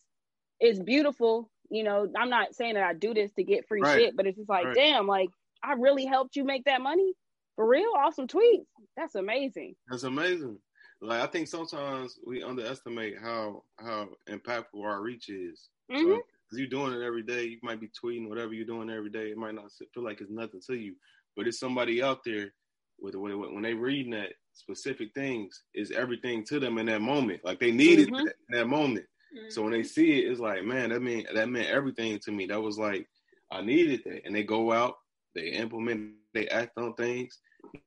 it's 0.60 0.80
beautiful. 0.80 1.50
You 1.70 1.84
know, 1.84 2.08
I'm 2.16 2.30
not 2.30 2.54
saying 2.54 2.76
that 2.76 2.84
I 2.84 2.94
do 2.94 3.14
this 3.14 3.34
to 3.34 3.44
get 3.44 3.68
free 3.68 3.82
right. 3.82 3.98
shit, 3.98 4.16
but 4.16 4.28
it's 4.28 4.38
just 4.38 4.50
like, 4.50 4.66
right. 4.66 4.76
damn, 4.76 5.08
like 5.08 5.30
I 5.64 5.74
really 5.74 6.06
helped 6.06 6.36
you 6.36 6.44
make 6.44 6.66
that 6.66 6.80
money 6.80 7.14
for 7.56 7.68
real. 7.68 7.92
Awesome 7.98 8.28
tweets. 8.28 8.68
That's 8.96 9.16
amazing. 9.16 9.76
That's 9.90 10.04
amazing 10.04 10.60
like 11.02 11.22
I 11.22 11.28
think 11.28 11.48
sometimes 11.48 12.18
we 12.26 12.44
underestimate 12.44 13.20
how 13.20 13.64
how 13.78 14.10
impactful 14.30 14.82
our 14.84 15.02
reach 15.02 15.30
is. 15.30 15.70
Mm-hmm. 15.92 16.18
So, 16.52 16.58
you're 16.58 16.68
doing 16.68 16.94
it 16.94 17.06
every 17.06 17.24
day. 17.24 17.44
You 17.44 17.58
might 17.64 17.82
be 17.82 17.90
tweeting 17.90 18.30
whatever 18.30 18.54
you're 18.54 18.66
doing 18.66 18.90
every 18.90 19.10
day. 19.10 19.30
It 19.30 19.38
might 19.38 19.56
not 19.56 19.72
feel 19.94 20.04
like 20.04 20.22
it's 20.22 20.32
nothing 20.32 20.62
to 20.68 20.76
you, 20.76 20.96
but 21.36 21.48
it's 21.48 21.60
somebody 21.60 22.02
out 22.02 22.20
there 22.24 22.54
with 23.00 23.16
when 23.16 23.38
when 23.54 23.64
they 23.64 23.74
reading 23.74 24.12
that 24.12 24.34
specific 24.54 25.14
things 25.14 25.64
is 25.74 25.92
everything 25.92 26.44
to 26.46 26.60
them 26.60 26.78
in 26.78 26.86
that 26.86 27.02
moment. 27.02 27.44
Like 27.44 27.60
they 27.60 27.72
needed 27.72 28.08
mm-hmm. 28.10 28.26
that, 28.26 28.36
that 28.50 28.68
moment. 28.68 29.06
Mm-hmm. 29.36 29.50
So 29.50 29.64
when 29.64 29.74
they 29.74 29.84
see 29.84 30.20
it, 30.20 30.32
it's 30.32 30.40
like, 30.40 30.64
man, 30.64 30.90
that 30.90 31.02
mean 31.02 31.26
that 31.34 31.50
meant 31.50 31.68
everything 31.68 32.20
to 32.20 32.32
me. 32.32 32.46
That 32.46 32.62
was 32.62 32.78
like 32.78 33.08
I 33.52 33.62
needed 33.62 34.02
that, 34.06 34.26
and 34.26 34.36
they 34.36 34.44
go 34.44 34.72
out, 34.72 34.96
they 35.34 35.50
implement, 35.50 36.14
they 36.34 36.48
act 36.48 36.78
on 36.78 36.94
things, 36.94 37.40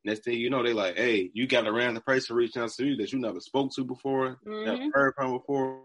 Next 0.04 0.24
thing 0.24 0.34
you 0.34 0.50
know, 0.50 0.62
they 0.62 0.72
like, 0.72 0.96
hey, 0.96 1.30
you 1.32 1.46
got 1.46 1.66
a 1.66 1.72
random 1.72 2.02
person 2.04 2.36
reaching 2.36 2.62
out 2.62 2.70
to 2.72 2.86
you 2.86 2.96
that 2.96 3.12
you 3.12 3.18
never 3.18 3.40
spoke 3.40 3.72
to 3.74 3.84
before, 3.84 4.38
mm-hmm. 4.46 4.64
never 4.64 4.90
heard 4.92 5.14
from 5.14 5.32
before. 5.32 5.82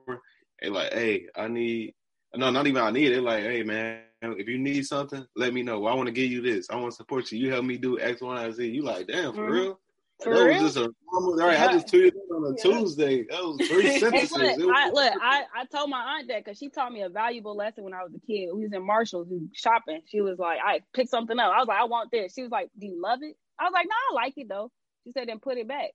They 0.61 0.69
like, 0.69 0.93
hey, 0.93 1.25
I 1.35 1.47
need, 1.47 1.93
no, 2.35 2.49
not 2.49 2.67
even 2.67 2.81
I 2.81 2.91
need 2.91 3.11
it. 3.11 3.21
like, 3.21 3.43
hey, 3.43 3.63
man, 3.63 4.01
if 4.21 4.47
you 4.47 4.57
need 4.57 4.85
something, 4.85 5.25
let 5.35 5.53
me 5.53 5.63
know. 5.63 5.79
Well, 5.79 5.93
I 5.93 5.95
want 5.95 6.07
to 6.07 6.13
give 6.13 6.31
you 6.31 6.41
this. 6.41 6.69
I 6.69 6.75
want 6.75 6.91
to 6.91 6.95
support 6.95 7.31
you. 7.31 7.39
You 7.39 7.51
help 7.51 7.65
me 7.65 7.77
do 7.77 7.99
X, 7.99 8.21
Y, 8.21 8.43
and 8.43 8.53
Z. 8.53 8.67
You 8.67 8.83
like, 8.83 9.07
damn, 9.07 9.33
for 9.33 9.41
mm-hmm. 9.41 9.51
real? 9.51 9.79
For 10.21 10.33
that 10.33 10.43
real? 10.43 10.63
was 10.63 10.73
just 10.73 10.77
a 10.77 10.93
normal. 11.11 11.41
All 11.41 11.47
right, 11.47 11.59
I 11.59 11.73
just 11.73 11.87
tweeted 11.87 12.11
on 12.33 12.45
a 12.45 12.55
yeah. 12.55 12.63
Tuesday. 12.63 13.25
That 13.29 13.41
was 13.41 13.67
three 13.67 13.99
sentences. 13.99 14.31
look, 14.31 14.57
was, 14.57 14.75
I, 14.75 14.89
look, 14.89 15.13
I, 15.21 15.43
I 15.55 15.65
told 15.65 15.89
my 15.89 15.99
aunt 15.99 16.27
that 16.29 16.45
because 16.45 16.57
she 16.57 16.69
taught 16.69 16.93
me 16.93 17.01
a 17.01 17.09
valuable 17.09 17.55
lesson 17.55 17.83
when 17.83 17.93
I 17.93 18.03
was 18.03 18.13
a 18.13 18.19
kid. 18.25 18.49
We 18.53 18.63
was 18.63 18.73
in 18.73 18.85
Marshalls 18.85 19.27
shopping. 19.53 20.01
She 20.05 20.21
was 20.21 20.39
like, 20.39 20.59
"I 20.63 20.81
picked 20.93 21.09
something 21.09 21.37
up." 21.37 21.51
I 21.53 21.59
was 21.59 21.67
like, 21.67 21.79
"I 21.79 21.85
want 21.85 22.11
this." 22.11 22.33
She 22.33 22.43
was 22.43 22.51
like, 22.51 22.69
"Do 22.79 22.85
you 22.85 23.01
love 23.01 23.19
it?" 23.21 23.35
I 23.59 23.65
was 23.65 23.73
like, 23.73 23.88
no, 23.88 23.95
I 24.11 24.23
like 24.23 24.34
it 24.38 24.47
though. 24.49 24.71
She 25.03 25.11
said, 25.11 25.27
then 25.27 25.39
put 25.39 25.57
it 25.57 25.67
back. 25.67 25.91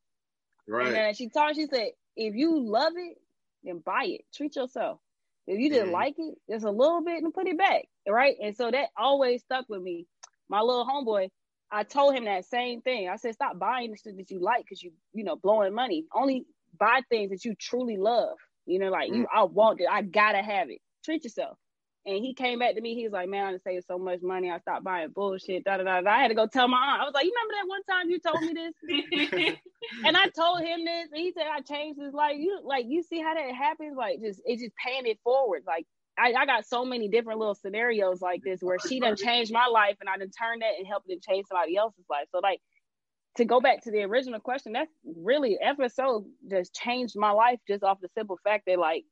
Right. 0.67 0.87
And 0.87 0.97
then 0.97 1.15
she 1.15 1.29
told, 1.29 1.57
she 1.57 1.67
said, 1.67 1.89
if 2.17 2.35
you 2.35 2.61
love 2.61 2.93
it, 2.97 3.17
then 3.65 3.83
buy 3.85 4.05
it. 4.05 4.21
Treat 4.35 4.57
yourself. 4.57 4.99
If 5.47 5.59
you 5.59 5.71
didn't 5.71 5.91
mm. 5.91 5.93
like 5.93 6.15
it, 6.19 6.35
just 6.51 6.65
a 6.67 6.71
little 6.71 7.03
bit 7.03 7.23
and 7.23 7.33
put 7.33 7.49
it 7.49 7.57
back. 7.57 7.85
Right. 8.07 8.37
And 8.43 8.55
so 8.55 8.71
that 8.71 8.91
always 8.97 9.43
stuck 9.43 9.67
with 9.69 9.81
me. 9.81 10.07
My 10.49 10.61
little 10.61 10.87
homeboy, 10.87 11.31
I 11.71 11.85
told 11.85 12.15
him 12.15 12.27
that 12.27 12.45
same 12.45 12.83
thing. 12.83 13.09
I 13.09 13.17
said, 13.17 13.35
stop 13.35 13.59
buying 13.59 13.91
the 13.91 13.97
stuff 13.97 14.15
that 14.17 14.31
you 14.31 14.41
like 14.41 14.65
because 14.65 14.83
you, 14.83 14.93
you 15.13 15.25
know, 15.25 15.37
blowing 15.37 15.75
money. 15.75 16.05
Only 16.15 16.45
buy 16.79 17.01
things 17.09 17.31
that 17.31 17.45
you 17.45 17.55
truly 17.55 17.97
love. 17.97 18.37
You 18.67 18.79
know, 18.79 18.91
like 18.91 19.11
mm. 19.11 19.17
you, 19.17 19.27
I 19.35 19.45
want 19.45 19.81
it. 19.81 19.87
I 19.91 20.03
gotta 20.03 20.43
have 20.43 20.69
it. 20.69 20.81
Treat 21.05 21.25
yourself. 21.25 21.57
And 22.09 22.25
he 22.25 22.33
came 22.33 22.59
back 22.59 22.75
to 22.75 22.81
me. 22.81 22.95
He 22.95 23.05
was 23.05 23.13
like, 23.13 23.29
"Man, 23.29 23.45
I 23.45 23.59
saved 23.59 23.85
so 23.87 23.99
much 23.99 24.23
money. 24.23 24.51
I 24.51 24.59
stopped 24.61 24.83
buying 24.83 25.11
bullshit." 25.11 25.65
Da, 25.65 25.77
da, 25.77 25.85
da, 25.85 26.01
da. 26.01 26.11
I 26.11 26.23
had 26.23 26.29
to 26.29 26.35
go 26.35 26.47
tell 26.47 26.67
my 26.67 26.79
aunt. 26.79 27.03
I 27.03 27.05
was 27.05 27.13
like, 27.13 27.27
"You 27.27 27.35
remember 27.37 27.55
that 27.55 27.69
one 27.69 27.83
time 27.85 28.09
you 28.09 28.19
told 28.19 28.41
me 28.41 28.55
this?" 28.55 29.55
and 30.07 30.17
I 30.17 30.29
told 30.29 30.61
him 30.61 30.87
this, 30.87 31.09
and 31.13 31.21
he 31.21 31.33
said, 31.33 31.47
"I 31.53 31.61
changed 31.61 32.01
his 32.01 32.15
life." 32.15 32.37
You 32.39 32.61
like, 32.65 32.87
you 32.89 33.03
see 33.03 33.21
how 33.21 33.35
that 33.35 33.55
happens? 33.55 33.95
Like, 33.95 34.23
just 34.23 34.41
it's 34.47 34.63
just 34.63 34.75
paying 34.83 35.05
it 35.05 35.19
forward. 35.23 35.65
Like, 35.67 35.85
I, 36.19 36.33
I 36.33 36.47
got 36.47 36.65
so 36.65 36.83
many 36.83 37.09
different 37.09 37.41
little 37.41 37.55
scenarios 37.55 38.23
like 38.23 38.41
this 38.43 38.61
where 38.63 38.79
she 38.79 39.01
done 39.01 39.15
changed 39.15 39.53
my 39.53 39.67
life, 39.67 39.99
and 40.01 40.09
I 40.09 40.17
done 40.17 40.31
turned 40.31 40.63
that 40.63 40.79
and 40.79 40.87
helped 40.87 41.11
it 41.11 41.23
change 41.23 41.45
somebody 41.47 41.77
else's 41.77 42.07
life. 42.09 42.29
So 42.33 42.39
like, 42.39 42.61
to 43.37 43.45
go 43.45 43.61
back 43.61 43.83
to 43.83 43.91
the 43.91 44.05
original 44.05 44.41
question, 44.41 44.73
that's 44.73 44.91
really 45.05 45.59
FSO 45.63 46.25
just 46.51 46.75
changed 46.75 47.17
my 47.19 47.33
life 47.33 47.59
just 47.69 47.85
off 47.85 48.01
the 48.01 48.09
simple 48.17 48.39
fact 48.43 48.65
that 48.67 48.79
like 48.79 49.05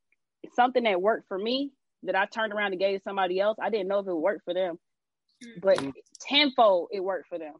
something 0.55 0.85
that 0.85 1.03
worked 1.03 1.29
for 1.29 1.39
me 1.39 1.73
that 2.03 2.17
I 2.17 2.27
turned 2.27 2.53
around 2.53 2.73
and 2.73 2.81
gave 2.81 2.99
to 2.99 3.03
somebody 3.03 3.41
else, 3.41 3.59
I 3.61 3.71
didn't 3.71 3.89
know 3.89 3.99
if 4.01 4.07
it 4.07 4.15
worked 4.15 4.45
for 4.45 4.55
them. 4.55 4.79
Mm. 5.45 5.61
But 5.61 5.79
mm. 5.79 5.93
tenfold 6.21 6.89
it 6.93 7.01
worked 7.01 7.29
for 7.29 7.39
them. 7.39 7.55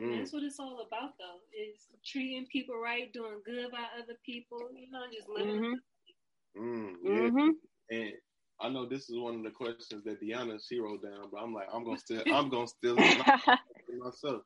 Mm. 0.00 0.18
That's 0.18 0.32
what 0.32 0.42
it's 0.42 0.60
all 0.60 0.86
about 0.86 1.12
though, 1.18 1.40
is 1.52 1.88
treating 2.04 2.46
people 2.50 2.76
right, 2.76 3.12
doing 3.12 3.40
good 3.44 3.70
by 3.70 3.84
other 3.98 4.18
people, 4.24 4.68
you 4.74 4.90
know, 4.90 5.02
just 5.12 5.28
living. 5.28 5.60
Mm-hmm. 5.60 6.62
Mm, 6.62 6.94
yeah. 7.04 7.10
mm-hmm. 7.10 7.48
And 7.90 8.12
I 8.60 8.68
know 8.68 8.86
this 8.86 9.08
is 9.08 9.18
one 9.18 9.36
of 9.36 9.42
the 9.42 9.50
questions 9.50 10.04
that 10.04 10.20
Deanna 10.20 10.58
she 10.66 10.78
wrote 10.78 11.02
down, 11.02 11.28
but 11.32 11.40
I'm 11.40 11.54
like, 11.54 11.68
I'm 11.72 11.84
gonna 11.84 11.98
still 11.98 12.22
I'm 12.32 12.48
gonna 12.48 12.66
still 12.66 12.96
myself. 13.98 14.42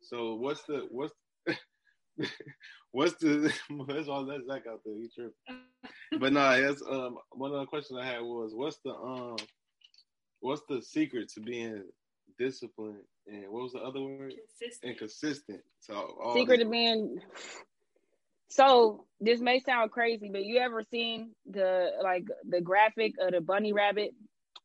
So 0.00 0.34
what's 0.34 0.62
the 0.64 0.86
what's 0.90 1.14
what's 2.92 3.14
the 3.14 3.52
what's 3.70 4.08
all 4.08 4.24
that 4.26 4.44
Zach 4.46 4.62
out 4.68 4.80
there? 4.84 4.94
You 4.94 5.08
tripping? 5.14 5.62
but 6.20 6.32
nah, 6.32 6.54
yes. 6.54 6.82
Um, 6.88 7.18
one 7.32 7.52
of 7.52 7.60
the 7.60 7.66
questions 7.66 7.98
I 8.00 8.06
had 8.06 8.20
was, 8.20 8.52
what's 8.54 8.78
the 8.84 8.90
um, 8.90 9.36
what's 10.40 10.62
the 10.68 10.82
secret 10.82 11.28
to 11.30 11.40
being 11.40 11.84
disciplined 12.38 13.02
and 13.26 13.44
what 13.48 13.62
was 13.62 13.72
the 13.72 13.80
other 13.80 14.00
word? 14.00 14.32
Consistent. 14.58 14.90
And 14.90 14.98
consistent. 14.98 15.60
So 15.80 16.32
secret 16.34 16.60
of 16.60 16.70
being. 16.70 17.18
So 18.50 19.04
this 19.20 19.40
may 19.40 19.60
sound 19.60 19.90
crazy, 19.90 20.30
but 20.32 20.44
you 20.44 20.58
ever 20.58 20.82
seen 20.82 21.32
the 21.50 21.90
like 22.02 22.24
the 22.48 22.60
graphic 22.60 23.14
of 23.20 23.32
the 23.32 23.40
bunny 23.40 23.72
rabbit 23.72 24.14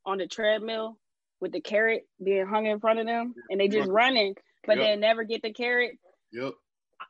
on 0.06 0.20
the 0.20 0.28
treadmill 0.28 0.98
with 1.42 1.52
the 1.52 1.60
carrot 1.60 2.08
being 2.24 2.46
hung 2.46 2.66
in 2.66 2.80
front 2.80 3.00
of 3.00 3.06
them, 3.06 3.34
and 3.50 3.60
they 3.60 3.68
just 3.68 3.90
running, 3.90 4.36
but 4.66 4.78
yep. 4.78 4.86
they 4.86 4.96
never 4.96 5.26
get 5.26 5.42
the 5.42 5.52
carrot. 5.52 5.98
Yep 6.32 6.54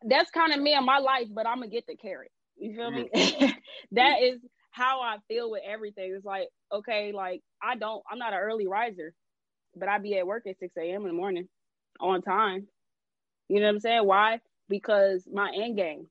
that's 0.07 0.31
kind 0.31 0.53
of 0.53 0.61
me 0.61 0.73
in 0.75 0.85
my 0.85 0.99
life, 0.99 1.27
but 1.33 1.47
I'm 1.47 1.57
gonna 1.57 1.69
get 1.69 1.85
the 1.87 1.95
carrot. 1.95 2.31
You 2.57 2.75
feel 2.75 2.91
me? 2.91 3.09
Mm-hmm. 3.13 3.51
that 3.93 4.21
is 4.21 4.39
how 4.71 5.01
I 5.01 5.17
feel 5.27 5.51
with 5.51 5.61
everything. 5.67 6.13
It's 6.15 6.25
like, 6.25 6.47
okay, 6.71 7.11
like 7.13 7.41
I 7.61 7.75
don't, 7.75 8.03
I'm 8.11 8.19
not 8.19 8.33
an 8.33 8.39
early 8.39 8.67
riser, 8.67 9.13
but 9.75 9.89
I 9.89 9.99
be 9.99 10.17
at 10.17 10.27
work 10.27 10.43
at 10.47 10.59
6 10.59 10.73
a.m. 10.77 11.01
in 11.01 11.07
the 11.07 11.13
morning 11.13 11.47
on 11.99 12.21
time. 12.21 12.67
You 13.49 13.59
know 13.59 13.67
what 13.67 13.75
I'm 13.75 13.79
saying? 13.79 14.05
Why? 14.07 14.39
Because 14.69 15.27
my 15.31 15.51
end 15.55 15.77
game. 15.77 16.07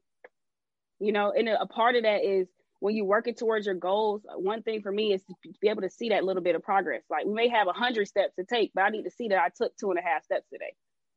You 1.01 1.11
know, 1.13 1.33
and 1.37 1.49
a 1.49 1.67
part 1.67 1.97
of 1.97 2.05
that 2.05 2.25
is 2.25 2.47
when 2.79 2.95
you're 2.95 3.07
working 3.07 3.35
towards 3.35 3.67
your 3.67 3.75
goals, 3.75 4.23
one 4.37 4.63
thing 4.63 4.83
for 4.83 4.93
me 4.93 5.13
is 5.13 5.23
to 5.23 5.35
be 5.61 5.69
able 5.69 5.83
to 5.83 5.91
see 5.91 6.11
that 6.11 6.25
little 6.25 6.43
bit 6.43 6.55
of 6.55 6.63
progress. 6.63 7.03
Like 7.11 7.27
we 7.27 7.33
may 7.35 7.49
have 7.49 7.67
a 7.67 7.73
hundred 7.73 8.07
steps 8.07 8.35
to 8.37 8.45
take, 8.45 8.73
but 8.75 8.83
I 8.83 8.91
need 8.91 9.05
to 9.05 9.11
see 9.11 9.29
that 9.29 9.39
I 9.39 9.49
took 9.57 9.77
two 9.77 9.91
and 9.91 9.99
a 9.99 10.03
half 10.03 10.25
steps 10.25 10.47
today, 10.53 10.75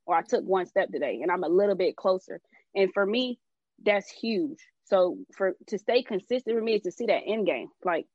or 0.08 0.16
I 0.16 0.22
took 0.24 0.44
one 0.44 0.66
step 0.66 0.92
today, 0.92 1.20
and 1.22 1.32
I'm 1.32 1.44
a 1.44 1.50
little 1.50 1.76
bit 1.76 1.96
closer. 1.96 2.42
And 2.76 2.92
for 2.94 3.06
me, 3.06 3.40
that's 3.84 4.10
huge. 4.12 4.60
So 4.86 5.18
for 5.38 5.56
to 5.68 5.80
stay 5.80 6.04
consistent 6.04 6.56
with 6.56 6.64
me 6.66 6.76
is 6.76 6.84
to 6.84 6.92
see 6.92 7.08
that 7.08 7.24
end 7.28 7.48
game. 7.48 7.70
Like 7.84 8.06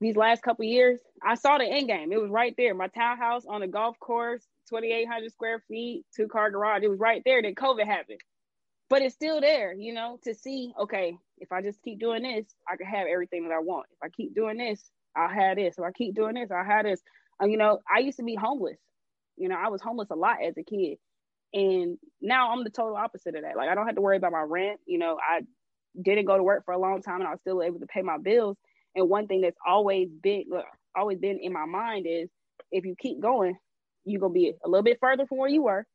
these 0.00 0.16
last 0.16 0.42
couple 0.42 0.64
years, 0.66 1.00
I 1.22 1.34
saw 1.36 1.58
the 1.58 1.64
end 1.66 1.88
game. 1.88 2.12
It 2.12 2.20
was 2.20 2.30
right 2.30 2.54
there. 2.58 2.74
My 2.74 2.88
townhouse 2.88 3.44
on 3.48 3.62
a 3.62 3.68
golf 3.68 3.98
course, 4.00 4.44
2,800 4.70 5.32
square 5.32 5.64
feet, 5.68 6.04
two 6.16 6.28
car 6.28 6.50
garage. 6.50 6.82
It 6.84 6.90
was 6.90 7.00
right 7.00 7.22
there. 7.24 7.42
Then 7.42 7.54
COVID 7.54 7.86
happened. 7.86 8.20
but 8.90 9.02
it's 9.02 9.14
still 9.14 9.40
there, 9.40 9.74
you 9.74 9.92
know, 9.94 10.18
to 10.24 10.34
see, 10.34 10.72
okay, 10.80 11.16
if 11.38 11.52
I 11.52 11.62
just 11.62 11.82
keep 11.82 11.98
doing 12.00 12.22
this, 12.22 12.46
I 12.68 12.76
can 12.76 12.86
have 12.86 13.06
everything 13.08 13.48
that 13.48 13.54
I 13.54 13.60
want. 13.60 13.86
If 13.92 13.98
I 14.04 14.08
keep 14.10 14.34
doing 14.34 14.58
this, 14.58 14.82
I'll 15.16 15.28
have 15.28 15.56
this. 15.56 15.76
If 15.78 15.84
I 15.84 15.90
keep 15.92 16.14
doing 16.14 16.34
this, 16.34 16.50
I'll 16.52 16.64
have 16.64 16.84
this. 16.84 17.00
And, 17.40 17.50
you 17.50 17.58
know, 17.58 17.80
I 17.92 18.00
used 18.00 18.18
to 18.18 18.24
be 18.24 18.36
homeless. 18.36 18.78
You 19.36 19.48
know, 19.48 19.56
I 19.56 19.68
was 19.68 19.82
homeless 19.82 20.10
a 20.10 20.16
lot 20.16 20.38
as 20.46 20.56
a 20.58 20.62
kid. 20.62 20.98
And 21.54 21.98
now 22.20 22.50
I'm 22.50 22.64
the 22.64 22.70
total 22.70 22.96
opposite 22.96 23.36
of 23.36 23.42
that. 23.42 23.56
Like 23.56 23.70
I 23.70 23.76
don't 23.76 23.86
have 23.86 23.94
to 23.94 24.02
worry 24.02 24.16
about 24.16 24.32
my 24.32 24.42
rent. 24.42 24.80
You 24.86 24.98
know, 24.98 25.18
I 25.18 25.42
didn't 26.02 26.26
go 26.26 26.36
to 26.36 26.42
work 26.42 26.64
for 26.64 26.74
a 26.74 26.78
long 26.78 27.00
time 27.00 27.20
and 27.20 27.28
I 27.28 27.30
was 27.30 27.40
still 27.40 27.62
able 27.62 27.80
to 27.80 27.86
pay 27.86 28.02
my 28.02 28.18
bills. 28.18 28.56
And 28.96 29.08
one 29.08 29.28
thing 29.28 29.40
that's 29.42 29.58
always 29.66 30.08
been 30.22 30.44
always 30.96 31.18
been 31.18 31.38
in 31.40 31.52
my 31.52 31.64
mind 31.66 32.06
is 32.08 32.28
if 32.72 32.84
you 32.84 32.96
keep 33.00 33.20
going, 33.20 33.56
you're 34.04 34.20
gonna 34.20 34.34
be 34.34 34.52
a 34.64 34.68
little 34.68 34.82
bit 34.82 34.98
further 35.00 35.26
from 35.26 35.38
where 35.38 35.48
you 35.48 35.62
were 35.62 35.86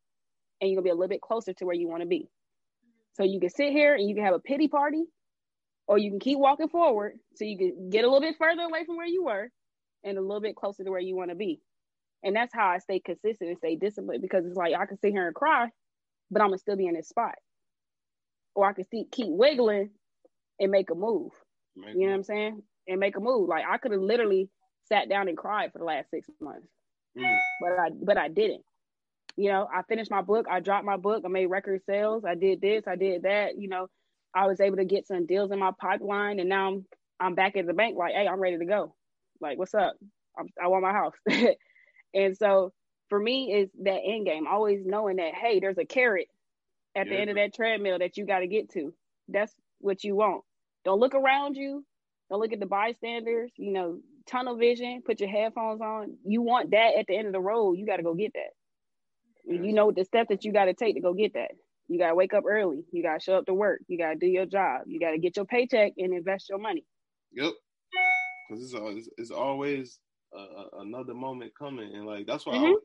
and 0.61 0.69
you're 0.69 0.77
gonna 0.77 0.85
be 0.85 0.91
a 0.91 0.95
little 0.95 1.09
bit 1.09 1.21
closer 1.21 1.53
to 1.53 1.65
where 1.65 1.75
you 1.75 1.87
want 1.87 2.01
to 2.01 2.07
be. 2.07 2.29
So 3.13 3.23
you 3.23 3.39
can 3.39 3.49
sit 3.49 3.71
here 3.71 3.95
and 3.95 4.07
you 4.07 4.15
can 4.15 4.23
have 4.23 4.35
a 4.35 4.39
pity 4.39 4.67
party, 4.69 5.03
or 5.87 5.97
you 5.97 6.09
can 6.09 6.19
keep 6.19 6.39
walking 6.39 6.69
forward 6.69 7.13
so 7.35 7.43
you 7.43 7.57
can 7.57 7.89
get 7.89 8.05
a 8.05 8.07
little 8.07 8.21
bit 8.21 8.35
further 8.37 8.61
away 8.61 8.85
from 8.85 8.97
where 8.97 9.07
you 9.07 9.25
were 9.25 9.49
and 10.03 10.17
a 10.17 10.21
little 10.21 10.41
bit 10.41 10.55
closer 10.55 10.83
to 10.83 10.91
where 10.91 10.99
you 10.99 11.15
want 11.15 11.29
to 11.29 11.35
be. 11.35 11.59
And 12.23 12.35
that's 12.35 12.53
how 12.53 12.67
I 12.67 12.79
stay 12.79 12.99
consistent 12.99 13.49
and 13.49 13.57
stay 13.57 13.75
disciplined 13.75 14.21
because 14.21 14.45
it's 14.45 14.57
like 14.57 14.73
I 14.75 14.85
can 14.85 14.99
sit 14.99 15.11
here 15.11 15.27
and 15.27 15.35
cry, 15.35 15.69
but 16.29 16.41
I'm 16.41 16.49
gonna 16.49 16.57
still 16.57 16.75
be 16.75 16.87
in 16.87 16.95
this 16.95 17.07
spot. 17.07 17.35
Or 18.55 18.67
I 18.67 18.73
can 18.73 18.85
see, 18.85 19.05
keep 19.09 19.27
wiggling 19.29 19.91
and 20.59 20.71
make 20.71 20.89
a 20.89 20.95
move. 20.95 21.31
Make 21.75 21.95
you 21.95 22.01
know 22.01 22.07
what 22.07 22.15
I'm 22.15 22.23
saying? 22.23 22.63
And 22.87 22.99
make 22.99 23.15
a 23.15 23.21
move. 23.21 23.47
Like 23.47 23.63
I 23.69 23.77
could 23.77 23.91
have 23.91 24.01
literally 24.01 24.49
sat 24.89 25.07
down 25.07 25.27
and 25.27 25.37
cried 25.37 25.71
for 25.71 25.79
the 25.79 25.85
last 25.85 26.09
six 26.09 26.27
months. 26.41 26.67
Mm. 27.17 27.37
But 27.61 27.79
I 27.79 27.89
but 27.91 28.17
I 28.17 28.27
didn't. 28.27 28.63
You 29.37 29.51
know, 29.51 29.69
I 29.73 29.83
finished 29.83 30.11
my 30.11 30.21
book, 30.21 30.47
I 30.49 30.59
dropped 30.59 30.85
my 30.85 30.97
book, 30.97 31.23
I 31.25 31.29
made 31.29 31.45
record 31.45 31.81
sales, 31.85 32.25
I 32.25 32.35
did 32.35 32.59
this, 32.59 32.83
I 32.87 32.97
did 32.97 33.23
that, 33.23 33.57
you 33.57 33.69
know, 33.69 33.87
I 34.35 34.47
was 34.47 34.59
able 34.59 34.77
to 34.77 34.85
get 34.85 35.07
some 35.07 35.25
deals 35.25 35.51
in 35.51 35.59
my 35.59 35.71
pipeline 35.79 36.39
and 36.39 36.49
now 36.49 36.67
I'm 36.67 36.85
I'm 37.21 37.35
back 37.35 37.55
at 37.55 37.65
the 37.65 37.73
bank 37.73 37.97
like, 37.97 38.13
hey, 38.13 38.27
I'm 38.27 38.39
ready 38.39 38.57
to 38.57 38.65
go. 38.65 38.95
Like, 39.41 39.57
what's 39.57 39.73
up? 39.73 39.95
I'm, 40.37 40.47
I 40.61 40.67
want 40.67 40.83
my 40.83 40.91
house. 40.91 41.13
And 42.13 42.37
so 42.37 42.71
for 43.09 43.19
me, 43.19 43.53
is 43.53 43.69
that 43.83 44.01
end 44.05 44.25
game, 44.25 44.47
always 44.47 44.81
knowing 44.85 45.17
that, 45.17 45.33
hey, 45.33 45.59
there's 45.59 45.77
a 45.77 45.85
carrot 45.85 46.27
at 46.95 47.07
yeah. 47.07 47.13
the 47.13 47.19
end 47.19 47.29
of 47.29 47.35
that 47.35 47.53
treadmill 47.53 47.99
that 47.99 48.17
you 48.17 48.25
got 48.25 48.39
to 48.39 48.47
get 48.47 48.71
to. 48.71 48.93
That's 49.27 49.53
what 49.79 50.03
you 50.03 50.15
want. 50.15 50.43
Don't 50.85 50.99
look 50.99 51.15
around 51.15 51.55
you. 51.55 51.85
Don't 52.29 52.39
look 52.39 52.53
at 52.53 52.59
the 52.59 52.65
bystanders. 52.65 53.51
You 53.57 53.73
know, 53.73 53.99
tunnel 54.27 54.55
vision, 54.55 55.01
put 55.05 55.19
your 55.19 55.29
headphones 55.29 55.81
on. 55.81 56.17
You 56.23 56.41
want 56.41 56.71
that 56.71 56.95
at 56.97 57.07
the 57.07 57.17
end 57.17 57.27
of 57.27 57.33
the 57.33 57.39
road. 57.39 57.73
You 57.77 57.85
got 57.85 57.97
to 57.97 58.03
go 58.03 58.13
get 58.13 58.33
that. 58.33 58.51
Yeah. 59.45 59.61
You 59.61 59.73
know 59.73 59.91
the 59.91 60.05
steps 60.05 60.29
that 60.29 60.45
you 60.45 60.53
got 60.53 60.65
to 60.65 60.73
take 60.73 60.95
to 60.95 61.01
go 61.01 61.13
get 61.13 61.33
that. 61.33 61.51
You 61.87 61.97
got 61.97 62.09
to 62.09 62.15
wake 62.15 62.33
up 62.35 62.43
early. 62.47 62.83
You 62.91 63.01
got 63.01 63.15
to 63.15 63.19
show 63.19 63.37
up 63.37 63.47
to 63.47 63.53
work. 63.53 63.81
You 63.87 63.97
got 63.97 64.09
to 64.11 64.15
do 64.15 64.27
your 64.27 64.45
job. 64.45 64.81
You 64.85 64.99
got 64.99 65.11
to 65.11 65.17
get 65.17 65.35
your 65.35 65.45
paycheck 65.45 65.93
and 65.97 66.13
invest 66.13 66.49
your 66.49 66.59
money. 66.59 66.85
Yep. 67.33 67.53
Because 68.47 68.73
it's, 68.73 69.09
it's 69.17 69.31
always 69.31 69.99
another 70.79 71.13
moment 71.13 71.51
coming, 71.57 71.93
and 71.93 72.05
like 72.05 72.25
that's 72.25 72.45
why 72.45 72.53
mm-hmm. 72.53 72.65
I 72.65 72.69
was, 72.69 72.81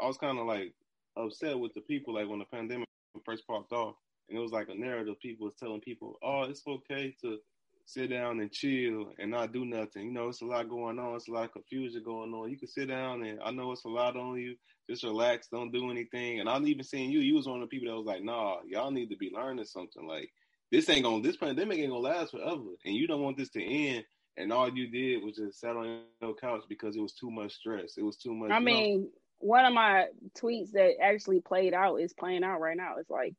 I 0.00 0.06
was 0.06 0.18
kind 0.18 0.38
of 0.38 0.46
like 0.46 0.72
upset 1.16 1.58
with 1.58 1.74
the 1.74 1.80
people 1.82 2.14
like 2.14 2.28
when 2.28 2.38
the 2.38 2.44
pandemic 2.46 2.88
first 3.24 3.46
popped 3.46 3.72
off, 3.72 3.94
and 4.28 4.38
it 4.38 4.40
was 4.40 4.52
like 4.52 4.68
a 4.68 4.74
narrative 4.74 5.20
people 5.20 5.46
was 5.46 5.54
telling 5.54 5.80
people, 5.80 6.18
oh, 6.22 6.42
it's 6.42 6.62
okay 6.66 7.14
to 7.22 7.38
sit 7.86 8.10
down 8.10 8.40
and 8.40 8.50
chill 8.50 9.12
and 9.18 9.30
not 9.30 9.52
do 9.52 9.64
nothing. 9.64 10.06
You 10.06 10.12
know, 10.12 10.28
it's 10.28 10.40
a 10.40 10.46
lot 10.46 10.68
going 10.68 10.98
on. 10.98 11.16
It's 11.16 11.28
a 11.28 11.32
lot 11.32 11.44
of 11.44 11.52
confusion 11.52 12.02
going 12.04 12.32
on. 12.32 12.50
You 12.50 12.58
can 12.58 12.68
sit 12.68 12.88
down 12.88 13.22
and 13.24 13.38
I 13.44 13.50
know 13.50 13.72
it's 13.72 13.84
a 13.84 13.88
lot 13.88 14.16
on 14.16 14.40
you. 14.40 14.56
Just 14.88 15.04
relax. 15.04 15.48
Don't 15.48 15.72
do 15.72 15.90
anything. 15.90 16.40
And 16.40 16.48
I'm 16.48 16.66
even 16.66 16.84
seeing 16.84 17.10
you. 17.10 17.20
You 17.20 17.34
was 17.34 17.46
one 17.46 17.62
of 17.62 17.68
the 17.68 17.76
people 17.76 17.92
that 17.92 17.96
was 17.96 18.06
like, 18.06 18.22
nah, 18.22 18.56
y'all 18.66 18.90
need 18.90 19.10
to 19.10 19.16
be 19.16 19.30
learning 19.34 19.64
something. 19.66 20.06
Like 20.06 20.30
this 20.72 20.88
ain't 20.88 21.04
gonna, 21.04 21.22
this 21.22 21.36
pandemic 21.36 21.78
ain't 21.78 21.90
gonna 21.90 22.00
last 22.00 22.32
forever. 22.32 22.62
And 22.84 22.94
you 22.94 23.06
don't 23.06 23.22
want 23.22 23.36
this 23.36 23.50
to 23.50 23.62
end 23.62 24.04
and 24.36 24.52
all 24.52 24.68
you 24.68 24.88
did 24.88 25.22
was 25.22 25.36
just 25.36 25.60
sat 25.60 25.76
on 25.76 26.00
your 26.20 26.34
couch 26.34 26.62
because 26.68 26.96
it 26.96 27.00
was 27.00 27.12
too 27.12 27.30
much 27.30 27.52
stress. 27.54 27.96
It 27.96 28.02
was 28.02 28.16
too 28.16 28.34
much. 28.34 28.50
I 28.50 28.58
mean, 28.58 29.02
know. 29.02 29.08
one 29.38 29.64
of 29.64 29.72
my 29.72 30.06
tweets 30.38 30.72
that 30.72 30.94
actually 31.00 31.40
played 31.40 31.74
out 31.74 31.96
is 31.96 32.12
playing 32.12 32.44
out 32.44 32.60
right 32.60 32.76
now. 32.76 32.94
It's 32.98 33.10
like 33.10 33.34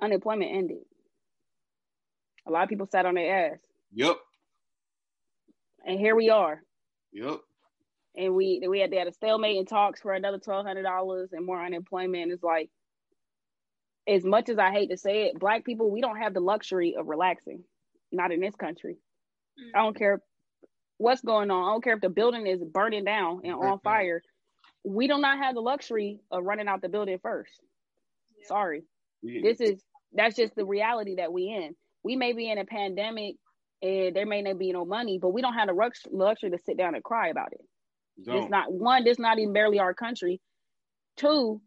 unemployment 0.00 0.52
ended. 0.52 0.84
A 2.46 2.50
lot 2.50 2.62
of 2.62 2.68
people 2.68 2.86
sat 2.86 3.06
on 3.06 3.14
their 3.14 3.52
ass. 3.52 3.58
Yep. 3.92 4.16
And 5.84 5.98
here 5.98 6.14
we 6.14 6.30
are. 6.30 6.62
Yep. 7.12 7.40
And 8.16 8.34
we 8.34 8.62
we 8.68 8.80
had 8.80 8.90
they 8.90 8.96
had 8.96 9.08
a 9.08 9.12
stalemate 9.12 9.56
in 9.56 9.66
talks 9.66 10.00
for 10.00 10.12
another 10.12 10.38
twelve 10.38 10.66
hundred 10.66 10.82
dollars 10.82 11.30
and 11.32 11.44
more 11.44 11.62
unemployment. 11.64 12.32
It's 12.32 12.42
like, 12.42 12.70
as 14.06 14.24
much 14.24 14.48
as 14.48 14.58
I 14.58 14.72
hate 14.72 14.90
to 14.90 14.96
say 14.96 15.26
it, 15.26 15.38
black 15.38 15.64
people 15.64 15.90
we 15.90 16.00
don't 16.00 16.18
have 16.18 16.34
the 16.34 16.40
luxury 16.40 16.96
of 16.98 17.08
relaxing. 17.08 17.64
Not 18.12 18.32
in 18.32 18.40
this 18.40 18.56
country. 18.56 18.96
I 19.74 19.82
don't 19.82 19.96
care 19.96 20.20
what's 20.98 21.22
going 21.22 21.50
on. 21.50 21.68
I 21.68 21.72
don't 21.72 21.84
care 21.84 21.94
if 21.94 22.00
the 22.00 22.08
building 22.08 22.46
is 22.46 22.62
burning 22.62 23.04
down 23.04 23.40
and 23.44 23.54
on 23.54 23.80
fire. 23.80 24.22
We 24.84 25.08
do 25.08 25.18
not 25.18 25.38
have 25.38 25.54
the 25.54 25.60
luxury 25.60 26.20
of 26.30 26.44
running 26.44 26.68
out 26.68 26.82
the 26.82 26.88
building 26.88 27.18
first. 27.22 27.52
Yeah. 28.38 28.48
Sorry. 28.48 28.82
Yeah. 29.22 29.40
This 29.42 29.60
is 29.60 29.82
that's 30.12 30.36
just 30.36 30.54
the 30.56 30.64
reality 30.64 31.16
that 31.16 31.32
we 31.32 31.44
in. 31.44 31.74
We 32.02 32.16
may 32.16 32.32
be 32.32 32.50
in 32.50 32.58
a 32.58 32.64
pandemic 32.64 33.36
and 33.82 34.14
there 34.14 34.26
may 34.26 34.42
not 34.42 34.58
be 34.58 34.72
no 34.72 34.84
money, 34.84 35.18
but 35.20 35.28
we 35.30 35.42
don't 35.42 35.54
have 35.54 35.68
the 35.68 35.90
luxury 36.10 36.50
to 36.50 36.58
sit 36.58 36.76
down 36.76 36.94
and 36.94 37.04
cry 37.04 37.28
about 37.28 37.52
it. 37.52 37.60
Don't. 38.24 38.36
It's 38.36 38.50
not 38.50 38.72
one, 38.72 39.04
this 39.04 39.18
not 39.18 39.38
even 39.38 39.52
barely 39.52 39.78
our 39.78 39.94
country. 39.94 40.40
Two, 41.16 41.60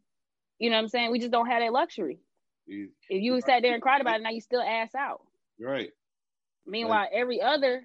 you 0.59 0.69
know 0.69 0.75
what 0.75 0.83
I'm 0.83 0.89
saying? 0.89 1.11
We 1.11 1.19
just 1.19 1.31
don't 1.31 1.47
have 1.47 1.61
that 1.61 1.73
luxury. 1.73 2.19
If 2.67 2.89
you 3.09 3.41
sat 3.41 3.61
there 3.61 3.73
and 3.73 3.81
cried 3.81 4.01
about 4.01 4.19
it, 4.19 4.23
now 4.23 4.29
you 4.29 4.41
still 4.41 4.61
ass 4.61 4.95
out. 4.95 5.21
Right. 5.59 5.89
Meanwhile, 6.65 7.01
like, 7.01 7.09
every 7.13 7.41
other, 7.41 7.83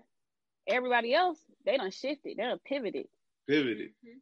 everybody 0.66 1.14
else, 1.14 1.38
they 1.64 1.76
done 1.76 1.90
shifted. 1.90 2.36
They 2.36 2.42
done 2.42 2.58
pivoted. 2.64 3.06
Pivoted. 3.48 3.90
Mm-hmm. 4.04 4.18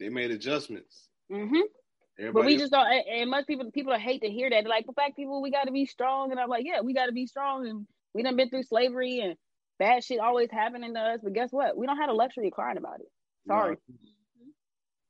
They 0.00 0.08
made 0.08 0.30
adjustments. 0.30 1.08
Mm-hmm. 1.32 2.32
but 2.32 2.44
we 2.44 2.56
just 2.56 2.72
don't. 2.72 2.86
And 2.86 3.30
most 3.30 3.46
people, 3.46 3.70
people 3.70 3.96
hate 3.98 4.22
to 4.22 4.28
hear 4.28 4.50
that. 4.50 4.62
They're 4.62 4.68
like, 4.68 4.86
"But 4.86 4.96
black 4.96 5.16
people, 5.16 5.40
we 5.40 5.50
got 5.50 5.64
to 5.64 5.72
be 5.72 5.86
strong." 5.86 6.30
And 6.30 6.40
I'm 6.40 6.48
like, 6.48 6.66
"Yeah, 6.66 6.80
we 6.80 6.92
got 6.92 7.06
to 7.06 7.12
be 7.12 7.26
strong." 7.26 7.66
And 7.66 7.86
we 8.12 8.22
done 8.22 8.36
been 8.36 8.50
through 8.50 8.64
slavery 8.64 9.20
and 9.20 9.36
bad 9.78 10.04
shit 10.04 10.20
always 10.20 10.50
happening 10.50 10.94
to 10.94 11.00
us. 11.00 11.20
But 11.22 11.32
guess 11.32 11.50
what? 11.50 11.76
We 11.76 11.86
don't 11.86 11.96
have 11.96 12.08
the 12.08 12.14
luxury 12.14 12.48
of 12.48 12.52
crying 12.52 12.76
about 12.76 13.00
it. 13.00 13.10
Sorry. 13.46 13.76
No. 13.88 13.94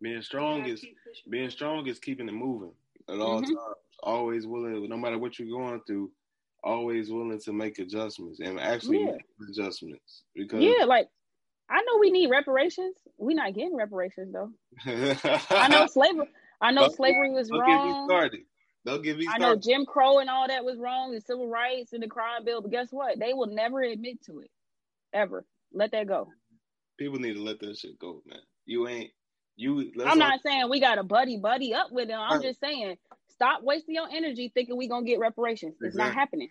Being 0.02 0.22
strong 0.22 0.66
is 0.66 0.84
being 1.30 1.50
strong 1.50 1.86
is 1.86 1.98
keeping 1.98 2.28
it 2.28 2.32
moving 2.32 2.72
at 3.08 3.18
all 3.18 3.40
mm-hmm. 3.40 3.54
times. 3.54 3.76
Always 4.02 4.46
willing, 4.46 4.86
no 4.88 4.96
matter 4.96 5.18
what 5.18 5.38
you're 5.38 5.48
going 5.48 5.80
through 5.86 6.10
always 6.64 7.10
willing 7.10 7.40
to 7.40 7.52
make 7.52 7.78
adjustments 7.78 8.40
and 8.40 8.58
actually 8.58 9.00
yeah. 9.00 9.12
make 9.12 9.48
adjustments 9.48 10.24
because 10.34 10.62
yeah, 10.62 10.84
like 10.84 11.08
I 11.68 11.80
know 11.82 11.98
we 12.00 12.10
need 12.10 12.30
reparations. 12.30 12.96
We're 13.18 13.36
not 13.36 13.54
getting 13.54 13.76
reparations 13.76 14.32
though. 14.32 14.50
I 15.50 15.68
know 15.68 15.86
slavery. 15.86 16.28
I 16.60 16.72
know 16.72 16.82
don't, 16.82 16.96
slavery 16.96 17.30
was 17.30 17.48
don't 17.48 17.60
wrong. 17.60 17.88
Get 17.88 18.00
me 18.00 18.06
started. 18.06 18.40
Don't 18.84 19.02
get 19.02 19.16
me 19.16 19.24
started. 19.24 19.44
I 19.44 19.48
know 19.48 19.56
Jim 19.56 19.86
Crow 19.86 20.18
and 20.18 20.28
all 20.28 20.48
that 20.48 20.64
was 20.64 20.78
wrong, 20.78 21.12
the 21.12 21.20
civil 21.20 21.48
rights 21.48 21.92
and 21.92 22.02
the 22.02 22.08
crime 22.08 22.44
bill. 22.44 22.60
But 22.60 22.70
guess 22.70 22.88
what? 22.90 23.18
They 23.18 23.32
will 23.32 23.46
never 23.46 23.82
admit 23.82 24.22
to 24.26 24.40
it, 24.40 24.50
ever. 25.12 25.44
Let 25.72 25.92
that 25.92 26.06
go. 26.06 26.28
People 26.98 27.18
need 27.18 27.34
to 27.34 27.42
let 27.42 27.60
that 27.60 27.76
shit 27.76 27.98
go, 27.98 28.22
man. 28.26 28.38
You 28.66 28.88
ain't 28.88 29.10
you. 29.56 29.92
I'm 30.04 30.18
not 30.18 30.40
saying 30.42 30.68
we 30.68 30.80
got 30.80 30.98
a 30.98 31.02
buddy 31.02 31.38
buddy 31.38 31.74
up 31.74 31.92
with 31.92 32.08
them. 32.08 32.20
I'm 32.20 32.42
just 32.42 32.60
saying 32.60 32.96
Stop 33.34 33.62
wasting 33.62 33.94
your 33.94 34.08
energy 34.10 34.50
thinking 34.54 34.76
we're 34.76 34.88
gonna 34.88 35.06
get 35.06 35.18
reparations. 35.18 35.74
It's 35.80 35.94
exactly. 35.94 36.08
not 36.08 36.14
happening. 36.14 36.50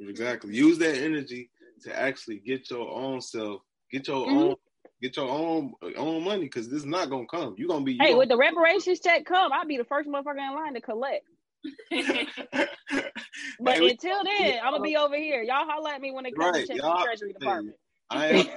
Exactly. 0.00 0.54
Use 0.54 0.78
that 0.78 0.96
energy 0.96 1.50
to 1.82 1.98
actually 1.98 2.38
get 2.38 2.70
your 2.70 2.90
own 2.90 3.20
self, 3.20 3.62
get 3.90 4.08
your 4.08 4.26
mm-hmm. 4.26 4.38
own 4.38 4.54
get 5.00 5.16
your 5.16 5.28
own 5.28 5.72
own 5.96 6.24
money 6.24 6.42
because 6.42 6.68
this 6.68 6.80
is 6.80 6.86
not 6.86 7.10
gonna 7.10 7.26
come. 7.26 7.54
You're 7.56 7.68
gonna 7.68 7.84
be 7.84 7.96
Hey, 8.00 8.14
with 8.14 8.28
the 8.28 8.36
reparations 8.36 9.00
check 9.00 9.24
come, 9.24 9.52
I'll 9.52 9.66
be 9.66 9.76
the 9.76 9.84
first 9.84 10.08
motherfucker 10.08 10.38
in 10.38 10.54
line 10.54 10.74
to 10.74 10.80
collect. 10.80 11.24
but 13.60 13.76
hey, 13.76 13.90
until 13.90 14.24
then, 14.24 14.60
I'm 14.64 14.72
gonna 14.72 14.82
be 14.82 14.96
over 14.96 15.16
here. 15.16 15.42
Y'all 15.42 15.66
holler 15.66 15.90
at 15.90 16.00
me 16.00 16.10
when 16.10 16.26
it 16.26 16.34
comes 16.36 16.56
right, 16.56 16.66
to 16.66 16.72
check 16.72 16.82
the 16.82 17.02
Treasury 17.04 17.32
Department. 17.34 17.76
I 18.10 18.28
ain't, 18.28 18.50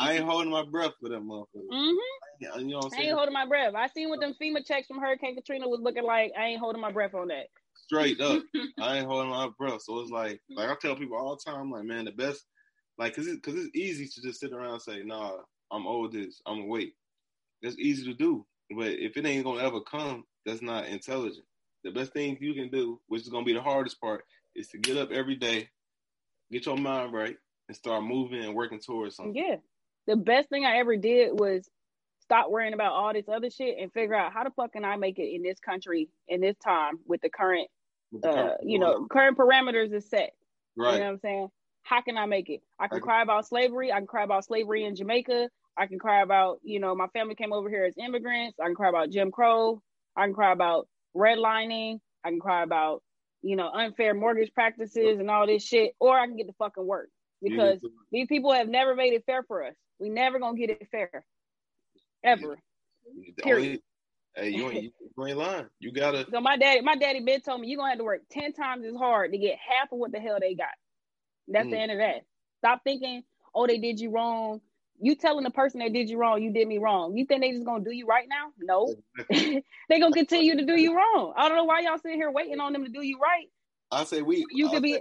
I 0.00 0.12
ain't 0.14 0.24
holding 0.24 0.50
my 0.50 0.64
breath 0.64 0.92
for 1.00 1.08
them 1.08 1.28
motherfuckers. 1.28 1.68
Mm-hmm. 1.72 2.60
You 2.60 2.66
know 2.66 2.76
what 2.76 2.84
I'm 2.86 2.90
saying? 2.90 3.02
I 3.02 3.06
ain't 3.06 3.16
holding 3.16 3.34
my 3.34 3.46
breath. 3.46 3.74
I 3.74 3.86
seen 3.88 4.08
what 4.08 4.20
them 4.20 4.34
FEMA 4.40 4.66
checks 4.66 4.86
from 4.86 5.00
Hurricane 5.00 5.36
Katrina 5.36 5.68
was 5.68 5.80
looking 5.80 6.04
like. 6.04 6.32
I 6.38 6.46
ain't 6.46 6.60
holding 6.60 6.80
my 6.82 6.90
breath 6.90 7.14
on 7.14 7.28
that. 7.28 7.46
Straight 7.74 8.20
up, 8.20 8.42
I 8.80 8.98
ain't 8.98 9.06
holding 9.06 9.30
my 9.30 9.48
breath. 9.58 9.82
So 9.82 10.00
it's 10.00 10.10
like, 10.10 10.40
like 10.50 10.68
I 10.68 10.74
tell 10.80 10.96
people 10.96 11.16
all 11.16 11.36
the 11.36 11.50
time, 11.50 11.70
like, 11.70 11.84
man, 11.84 12.04
the 12.04 12.12
best, 12.12 12.44
like, 12.98 13.14
cause 13.14 13.26
it, 13.26 13.42
cause 13.42 13.54
it's 13.54 13.74
easy 13.76 14.06
to 14.08 14.22
just 14.22 14.40
sit 14.40 14.52
around 14.52 14.72
and 14.72 14.82
say, 14.82 15.02
nah, 15.04 15.32
I'm 15.70 15.86
old 15.86 16.12
this, 16.12 16.40
I'm 16.46 16.68
wait. 16.68 16.94
That's 17.62 17.78
easy 17.78 18.04
to 18.06 18.14
do, 18.14 18.44
but 18.76 18.88
if 18.88 19.16
it 19.16 19.24
ain't 19.24 19.44
gonna 19.44 19.62
ever 19.62 19.80
come, 19.80 20.24
that's 20.44 20.62
not 20.62 20.86
intelligent. 20.86 21.44
The 21.84 21.92
best 21.92 22.12
thing 22.12 22.36
you 22.40 22.54
can 22.54 22.70
do, 22.70 23.00
which 23.06 23.22
is 23.22 23.28
gonna 23.28 23.44
be 23.44 23.52
the 23.52 23.62
hardest 23.62 24.00
part, 24.00 24.24
is 24.54 24.68
to 24.68 24.78
get 24.78 24.96
up 24.96 25.10
every 25.12 25.36
day, 25.36 25.68
get 26.50 26.66
your 26.66 26.76
mind 26.76 27.12
right, 27.12 27.36
and 27.68 27.76
start 27.76 28.04
moving 28.04 28.44
and 28.44 28.54
working 28.54 28.80
towards 28.80 29.16
something. 29.16 29.34
Yeah. 29.34 29.56
The 30.06 30.16
best 30.16 30.48
thing 30.48 30.64
I 30.64 30.78
ever 30.78 30.96
did 30.96 31.38
was 31.38 31.68
stop 32.20 32.50
worrying 32.50 32.74
about 32.74 32.92
all 32.92 33.12
this 33.12 33.28
other 33.28 33.50
shit 33.50 33.76
and 33.80 33.92
figure 33.92 34.14
out 34.14 34.32
how 34.32 34.44
the 34.44 34.50
fuck 34.50 34.72
can 34.72 34.84
I 34.84 34.96
make 34.96 35.18
it 35.18 35.34
in 35.34 35.42
this 35.42 35.58
country 35.58 36.08
in 36.28 36.40
this 36.40 36.56
time 36.64 36.98
with 37.06 37.20
the 37.20 37.30
current 37.30 37.68
uh, 38.24 38.50
you 38.62 38.78
know, 38.78 39.06
current 39.10 39.36
parameters 39.36 39.92
is 39.92 40.08
set. 40.08 40.32
Right. 40.76 40.94
You 40.94 40.98
know 41.00 41.04
what 41.06 41.12
I'm 41.12 41.18
saying? 41.20 41.48
How 41.82 42.02
can 42.02 42.16
I 42.16 42.26
make 42.26 42.48
it? 42.48 42.60
I 42.78 42.88
can 42.88 43.00
cry 43.00 43.22
about 43.22 43.46
slavery. 43.46 43.92
I 43.92 43.98
can 43.98 44.06
cry 44.06 44.24
about 44.24 44.44
slavery 44.44 44.84
in 44.84 44.96
Jamaica. 44.96 45.48
I 45.76 45.86
can 45.86 45.98
cry 45.98 46.22
about, 46.22 46.58
you 46.62 46.80
know, 46.80 46.94
my 46.94 47.06
family 47.08 47.34
came 47.34 47.52
over 47.52 47.68
here 47.68 47.84
as 47.84 47.94
immigrants. 47.98 48.58
I 48.60 48.66
can 48.66 48.74
cry 48.74 48.88
about 48.88 49.10
Jim 49.10 49.30
Crow. 49.30 49.80
I 50.16 50.24
can 50.24 50.34
cry 50.34 50.52
about 50.52 50.88
redlining. 51.16 52.00
I 52.24 52.30
can 52.30 52.40
cry 52.40 52.62
about, 52.62 53.02
you 53.42 53.56
know, 53.56 53.68
unfair 53.68 54.14
mortgage 54.14 54.52
practices 54.52 55.20
and 55.20 55.30
all 55.30 55.46
this 55.46 55.64
shit. 55.64 55.92
Or 56.00 56.18
I 56.18 56.26
can 56.26 56.36
get 56.36 56.46
the 56.46 56.54
fucking 56.54 56.86
work 56.86 57.08
because 57.42 57.78
yeah. 57.82 57.90
these 58.12 58.28
people 58.28 58.52
have 58.52 58.68
never 58.68 58.94
made 58.94 59.12
it 59.12 59.24
fair 59.26 59.42
for 59.42 59.64
us. 59.64 59.74
We 59.98 60.08
never 60.08 60.38
gonna 60.38 60.56
get 60.56 60.70
it 60.70 60.86
fair, 60.90 61.24
ever. 62.22 62.58
Period. 63.42 63.80
Hey, 64.34 64.50
you 64.50 64.70
ain't, 64.70 64.92
you 65.16 65.26
ain't 65.26 65.38
lying. 65.38 65.66
You 65.80 65.92
gotta. 65.92 66.26
So 66.30 66.40
my 66.40 66.58
daddy, 66.58 66.82
my 66.82 66.94
daddy 66.96 67.20
Ben 67.20 67.40
told 67.40 67.60
me 67.60 67.68
you're 67.68 67.78
gonna 67.78 67.90
have 67.90 67.98
to 67.98 68.04
work 68.04 68.20
ten 68.30 68.52
times 68.52 68.84
as 68.84 68.94
hard 68.94 69.32
to 69.32 69.38
get 69.38 69.56
half 69.56 69.90
of 69.92 69.98
what 69.98 70.12
the 70.12 70.20
hell 70.20 70.38
they 70.38 70.54
got. 70.54 70.68
That's 71.48 71.66
mm. 71.66 71.70
the 71.70 71.78
end 71.78 71.92
of 71.92 71.98
that. 71.98 72.22
Stop 72.58 72.82
thinking, 72.84 73.22
oh, 73.54 73.66
they 73.66 73.78
did 73.78 73.98
you 73.98 74.10
wrong. 74.10 74.60
You 74.98 75.14
telling 75.14 75.44
the 75.44 75.50
person 75.50 75.80
that 75.80 75.92
did 75.92 76.08
you 76.08 76.18
wrong, 76.18 76.42
you 76.42 76.52
did 76.52 76.68
me 76.68 76.78
wrong. 76.78 77.16
You 77.16 77.26
think 77.26 77.42
they 77.42 77.52
just 77.52 77.64
gonna 77.64 77.84
do 77.84 77.92
you 77.92 78.06
right 78.06 78.26
now? 78.28 78.52
No, 78.58 78.94
they 79.88 80.00
gonna 80.00 80.12
continue 80.12 80.56
to 80.56 80.66
do 80.66 80.78
you 80.78 80.94
wrong. 80.94 81.32
I 81.36 81.48
don't 81.48 81.56
know 81.56 81.64
why 81.64 81.80
y'all 81.80 81.98
sitting 81.98 82.18
here 82.18 82.30
waiting 82.30 82.60
on 82.60 82.72
them 82.74 82.84
to 82.84 82.90
do 82.90 83.02
you 83.02 83.18
right. 83.18 83.46
I 83.90 84.04
say 84.04 84.20
we. 84.20 84.44
You 84.50 84.68
could 84.68 84.82
be. 84.82 84.98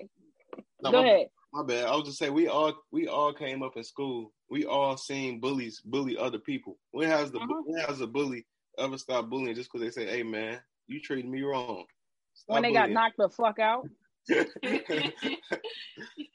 No, 0.82 0.92
go 0.92 1.02
my, 1.02 1.08
ahead. 1.08 1.28
My 1.56 1.64
bad. 1.64 1.86
I 1.86 1.96
was 1.96 2.04
just 2.04 2.18
saying 2.18 2.34
we 2.34 2.50
all 2.50 2.74
we 2.92 3.08
all 3.08 3.32
came 3.32 3.64
up 3.64 3.78
in 3.78 3.84
school. 3.86 4.34
We 4.50 4.66
all 4.66 4.98
seen 4.98 5.40
bullies 5.40 5.80
bully 5.86 6.18
other 6.18 6.38
people. 6.38 6.78
When 6.92 7.10
has 7.10 7.32
the 7.32 7.40
uh-huh. 7.40 7.62
when 7.66 7.82
has 7.86 8.02
a 8.02 8.08
bully 8.08 8.46
ever 8.78 8.98
stop 8.98 9.30
bullying 9.30 9.56
just 9.56 9.72
because 9.72 9.86
they 9.86 9.92
say, 9.92 10.06
"Hey, 10.06 10.22
man, 10.22 10.60
you 10.88 11.00
treated 11.00 11.32
me 11.32 11.44
wrong." 11.44 11.86
Stop 12.34 12.56
when 12.56 12.64
they 12.64 12.74
bullying. 12.74 12.88
got 12.88 12.92
knocked 12.92 13.16
the 13.18 13.30
fuck 13.30 13.60
out. 13.60 13.88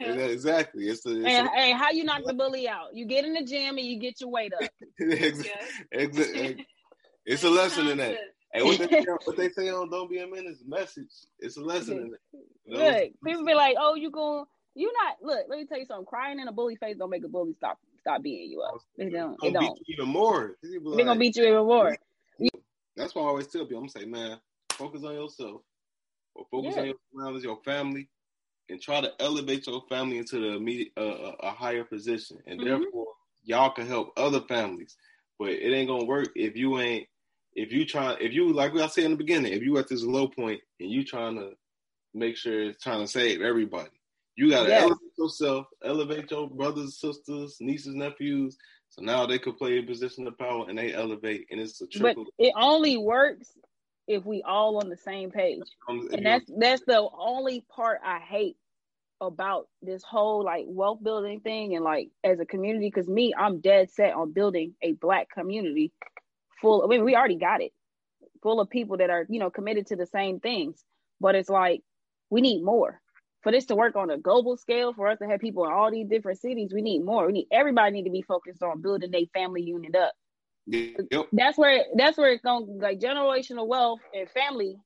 exactly. 0.00 0.84
It's 0.84 1.02
the. 1.02 1.22
and, 1.26 1.48
a, 1.48 1.50
hey, 1.50 1.72
how 1.72 1.90
you 1.90 2.04
knock 2.04 2.22
the 2.24 2.32
bully 2.32 2.66
out? 2.66 2.94
You 2.94 3.04
get 3.04 3.26
in 3.26 3.34
the 3.34 3.44
gym 3.44 3.76
and 3.76 3.86
you 3.86 4.00
get 4.00 4.22
your 4.22 4.30
weight 4.30 4.54
up. 4.54 4.70
exactly. 4.98 6.64
It's 7.26 7.44
a 7.44 7.50
lesson 7.50 7.88
in 7.88 7.98
that. 7.98 8.16
Hey, 8.54 8.62
what 8.62 8.78
they, 8.78 9.04
what 9.24 9.36
they 9.36 9.50
say 9.50 9.68
on 9.68 9.90
"Don't 9.90 10.10
Be 10.10 10.20
a 10.20 10.26
Menace" 10.26 10.64
message. 10.66 11.12
It's 11.40 11.58
a 11.58 11.60
lesson 11.60 11.98
in 11.98 12.06
it. 12.06 12.20
You 12.64 12.78
know? 12.78 12.84
Look, 12.86 13.12
people 13.22 13.44
be 13.44 13.52
like, 13.52 13.76
"Oh, 13.78 13.96
you 13.96 14.10
going 14.10 14.46
you 14.74 14.92
not 14.92 15.16
look." 15.22 15.46
Let 15.48 15.58
me 15.58 15.66
tell 15.66 15.78
you 15.78 15.86
something. 15.86 16.06
Crying 16.06 16.40
in 16.40 16.48
a 16.48 16.52
bully 16.52 16.76
face 16.76 16.96
don't 16.96 17.10
make 17.10 17.24
a 17.24 17.28
bully 17.28 17.54
stop 17.54 17.78
stop 18.00 18.22
beating 18.22 18.50
you 18.50 18.62
up. 18.62 18.80
They 18.96 19.10
don't. 19.10 19.36
It 19.42 19.52
don't. 19.52 19.78
even 19.86 20.08
more. 20.08 20.56
They're 20.62 20.80
like, 20.80 21.04
gonna 21.06 21.18
beat 21.18 21.36
you 21.36 21.44
even 21.44 21.66
more. 21.66 21.96
That's 22.96 23.14
why 23.14 23.22
I 23.22 23.26
always 23.26 23.46
tell 23.46 23.62
people, 23.62 23.78
I'm 23.78 23.86
gonna 23.86 24.00
say, 24.00 24.04
man, 24.04 24.38
focus 24.72 25.04
on 25.04 25.14
yourself, 25.14 25.62
or 26.34 26.44
focus 26.50 26.74
yeah. 26.74 26.80
on 26.80 26.86
your 26.88 26.96
surroundings, 27.12 27.44
your 27.44 27.58
family, 27.64 28.08
and 28.68 28.80
try 28.80 29.00
to 29.00 29.12
elevate 29.20 29.66
your 29.66 29.82
family 29.88 30.18
into 30.18 30.40
the 30.40 30.56
immediate, 30.56 30.92
uh, 30.96 31.32
a 31.40 31.50
higher 31.50 31.84
position, 31.84 32.38
and 32.46 32.60
mm-hmm. 32.60 32.68
therefore 32.68 33.06
y'all 33.44 33.70
can 33.70 33.86
help 33.86 34.12
other 34.16 34.40
families. 34.42 34.96
But 35.38 35.50
it 35.50 35.72
ain't 35.72 35.88
gonna 35.88 36.04
work 36.04 36.28
if 36.34 36.56
you 36.56 36.78
ain't, 36.78 37.06
if 37.54 37.72
you 37.72 37.86
try, 37.86 38.16
if 38.20 38.32
you 38.32 38.52
like 38.52 38.74
what 38.74 38.82
I 38.82 38.88
said 38.88 39.04
in 39.04 39.12
the 39.12 39.16
beginning, 39.16 39.52
if 39.52 39.62
you 39.62 39.78
at 39.78 39.88
this 39.88 40.02
low 40.02 40.28
point 40.28 40.60
and 40.78 40.90
you 40.90 41.04
trying 41.04 41.36
to 41.36 41.52
make 42.12 42.36
sure 42.36 42.62
it's 42.62 42.82
trying 42.82 43.00
to 43.00 43.08
save 43.10 43.40
everybody. 43.40 43.88
You 44.36 44.50
gotta 44.50 44.68
yes. 44.68 44.82
elevate 44.82 45.18
yourself, 45.18 45.66
elevate 45.84 46.30
your 46.30 46.48
brothers, 46.48 46.98
sisters, 46.98 47.56
nieces, 47.60 47.94
nephews, 47.94 48.56
so 48.90 49.02
now 49.02 49.24
they 49.24 49.38
could 49.38 49.56
play 49.56 49.78
a 49.78 49.82
position 49.82 50.26
of 50.26 50.36
power 50.36 50.66
and 50.68 50.76
they 50.76 50.92
elevate, 50.92 51.46
and 51.50 51.60
it's 51.60 51.80
a 51.80 51.86
trickle. 51.86 52.24
But 52.24 52.44
it 52.44 52.52
only 52.56 52.96
works 52.96 53.52
if 54.08 54.24
we 54.24 54.42
all 54.42 54.78
on 54.78 54.88
the 54.88 54.96
same 54.96 55.30
page, 55.30 55.62
and 55.88 56.26
that's 56.26 56.50
that's 56.58 56.82
the 56.84 57.08
only 57.16 57.64
part 57.74 58.00
I 58.04 58.18
hate 58.18 58.56
about 59.20 59.68
this 59.82 60.02
whole 60.02 60.44
like 60.44 60.64
wealth 60.66 61.02
building 61.02 61.40
thing 61.40 61.76
and 61.76 61.84
like 61.84 62.10
as 62.24 62.40
a 62.40 62.46
community. 62.46 62.88
Because 62.88 63.08
me, 63.08 63.32
I'm 63.38 63.60
dead 63.60 63.90
set 63.92 64.14
on 64.14 64.32
building 64.32 64.74
a 64.82 64.92
black 64.92 65.28
community 65.30 65.92
full. 66.60 66.82
I 66.82 66.88
mean, 66.88 67.04
we 67.04 67.14
already 67.14 67.36
got 67.36 67.62
it, 67.62 67.72
full 68.42 68.60
of 68.60 68.68
people 68.68 68.96
that 68.96 69.10
are 69.10 69.24
you 69.28 69.38
know 69.38 69.50
committed 69.50 69.86
to 69.88 69.96
the 69.96 70.06
same 70.06 70.40
things. 70.40 70.82
But 71.20 71.36
it's 71.36 71.50
like 71.50 71.82
we 72.28 72.40
need 72.40 72.64
more 72.64 73.00
for 73.42 73.52
this 73.52 73.66
to 73.66 73.74
work 73.74 73.96
on 73.96 74.10
a 74.10 74.18
global 74.18 74.56
scale, 74.56 74.92
for 74.92 75.08
us 75.08 75.18
to 75.18 75.26
have 75.26 75.40
people 75.40 75.64
in 75.64 75.72
all 75.72 75.90
these 75.90 76.08
different 76.08 76.40
cities, 76.40 76.72
we 76.72 76.82
need 76.82 77.04
more. 77.04 77.26
We 77.26 77.32
need 77.32 77.46
everybody 77.52 77.92
need 77.92 78.04
to 78.04 78.10
be 78.10 78.22
focused 78.22 78.62
on 78.62 78.82
building 78.82 79.10
their 79.10 79.22
family 79.32 79.62
unit 79.62 79.94
up. 79.94 80.12
Yep. 80.66 81.28
That's 81.32 81.58
where 81.58 81.84
that's 81.96 82.16
where 82.16 82.32
it's 82.32 82.42
going 82.42 82.78
like 82.80 83.00
generational 83.00 83.66
wealth 83.66 84.00
and 84.14 84.28
family 84.30 84.76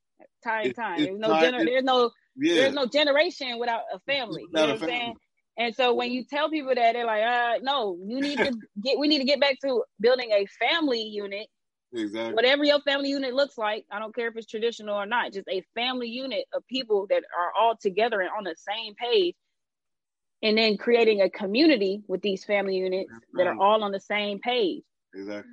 time 0.43 0.73
time. 0.73 1.03
There's 1.03 1.19
no 1.19 1.29
gener- 1.31 1.65
there's 1.65 1.85
no 1.85 2.11
yeah. 2.37 2.55
there's 2.55 2.75
no 2.75 2.87
generation 2.87 3.59
without 3.59 3.83
a 3.93 3.99
family. 4.01 4.43
You 4.43 4.49
know 4.53 4.61
what 4.63 4.71
I'm 4.71 4.79
saying? 4.79 5.15
And 5.57 5.75
so 5.75 5.95
when 5.95 6.11
you 6.11 6.25
tell 6.25 6.51
people 6.51 6.75
that 6.75 6.95
they're 6.95 7.07
like, 7.07 7.23
uh, 7.23 7.59
no, 7.63 7.97
you 8.05 8.21
need 8.21 8.39
to 8.39 8.53
get 8.83 8.99
we 8.99 9.09
need 9.09 9.19
to 9.19 9.25
get 9.25 9.41
back 9.41 9.57
to 9.65 9.85
building 10.01 10.31
a 10.33 10.47
family 10.65 11.03
unit 11.03 11.49
Exactly. 11.95 12.35
Whatever 12.35 12.65
your 12.65 12.81
family 12.81 13.09
unit 13.11 13.35
looks 13.35 13.57
like, 13.57 13.85
I 13.91 13.99
don't 13.99 14.15
care 14.15 14.29
if 14.29 14.37
it's 14.37 14.47
traditional 14.47 14.97
or 14.97 15.07
not, 15.07 15.33
just 15.33 15.49
a 15.49 15.63
family 15.75 16.09
unit 16.09 16.45
of 16.53 16.67
people 16.67 17.07
that 17.11 17.23
are 17.39 17.53
all 17.59 17.77
together 17.81 18.21
and 18.21 18.31
on 18.37 18.45
the 18.45 18.57
same 18.57 18.95
page. 18.95 19.35
And 20.43 20.59
then 20.59 20.77
creating 20.77 21.23
a 21.23 21.31
community 21.31 22.03
with 22.07 22.21
these 22.21 22.45
family 22.45 22.77
units 22.77 23.11
that 23.33 23.47
are 23.47 23.59
all 23.59 23.83
on 23.83 23.93
the 23.93 24.01
same 24.01 24.41
page. 24.41 24.83
Exactly. 25.15 25.51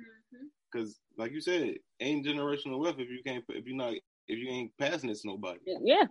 Because, 0.70 0.90
mm-hmm. 0.90 1.22
like 1.22 1.32
you 1.32 1.40
said, 1.40 1.76
ain't 2.00 2.26
generational 2.26 2.78
wealth 2.78 2.96
if 2.98 3.08
you 3.08 3.22
can't, 3.24 3.42
if 3.48 3.64
you're 3.66 3.76
not, 3.76 3.94
if 4.28 4.38
you 4.38 4.50
ain't 4.50 4.70
passing 4.78 5.08
it 5.08 5.18
to 5.20 5.28
nobody. 5.28 5.60
Yeah. 5.82 6.04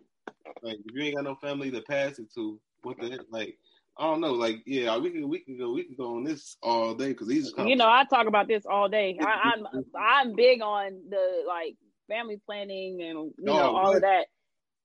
Like 0.64 0.78
if 0.86 0.96
you 0.96 1.04
ain't 1.04 1.16
got 1.16 1.26
no 1.26 1.36
family 1.36 1.70
to 1.70 1.82
pass 1.82 2.18
it 2.18 2.34
to, 2.34 2.60
what 2.82 2.98
the 3.00 3.10
heck? 3.12 3.22
Like 3.30 3.58
I 3.98 4.04
don't 4.04 4.22
know. 4.22 4.34
Like, 4.34 4.64
yeah, 4.66 4.98
we 4.98 5.12
can 5.12 5.28
we 5.28 5.40
can 5.40 5.58
go 5.58 5.74
we 5.74 5.84
can 5.84 5.96
go 5.96 6.16
on 6.16 6.24
this 6.24 6.58
all 6.64 6.94
day 6.94 7.10
because 7.10 7.28
these. 7.28 7.54
You 7.58 7.76
know, 7.76 7.88
I 7.88 8.06
talk 8.06 8.28
about 8.28 8.48
this 8.48 8.66
all 8.66 8.90
day. 8.90 9.18
I, 9.20 9.54
am 9.54 9.68
I'm, 9.74 9.86
I'm 9.96 10.36
big 10.36 10.62
on 10.62 11.02
the 11.10 11.44
like 11.48 11.76
family 12.08 12.42
planning 12.46 13.02
and 13.02 13.32
you 13.38 13.46
know 13.46 13.60
oh, 13.60 13.76
all 13.76 13.96
of 13.96 14.02
that. 14.02 14.28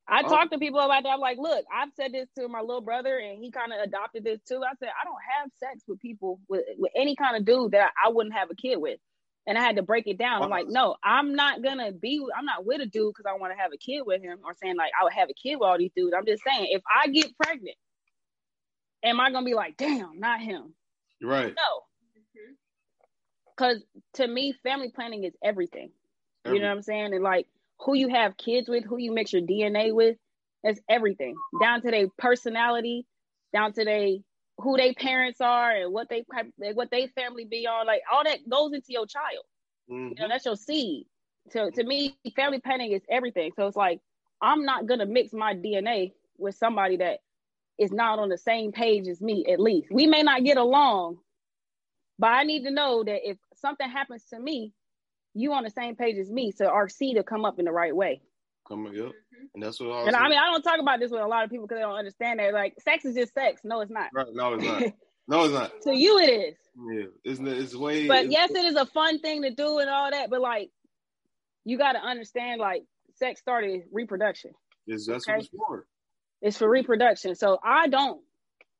I 0.08 0.22
oh. 0.24 0.28
talk 0.28 0.50
to 0.50 0.58
people 0.58 0.80
about 0.80 1.02
that. 1.02 1.10
I'm 1.10 1.20
like, 1.20 1.38
look, 1.38 1.64
I've 1.74 1.90
said 1.96 2.12
this 2.12 2.28
to 2.38 2.48
my 2.48 2.60
little 2.60 2.80
brother, 2.80 3.18
and 3.18 3.42
he 3.42 3.50
kind 3.50 3.72
of 3.72 3.80
adopted 3.80 4.24
this 4.24 4.40
too. 4.46 4.62
I 4.62 4.74
said, 4.78 4.88
I 4.88 5.04
don't 5.04 5.16
have 5.40 5.50
sex 5.58 5.82
with 5.86 6.00
people 6.00 6.40
with 6.48 6.64
with 6.76 6.92
any 6.96 7.16
kind 7.16 7.36
of 7.36 7.44
dude 7.44 7.72
that 7.72 7.92
I 8.04 8.10
wouldn't 8.10 8.34
have 8.34 8.50
a 8.50 8.54
kid 8.54 8.76
with. 8.76 8.98
And 9.48 9.56
I 9.56 9.62
had 9.62 9.76
to 9.76 9.82
break 9.82 10.08
it 10.08 10.18
down. 10.18 10.42
I'm 10.42 10.50
like, 10.50 10.66
no, 10.68 10.96
I'm 11.04 11.36
not 11.36 11.62
gonna 11.62 11.92
be. 11.92 12.20
I'm 12.36 12.44
not 12.44 12.66
with 12.66 12.80
a 12.80 12.86
dude 12.86 13.14
because 13.14 13.30
I 13.30 13.38
want 13.38 13.52
to 13.52 13.62
have 13.62 13.70
a 13.72 13.76
kid 13.76 14.02
with 14.04 14.20
him, 14.20 14.38
or 14.44 14.54
saying 14.60 14.76
like 14.76 14.90
I 15.00 15.04
would 15.04 15.12
have 15.12 15.28
a 15.30 15.34
kid 15.34 15.56
with 15.56 15.68
all 15.68 15.78
these 15.78 15.92
dudes. 15.94 16.14
I'm 16.18 16.26
just 16.26 16.42
saying, 16.42 16.66
if 16.70 16.82
I 16.90 17.06
get 17.08 17.36
pregnant 17.36 17.76
am 19.06 19.20
I 19.20 19.30
gonna 19.30 19.46
be 19.46 19.54
like, 19.54 19.76
damn, 19.76 20.18
not 20.18 20.40
him? 20.40 20.74
Right. 21.22 21.54
No. 21.54 21.82
Because 23.56 23.82
to 24.14 24.26
me, 24.26 24.54
family 24.62 24.90
planning 24.94 25.24
is 25.24 25.32
everything. 25.42 25.90
You 26.44 26.60
know 26.60 26.68
what 26.68 26.76
I'm 26.76 26.82
saying? 26.82 27.14
And 27.14 27.24
like 27.24 27.46
who 27.80 27.94
you 27.94 28.08
have 28.08 28.36
kids 28.36 28.68
with, 28.68 28.84
who 28.84 28.98
you 28.98 29.12
mix 29.12 29.32
your 29.32 29.42
DNA 29.42 29.92
with, 29.92 30.16
that's 30.62 30.80
everything. 30.88 31.34
Down 31.60 31.82
to 31.82 31.90
their 31.90 32.08
personality, 32.18 33.06
down 33.52 33.72
to 33.72 33.84
they 33.84 34.22
who 34.58 34.76
they 34.76 34.94
parents 34.94 35.40
are 35.40 35.70
and 35.70 35.92
what 35.92 36.08
they 36.08 36.24
what 36.74 36.90
they 36.90 37.08
family 37.08 37.44
be 37.44 37.66
on. 37.66 37.86
Like 37.86 38.02
all 38.12 38.24
that 38.24 38.48
goes 38.48 38.72
into 38.72 38.88
your 38.88 39.06
child. 39.06 39.44
Mm-hmm. 39.90 40.08
You 40.08 40.22
know, 40.22 40.28
that's 40.28 40.44
your 40.44 40.56
seed. 40.56 41.06
So 41.50 41.70
to 41.70 41.84
me, 41.84 42.16
family 42.34 42.60
planning 42.60 42.92
is 42.92 43.02
everything. 43.08 43.52
So 43.56 43.66
it's 43.66 43.76
like 43.76 44.00
I'm 44.40 44.64
not 44.64 44.86
gonna 44.86 45.06
mix 45.06 45.32
my 45.32 45.54
DNA 45.54 46.12
with 46.38 46.54
somebody 46.56 46.98
that 46.98 47.20
is 47.78 47.92
not 47.92 48.18
on 48.18 48.28
the 48.28 48.38
same 48.38 48.72
page 48.72 49.08
as 49.08 49.20
me, 49.20 49.46
at 49.50 49.60
least. 49.60 49.88
We 49.90 50.06
may 50.06 50.22
not 50.22 50.44
get 50.44 50.56
along, 50.56 51.18
but 52.18 52.28
I 52.28 52.44
need 52.44 52.64
to 52.64 52.70
know 52.70 53.04
that 53.04 53.28
if 53.28 53.36
something 53.54 53.88
happens 53.88 54.24
to 54.32 54.40
me, 54.40 54.72
you 55.34 55.52
on 55.52 55.64
the 55.64 55.70
same 55.70 55.96
page 55.96 56.16
as 56.16 56.30
me, 56.30 56.50
so 56.50 56.66
our 56.66 56.88
seed 56.88 57.16
to 57.16 57.22
come 57.22 57.44
up 57.44 57.58
in 57.58 57.66
the 57.66 57.72
right 57.72 57.94
way. 57.94 58.22
Come 58.66 58.86
up. 58.86 58.92
Mm-hmm. 58.92 59.10
And 59.54 59.62
that's 59.62 59.78
what 59.78 59.90
I 59.90 60.06
And 60.06 60.16
I 60.16 60.28
mean, 60.28 60.38
I 60.38 60.50
don't 60.50 60.62
talk 60.62 60.80
about 60.80 60.98
this 60.98 61.10
with 61.10 61.20
a 61.20 61.26
lot 61.26 61.44
of 61.44 61.50
people 61.50 61.66
because 61.66 61.76
they 61.76 61.82
don't 61.82 61.98
understand 61.98 62.40
that. 62.40 62.52
Like, 62.52 62.74
sex 62.80 63.04
is 63.04 63.14
just 63.14 63.34
sex. 63.34 63.60
No, 63.64 63.80
it's 63.80 63.90
not. 63.90 64.08
Right. 64.14 64.26
No, 64.32 64.54
it's 64.54 64.64
not. 64.64 64.82
no, 65.28 65.44
it's 65.44 65.54
not. 65.54 65.82
to 65.82 65.94
you, 65.94 66.18
it 66.18 66.30
is. 66.30 66.54
Yeah, 66.92 67.04
it's 67.24 67.40
it's 67.40 67.74
way. 67.74 68.08
But 68.08 68.24
it's, 68.24 68.32
yes, 68.32 68.50
it 68.50 68.64
is 68.64 68.74
a 68.74 68.86
fun 68.86 69.20
thing 69.20 69.42
to 69.42 69.50
do 69.50 69.78
and 69.78 69.90
all 69.90 70.10
that. 70.10 70.30
But 70.30 70.40
like, 70.40 70.70
you 71.64 71.78
got 71.78 71.92
to 71.92 72.00
understand, 72.00 72.60
like, 72.60 72.82
sex 73.14 73.40
started 73.40 73.82
reproduction. 73.92 74.52
Yes, 74.86 75.06
that's 75.06 75.28
okay? 75.28 75.36
what 75.36 75.44
it's 75.44 75.50
for. 75.56 75.86
It's 76.42 76.58
for 76.58 76.68
reproduction. 76.68 77.34
So 77.34 77.58
I 77.62 77.88
don't, 77.88 78.20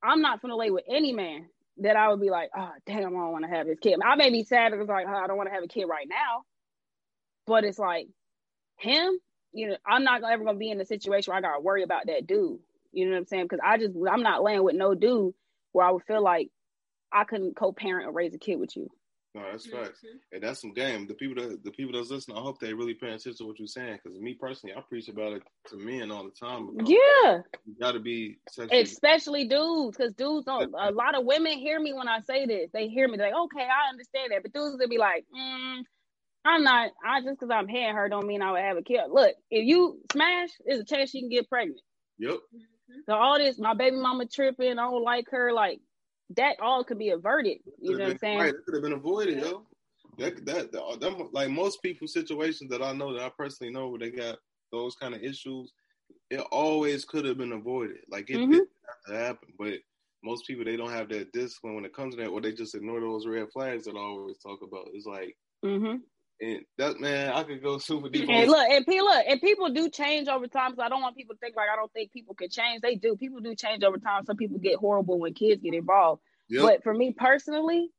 I'm 0.03 0.21
not 0.21 0.43
gonna 0.43 0.57
lay 0.57 0.71
with 0.71 0.85
any 0.89 1.13
man 1.13 1.47
that 1.79 1.97
I 1.97 2.09
would 2.09 2.21
be 2.21 2.31
like, 2.31 2.51
oh 2.57 2.71
damn, 2.87 2.99
I 2.99 3.01
don't 3.03 3.33
want 3.33 3.45
to 3.45 3.51
have 3.51 3.67
this 3.67 3.79
kid. 3.79 3.99
I 4.05 4.17
may 4.17 4.31
be 4.31 4.45
sad 4.45 4.73
because 4.73 4.89
like, 4.89 5.07
oh, 5.09 5.15
I 5.15 5.27
don't 5.27 5.37
want 5.37 5.49
to 5.49 5.55
have 5.55 5.65
a 5.65 5.69
kid 5.69 5.85
right 5.85 6.07
now, 6.09 6.43
but 7.47 7.65
it's 7.65 7.79
like 7.79 8.09
him. 8.79 9.19
You 9.53 9.69
know, 9.71 9.77
I'm 9.87 10.05
not 10.05 10.23
ever 10.23 10.45
gonna 10.45 10.59
be 10.59 10.71
in 10.71 10.81
a 10.81 10.85
situation 10.87 11.31
where 11.31 11.39
I 11.39 11.43
gotta 11.43 11.61
worry 11.61 11.83
about 11.83 12.07
that 12.07 12.27
dude. 12.27 12.61
You 12.93 13.07
know 13.07 13.13
what 13.13 13.19
I'm 13.19 13.27
saying? 13.27 13.45
Because 13.45 13.61
I 13.63 13.79
just 13.79 13.95
I'm 14.11 14.23
not 14.23 14.43
laying 14.43 14.63
with 14.63 14.75
no 14.75 14.95
dude 14.95 15.35
where 15.73 15.87
I 15.87 15.91
would 15.91 16.05
feel 16.05 16.23
like 16.23 16.51
I 17.13 17.25
couldn't 17.25 17.57
co-parent 17.57 18.07
or 18.09 18.13
raise 18.13 18.35
a 18.35 18.39
kid 18.39 18.57
with 18.57 18.77
you. 18.77 18.91
No, 19.37 19.43
that's 19.51 19.67
facts, 19.67 20.01
mm-hmm. 20.01 20.17
and 20.33 20.43
that's 20.43 20.63
some 20.63 20.73
game. 20.73 21.07
The 21.07 21.13
people 21.13 21.43
that 21.43 21.63
the 21.63 21.71
people 21.71 21.93
that's 21.93 22.11
listening, 22.11 22.39
I 22.39 22.41
hope 22.41 22.59
they 22.59 22.73
really 22.73 22.95
paying 22.95 23.13
attention 23.13 23.37
to 23.37 23.45
what 23.45 23.59
you're 23.59 23.69
saying. 23.69 23.99
Because 24.03 24.19
me 24.19 24.33
personally, 24.33 24.75
I 24.75 24.81
preach 24.81 25.09
about 25.09 25.35
it 25.35 25.43
to 25.69 25.77
men 25.77 26.11
all 26.11 26.25
the 26.25 26.31
time. 26.31 26.71
yeah, 26.87 27.43
you 27.67 27.75
got 27.79 27.93
to 27.93 28.01
be 28.01 28.39
sexually- 28.49 28.81
especially 28.81 29.47
dudes, 29.47 29.95
because 29.95 30.15
dudes 30.15 30.47
don't. 30.47 30.73
a 30.75 30.91
lot 30.91 31.15
of 31.15 31.27
women 31.27 31.53
hear 31.53 31.79
me 31.79 31.93
when 31.93 32.09
I 32.09 32.21
say 32.21 32.47
this. 32.47 32.71
They 32.73 32.89
hear 32.89 33.07
me, 33.09 33.19
they're 33.19 33.31
like, 33.31 33.43
okay, 33.43 33.65
I 33.65 33.91
understand 33.91 34.33
that, 34.33 34.43
but 34.43 34.55
dudes 34.55 34.79
will 34.81 34.89
be 34.89 34.97
like, 34.97 35.27
mm, 35.37 35.83
I'm 36.47 36.65
not. 36.65 36.93
I 37.05 37.21
just 37.21 37.39
because 37.39 37.51
I'm 37.53 37.69
hitting 37.69 37.95
her 37.95 38.09
don't 38.09 38.27
mean 38.27 38.41
I 38.41 38.53
would 38.53 38.63
have 38.63 38.79
a 38.79 38.83
kid. 38.83 39.01
Look, 39.11 39.35
if 39.51 39.67
you 39.67 40.01
smash, 40.13 40.49
there's 40.65 40.81
a 40.81 40.85
chance 40.85 41.11
she 41.11 41.21
can 41.21 41.29
get 41.29 41.51
pregnant. 41.51 41.83
Yep. 42.19 42.39
So 43.05 43.13
all 43.13 43.37
this, 43.37 43.59
my 43.59 43.75
baby 43.75 43.97
mama 43.97 44.25
tripping, 44.25 44.79
I 44.79 44.85
don't 44.85 45.03
like 45.03 45.27
her. 45.31 45.53
Like 45.53 45.81
that 46.35 46.57
all 46.61 46.83
could 46.83 46.99
be 46.99 47.11
averted. 47.11 47.59
You 47.81 47.97
know 47.97 48.05
what 48.05 48.13
I'm 48.13 48.19
saying? 48.19 48.39
Right, 48.39 48.49
it 48.49 48.65
could 48.65 48.75
have 48.75 48.83
been 48.83 48.93
avoided, 48.93 49.39
yo. 49.39 49.63
That, 50.19 50.47
that, 50.47 51.29
like 51.33 51.51
most 51.51 51.83
people 51.83 52.09
situations 52.09 52.71
that 52.71 52.83
I 52.83 52.93
know 52.93 53.13
that 53.13 53.23
I 53.23 53.31
personally 53.37 53.73
know 53.73 53.89
where 53.89 53.99
they 53.99 54.11
got 54.11 54.39
those 54.73 54.95
kind 54.97 55.15
of 55.15 55.23
issues, 55.23 55.73
it 56.31 56.41
always 56.51 57.05
could 57.05 57.25
have 57.27 57.39
been 57.39 57.53
avoided. 57.53 57.99
Like 58.09 58.31
it 58.31 58.37
mm-hmm. 58.37 58.53
didn't 58.53 58.69
have 58.87 59.15
to 59.15 59.25
happen, 59.25 59.49
but 59.59 59.75
most 60.25 60.47
people 60.47 60.65
they 60.65 60.77
don't 60.77 60.91
have 60.91 61.09
that 61.11 61.33
discipline 61.33 61.75
when 61.75 61.85
it 61.85 61.95
comes 61.95 62.15
to 62.15 62.23
that, 62.23 62.29
or 62.29 62.41
they 62.41 62.53
just 62.53 62.75
ignore 62.75 63.01
those 63.01 63.27
red 63.27 63.51
flags 63.53 63.85
that 63.85 63.95
I 63.95 64.01
always 64.01 64.39
talk 64.39 64.61
about. 64.63 64.89
It's 64.93 65.07
like, 65.07 65.37
mm-hmm. 65.65 65.97
And 66.41 66.61
that 66.79 67.01
man, 67.01 67.33
I 67.33 67.43
could 67.45 67.63
go 67.63 67.79
super 67.79 68.09
deep. 68.09 68.29
And 68.29 68.51
look, 68.51 68.69
and 68.69 68.87
people, 68.87 69.07
look, 69.07 69.25
and 69.27 69.41
people 69.41 69.71
do 69.71 69.89
change 69.89 70.29
over 70.29 70.47
time. 70.47 70.75
So 70.77 70.83
I 70.83 70.89
don't 70.89 71.01
want 71.01 71.17
people 71.17 71.35
to 71.35 71.39
think 71.39 71.57
like 71.57 71.69
I 71.73 71.77
don't 71.77 71.93
think 71.93 72.13
people 72.13 72.35
can 72.35 72.51
change. 72.51 72.83
They 72.83 72.95
do. 72.97 73.17
People 73.17 73.41
do 73.41 73.55
change 73.55 73.83
over 73.83 73.99
time. 73.99 74.25
Some 74.27 74.37
people 74.37 74.59
get 74.59 74.77
horrible 74.77 75.19
when 75.19 75.35
kids 75.35 75.63
get 75.63 75.75
involved. 75.75 76.21
Yep. 76.49 76.63
But 76.63 76.83
for 76.83 76.93
me 76.93 77.15
personally, 77.17 77.91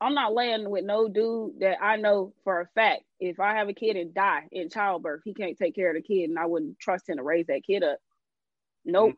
I'm 0.00 0.14
not 0.14 0.34
laying 0.34 0.68
with 0.68 0.84
no 0.84 1.08
dude 1.08 1.60
that 1.60 1.82
I 1.82 1.96
know 1.96 2.32
for 2.44 2.60
a 2.60 2.66
fact 2.74 3.02
if 3.20 3.38
I 3.38 3.54
have 3.54 3.68
a 3.68 3.74
kid 3.74 3.96
and 3.96 4.14
die 4.14 4.48
in 4.50 4.70
childbirth, 4.70 5.20
he 5.24 5.34
can't 5.34 5.58
take 5.58 5.74
care 5.74 5.90
of 5.90 5.96
the 5.96 6.02
kid, 6.02 6.30
and 6.30 6.38
I 6.38 6.46
wouldn't 6.46 6.78
trust 6.78 7.08
him 7.08 7.18
to 7.18 7.22
raise 7.22 7.46
that 7.46 7.62
kid 7.66 7.82
up. 7.82 7.98
Nope. 8.84 9.14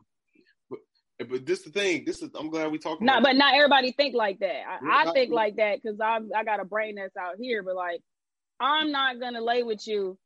But, 0.69 1.29
but 1.29 1.45
this 1.45 1.63
the 1.63 1.71
thing. 1.71 2.03
This 2.05 2.21
is 2.21 2.29
I'm 2.37 2.49
glad 2.49 2.71
we 2.71 2.79
talking. 2.79 3.05
No, 3.05 3.21
but 3.21 3.35
not 3.35 3.55
everybody 3.55 3.93
think 3.93 4.13
like 4.13 4.39
that. 4.39 4.63
I, 4.67 5.07
I 5.07 5.11
think 5.13 5.31
like 5.31 5.55
that 5.55 5.79
because 5.81 5.99
I 6.01 6.19
I 6.35 6.43
got 6.43 6.59
a 6.59 6.65
brain 6.65 6.95
that's 6.95 7.15
out 7.15 7.35
here. 7.39 7.63
But 7.63 7.75
like, 7.75 8.01
I'm 8.63 8.91
not 8.91 9.19
gonna 9.19 9.41
lay 9.41 9.63
with 9.63 9.85
you 9.87 10.17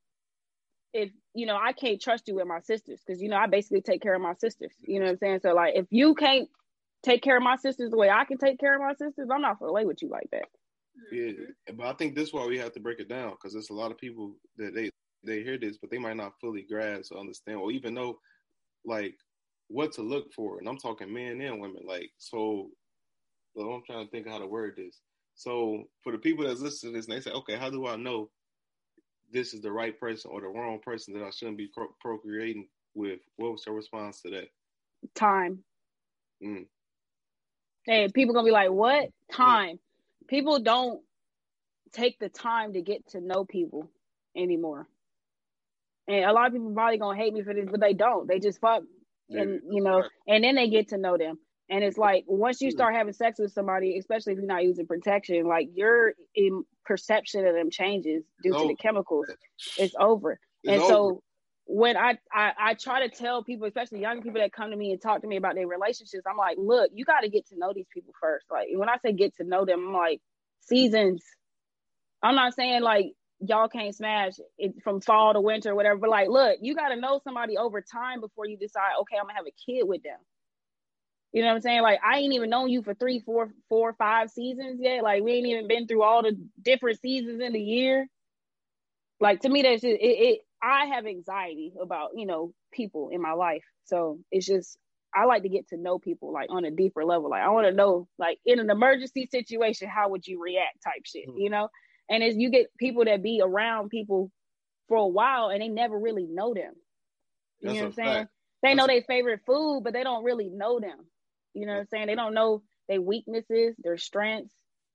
if 0.93 1.11
you 1.33 1.45
know 1.45 1.57
I 1.57 1.73
can't 1.73 2.01
trust 2.01 2.27
you 2.27 2.35
with 2.35 2.47
my 2.47 2.59
sisters 2.59 3.01
because 3.05 3.21
you 3.21 3.29
know 3.29 3.35
I 3.35 3.47
basically 3.47 3.81
take 3.81 4.01
care 4.01 4.15
of 4.15 4.21
my 4.21 4.33
sisters. 4.35 4.73
You 4.81 4.99
know 4.99 5.05
what 5.05 5.11
I'm 5.13 5.17
saying? 5.17 5.39
So 5.43 5.53
like, 5.53 5.75
if 5.75 5.85
you 5.89 6.15
can't 6.15 6.47
take 7.03 7.21
care 7.21 7.37
of 7.37 7.43
my 7.43 7.55
sisters 7.55 7.91
the 7.91 7.97
way 7.97 8.09
I 8.09 8.25
can 8.25 8.37
take 8.37 8.59
care 8.59 8.75
of 8.75 8.81
my 8.81 8.93
sisters, 8.93 9.27
I'm 9.31 9.41
not 9.41 9.59
gonna 9.59 9.71
lay 9.71 9.85
with 9.85 10.01
you 10.01 10.09
like 10.09 10.29
that. 10.31 10.45
Yeah, 11.11 11.31
but 11.75 11.85
I 11.85 11.93
think 11.93 12.15
this 12.15 12.29
is 12.29 12.33
why 12.33 12.45
we 12.45 12.57
have 12.57 12.73
to 12.73 12.79
break 12.79 12.99
it 12.99 13.09
down 13.09 13.31
because 13.31 13.53
there's 13.53 13.69
a 13.69 13.73
lot 13.73 13.91
of 13.91 13.97
people 13.97 14.35
that 14.57 14.73
they 14.73 14.89
they 15.23 15.43
hear 15.43 15.57
this, 15.57 15.77
but 15.77 15.89
they 15.89 15.97
might 15.97 16.17
not 16.17 16.33
fully 16.39 16.65
grasp 16.69 17.11
or 17.11 17.19
understand 17.19 17.59
or 17.59 17.71
even 17.71 17.93
know 17.93 18.17
like 18.85 19.15
what 19.67 19.91
to 19.93 20.01
look 20.01 20.31
for. 20.33 20.59
And 20.59 20.67
I'm 20.67 20.77
talking 20.77 21.13
men 21.13 21.41
and 21.41 21.59
women. 21.59 21.83
Like 21.85 22.09
so, 22.17 22.69
so 23.55 23.71
I'm 23.71 23.83
trying 23.85 24.05
to 24.05 24.11
think 24.11 24.25
of 24.25 24.33
how 24.33 24.39
to 24.39 24.47
word 24.47 24.75
this. 24.77 25.01
So 25.37 25.83
for 26.01 26.11
the 26.11 26.17
people 26.17 26.45
that's 26.45 26.61
listening 26.61 26.93
to 26.93 26.97
this, 26.97 27.07
and 27.07 27.15
they 27.15 27.21
say, 27.21 27.31
okay, 27.31 27.55
how 27.55 27.69
do 27.69 27.85
I 27.85 27.95
know 27.95 28.31
this 29.31 29.53
is 29.53 29.61
the 29.61 29.71
right 29.71 29.97
person 29.97 30.31
or 30.33 30.41
the 30.41 30.47
wrong 30.47 30.79
person 30.79 31.13
that 31.13 31.23
I 31.23 31.29
shouldn't 31.29 31.59
be 31.59 31.69
pro- 31.71 31.93
procreating 32.01 32.67
with? 32.95 33.19
What 33.35 33.51
was 33.51 33.63
your 33.65 33.75
response 33.75 34.21
to 34.23 34.31
that? 34.31 34.47
Time. 35.13 35.59
Mm. 36.43 36.65
And 37.87 38.13
people 38.15 38.33
gonna 38.33 38.45
be 38.45 38.51
like, 38.51 38.71
"What 38.71 39.11
time?" 39.31 39.79
People 40.27 40.59
don't 40.59 41.03
take 41.91 42.17
the 42.17 42.29
time 42.29 42.73
to 42.73 42.81
get 42.81 43.07
to 43.09 43.21
know 43.21 43.45
people 43.45 43.91
anymore. 44.35 44.87
And 46.07 46.25
a 46.25 46.33
lot 46.33 46.47
of 46.47 46.53
people 46.53 46.73
probably 46.73 46.97
gonna 46.97 47.17
hate 47.17 47.33
me 47.33 47.43
for 47.43 47.53
this, 47.53 47.69
but 47.69 47.79
they 47.79 47.93
don't. 47.93 48.27
They 48.27 48.39
just 48.39 48.59
fuck, 48.59 48.83
and 49.29 49.61
you 49.69 49.83
know, 49.83 50.03
and 50.27 50.43
then 50.43 50.55
they 50.55 50.67
get 50.67 50.89
to 50.89 50.97
know 50.97 51.15
them. 51.15 51.37
And 51.69 51.83
it's 51.83 51.97
like 51.97 52.23
once 52.27 52.61
you 52.61 52.71
start 52.71 52.95
having 52.95 53.13
sex 53.13 53.39
with 53.39 53.51
somebody, 53.51 53.97
especially 53.97 54.33
if 54.33 54.39
you're 54.39 54.47
not 54.47 54.63
using 54.63 54.87
protection, 54.87 55.45
like 55.47 55.69
your 55.73 56.13
perception 56.85 57.45
of 57.45 57.53
them 57.53 57.69
changes 57.69 58.23
due 58.41 58.53
to 58.53 58.59
the 58.59 58.73
oh. 58.73 58.81
chemicals. 58.81 59.27
It's 59.77 59.93
over. 59.99 60.39
It's 60.63 60.73
and 60.73 60.81
over. 60.81 60.89
so 60.89 61.23
when 61.65 61.97
I, 61.97 62.17
I 62.31 62.51
I 62.57 62.73
try 62.75 63.05
to 63.05 63.13
tell 63.13 63.43
people, 63.43 63.67
especially 63.67 63.99
young 63.99 64.21
people 64.21 64.39
that 64.39 64.53
come 64.53 64.71
to 64.71 64.77
me 64.77 64.93
and 64.93 65.01
talk 65.01 65.21
to 65.21 65.27
me 65.27 65.35
about 65.35 65.55
their 65.55 65.67
relationships, 65.67 66.23
I'm 66.25 66.37
like, 66.37 66.57
look, 66.57 66.91
you 66.93 67.03
got 67.03 67.21
to 67.21 67.29
get 67.29 67.47
to 67.49 67.57
know 67.57 67.73
these 67.73 67.87
people 67.93 68.13
first. 68.21 68.45
Like 68.49 68.69
when 68.73 68.87
I 68.87 68.95
say 69.03 69.11
get 69.11 69.35
to 69.37 69.43
know 69.43 69.65
them, 69.65 69.87
I'm 69.87 69.93
like 69.93 70.21
seasons. 70.61 71.21
I'm 72.23 72.35
not 72.35 72.55
saying 72.55 72.81
like 72.81 73.07
y'all 73.39 73.67
can't 73.67 73.93
smash 73.93 74.33
it 74.57 74.81
from 74.83 75.01
fall 75.01 75.33
to 75.33 75.41
winter 75.41 75.71
or 75.71 75.75
whatever, 75.75 75.99
but 75.99 76.09
like, 76.09 76.29
look, 76.29 76.57
you 76.61 76.73
got 76.75 76.89
to 76.89 76.95
know 76.95 77.19
somebody 77.23 77.57
over 77.57 77.81
time 77.81 78.21
before 78.21 78.47
you 78.47 78.57
decide, 78.57 78.93
okay, 79.01 79.17
I'm 79.17 79.27
gonna 79.27 79.35
have 79.35 79.45
a 79.45 79.71
kid 79.71 79.83
with 79.83 80.03
them. 80.03 80.17
You 81.33 81.41
know 81.41 81.49
what 81.49 81.55
I'm 81.55 81.61
saying? 81.61 81.81
Like 81.81 81.99
I 82.03 82.19
ain't 82.19 82.33
even 82.33 82.49
known 82.49 82.69
you 82.69 82.81
for 82.81 82.93
three, 82.93 83.19
four, 83.19 83.51
four, 83.69 83.93
five 83.93 84.29
seasons 84.31 84.79
yet. 84.81 85.03
Like 85.03 85.23
we 85.23 85.33
ain't 85.33 85.47
even 85.47 85.67
been 85.67 85.87
through 85.87 86.03
all 86.03 86.23
the 86.23 86.37
different 86.61 86.99
seasons 87.01 87.41
in 87.41 87.53
the 87.53 87.61
year. 87.61 88.07
Like 89.19 89.41
to 89.41 89.49
me, 89.49 89.61
that's 89.61 89.81
just 89.81 89.99
it, 89.99 90.05
it 90.05 90.39
I 90.61 90.85
have 90.85 91.05
anxiety 91.05 91.73
about, 91.79 92.11
you 92.15 92.25
know, 92.25 92.53
people 92.71 93.09
in 93.11 93.21
my 93.21 93.33
life. 93.33 93.63
So 93.85 94.19
it's 94.31 94.45
just 94.45 94.77
I 95.15 95.25
like 95.25 95.43
to 95.43 95.49
get 95.49 95.67
to 95.69 95.77
know 95.77 95.99
people 95.99 96.31
like 96.31 96.49
on 96.49 96.65
a 96.65 96.71
deeper 96.71 97.03
level. 97.03 97.29
Like 97.29 97.43
I 97.43 97.49
want 97.49 97.67
to 97.67 97.73
know, 97.73 98.07
like 98.17 98.39
in 98.45 98.59
an 98.59 98.69
emergency 98.69 99.27
situation, 99.31 99.89
how 99.89 100.09
would 100.09 100.25
you 100.27 100.41
react 100.41 100.83
type 100.83 101.03
shit, 101.05 101.27
mm-hmm. 101.27 101.39
you 101.39 101.49
know? 101.49 101.69
And 102.09 102.23
as 102.23 102.35
you 102.35 102.49
get 102.49 102.67
people 102.77 103.05
that 103.05 103.21
be 103.21 103.41
around 103.43 103.89
people 103.89 104.31
for 104.87 104.97
a 104.97 105.07
while 105.07 105.49
and 105.49 105.61
they 105.61 105.67
never 105.67 105.97
really 105.97 106.25
know 106.25 106.53
them. 106.53 106.73
You 107.59 107.69
That's 107.69 107.75
know 107.75 107.81
what 107.81 107.87
I'm 107.87 107.93
saying? 107.93 108.13
Fact. 108.13 108.29
They 108.63 108.69
That's 108.69 108.77
know 108.77 108.87
their 108.87 109.01
favorite 109.03 109.41
food, 109.45 109.81
but 109.83 109.93
they 109.93 110.03
don't 110.03 110.23
really 110.23 110.49
know 110.49 110.79
them. 110.79 110.97
You 111.57 111.65
know 111.65 111.73
what 111.73 111.79
I'm 111.79 111.87
saying? 111.87 112.07
They 112.07 112.15
don't 112.15 112.33
know 112.33 112.63
their 112.87 113.01
weaknesses, 113.01 113.75
their 113.83 113.97
strengths, 113.97 114.53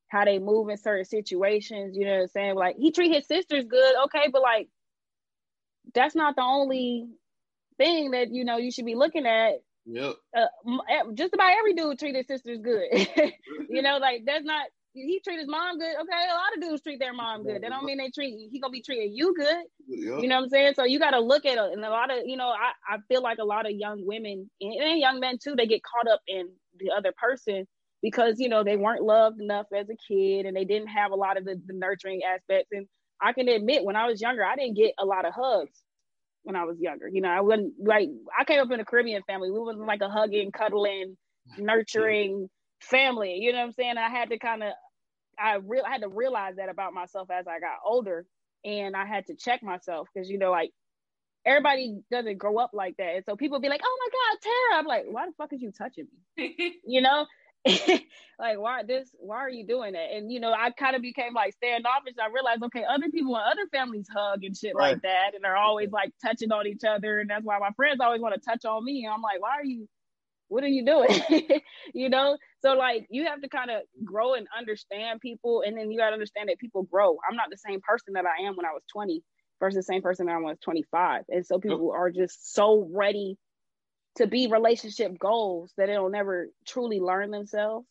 how 0.09 0.25
they 0.25 0.39
move 0.39 0.69
in 0.69 0.77
certain 0.77 1.05
situations. 1.05 1.97
You 1.97 2.07
know 2.07 2.15
what 2.15 2.23
I'm 2.23 2.29
saying? 2.29 2.55
Like 2.55 2.77
he 2.77 2.93
treat 2.93 3.13
his 3.13 3.27
sisters 3.27 3.65
good, 3.65 3.95
okay, 4.05 4.29
but 4.33 4.43
like 4.43 4.69
that's 5.95 6.15
not 6.15 6.37
the 6.37 6.43
only 6.43 7.09
thing 7.79 8.13
that 8.13 8.31
you 8.31 8.45
know 8.45 8.59
you 8.59 8.71
should 8.71 8.87
be 8.87 8.95
looking 8.95 9.27
at. 9.27 9.55
Yep. 9.85 10.15
Uh, 10.37 10.47
just 11.15 11.35
about 11.35 11.53
every 11.59 11.75
dude 11.75 11.99
treat 11.99 12.15
his 12.15 12.27
sisters 12.27 12.59
good. 12.63 12.85
you 13.69 13.83
know, 13.83 13.99
like 13.99 14.23
that's 14.25 14.45
not 14.45 14.67
he 14.93 15.21
treat 15.25 15.39
his 15.39 15.49
mom 15.49 15.79
good. 15.79 15.95
Okay, 16.03 16.27
a 16.31 16.35
lot 16.35 16.55
of 16.57 16.63
dudes 16.63 16.83
treat 16.83 16.99
their 16.99 17.15
mom 17.15 17.45
good. 17.45 17.63
That 17.63 17.71
don't 17.71 17.85
mean 17.85 17.99
they 17.99 18.11
treat 18.11 18.49
he 18.51 18.61
gonna 18.61 18.73
be 18.73 18.83
treating 18.83 19.13
you 19.15 19.35
good. 19.35 19.65
Yep. 19.89 20.23
You 20.23 20.29
know 20.29 20.37
what 20.37 20.45
I'm 20.45 20.51
saying? 20.51 20.75
So 20.75 20.85
you 20.85 20.99
got 20.99 21.13
to 21.13 21.21
look 21.21 21.47
at 21.47 21.59
it. 21.59 21.73
And 21.73 21.85
a 21.85 21.91
lot 21.91 22.11
of 22.11 22.27
you 22.27 22.37
know, 22.37 22.49
I 22.49 22.73
I 22.95 22.99
feel 23.09 23.23
like 23.23 23.39
a 23.39 23.45
lot 23.45 23.67
of 23.67 23.73
young 23.73 24.05
women 24.05 24.51
and 24.61 25.01
young 25.01 25.21
men 25.21 25.39
too, 25.43 25.55
they 25.57 25.67
get 25.67 25.83
caught 25.83 26.13
up 26.13 26.21
in 26.27 26.49
the 26.79 26.91
other 26.97 27.13
person 27.17 27.67
because 28.03 28.39
you 28.39 28.49
know 28.49 28.65
they 28.65 28.77
weren't 28.77 29.03
loved 29.03 29.41
enough 29.41 29.67
as 29.75 29.87
a 29.89 29.97
kid 30.09 30.47
and 30.47 30.57
they 30.57 30.65
didn't 30.65 30.89
have 30.89 31.13
a 31.13 31.17
lot 31.17 31.37
of 31.37 31.45
the, 31.45 31.61
the 31.67 31.73
nurturing 31.73 32.23
aspects 32.23 32.71
and 32.73 32.87
I 33.21 33.33
can 33.33 33.49
admit 33.49 33.85
when 33.85 33.97
I 33.97 34.07
was 34.07 34.21
younger, 34.21 34.45
I 34.45 34.57
didn't 34.57 34.77
get 34.77 34.95
a 34.99 35.05
lot 35.05 35.25
of 35.25 35.33
hugs 35.33 35.81
when 36.43 36.57
I 36.57 36.65
was 36.65 36.77
younger. 36.81 37.09
You 37.09 37.21
know, 37.21 37.29
I 37.29 37.41
wasn't 37.41 37.75
like 37.79 38.09
I 38.37 38.45
came 38.45 38.61
up 38.61 38.71
in 38.71 38.81
a 38.81 38.85
Caribbean 38.85 39.23
family. 39.27 39.51
We 39.51 39.61
wasn't 39.61 39.87
like 39.87 40.01
a 40.03 40.09
hugging, 40.09 40.51
cuddling, 40.51 41.17
nurturing 41.57 42.51
family. 42.83 43.39
You 43.41 43.53
know 43.53 43.59
what 43.59 43.67
I'm 43.67 43.73
saying? 43.73 43.99
I 43.99 44.09
had 44.09 44.31
to 44.31 44.39
kind 44.39 44.63
of 44.63 44.73
I 45.39 45.57
real 45.57 45.85
I 45.87 45.91
had 45.91 46.03
to 46.03 46.09
realize 46.09 46.57
that 46.57 46.69
about 46.69 46.93
myself 46.95 47.31
as 47.31 47.47
I 47.47 47.61
got 47.61 47.79
older, 47.85 48.27
and 48.65 48.95
I 48.97 49.07
had 49.07 49.27
to 49.27 49.35
check 49.35 49.63
myself 49.63 50.09
because 50.13 50.29
you 50.29 50.39
know 50.39 50.51
like 50.51 50.71
everybody 51.45 52.01
doesn't 52.11 52.39
grow 52.39 52.59
up 52.59 52.71
like 52.73 52.97
that, 52.99 53.17
and 53.17 53.25
so 53.25 53.37
people 53.37 53.61
be 53.61 53.69
like, 53.69 53.83
"Oh 53.85 53.99
my 54.01 54.11
God, 54.13 54.39
Tara!" 54.43 54.81
I'm 54.81 54.87
like, 54.87 55.05
"Why 55.09 55.27
the 55.27 55.33
fuck 55.39 55.53
is 55.53 55.63
you 55.63 55.73
touching 55.73 56.07
me?" 56.37 56.81
you 56.87 57.01
know, 57.01 57.27
like 58.39 58.59
why 58.59 58.83
this 58.83 59.09
why 59.21 59.37
are 59.37 59.51
you 59.51 59.65
doing 59.65 59.93
that 59.93 60.11
and 60.13 60.33
you 60.33 60.41
know 60.41 60.53
i 60.53 60.71
kind 60.73 60.97
of 60.97 61.03
became 61.03 61.33
like 61.33 61.53
standoffish 61.55 62.15
i 62.21 62.27
realized 62.27 62.61
okay 62.61 62.83
other 62.83 63.09
people 63.09 63.37
and 63.37 63.45
other 63.47 63.69
families 63.71 64.09
hug 64.13 64.43
and 64.43 64.57
shit 64.57 64.73
right. 64.75 64.95
like 64.95 65.03
that 65.03 65.31
and 65.35 65.45
they're 65.45 65.57
always 65.57 65.89
like 65.93 66.11
touching 66.21 66.51
on 66.51 66.67
each 66.67 66.83
other 66.83 67.21
and 67.21 67.31
that's 67.31 67.45
why 67.45 67.57
my 67.61 67.71
friends 67.77 68.01
always 68.01 68.21
want 68.21 68.35
to 68.35 68.41
touch 68.41 68.65
on 68.65 68.85
me 68.85 69.05
and 69.05 69.15
i'm 69.15 69.23
like 69.23 69.41
why 69.41 69.51
are 69.51 69.65
you 69.65 69.89
what 70.53 70.63
are 70.63 70.69
you 70.69 70.85
doing? 70.85 71.09
You 71.95 72.09
know? 72.09 72.39
So 72.61 72.75
like 72.75 73.07
you 73.11 73.27
have 73.27 73.43
to 73.43 73.49
kind 73.49 73.71
of 73.71 73.83
grow 74.05 74.35
and 74.35 74.47
understand 74.57 75.21
people 75.21 75.63
and 75.67 75.77
then 75.77 75.91
you 75.91 75.99
got 75.99 76.09
to 76.09 76.13
understand 76.15 76.49
that 76.49 76.59
people 76.59 76.85
grow. 76.85 77.19
I'm 77.29 77.37
not 77.37 77.51
the 77.51 77.57
same 77.57 77.81
person 77.81 78.15
that 78.15 78.25
i 78.25 78.47
am 78.47 78.57
when 78.57 78.67
i 78.67 78.71
was 78.71 78.83
20 78.93 79.23
versus 79.61 79.77
the 79.77 79.83
same 79.83 80.03
person 80.03 80.27
that 80.27 80.33
i 80.33 80.39
was 80.39 80.59
25 80.65 81.25
and 81.29 81.45
so 81.47 81.59
people 81.59 81.93
are 81.93 82.11
just 82.11 82.55
so 82.55 82.89
ready 82.93 83.37
to 84.17 84.27
be 84.27 84.47
relationship 84.47 85.19
goals 85.19 85.73
that 85.77 85.87
they 85.87 85.95
don't 85.95 86.13
never 86.13 86.49
truly 86.67 87.01
learn 87.01 87.31
themselves. 87.31 87.87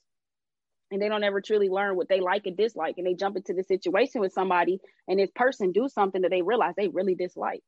And 0.91 1.01
they 1.01 1.07
don't 1.07 1.23
ever 1.23 1.41
truly 1.41 1.69
learn 1.69 1.95
what 1.95 2.09
they 2.09 2.19
like 2.19 2.45
and 2.45 2.57
dislike 2.57 2.95
and 2.97 3.07
they 3.07 3.13
jump 3.13 3.37
into 3.37 3.53
the 3.53 3.63
situation 3.63 4.19
with 4.19 4.33
somebody 4.33 4.79
and 5.07 5.17
this 5.17 5.31
person 5.33 5.71
do 5.71 5.87
something 5.87 6.21
that 6.23 6.31
they 6.31 6.41
realize 6.41 6.73
they 6.75 6.89
really 6.89 7.15
dislike. 7.15 7.61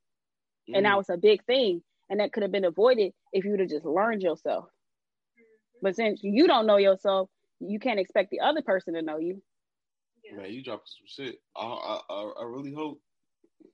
Mm. 0.70 0.76
and 0.76 0.84
now 0.84 0.99
it's 0.99 1.10
a 1.10 1.18
big 1.18 1.44
thing 1.45 1.82
and 2.10 2.20
that 2.20 2.32
could 2.32 2.44
have 2.44 2.52
been 2.52 2.65
avoided 2.65 3.11
if 3.32 3.44
you 3.44 3.52
would 3.52 3.60
have 3.60 3.70
just 3.70 3.86
learned 3.86 4.22
yourself 4.22 4.65
but 5.84 5.95
since 5.95 6.22
you 6.23 6.47
don't 6.47 6.65
know 6.65 6.77
yourself 6.77 7.30
you 7.60 7.80
can't 7.80 7.99
expect 7.99 8.31
the 8.31 8.39
other 8.39 8.61
person 8.61 8.95
to 8.95 9.01
know 9.01 9.18
you 9.18 9.41
Yeah. 10.26 10.38
Man, 10.38 10.51
you 10.51 10.64
dropping 10.64 10.85
some 10.88 11.26
shit. 11.26 11.39
I, 11.55 11.99
I 12.10 12.31
I 12.41 12.43
really 12.45 12.73
hope 12.73 12.99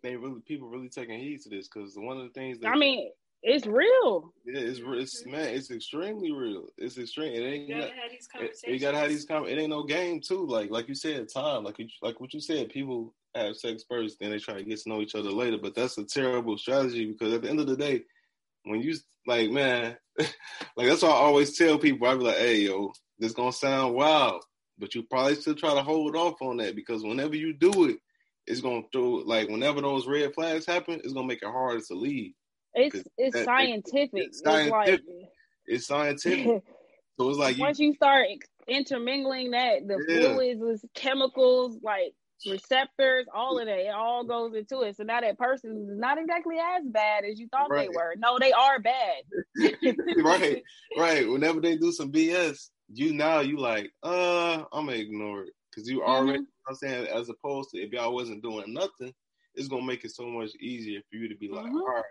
they 0.04 0.16
really 0.16 0.42
people 0.42 0.68
really 0.68 0.90
taking 0.90 1.20
heed 1.20 1.42
to 1.42 1.50
this 1.50 1.68
because 1.68 1.94
one 1.96 2.18
of 2.18 2.24
the 2.24 2.30
things 2.30 2.60
that 2.60 2.68
I 2.68 2.76
mean, 2.76 3.12
it's 3.42 3.66
real. 3.66 4.34
Yeah, 4.46 4.60
it's 4.62 4.82
it's 4.84 5.26
man, 5.26 5.50
it's 5.50 5.72
extremely 5.72 6.32
real. 6.32 6.68
It's 6.78 6.98
extreme. 6.98 7.34
It 7.34 7.46
ain't. 7.46 7.70
You 7.70 7.76
gotta 7.76 7.94
have 8.02 8.12
these 8.12 8.28
conversations. 8.28 8.64
It, 8.64 8.74
you 8.74 8.80
gotta 8.80 8.98
have 8.98 9.10
these 9.10 9.26
conversations. 9.26 9.60
It 9.60 9.62
ain't 9.62 9.70
no 9.70 9.84
game 9.84 10.22
too. 10.22 10.46
Like 10.46 10.70
like 10.70 10.88
you 10.90 10.96
said, 10.96 11.30
time. 11.30 11.64
Like 11.64 11.80
you, 11.80 11.88
like 12.02 12.20
what 12.20 12.34
you 12.34 12.42
said. 12.42 12.70
People 12.70 13.14
have 13.36 13.56
sex 13.56 13.84
first, 13.88 14.20
then 14.20 14.32
they 14.32 14.40
try 14.40 14.56
to 14.56 14.64
get 14.64 14.80
to 14.80 14.90
know 14.90 15.02
each 15.02 15.16
other 15.16 15.30
later. 15.30 15.58
But 15.62 15.76
that's 15.76 15.98
a 15.98 16.04
terrible 16.04 16.58
strategy 16.58 17.06
because 17.06 17.34
at 17.34 17.44
the 17.44 17.50
end 17.50 17.60
of 17.60 17.68
the 17.68 17.78
day, 17.78 18.04
when 18.64 18.82
you 18.82 18.96
like, 19.28 19.50
man, 19.50 19.98
like 20.18 20.88
that's 20.88 21.02
why 21.02 21.10
I 21.10 21.14
always 21.14 21.58
tell 21.58 21.78
people. 21.78 22.08
I 22.08 22.16
be 22.16 22.24
like, 22.24 22.38
hey, 22.38 22.62
yo, 22.62 22.92
this 23.18 23.34
gonna 23.34 23.52
sound 23.52 23.96
wild, 23.96 24.44
but 24.78 24.96
you 24.96 25.04
probably 25.04 25.36
still 25.36 25.56
try 25.56 25.74
to 25.74 25.84
hold 25.84 26.16
off 26.16 26.42
on 26.42 26.58
that 26.58 26.76
because 26.76 27.04
whenever 27.04 27.36
you 27.36 27.54
do 27.54 27.90
it, 27.90 27.98
it's 28.48 28.62
gonna 28.62 28.82
throw 28.92 29.22
like 29.26 29.50
whenever 29.50 29.82
those 29.82 30.08
red 30.08 30.34
flags 30.34 30.66
happen, 30.66 31.00
it's 31.04 31.14
gonna 31.14 31.28
make 31.28 31.44
it 31.44 31.50
harder 31.50 31.82
to 31.82 31.94
leave. 31.94 32.34
It's 32.74 33.04
it's 33.18 33.36
that, 33.36 33.46
scientific. 33.46 34.10
It's, 34.14 34.42
scientific. 34.44 34.74
It's, 34.88 35.08
like, 35.08 35.32
it's 35.66 35.88
scientific. 35.88 36.64
so 37.20 37.30
it's 37.30 37.38
like 37.38 37.58
once 37.58 37.80
you, 37.80 37.90
you 37.90 37.94
start 37.94 38.28
intermingling 38.68 39.52
that 39.52 39.88
the 39.88 40.04
yeah. 40.08 40.34
fluids 40.34 40.62
with 40.62 40.84
chemicals 40.94 41.78
like 41.84 42.14
receptors, 42.46 43.26
all 43.34 43.60
of 43.60 43.66
that, 43.66 43.80
it 43.80 43.94
all 43.94 44.24
goes 44.24 44.54
into 44.56 44.82
it. 44.82 44.98
So 44.98 45.04
now 45.04 45.22
that 45.22 45.38
person 45.38 45.72
is 45.90 46.00
not 46.00 46.18
exactly 46.18 46.58
as 46.58 46.84
bad 46.86 47.26
as 47.26 47.40
you 47.40 47.48
thought 47.50 47.70
right. 47.70 47.90
they 47.90 47.96
were. 47.96 48.16
No, 48.18 48.38
they 48.40 48.52
are 48.52 48.80
bad. 48.80 49.24
right, 50.24 50.64
right. 50.98 51.30
Whenever 51.30 51.60
they 51.60 51.78
do 51.78 51.92
some 51.92 52.12
BS, 52.12 52.70
you 52.94 53.14
now 53.14 53.40
you 53.40 53.58
like, 53.58 53.92
uh, 54.04 54.64
I'm 54.72 54.88
gonna 54.88 54.98
ignore 54.98 55.44
it 55.44 55.54
because 55.70 55.90
you 55.90 56.04
already. 56.04 56.40
Mm-hmm. 56.40 56.70
I'm 56.70 56.76
saying 56.76 57.08
as 57.08 57.30
opposed 57.30 57.72
to 57.72 57.80
if 57.80 57.92
y'all 57.92 58.14
wasn't 58.14 58.44
doing 58.44 58.74
nothing, 58.74 59.14
it's 59.56 59.68
gonna 59.68 59.86
make 59.86 60.06
it 60.06 60.12
so 60.12 60.26
much 60.26 60.52
easier 60.60 61.02
for 61.10 61.18
you 61.18 61.28
to 61.30 61.36
be 61.36 61.50
like, 61.50 61.66
mm-hmm. 61.66 61.78
all 61.78 61.88
right, 61.88 62.04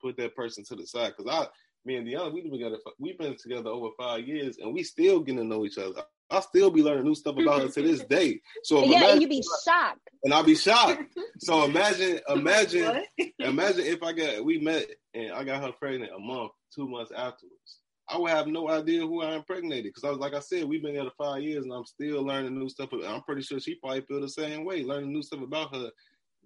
put 0.00 0.16
that 0.18 0.36
person 0.36 0.64
to 0.64 0.76
the 0.76 0.86
side. 0.86 1.14
Because 1.16 1.32
I, 1.32 1.48
me 1.84 1.96
and 1.96 2.06
Deanna, 2.06 2.32
we've 2.32 2.44
been 2.44 2.52
together. 2.52 2.78
We've 2.98 3.18
been 3.18 3.36
together 3.36 3.70
over 3.70 3.88
five 3.98 4.26
years, 4.26 4.58
and 4.58 4.72
we 4.72 4.82
still 4.82 5.20
getting 5.20 5.38
to 5.38 5.44
know 5.44 5.64
each 5.64 5.78
other. 5.78 6.02
I'll 6.30 6.42
still 6.42 6.70
be 6.70 6.82
learning 6.82 7.04
new 7.04 7.14
stuff 7.14 7.36
about 7.38 7.62
her 7.62 7.68
to 7.68 7.82
this 7.82 8.02
day. 8.04 8.40
So 8.62 8.78
yeah, 8.84 8.98
imagine, 8.98 9.10
and 9.10 9.22
you 9.22 9.28
be 9.28 9.42
shocked. 9.64 10.08
And 10.22 10.34
I'll 10.34 10.42
be 10.42 10.54
shocked. 10.54 11.02
So 11.38 11.64
imagine, 11.64 12.20
imagine, 12.28 13.04
imagine 13.38 13.84
if 13.86 14.02
I 14.02 14.12
got 14.12 14.44
we 14.44 14.58
met 14.58 14.86
and 15.12 15.32
I 15.32 15.44
got 15.44 15.62
her 15.62 15.72
pregnant 15.72 16.12
a 16.14 16.18
month, 16.18 16.52
two 16.74 16.88
months 16.88 17.12
afterwards. 17.12 17.80
I 18.08 18.18
would 18.18 18.30
have 18.30 18.46
no 18.46 18.68
idea 18.68 19.00
who 19.00 19.22
I 19.22 19.34
impregnated 19.34 19.84
because 19.84 20.04
I 20.04 20.10
was 20.10 20.18
like 20.18 20.34
I 20.34 20.40
said, 20.40 20.64
we've 20.64 20.82
been 20.82 20.94
together 20.94 21.10
five 21.16 21.42
years 21.42 21.64
and 21.64 21.72
I'm 21.72 21.86
still 21.86 22.22
learning 22.22 22.58
new 22.58 22.68
stuff. 22.68 22.90
I'm 22.92 23.22
pretty 23.22 23.42
sure 23.42 23.60
she 23.60 23.76
probably 23.76 24.02
feel 24.02 24.20
the 24.20 24.28
same 24.28 24.64
way, 24.64 24.82
learning 24.82 25.12
new 25.12 25.22
stuff 25.22 25.40
about 25.40 25.74
her 25.74 25.90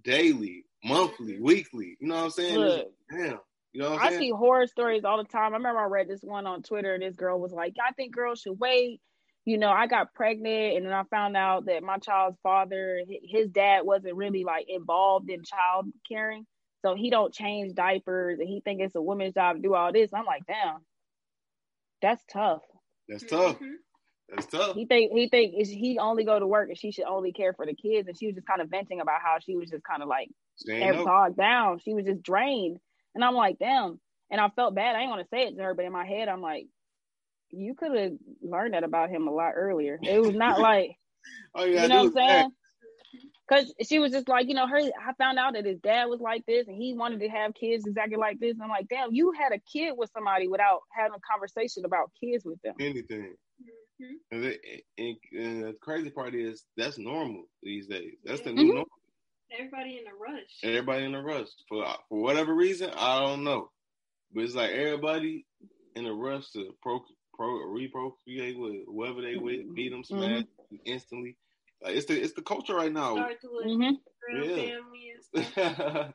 daily, 0.04 0.64
monthly, 0.84 1.40
weekly. 1.40 1.96
You 2.00 2.08
know 2.08 2.16
what 2.16 2.24
I'm 2.24 2.30
saying? 2.30 2.58
Look, 2.58 2.92
damn. 3.10 3.38
You 3.72 3.82
know 3.82 3.96
I 3.96 4.08
saying? 4.08 4.20
see 4.20 4.30
horror 4.30 4.66
stories 4.66 5.04
all 5.04 5.18
the 5.18 5.28
time. 5.28 5.52
I 5.52 5.56
remember 5.56 5.80
I 5.80 5.86
read 5.86 6.08
this 6.08 6.22
one 6.22 6.46
on 6.46 6.62
Twitter. 6.62 6.94
And 6.94 7.02
this 7.02 7.16
girl 7.16 7.38
was 7.38 7.52
like, 7.52 7.74
I 7.84 7.92
think 7.92 8.14
girls 8.14 8.40
should 8.40 8.58
wait 8.58 9.00
you 9.48 9.56
know, 9.56 9.70
I 9.70 9.86
got 9.86 10.12
pregnant 10.12 10.76
and 10.76 10.84
then 10.84 10.92
I 10.92 11.04
found 11.04 11.34
out 11.34 11.64
that 11.66 11.82
my 11.82 11.96
child's 11.96 12.36
father, 12.42 13.00
his 13.24 13.48
dad 13.48 13.80
wasn't 13.82 14.14
really 14.14 14.44
like 14.44 14.66
involved 14.68 15.30
in 15.30 15.42
child 15.42 15.86
caring. 16.06 16.44
So 16.84 16.94
he 16.94 17.08
don't 17.08 17.32
change 17.32 17.74
diapers 17.74 18.38
and 18.40 18.46
he 18.46 18.60
think 18.60 18.82
it's 18.82 18.94
a 18.94 19.00
woman's 19.00 19.32
job 19.32 19.56
to 19.56 19.62
do 19.62 19.74
all 19.74 19.90
this. 19.90 20.10
I'm 20.12 20.26
like, 20.26 20.42
damn, 20.46 20.80
that's 22.02 22.22
tough. 22.30 22.60
That's 23.08 23.24
tough. 23.24 23.54
Mm-hmm. 23.54 23.72
That's 24.28 24.46
tough. 24.48 24.74
He 24.74 24.84
think 24.84 25.12
he 25.12 25.30
think 25.30 25.54
he 25.54 25.98
only 25.98 26.26
go 26.26 26.38
to 26.38 26.46
work 26.46 26.68
and 26.68 26.76
she 26.76 26.92
should 26.92 27.06
only 27.06 27.32
care 27.32 27.54
for 27.54 27.64
the 27.64 27.74
kids. 27.74 28.06
And 28.06 28.18
she 28.18 28.26
was 28.26 28.34
just 28.34 28.46
kind 28.46 28.60
of 28.60 28.68
venting 28.68 29.00
about 29.00 29.22
how 29.22 29.38
she 29.40 29.56
was 29.56 29.70
just 29.70 29.82
kind 29.82 30.02
of 30.02 30.10
like 30.10 30.28
bogged 31.06 31.38
down. 31.38 31.78
She 31.78 31.94
was 31.94 32.04
just 32.04 32.22
drained. 32.22 32.76
And 33.14 33.24
I'm 33.24 33.34
like, 33.34 33.58
damn. 33.58 33.98
And 34.30 34.42
I 34.42 34.50
felt 34.50 34.74
bad. 34.74 34.94
I 34.94 34.98
didn't 34.98 35.10
want 35.10 35.22
to 35.22 35.28
say 35.34 35.44
it 35.44 35.56
to 35.56 35.62
her, 35.62 35.72
but 35.72 35.86
in 35.86 35.92
my 35.92 36.04
head, 36.04 36.28
I'm 36.28 36.42
like, 36.42 36.66
you 37.50 37.74
could 37.74 37.96
have 37.96 38.12
learned 38.42 38.74
that 38.74 38.84
about 38.84 39.10
him 39.10 39.28
a 39.28 39.32
lot 39.32 39.52
earlier. 39.54 39.98
It 40.02 40.20
was 40.20 40.34
not 40.34 40.60
like, 40.60 40.96
oh, 41.54 41.64
you, 41.64 41.80
you 41.80 41.88
know 41.88 42.04
what 42.04 42.06
I'm 42.06 42.12
saying? 42.12 42.50
Because 43.48 43.74
she 43.88 43.98
was 43.98 44.12
just 44.12 44.28
like, 44.28 44.46
you 44.48 44.54
know, 44.54 44.66
her. 44.66 44.78
I 44.78 45.12
found 45.16 45.38
out 45.38 45.54
that 45.54 45.64
his 45.64 45.78
dad 45.78 46.04
was 46.06 46.20
like 46.20 46.44
this, 46.46 46.68
and 46.68 46.76
he 46.76 46.94
wanted 46.94 47.20
to 47.20 47.28
have 47.28 47.54
kids 47.54 47.86
exactly 47.86 48.18
like 48.18 48.38
this. 48.40 48.52
And 48.52 48.62
I'm 48.62 48.68
like, 48.68 48.88
damn, 48.88 49.14
you 49.14 49.32
had 49.32 49.52
a 49.52 49.60
kid 49.72 49.94
with 49.96 50.10
somebody 50.12 50.48
without 50.48 50.80
having 50.92 51.14
a 51.14 51.32
conversation 51.32 51.84
about 51.86 52.10
kids 52.22 52.44
with 52.44 52.60
them. 52.62 52.74
Anything. 52.78 53.34
Mm-hmm. 54.00 54.14
And, 54.30 54.44
the, 54.44 54.58
and, 54.98 55.16
and, 55.32 55.64
the 55.64 55.72
crazy 55.80 56.10
part 56.10 56.34
is 56.34 56.64
that's 56.76 56.98
normal 56.98 57.44
these 57.62 57.86
days. 57.86 58.14
That's 58.24 58.42
the 58.42 58.52
new 58.52 58.62
mm-hmm. 58.62 58.68
normal. 58.68 58.88
Everybody 59.58 59.98
in 59.98 60.06
a 60.06 60.14
rush. 60.14 60.50
Everybody 60.62 61.04
in 61.06 61.14
a 61.14 61.22
rush 61.22 61.48
for 61.68 61.86
for 62.08 62.20
whatever 62.20 62.54
reason. 62.54 62.90
I 62.94 63.20
don't 63.20 63.44
know, 63.44 63.70
but 64.34 64.44
it's 64.44 64.54
like 64.54 64.72
everybody 64.72 65.46
in 65.96 66.06
a 66.06 66.12
rush 66.12 66.50
to 66.52 66.70
pro, 66.82 67.00
pro 67.38 67.48
reprocreate 67.68 68.58
with 68.58 68.86
whoever 68.86 69.22
they 69.22 69.36
with, 69.36 69.74
beat 69.74 69.90
them, 69.90 70.02
mm-hmm. 70.02 70.18
smash 70.18 70.42
mm-hmm. 70.42 70.76
instantly. 70.84 71.36
Like 71.82 71.94
it's 71.94 72.06
the 72.06 72.20
it's 72.20 72.34
the 72.34 72.42
culture 72.42 72.74
right 72.74 72.92
now. 72.92 73.14
Mm-hmm. 73.16 73.94
Yeah. 74.30 74.74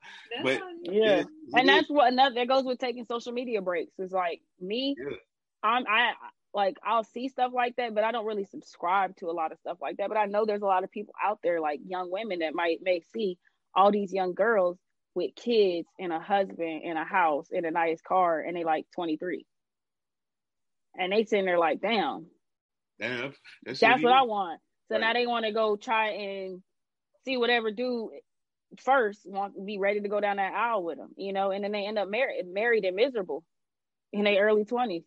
but 0.44 0.60
yeah, 0.84 1.24
and 1.54 1.70
that's 1.70 1.90
what 1.90 2.12
another 2.12 2.36
that 2.36 2.48
goes 2.48 2.64
with 2.64 2.80
taking 2.80 3.06
social 3.06 3.32
media 3.32 3.62
breaks. 3.62 3.94
Is 4.00 4.12
like 4.12 4.41
me, 4.60 4.95
yeah. 5.00 5.16
I'm 5.64 5.86
I 5.88 6.14
like 6.54 6.78
I'll 6.86 7.04
see 7.04 7.30
stuff 7.30 7.52
like 7.54 7.76
that, 7.78 7.95
but 7.95 8.04
I 8.04 8.12
don't 8.12 8.26
really 8.26 8.45
subscribe 8.45 9.16
to 9.18 9.28
a 9.28 9.32
lot 9.32 9.52
of 9.52 9.60
stuff 9.60 9.78
like 9.82 9.98
that. 9.98 10.10
But 10.10 10.18
I 10.18 10.26
know 10.26 10.45
there's 10.45 10.64
a 10.64 10.68
lot 10.68 10.84
of 10.84 10.91
people 10.91 11.14
out 11.24 11.40
there, 11.44 11.62
like 11.62 11.80
young 11.88 12.12
women, 12.12 12.40
that 12.40 12.56
might 12.56 12.80
may 12.82 13.02
see 13.14 13.38
all 13.76 13.91
these 13.91 14.12
young 14.12 14.34
girls 14.34 14.78
with 15.16 15.36
kids 15.36 15.88
and 16.00 16.12
a 16.12 16.20
husband 16.20 16.82
and 16.84 16.98
a 16.98 17.04
house 17.04 17.48
and 17.52 17.66
a 17.66 17.72
nice 17.72 18.02
car, 18.02 18.41
and 18.41 18.58
they 18.58 18.64
like 18.64 18.86
23 18.95 19.45
and 20.98 21.11
they 21.11 21.26
sitting 21.26 21.45
there 21.45 21.60
like, 21.60 21.82
damn, 21.82 22.28
damn, 22.99 23.34
that's, 23.64 23.80
that's 23.80 24.03
what 24.03 24.14
I 24.14 24.24
want. 24.24 24.60
So 24.90 24.95
right. 24.95 25.02
now 25.02 25.14
they 25.14 25.28
want 25.28 25.45
to 25.45 25.52
go 25.52 25.76
try 25.76 26.10
and 26.10 26.61
see 27.26 27.38
whatever 27.38 27.72
dude 27.72 28.10
first 28.80 29.22
want 29.26 29.56
to 29.56 29.61
be 29.61 29.78
ready 29.78 30.02
to 30.02 30.10
go 30.10 30.20
down 30.20 30.38
that 30.38 30.53
aisle 30.53 30.84
with 30.84 30.98
them, 30.98 31.10
you 31.15 31.34
know, 31.34 31.52
and 31.52 31.64
then 31.64 31.72
they 31.72 31.86
end 31.86 31.99
up 31.99 32.10
married, 32.10 32.45
married 32.48 32.86
and 32.86 32.95
miserable 32.95 33.44
in 34.11 34.24
their 34.24 34.44
early 34.44 34.65
twenties. 34.65 35.03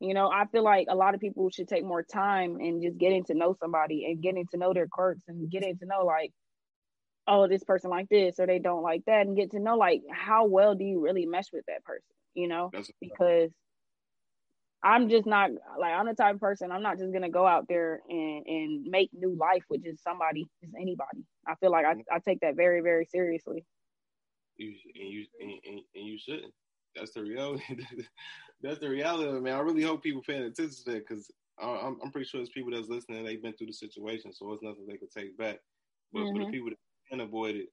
You 0.00 0.14
know, 0.14 0.28
I 0.28 0.46
feel 0.46 0.64
like 0.64 0.86
a 0.90 0.96
lot 0.96 1.14
of 1.14 1.20
people 1.20 1.48
should 1.50 1.68
take 1.68 1.84
more 1.84 2.02
time 2.02 2.56
and 2.56 2.82
just 2.82 2.98
getting 2.98 3.24
to 3.24 3.34
know 3.34 3.54
somebody 3.60 4.04
and 4.06 4.20
getting 4.20 4.46
to 4.50 4.56
know 4.56 4.72
their 4.72 4.88
quirks 4.90 5.22
and 5.28 5.48
getting 5.48 5.78
to 5.78 5.86
know 5.86 6.04
like, 6.04 6.32
oh, 7.28 7.46
this 7.46 7.62
person 7.62 7.88
like 7.88 8.08
this 8.08 8.40
or 8.40 8.46
they 8.46 8.58
don't 8.58 8.82
like 8.82 9.04
that, 9.06 9.26
and 9.26 9.36
get 9.36 9.52
to 9.52 9.60
know 9.60 9.76
like 9.76 10.02
how 10.10 10.46
well 10.46 10.74
do 10.74 10.84
you 10.84 11.00
really 11.00 11.24
mesh 11.26 11.52
with 11.52 11.64
that 11.68 11.84
person, 11.84 12.02
you 12.34 12.48
know? 12.48 12.70
because 13.00 13.50
I'm 14.84 15.08
just 15.08 15.26
not 15.26 15.50
like 15.78 15.92
I'm 15.92 16.06
the 16.06 16.14
type 16.14 16.34
of 16.34 16.40
person. 16.40 16.72
I'm 16.72 16.82
not 16.82 16.98
just 16.98 17.12
gonna 17.12 17.30
go 17.30 17.46
out 17.46 17.66
there 17.68 18.02
and 18.08 18.46
and 18.46 18.84
make 18.84 19.10
new 19.12 19.36
life 19.36 19.62
with 19.70 19.84
just 19.84 20.02
somebody, 20.02 20.48
just 20.60 20.74
anybody. 20.80 21.24
I 21.46 21.54
feel 21.56 21.70
like 21.70 21.86
I, 21.86 21.94
I 22.12 22.18
take 22.18 22.40
that 22.40 22.56
very 22.56 22.80
very 22.80 23.06
seriously. 23.06 23.64
You 24.56 24.74
and 24.94 25.08
you 25.08 25.26
and, 25.40 25.50
and, 25.50 25.80
and 25.94 26.06
you 26.06 26.18
shouldn't. 26.18 26.52
That's 26.96 27.12
the 27.12 27.22
reality. 27.22 27.62
that's 28.62 28.80
the 28.80 28.88
reality, 28.88 29.40
man. 29.40 29.54
I 29.54 29.60
really 29.60 29.82
hope 29.82 30.02
people 30.02 30.22
paying 30.26 30.42
attention 30.42 30.84
to 30.84 30.90
that 30.92 31.08
because 31.08 31.30
I'm 31.60 31.98
I'm 32.02 32.10
pretty 32.10 32.26
sure 32.26 32.40
there's 32.40 32.50
people 32.50 32.72
that's 32.72 32.88
listening. 32.88 33.24
They've 33.24 33.42
been 33.42 33.54
through 33.54 33.68
the 33.68 33.72
situation, 33.72 34.32
so 34.32 34.52
it's 34.52 34.62
nothing 34.62 34.86
they 34.86 34.96
can 34.96 35.08
take 35.08 35.36
back. 35.38 35.58
But 36.12 36.20
mm-hmm. 36.20 36.28
for 36.28 36.38
the 36.38 36.44
mm-hmm. 36.44 36.50
people 36.52 36.70
that 36.70 36.78
can 37.08 37.20
avoid 37.20 37.56
it, 37.56 37.68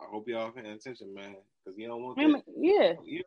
I 0.00 0.04
hope 0.10 0.26
y'all 0.26 0.50
paying 0.50 0.66
attention, 0.66 1.14
man, 1.14 1.36
because 1.64 1.78
you 1.78 1.86
don't 1.86 2.02
want 2.02 2.16
that. 2.16 2.42
Yeah. 2.56 2.92
You 3.04 3.22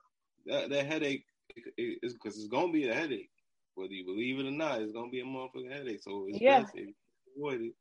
that, 0.45 0.69
that 0.69 0.85
headache 0.87 1.25
it's 1.55 2.13
because 2.13 2.37
it's 2.37 2.47
gonna 2.47 2.71
be 2.71 2.87
a 2.87 2.93
headache, 2.93 3.31
whether 3.75 3.93
you 3.93 4.05
believe 4.05 4.39
it 4.39 4.47
or 4.47 4.51
not. 4.51 4.81
It's 4.81 4.93
gonna 4.93 5.09
be 5.09 5.21
a 5.21 5.25
motherfucking 5.25 5.71
headache. 5.71 6.01
So 6.03 6.25
it's 6.27 6.41
yeah. 6.41 6.61
best 6.61 6.73
if 6.75 6.87
you 6.87 6.93
avoid 7.37 7.61
it. 7.61 7.73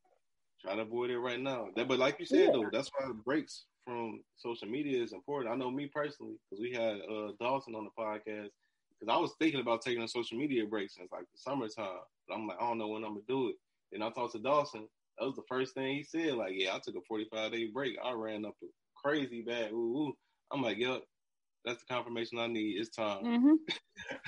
Try 0.60 0.74
to 0.74 0.82
avoid 0.82 1.10
it 1.10 1.18
right 1.18 1.40
now. 1.40 1.68
That, 1.76 1.88
but 1.88 1.98
like 1.98 2.18
you 2.18 2.26
said 2.26 2.46
yeah. 2.46 2.50
though, 2.52 2.68
that's 2.72 2.90
why 2.98 3.10
breaks 3.24 3.64
from 3.84 4.20
social 4.36 4.68
media 4.68 5.02
is 5.02 5.12
important. 5.12 5.52
I 5.52 5.56
know 5.56 5.70
me 5.70 5.86
personally 5.86 6.34
because 6.50 6.60
we 6.60 6.72
had 6.72 7.00
uh, 7.10 7.32
Dawson 7.40 7.74
on 7.74 7.84
the 7.84 8.02
podcast. 8.02 8.50
Because 8.98 9.14
I 9.14 9.20
was 9.20 9.32
thinking 9.38 9.60
about 9.60 9.80
taking 9.82 10.02
a 10.02 10.08
social 10.08 10.36
media 10.36 10.66
break 10.66 10.90
since 10.90 11.12
like 11.12 11.22
the 11.32 11.38
summertime, 11.38 12.00
but 12.26 12.34
I'm 12.34 12.48
like, 12.48 12.56
I 12.60 12.66
don't 12.66 12.78
know 12.78 12.88
when 12.88 13.04
I'm 13.04 13.10
gonna 13.10 13.20
do 13.28 13.48
it. 13.48 13.54
And 13.92 14.02
I 14.02 14.10
talked 14.10 14.32
to 14.32 14.40
Dawson. 14.40 14.88
That 15.18 15.26
was 15.26 15.36
the 15.36 15.42
first 15.48 15.74
thing 15.74 15.96
he 15.96 16.04
said. 16.04 16.34
Like, 16.34 16.52
yeah, 16.54 16.74
I 16.74 16.80
took 16.80 16.96
a 16.96 17.00
45 17.06 17.52
day 17.52 17.66
break. 17.72 17.96
I 18.04 18.12
ran 18.12 18.44
up 18.44 18.56
a 18.62 18.66
crazy 18.96 19.42
bad. 19.42 19.70
Ooh, 19.70 20.08
ooh. 20.08 20.12
I'm 20.52 20.62
like, 20.62 20.78
yep, 20.78 21.02
that's 21.64 21.80
the 21.80 21.94
confirmation 21.94 22.38
I 22.38 22.46
need. 22.46 22.76
It's 22.78 22.90
time. 22.90 23.24
Mm-hmm. 23.24 23.54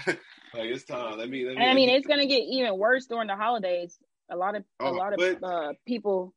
like 0.55 0.69
it's 0.69 0.85
time. 0.85 1.19
Let 1.19 1.29
me. 1.29 1.47
Let 1.47 1.57
me 1.57 1.65
I 1.65 1.75
mean, 1.75 1.89
it's 1.89 2.07
gonna 2.07 2.27
get 2.27 2.43
even 2.43 2.79
worse 2.79 3.07
during 3.07 3.29
the 3.29 3.37
holidays. 3.37 3.99
A 4.31 4.37
lot 4.37 4.57
of 4.57 4.65
oh, 4.81 4.91
a 4.91 4.95
lot 4.95 5.13
of 5.15 5.43
uh, 5.43 5.73
people. 5.87 6.35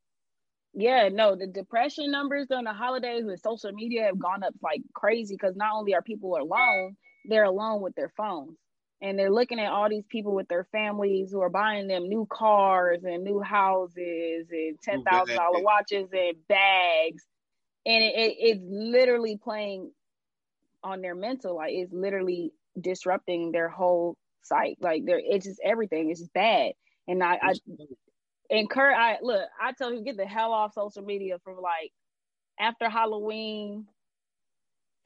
Yeah, 0.76 1.10
no, 1.12 1.36
the 1.36 1.46
depression 1.46 2.10
numbers 2.10 2.48
during 2.50 2.64
the 2.64 2.74
holidays 2.74 3.24
with 3.26 3.42
social 3.42 3.72
media 3.72 4.06
have 4.06 4.18
gone 4.18 4.44
up 4.44 4.56
like 4.64 4.82
crazy 4.96 5.36
because 5.36 5.56
not 5.56 5.74
only 5.76 5.94
are 5.94 6.02
people 6.02 6.36
alone, 6.36 6.96
they're 7.26 7.44
alone 7.44 7.82
with 7.82 7.94
their 7.96 8.12
phones, 8.18 8.58
and 9.00 9.20
they're 9.20 9.32
looking 9.32 9.60
at 9.60 9.72
all 9.72 9.88
these 9.88 10.06
people 10.10 10.34
with 10.34 10.48
their 10.48 10.68
families 10.72 11.32
who 11.32 11.42
are 11.42 11.50
buying 11.50 11.88
them 11.88 12.10
new 12.10 12.28
cars 12.32 13.04
and 13.04 13.24
new 13.24 13.40
houses 13.40 14.48
and 14.52 14.82
ten 14.82 15.04
thousand 15.04 15.36
dollar 15.36 15.62
watches 15.62 16.08
and 16.12 16.38
bags, 16.48 17.24
and 17.86 18.04
it, 18.04 18.16
it, 18.16 18.36
it's 18.40 18.64
literally 18.66 19.38
playing 19.38 19.92
on 20.84 21.02
their 21.02 21.16
mental. 21.16 21.56
Like 21.56 21.74
it's 21.74 21.94
literally 21.94 22.52
disrupting 22.80 23.52
their 23.52 23.70
whole 23.70 24.16
site. 24.44 24.78
Like 24.82 25.04
they're 25.06 25.22
it's 25.24 25.46
just 25.46 25.62
everything. 25.64 26.10
It's 26.10 26.20
just 26.20 26.34
bad. 26.34 26.74
And 27.08 27.24
I, 27.24 27.40
I 27.42 27.54
encourage. 28.50 28.98
I 28.98 29.18
look. 29.22 29.48
I 29.62 29.74
tell 29.74 29.94
you, 29.94 30.04
get 30.04 30.18
the 30.18 30.26
hell 30.26 30.52
off 30.52 30.74
social 30.74 31.04
media 31.04 31.38
from 31.44 31.58
like 31.62 31.92
after 32.60 32.90
Halloween 32.90 33.88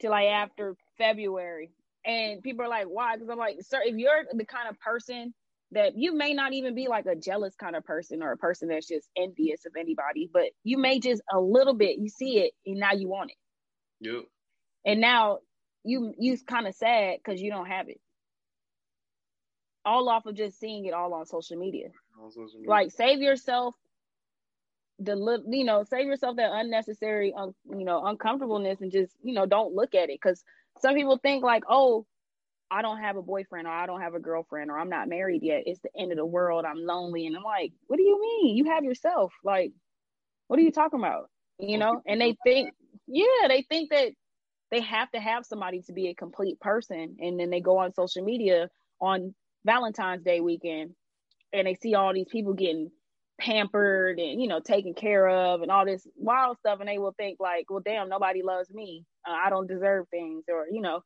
to 0.00 0.10
like 0.10 0.28
after 0.28 0.74
February 0.96 1.70
and 2.04 2.42
people 2.42 2.64
are 2.64 2.68
like, 2.68 2.86
why? 2.86 3.16
Because 3.16 3.28
I'm 3.30 3.38
like, 3.38 3.58
sir, 3.60 3.80
if 3.84 3.96
you're 3.96 4.24
the 4.32 4.44
kind 4.44 4.68
of 4.68 4.78
person 4.80 5.34
that 5.72 5.92
you 5.96 6.14
may 6.14 6.32
not 6.32 6.52
even 6.54 6.74
be 6.74 6.88
like 6.88 7.06
a 7.06 7.14
jealous 7.14 7.54
kind 7.54 7.76
of 7.76 7.84
person 7.84 8.22
or 8.22 8.32
a 8.32 8.36
person 8.36 8.68
that's 8.68 8.88
just 8.88 9.08
envious 9.16 9.66
of 9.66 9.72
anybody, 9.78 10.30
but 10.32 10.44
you 10.64 10.78
may 10.78 10.98
just 10.98 11.20
a 11.32 11.38
little 11.38 11.74
bit, 11.74 11.98
you 11.98 12.08
see 12.08 12.38
it 12.38 12.52
and 12.64 12.80
now 12.80 12.92
you 12.92 13.08
want 13.08 13.30
it. 13.30 13.36
Yep. 14.08 14.24
And 14.86 15.00
now 15.00 15.38
you 15.84 16.14
you 16.18 16.36
kind 16.46 16.66
of 16.66 16.74
sad 16.74 17.18
because 17.22 17.40
you 17.40 17.50
don't 17.50 17.66
have 17.66 17.88
it. 17.88 18.00
All 19.84 20.08
off 20.08 20.26
of 20.26 20.34
just 20.34 20.58
seeing 20.58 20.84
it 20.84 20.92
all 20.92 21.14
on 21.14 21.26
social 21.26 21.56
media. 21.56 21.88
On 22.22 22.30
social 22.30 22.58
media. 22.58 22.68
Like 22.68 22.90
save 22.90 23.20
yourself 23.20 23.74
the 25.00 25.42
you 25.48 25.64
know 25.64 25.84
save 25.84 26.06
yourself 26.06 26.36
that 26.36 26.50
unnecessary 26.52 27.32
un, 27.36 27.54
you 27.70 27.84
know 27.84 28.04
uncomfortableness 28.04 28.80
and 28.80 28.90
just 28.90 29.12
you 29.22 29.32
know 29.32 29.46
don't 29.46 29.72
look 29.72 29.94
at 29.94 30.10
it 30.10 30.18
because 30.20 30.42
some 30.80 30.94
people 30.94 31.18
think 31.18 31.42
like, 31.42 31.64
oh, 31.68 32.06
I 32.70 32.82
don't 32.82 33.00
have 33.00 33.16
a 33.16 33.22
boyfriend 33.22 33.66
or 33.66 33.70
I 33.70 33.86
don't 33.86 34.00
have 34.00 34.14
a 34.14 34.20
girlfriend 34.20 34.70
or 34.70 34.78
I'm 34.78 34.90
not 34.90 35.08
married 35.08 35.42
yet. 35.42 35.62
It's 35.66 35.80
the 35.80 35.90
end 35.98 36.12
of 36.12 36.18
the 36.18 36.26
world. 36.26 36.64
I'm 36.64 36.84
lonely. 36.84 37.26
And 37.26 37.36
I'm 37.36 37.42
like, 37.42 37.72
what 37.86 37.96
do 37.96 38.02
you 38.02 38.20
mean? 38.20 38.56
You 38.56 38.66
have 38.66 38.84
yourself. 38.84 39.32
Like, 39.42 39.72
what 40.46 40.58
are 40.58 40.62
you 40.62 40.72
talking 40.72 40.98
about? 40.98 41.30
You 41.58 41.78
know? 41.78 42.02
And 42.06 42.20
they 42.20 42.36
think, 42.44 42.72
yeah, 43.06 43.48
they 43.48 43.62
think 43.68 43.90
that 43.90 44.12
they 44.70 44.80
have 44.80 45.10
to 45.12 45.20
have 45.20 45.46
somebody 45.46 45.82
to 45.82 45.92
be 45.92 46.08
a 46.08 46.14
complete 46.14 46.60
person. 46.60 47.16
And 47.20 47.38
then 47.38 47.50
they 47.50 47.60
go 47.60 47.78
on 47.78 47.94
social 47.94 48.24
media 48.24 48.68
on 49.00 49.34
Valentine's 49.64 50.24
Day 50.24 50.40
weekend 50.40 50.90
and 51.52 51.66
they 51.66 51.74
see 51.74 51.94
all 51.94 52.12
these 52.12 52.28
people 52.30 52.52
getting 52.52 52.90
pampered 53.40 54.18
and, 54.18 54.40
you 54.40 54.48
know, 54.48 54.60
taken 54.60 54.94
care 54.94 55.28
of 55.28 55.62
and 55.62 55.70
all 55.70 55.86
this 55.86 56.06
wild 56.16 56.58
stuff. 56.58 56.80
And 56.80 56.88
they 56.88 56.98
will 56.98 57.14
think 57.16 57.38
like, 57.40 57.70
well, 57.70 57.82
damn, 57.84 58.08
nobody 58.08 58.42
loves 58.42 58.70
me 58.70 59.04
uh, 59.28 59.32
I 59.32 59.50
don't 59.50 59.66
deserve 59.66 60.08
things, 60.08 60.44
or 60.48 60.66
you 60.70 60.80
know, 60.80 60.96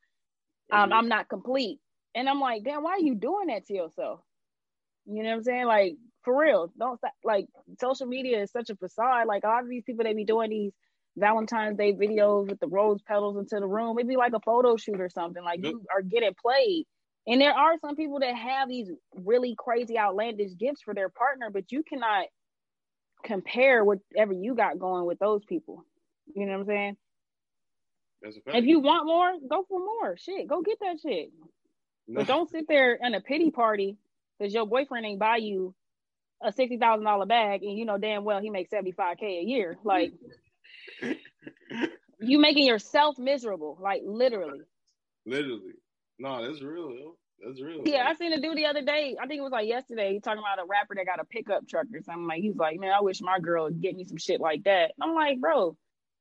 um, 0.70 0.84
mm-hmm. 0.84 0.92
I'm 0.92 1.08
not 1.08 1.28
complete. 1.28 1.78
And 2.14 2.28
I'm 2.28 2.40
like, 2.40 2.62
damn, 2.62 2.82
why 2.82 2.92
are 2.92 3.00
you 3.00 3.14
doing 3.14 3.48
that 3.48 3.66
to 3.66 3.74
yourself? 3.74 4.20
You 5.06 5.22
know 5.22 5.30
what 5.30 5.36
I'm 5.36 5.42
saying? 5.42 5.66
Like 5.66 5.94
for 6.22 6.38
real, 6.38 6.72
don't 6.78 6.98
stop. 6.98 7.12
Like 7.24 7.46
social 7.80 8.06
media 8.06 8.42
is 8.42 8.50
such 8.50 8.70
a 8.70 8.76
facade. 8.76 9.26
Like 9.26 9.44
a 9.44 9.48
lot 9.48 9.62
of 9.62 9.68
these 9.68 9.84
people, 9.84 10.04
they 10.04 10.14
be 10.14 10.24
doing 10.24 10.50
these 10.50 10.72
Valentine's 11.16 11.76
Day 11.76 11.92
videos 11.92 12.48
with 12.48 12.60
the 12.60 12.68
rose 12.68 13.00
petals 13.02 13.36
into 13.36 13.60
the 13.60 13.66
room. 13.66 13.96
Maybe 13.96 14.16
like 14.16 14.32
a 14.34 14.40
photo 14.40 14.76
shoot 14.76 15.00
or 15.00 15.10
something. 15.10 15.42
Like 15.42 15.62
yep. 15.62 15.72
you 15.72 15.84
are 15.94 16.02
getting 16.02 16.34
played. 16.40 16.86
And 17.26 17.40
there 17.40 17.52
are 17.52 17.78
some 17.78 17.94
people 17.94 18.20
that 18.20 18.34
have 18.34 18.68
these 18.68 18.90
really 19.14 19.54
crazy, 19.56 19.98
outlandish 19.98 20.52
gifts 20.58 20.82
for 20.82 20.94
their 20.94 21.08
partner, 21.08 21.50
but 21.50 21.70
you 21.70 21.82
cannot 21.82 22.26
compare 23.22 23.84
whatever 23.84 24.32
you 24.32 24.54
got 24.54 24.78
going 24.78 25.06
with 25.06 25.18
those 25.18 25.44
people. 25.44 25.84
You 26.34 26.46
know 26.46 26.52
what 26.52 26.60
I'm 26.60 26.66
saying? 26.66 26.96
If 28.46 28.64
you 28.64 28.80
want 28.80 29.06
more, 29.06 29.32
go 29.48 29.64
for 29.68 29.78
more. 29.78 30.16
Shit, 30.16 30.48
go 30.48 30.62
get 30.62 30.78
that 30.80 30.98
shit. 31.00 31.30
No. 32.08 32.20
But 32.20 32.26
don't 32.26 32.50
sit 32.50 32.66
there 32.68 32.94
in 32.94 33.14
a 33.14 33.20
pity 33.20 33.50
party 33.50 33.96
because 34.38 34.52
your 34.54 34.66
boyfriend 34.66 35.06
ain't 35.06 35.18
buy 35.18 35.36
you 35.36 35.74
a 36.42 36.52
sixty 36.52 36.76
thousand 36.76 37.04
dollar 37.04 37.26
bag 37.26 37.62
and 37.62 37.78
you 37.78 37.84
know 37.84 37.98
damn 37.98 38.24
well 38.24 38.40
he 38.40 38.50
makes 38.50 38.70
seventy 38.70 38.92
five 38.92 39.18
k 39.18 39.38
a 39.38 39.42
year. 39.42 39.76
Like 39.84 40.12
you 42.20 42.38
making 42.38 42.66
yourself 42.66 43.18
miserable, 43.18 43.78
like 43.80 44.02
literally. 44.04 44.60
Literally, 45.26 45.74
no, 46.18 46.46
that's 46.46 46.62
real. 46.62 46.90
Yo. 46.92 47.16
That's 47.44 47.60
real. 47.60 47.82
Yeah, 47.84 48.06
I 48.06 48.14
seen 48.14 48.32
a 48.32 48.40
dude 48.40 48.56
the 48.56 48.66
other 48.66 48.82
day. 48.82 49.16
I 49.20 49.26
think 49.26 49.40
it 49.40 49.42
was 49.42 49.50
like 49.50 49.66
yesterday. 49.66 50.12
He 50.12 50.20
talking 50.20 50.38
about 50.38 50.64
a 50.64 50.68
rapper 50.68 50.94
that 50.94 51.06
got 51.06 51.20
a 51.20 51.24
pickup 51.24 51.66
truck 51.66 51.86
or 51.92 52.00
something. 52.02 52.26
Like 52.26 52.40
he's 52.40 52.56
like, 52.56 52.78
man, 52.78 52.92
I 52.92 53.02
wish 53.02 53.20
my 53.20 53.40
girl 53.40 53.64
would 53.64 53.80
get 53.80 53.96
me 53.96 54.04
some 54.04 54.16
shit 54.16 54.40
like 54.40 54.64
that. 54.64 54.92
I'm 55.00 55.14
like, 55.14 55.40
bro, 55.40 55.76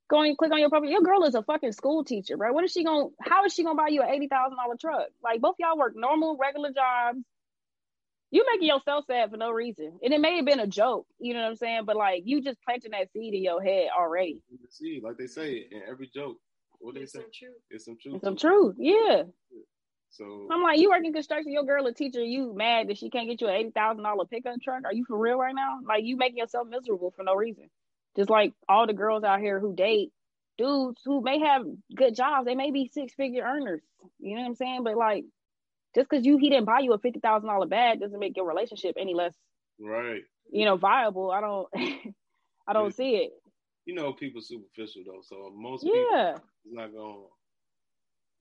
going 0.10 0.36
click 0.36 0.52
on 0.52 0.60
your 0.60 0.70
profile. 0.70 0.90
Your 0.90 1.02
girl 1.02 1.24
is 1.26 1.36
a 1.36 1.44
fucking 1.44 1.74
school 1.74 2.04
teacher, 2.04 2.38
bro. 2.38 2.52
What 2.54 2.64
is 2.64 2.72
she 2.72 2.84
gonna? 2.84 3.10
How 3.22 3.46
is 3.46 3.54
she 3.54 3.64
gonna 3.64 3.76
buy 3.76 3.90
you 3.90 4.02
an 4.02 4.10
eighty 4.10 4.28
thousand 4.28 4.58
dollar 4.58 4.78
truck? 4.80 5.10
Like 5.24 5.42
both 5.42 5.56
y'all 5.60 5.78
work 5.78 5.94
normal, 5.96 6.38
regular 6.38 6.72
jobs. 6.72 7.20
You 8.32 8.46
making 8.52 8.70
yourself 8.70 9.06
sad 9.08 9.30
for 9.30 9.38
no 9.38 9.52
reason, 9.52 10.00
and 10.02 10.14
it 10.14 10.22
may 10.22 10.38
have 10.38 10.46
been 10.46 10.62
a 10.62 10.68
joke. 10.68 11.06
You 11.20 11.34
know 11.34 11.42
what 11.42 11.50
I'm 11.50 11.56
saying? 11.58 11.82
But 11.86 11.98
like 11.98 12.24
you 12.26 12.42
just 12.42 12.62
planting 12.64 12.92
that 12.92 13.12
seed 13.12 13.34
in 13.34 13.44
your 13.44 13.62
head 13.62 13.90
already. 13.98 14.42
See, 14.70 15.02
like 15.04 15.18
they 15.18 15.28
say 15.28 15.68
in 15.70 15.82
every 15.88 16.10
joke, 16.14 16.38
what 16.80 16.96
they 16.96 17.06
say? 17.06 17.20
Some 17.20 17.32
truth. 17.34 17.56
It's 17.70 17.86
some 17.86 17.98
truth. 18.02 18.16
It's 18.16 18.24
some 18.24 18.38
truth. 18.38 18.76
Yeah. 18.80 19.24
So 20.12 20.48
I'm 20.52 20.62
like, 20.62 20.80
you 20.80 20.90
working 20.90 21.14
construction, 21.14 21.54
your 21.54 21.64
girl 21.64 21.88
a 21.88 21.94
teacher, 21.94 22.22
you 22.22 22.54
mad 22.54 22.90
that 22.90 22.98
she 22.98 23.10
can't 23.10 23.30
get 23.30 23.40
you 23.40 23.48
an 23.48 23.56
eighty 23.56 23.72
thousand 23.72 24.04
dollar 24.04 24.26
pickup 24.26 24.62
truck? 24.62 24.84
Are 24.86 24.94
you 24.94 25.06
for 25.06 25.18
real 25.18 25.38
right 25.38 25.56
now? 25.56 25.80
Like 25.88 26.04
you 26.04 26.18
making 26.18 26.38
yourself 26.38 26.68
miserable 26.68 27.14
for 27.16 27.24
no 27.24 27.36
reason. 27.36 27.70
Just 28.18 28.30
like 28.30 28.54
all 28.68 28.88
the 28.88 28.94
girls 28.94 29.24
out 29.24 29.40
here 29.40 29.60
who 29.60 29.74
date 29.74 30.12
dudes 30.58 31.02
who 31.06 31.22
may 31.22 31.40
have 31.40 31.64
good 31.96 32.16
jobs, 32.16 32.46
they 32.46 32.56
may 32.56 32.72
be 32.72 32.88
six 32.88 33.14
figure 33.14 33.44
earners. 33.44 33.82
You 34.20 34.36
know 34.36 34.42
what 34.42 34.48
I'm 34.50 34.56
saying? 34.56 34.84
But 34.84 34.98
like, 34.98 35.26
just 35.96 36.10
because 36.10 36.26
you 36.26 36.38
he 36.38 36.50
didn't 36.50 36.66
buy 36.66 36.80
you 36.80 36.94
a 36.94 37.00
fifty 37.00 37.20
thousand 37.20 37.48
dollar 37.50 37.68
bag 37.68 38.00
doesn't 38.00 38.20
make 38.20 38.36
your 38.36 38.48
relationship 38.48 38.96
any 39.00 39.14
less 39.14 39.34
right. 39.80 40.24
You 40.52 40.66
know, 40.66 40.78
viable. 40.78 41.32
I 41.32 41.42
don't, 41.42 41.68
I 42.68 42.74
don't 42.74 42.94
see 42.94 43.16
it. 43.16 43.32
You 43.86 43.96
know, 43.96 44.14
people 44.14 44.42
superficial 44.42 45.04
though, 45.06 45.22
so 45.24 45.52
most 45.56 45.84
yeah, 45.86 46.34
people 46.34 46.42
not 46.72 46.94
going. 46.94 47.26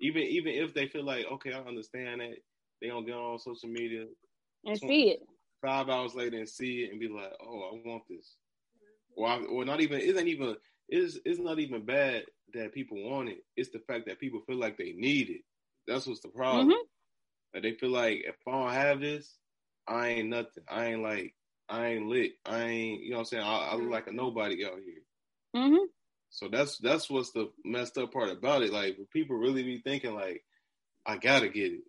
Even 0.00 0.22
even 0.22 0.54
if 0.54 0.74
they 0.74 0.86
feel 0.88 1.04
like 1.04 1.26
okay, 1.32 1.52
I 1.52 1.60
understand 1.60 2.20
that 2.20 2.36
they 2.80 2.88
don't 2.88 3.06
get 3.06 3.14
on 3.14 3.38
social 3.38 3.68
media 3.68 4.06
and 4.64 4.78
see 4.78 5.10
it 5.10 5.20
five 5.62 5.88
hours 5.88 6.14
later 6.14 6.36
and 6.36 6.48
see 6.48 6.82
it 6.82 6.90
and 6.90 7.00
be 7.00 7.08
like, 7.08 7.32
oh, 7.42 7.70
I 7.72 7.88
want 7.88 8.02
this, 8.08 8.36
or 9.16 9.28
I, 9.28 9.38
or 9.38 9.64
not 9.64 9.80
even 9.80 10.00
isn't 10.00 10.28
even 10.28 10.56
it's 10.88 11.18
it's 11.24 11.38
not 11.40 11.58
even 11.58 11.84
bad 11.84 12.24
that 12.54 12.72
people 12.72 12.98
want 13.08 13.28
it. 13.28 13.38
It's 13.56 13.70
the 13.70 13.78
fact 13.80 14.06
that 14.06 14.18
people 14.18 14.40
feel 14.46 14.58
like 14.58 14.76
they 14.76 14.92
need 14.96 15.30
it. 15.30 15.42
That's 15.86 16.06
what's 16.06 16.20
the 16.20 16.28
problem. 16.28 16.68
Mm-hmm. 16.68 16.99
Like 17.52 17.62
they 17.62 17.72
feel 17.72 17.90
like 17.90 18.24
if 18.26 18.36
I 18.46 18.52
don't 18.52 18.72
have 18.72 19.00
this, 19.00 19.34
I 19.86 20.08
ain't 20.08 20.28
nothing. 20.28 20.64
I 20.68 20.86
ain't 20.86 21.02
like 21.02 21.34
I 21.68 21.86
ain't 21.88 22.06
lit. 22.06 22.32
I 22.44 22.62
ain't 22.62 23.02
you 23.02 23.10
know 23.10 23.16
what 23.16 23.20
I'm 23.20 23.26
saying. 23.26 23.44
I, 23.44 23.70
I 23.72 23.74
look 23.76 23.90
like 23.90 24.06
a 24.06 24.12
nobody 24.12 24.64
out 24.64 24.78
here. 24.84 25.62
Mm-hmm. 25.62 25.84
So 26.30 26.48
that's 26.48 26.78
that's 26.78 27.10
what's 27.10 27.32
the 27.32 27.50
messed 27.64 27.98
up 27.98 28.12
part 28.12 28.30
about 28.30 28.62
it. 28.62 28.72
Like 28.72 28.98
people 29.12 29.36
really 29.36 29.62
be 29.62 29.80
thinking 29.80 30.14
like 30.14 30.44
I 31.06 31.16
gotta 31.16 31.48
get 31.48 31.72
it. 31.72 31.80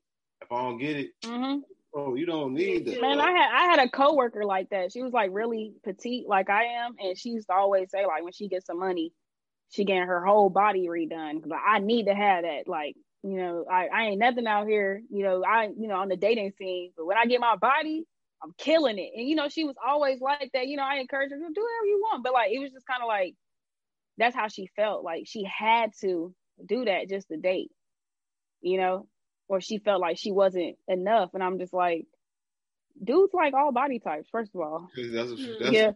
If 0.41 0.51
I 0.51 0.61
don't 0.63 0.79
get 0.79 0.97
it, 0.97 1.11
mm-hmm. 1.23 1.59
Oh, 1.93 2.15
you 2.15 2.25
don't 2.25 2.53
need 2.53 2.85
that. 2.85 3.01
Man, 3.01 3.19
I 3.19 3.31
had 3.31 3.51
I 3.53 3.63
had 3.65 3.79
a 3.79 3.89
coworker 3.89 4.45
like 4.45 4.69
that. 4.69 4.93
She 4.93 5.01
was 5.01 5.11
like 5.11 5.29
really 5.33 5.73
petite, 5.83 6.27
like 6.27 6.49
I 6.49 6.63
am, 6.85 6.95
and 6.97 7.17
she 7.17 7.29
used 7.29 7.47
to 7.47 7.53
always 7.53 7.91
say 7.91 8.05
like 8.05 8.23
when 8.23 8.31
she 8.31 8.47
gets 8.47 8.67
some 8.67 8.79
money, 8.79 9.11
she 9.71 9.83
getting 9.83 10.03
her 10.03 10.25
whole 10.25 10.49
body 10.49 10.88
redone. 10.88 11.45
Like 11.45 11.59
I 11.67 11.79
need 11.79 12.05
to 12.05 12.15
have 12.15 12.43
that. 12.43 12.67
Like 12.67 12.95
you 13.23 13.38
know, 13.38 13.65
I 13.72 13.88
I 13.88 14.03
ain't 14.06 14.19
nothing 14.19 14.48
out 14.48 14.68
here. 14.68 15.02
You 15.10 15.23
know, 15.23 15.43
I 15.43 15.69
you 15.77 15.88
know 15.88 15.95
on 15.95 16.10
the 16.10 16.18
dating 16.18 16.53
scene, 16.57 16.91
but 16.98 17.06
when 17.06 17.18
I 17.18 17.26
get 17.26 17.39
my 17.39 17.56
body, 17.56 18.06
I'm 18.43 18.53
killing 18.57 18.98
it. 18.98 19.11
And 19.15 19.27
you 19.27 19.35
know, 19.35 19.49
she 19.49 19.64
was 19.64 19.76
always 19.85 20.19
like 20.22 20.49
that. 20.53 20.68
You 20.68 20.77
know, 20.77 20.84
I 20.84 20.95
encourage 20.95 21.31
her 21.31 21.38
to 21.38 21.41
do 21.41 21.61
whatever 21.61 21.85
you 21.85 21.99
want, 22.02 22.23
but 22.23 22.34
like 22.34 22.52
it 22.52 22.60
was 22.60 22.72
just 22.72 22.88
kind 22.88 23.02
of 23.02 23.07
like 23.07 23.35
that's 24.18 24.35
how 24.35 24.48
she 24.48 24.68
felt. 24.76 25.03
Like 25.03 25.23
she 25.27 25.43
had 25.43 25.91
to 26.02 26.34
do 26.65 26.85
that 26.85 27.10
just 27.10 27.27
to 27.30 27.38
date. 27.38 27.72
You 28.61 28.77
know, 28.77 29.07
or 29.48 29.60
she 29.60 29.80
felt 29.80 30.02
like 30.02 30.18
she 30.18 30.31
wasn't 30.31 30.77
enough. 30.88 31.31
And 31.34 31.43
I'm 31.43 31.60
just 31.60 31.73
like, 31.73 32.06
dudes 33.03 33.34
like 33.34 33.53
all 33.53 33.72
body 33.72 33.99
types, 33.99 34.30
first 34.31 34.52
of 34.56 34.61
all. 34.61 34.89
That's, 34.95 35.11
that's, 35.11 35.31
mm-hmm. 35.31 35.73
yeah. 35.73 35.91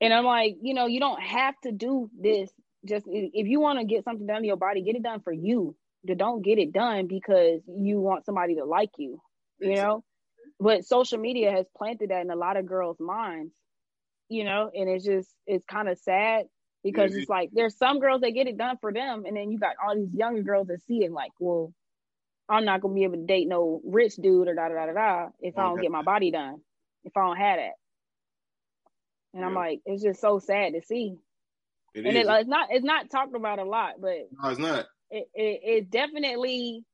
And 0.00 0.12
I'm 0.12 0.24
like, 0.24 0.56
you 0.60 0.74
know, 0.74 0.86
you 0.86 1.00
don't 1.00 1.22
have 1.22 1.54
to 1.62 1.72
do 1.72 2.10
this. 2.18 2.50
Just 2.84 3.06
if 3.06 3.46
you 3.46 3.60
want 3.60 3.78
to 3.78 3.84
get 3.84 4.04
something 4.04 4.26
done 4.26 4.42
to 4.42 4.46
your 4.46 4.56
body, 4.56 4.82
get 4.82 4.96
it 4.96 5.02
done 5.02 5.20
for 5.20 5.32
you. 5.32 5.74
Don't 6.14 6.42
get 6.42 6.58
it 6.58 6.72
done 6.72 7.06
because 7.06 7.60
you 7.66 8.00
want 8.00 8.24
somebody 8.24 8.54
to 8.56 8.64
like 8.64 8.90
you, 8.98 9.20
you 9.58 9.74
know? 9.74 10.04
But 10.58 10.84
social 10.84 11.18
media 11.18 11.50
has 11.52 11.66
planted 11.76 12.10
that 12.10 12.22
in 12.22 12.30
a 12.30 12.36
lot 12.36 12.56
of 12.56 12.66
girls' 12.66 13.00
minds, 13.00 13.52
you 14.28 14.44
know, 14.44 14.70
and 14.74 14.88
it's 14.88 15.04
just, 15.04 15.28
it's 15.46 15.64
kind 15.66 15.88
of 15.88 15.98
sad 15.98 16.46
because 16.82 17.12
yeah, 17.12 17.20
it's 17.20 17.28
like 17.28 17.50
there's 17.52 17.76
some 17.76 17.98
girls 17.98 18.20
that 18.20 18.30
get 18.30 18.46
it 18.46 18.56
done 18.56 18.76
for 18.80 18.92
them, 18.92 19.24
and 19.26 19.36
then 19.36 19.50
you 19.50 19.58
got 19.58 19.74
all 19.84 19.94
these 19.94 20.14
younger 20.14 20.42
girls 20.42 20.68
that 20.68 20.82
see 20.86 21.04
it 21.04 21.12
like, 21.12 21.32
well, 21.40 21.72
I'm 22.48 22.64
not 22.64 22.80
gonna 22.80 22.94
be 22.94 23.04
able 23.04 23.16
to 23.16 23.26
date 23.26 23.48
no 23.48 23.80
rich 23.84 24.14
dude 24.16 24.48
or 24.48 24.54
da 24.54 24.68
da 24.68 24.74
da 24.74 24.86
da 24.86 24.92
da 24.92 25.28
if 25.40 25.58
I 25.58 25.62
don't 25.62 25.80
get 25.80 25.90
my 25.90 26.02
body 26.02 26.30
done. 26.30 26.60
If 27.04 27.16
I 27.16 27.26
don't 27.26 27.36
have 27.36 27.58
that. 27.58 27.72
And 29.32 29.40
yeah. 29.40 29.46
I'm 29.46 29.54
like, 29.54 29.80
it's 29.84 30.02
just 30.02 30.20
so 30.20 30.38
sad 30.38 30.74
to 30.74 30.82
see. 30.82 31.16
It 31.94 32.06
and 32.06 32.16
it, 32.16 32.26
it's 32.28 32.48
not 32.48 32.68
it's 32.70 32.84
not 32.84 33.10
talked 33.10 33.34
about 33.34 33.58
a 33.58 33.64
lot, 33.64 33.94
but 34.00 34.28
no, 34.40 34.48
it's 34.50 34.60
not. 34.60 34.86
It, 35.10 35.28
it 35.34 35.60
it 35.62 35.90
definitely 35.90 36.84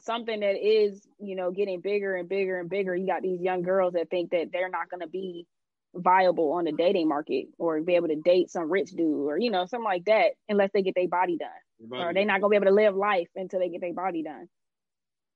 something 0.00 0.40
that 0.40 0.56
is, 0.56 1.06
you 1.18 1.36
know, 1.36 1.50
getting 1.50 1.80
bigger 1.80 2.16
and 2.16 2.28
bigger 2.28 2.60
and 2.60 2.68
bigger. 2.68 2.94
You 2.94 3.06
got 3.06 3.22
these 3.22 3.40
young 3.40 3.62
girls 3.62 3.94
that 3.94 4.10
think 4.10 4.30
that 4.30 4.50
they're 4.52 4.68
not 4.68 4.90
going 4.90 5.00
to 5.00 5.08
be 5.08 5.46
viable 5.94 6.52
on 6.52 6.64
the 6.64 6.72
dating 6.72 7.08
market 7.08 7.46
or 7.58 7.80
be 7.80 7.94
able 7.94 8.08
to 8.08 8.16
date 8.16 8.50
some 8.50 8.70
rich 8.70 8.90
dude 8.90 9.28
or 9.28 9.38
you 9.38 9.50
know 9.50 9.64
something 9.64 9.84
like 9.84 10.04
that 10.04 10.32
unless 10.48 10.70
they 10.74 10.82
get 10.82 10.94
their 10.94 11.08
body 11.08 11.38
done 11.38 11.48
or 11.90 12.12
they're 12.12 12.24
not 12.24 12.40
gonna 12.40 12.50
be 12.50 12.56
able 12.56 12.66
to 12.66 12.72
live 12.72 12.94
life 12.94 13.28
until 13.34 13.60
they 13.60 13.68
get 13.68 13.80
their 13.80 13.94
body 13.94 14.22
done. 14.22 14.48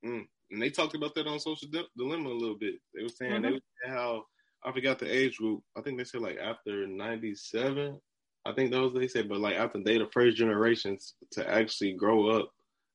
Mm. 0.05 0.26
And 0.51 0.60
they 0.60 0.70
talked 0.70 0.94
about 0.94 1.14
that 1.14 1.26
on 1.26 1.38
Social 1.38 1.68
Dilemma 1.97 2.28
a 2.28 2.34
little 2.34 2.59
bit. 2.59 2.74
They 2.94 3.02
were 3.02 3.09
saying 3.09 3.32
mm-hmm. 3.32 3.42
they 3.42 3.51
were 3.52 3.60
saying 3.84 3.97
how 3.97 4.24
I 4.64 4.72
forgot 4.72 4.98
the 4.98 5.14
age 5.14 5.36
group. 5.36 5.62
I 5.76 5.80
think 5.80 5.97
they 5.97 6.05
said 6.05 6.20
like 6.20 6.38
after 6.38 6.86
'97. 6.86 7.98
I 8.47 8.53
think 8.53 8.71
those 8.71 8.95
they 8.95 9.09
said, 9.09 9.29
but 9.29 9.41
like 9.41 9.57
after 9.57 9.83
they 9.83 9.99
the 9.99 10.09
first 10.12 10.37
generations 10.37 11.15
to 11.33 11.49
actually 11.49 11.93
grow 11.93 12.31
up, 12.31 12.51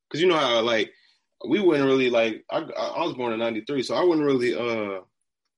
because 0.09 0.21
you 0.21 0.27
know 0.27 0.37
how 0.37 0.61
like 0.61 0.91
we 1.47 1.59
wouldn't 1.59 1.85
really 1.85 2.09
like 2.09 2.43
I 2.51 2.59
I 2.59 3.03
was 3.03 3.13
born 3.13 3.33
in 3.33 3.39
'93, 3.39 3.83
so 3.83 3.95
I 3.95 4.03
wouldn't 4.03 4.25
really 4.25 4.55
uh 4.55 5.01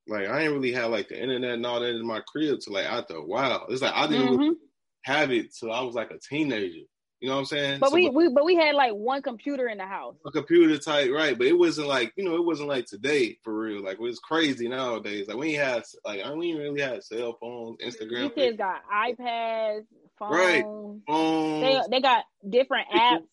like 0.07 0.27
I 0.27 0.41
ain't 0.41 0.53
really 0.53 0.73
have 0.73 0.91
like 0.91 1.09
the 1.09 1.21
internet 1.21 1.53
and 1.53 1.65
all 1.65 1.79
that 1.79 1.95
in 1.95 2.05
my 2.05 2.21
crib 2.27 2.59
to 2.61 2.71
like 2.71 2.85
after 2.85 3.15
a 3.15 3.25
while. 3.25 3.65
It's 3.69 3.81
like 3.81 3.93
I 3.93 4.07
didn't 4.07 4.27
mm-hmm. 4.27 4.39
really 4.39 4.55
have 5.03 5.31
it 5.31 5.53
till 5.53 5.71
I 5.71 5.81
was 5.81 5.95
like 5.95 6.11
a 6.11 6.19
teenager. 6.19 6.85
You 7.19 7.29
know 7.29 7.35
what 7.35 7.39
I'm 7.39 7.45
saying? 7.45 7.79
But 7.79 7.89
so, 7.89 7.95
we, 7.95 8.09
we 8.09 8.29
but 8.29 8.45
we 8.45 8.55
had 8.55 8.75
like 8.75 8.91
one 8.91 9.23
computer 9.23 9.67
in 9.67 9.79
the 9.79 9.87
house. 9.87 10.15
A 10.25 10.31
computer 10.31 10.77
type, 10.77 11.09
right? 11.11 11.35
But 11.35 11.47
it 11.47 11.57
wasn't 11.57 11.87
like 11.87 12.13
you 12.15 12.23
know, 12.23 12.35
it 12.35 12.45
wasn't 12.45 12.69
like 12.69 12.85
today 12.85 13.37
for 13.43 13.57
real. 13.57 13.83
Like 13.83 13.95
it 13.95 14.01
was 14.01 14.19
crazy 14.19 14.67
nowadays. 14.67 15.27
Like 15.27 15.37
we 15.37 15.55
ain't 15.55 15.63
had 15.63 15.83
like 16.05 16.23
I 16.23 16.29
mean, 16.35 16.57
we 16.57 16.63
really 16.63 16.81
had 16.81 17.03
cell 17.03 17.35
phones, 17.41 17.77
Instagram. 17.81 18.35
These 18.35 18.35
kids 18.35 18.57
got 18.57 18.81
iPads, 18.93 19.85
phones. 20.19 20.35
Right. 20.35 20.63
Phones. 21.07 21.61
They 21.61 21.81
they 21.97 22.01
got 22.01 22.23
different 22.47 22.87
apps. 22.89 23.23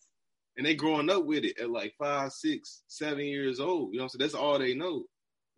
And 0.57 0.65
they 0.65 0.73
growing 0.73 1.09
up 1.11 1.25
with 1.25 1.43
it 1.43 1.59
at 1.59 1.69
like 1.69 1.93
five, 1.99 2.31
six, 2.31 2.83
seven 2.87 3.25
years 3.25 3.59
old. 3.59 3.93
You 3.93 3.99
know 3.99 4.07
so 4.07 4.17
That's 4.17 4.33
all 4.33 4.57
they 4.57 4.73
know. 4.73 5.03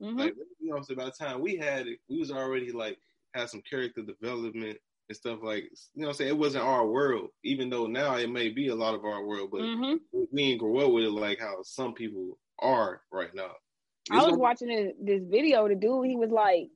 Mm-hmm. 0.02 0.20
Like 0.20 0.36
you 0.60 0.68
know 0.68 0.74
what 0.74 0.78
I'm 0.80 0.84
saying? 0.84 0.98
By 0.98 1.06
the 1.06 1.12
time 1.12 1.40
we 1.40 1.56
had 1.56 1.88
it, 1.88 2.00
we 2.10 2.20
was 2.20 2.32
already 2.32 2.74
like 2.74 2.98
had 3.34 3.50
some 3.50 3.62
character 3.62 4.02
development 4.02 4.80
and 5.10 5.18
stuff 5.18 5.40
like 5.42 5.64
you 5.96 6.02
know 6.02 6.10
I'm 6.10 6.14
saying? 6.14 6.30
It 6.30 6.38
wasn't 6.38 6.66
our 6.66 6.86
world 6.86 7.30
even 7.44 7.70
though 7.70 7.88
now 7.88 8.16
it 8.16 8.30
may 8.30 8.50
be 8.50 8.68
a 8.68 8.76
lot 8.76 8.96
of 8.96 9.06
our 9.06 9.24
world 9.24 9.50
but 9.52 9.62
mm-hmm. 9.62 9.96
we 10.12 10.50
didn't 10.50 10.60
grow 10.60 10.86
up 10.86 10.92
with 10.92 11.06
it 11.06 11.12
like 11.12 11.40
how 11.40 11.58
some 11.64 11.94
people 11.94 12.38
are 12.60 13.02
right 13.12 13.34
now. 13.34 13.52
It's 14.10 14.12
I 14.12 14.18
was 14.18 14.32
like, 14.32 14.40
watching 14.40 14.68
this, 14.70 14.94
this 15.02 15.22
video 15.30 15.68
the 15.68 15.76
dude 15.76 16.08
he 16.08 16.16
was 16.16 16.32
like 16.32 16.70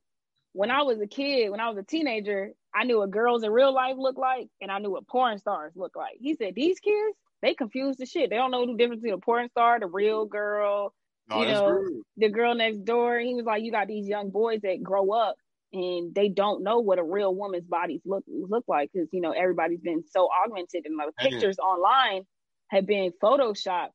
when 0.54 0.72
I 0.72 0.84
was 0.84 1.00
a 1.02 1.08
kid 1.08 1.50
when 1.50 1.60
I 1.60 1.70
was 1.70 1.78
a 1.78 1.84
teenager 1.84 2.52
I 2.74 2.84
knew 2.84 3.00
what 3.00 3.12
girls 3.12 3.44
in 3.44 3.52
real 3.52 3.74
life 3.74 3.96
look 3.98 4.18
like 4.18 4.48
and 4.62 4.72
I 4.72 4.80
knew 4.80 4.92
what 4.92 5.08
porn 5.08 5.38
stars 5.38 5.74
look 5.76 5.96
like. 5.96 6.18
He 6.20 6.36
said 6.36 6.56
these 6.56 6.80
kids 6.80 7.18
they 7.42 7.56
confuse 7.56 7.98
the 7.98 8.06
shit. 8.06 8.30
They 8.30 8.36
don't 8.36 8.52
know 8.52 8.68
the 8.68 8.78
difference 8.78 9.02
between 9.02 9.18
a 9.18 9.22
porn 9.22 9.50
star 9.50 9.80
the 9.80 9.88
real 9.88 10.26
girl 10.26 10.94
you 11.30 11.46
know 11.46 11.82
the 12.18 12.30
girl 12.30 12.56
next 12.56 12.84
door. 12.84 13.20
He 13.20 13.34
was 13.34 13.46
like 13.46 13.64
you 13.64 13.72
got 13.72 13.88
these 13.88 14.08
young 14.08 14.30
boys 14.30 14.62
that 14.62 14.84
grow 14.84 15.12
up 15.12 15.36
and 15.74 16.14
they 16.14 16.30
don't 16.30 16.64
know 16.64 16.80
what 16.80 17.00
a 17.00 17.04
real 17.04 17.34
woman's 17.34 17.68
bodies 17.68 18.02
look 18.06 18.24
look 18.28 18.66
like 18.68 18.92
because 18.94 19.08
you 19.12 19.22
know 19.22 19.32
everybody's 19.32 19.80
been 19.80 20.04
so 20.10 20.28
augmented 20.44 20.86
and 20.86 21.00
the 21.00 21.12
pictures 21.18 21.58
online 21.60 22.24
have 22.72 22.86
been 22.86 23.12
photoshopped. 23.22 23.92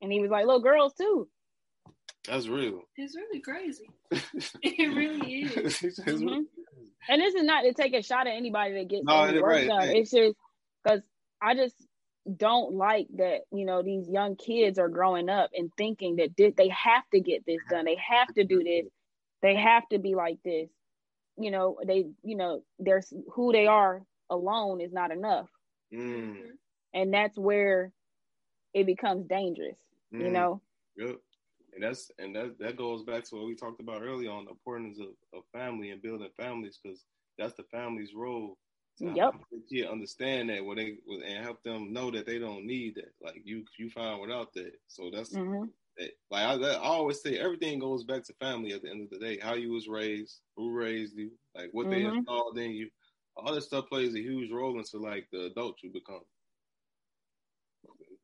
And 0.00 0.10
he 0.10 0.20
was 0.20 0.30
like 0.30 0.46
little 0.46 0.62
girls 0.62 0.94
too. 0.94 1.28
That's 2.26 2.48
real. 2.48 2.82
It's 2.96 3.16
really 3.16 3.40
crazy. 3.40 3.90
It 4.62 4.94
really 4.94 5.42
is. 5.42 5.78
Mm-hmm. 5.78 6.42
and 7.08 7.22
this 7.22 7.34
is 7.34 7.42
not 7.42 7.62
to 7.62 7.72
take 7.74 7.94
a 7.94 8.02
shot 8.02 8.26
at 8.26 8.34
anybody 8.34 8.74
that 8.74 8.88
gets 8.88 9.04
no, 9.04 9.32
work 9.40 9.42
right. 9.42 9.68
done. 9.68 9.88
It's 9.88 10.10
just 10.10 10.36
because 10.82 11.00
i 11.40 11.54
just 11.54 11.74
don't 12.36 12.74
like 12.74 13.08
that 13.16 13.40
you 13.50 13.64
know 13.64 13.82
these 13.82 14.08
young 14.08 14.36
kids 14.36 14.78
are 14.78 14.88
growing 14.88 15.28
up 15.28 15.50
and 15.54 15.72
thinking 15.76 16.16
that 16.16 16.36
they 16.36 16.68
have 16.68 17.02
to 17.12 17.20
get 17.20 17.44
this 17.46 17.58
done. 17.68 17.84
They 17.84 17.96
have 17.96 18.32
to 18.34 18.44
do 18.44 18.62
this 18.62 18.86
they 19.42 19.56
have 19.56 19.88
to 19.90 19.98
be 19.98 20.14
like 20.14 20.38
this. 20.44 20.68
You 21.36 21.50
know 21.50 21.78
they 21.86 22.06
you 22.22 22.36
know 22.36 22.62
there's 22.78 23.12
who 23.32 23.52
they 23.52 23.66
are 23.66 24.02
alone 24.30 24.80
is 24.80 24.92
not 24.92 25.10
enough. 25.10 25.48
Mm. 25.92 26.36
and 26.94 27.12
that's 27.12 27.36
where 27.36 27.92
it 28.72 28.86
becomes 28.86 29.26
dangerous 29.26 29.76
mm. 30.12 30.20
you 30.20 30.30
know? 30.30 30.60
Yep. 30.96 31.16
And 31.74 31.82
that's 31.82 32.10
and 32.18 32.36
that 32.36 32.58
that 32.58 32.76
goes 32.76 33.02
back 33.02 33.24
to 33.24 33.36
what 33.36 33.46
we 33.46 33.54
talked 33.54 33.80
about 33.80 34.02
earlier 34.02 34.30
on 34.30 34.44
the 34.44 34.50
importance 34.50 34.98
of, 34.98 35.08
of 35.32 35.44
family 35.54 35.90
and 35.90 36.02
building 36.02 36.28
families 36.36 36.78
because 36.82 37.04
that's 37.38 37.54
the 37.54 37.62
family's 37.64 38.12
role 38.14 38.58
yep 38.98 39.32
yeah 39.70 39.86
understand 39.86 40.50
that 40.50 40.62
when 40.62 40.76
they 40.76 40.98
and 41.26 41.42
help 41.42 41.62
them 41.62 41.90
know 41.94 42.10
that 42.10 42.26
they 42.26 42.38
don't 42.38 42.66
need 42.66 42.94
that. 42.96 43.12
Like 43.22 43.40
you 43.44 43.64
you 43.78 43.88
find 43.88 44.20
without 44.20 44.52
that. 44.52 44.72
So 44.86 45.10
that's 45.10 45.30
mm-hmm 45.30 45.64
like 46.30 46.42
I, 46.42 46.54
I, 46.54 46.76
always 46.76 47.22
say, 47.22 47.38
everything 47.38 47.78
goes 47.78 48.04
back 48.04 48.24
to 48.24 48.34
family 48.34 48.72
at 48.72 48.82
the 48.82 48.90
end 48.90 49.02
of 49.02 49.10
the 49.10 49.24
day. 49.24 49.38
How 49.40 49.54
you 49.54 49.72
was 49.72 49.88
raised, 49.88 50.40
who 50.56 50.72
raised 50.72 51.16
you, 51.16 51.30
like 51.54 51.68
what 51.72 51.86
mm-hmm. 51.86 51.92
they 51.92 52.16
installed 52.16 52.58
in 52.58 52.70
you. 52.72 52.88
All 53.36 53.54
this 53.54 53.66
stuff 53.66 53.88
plays 53.88 54.14
a 54.14 54.20
huge 54.20 54.50
role 54.50 54.78
into 54.78 54.98
like 54.98 55.26
the 55.32 55.46
adult 55.46 55.76
you 55.82 55.90
become. 55.92 56.20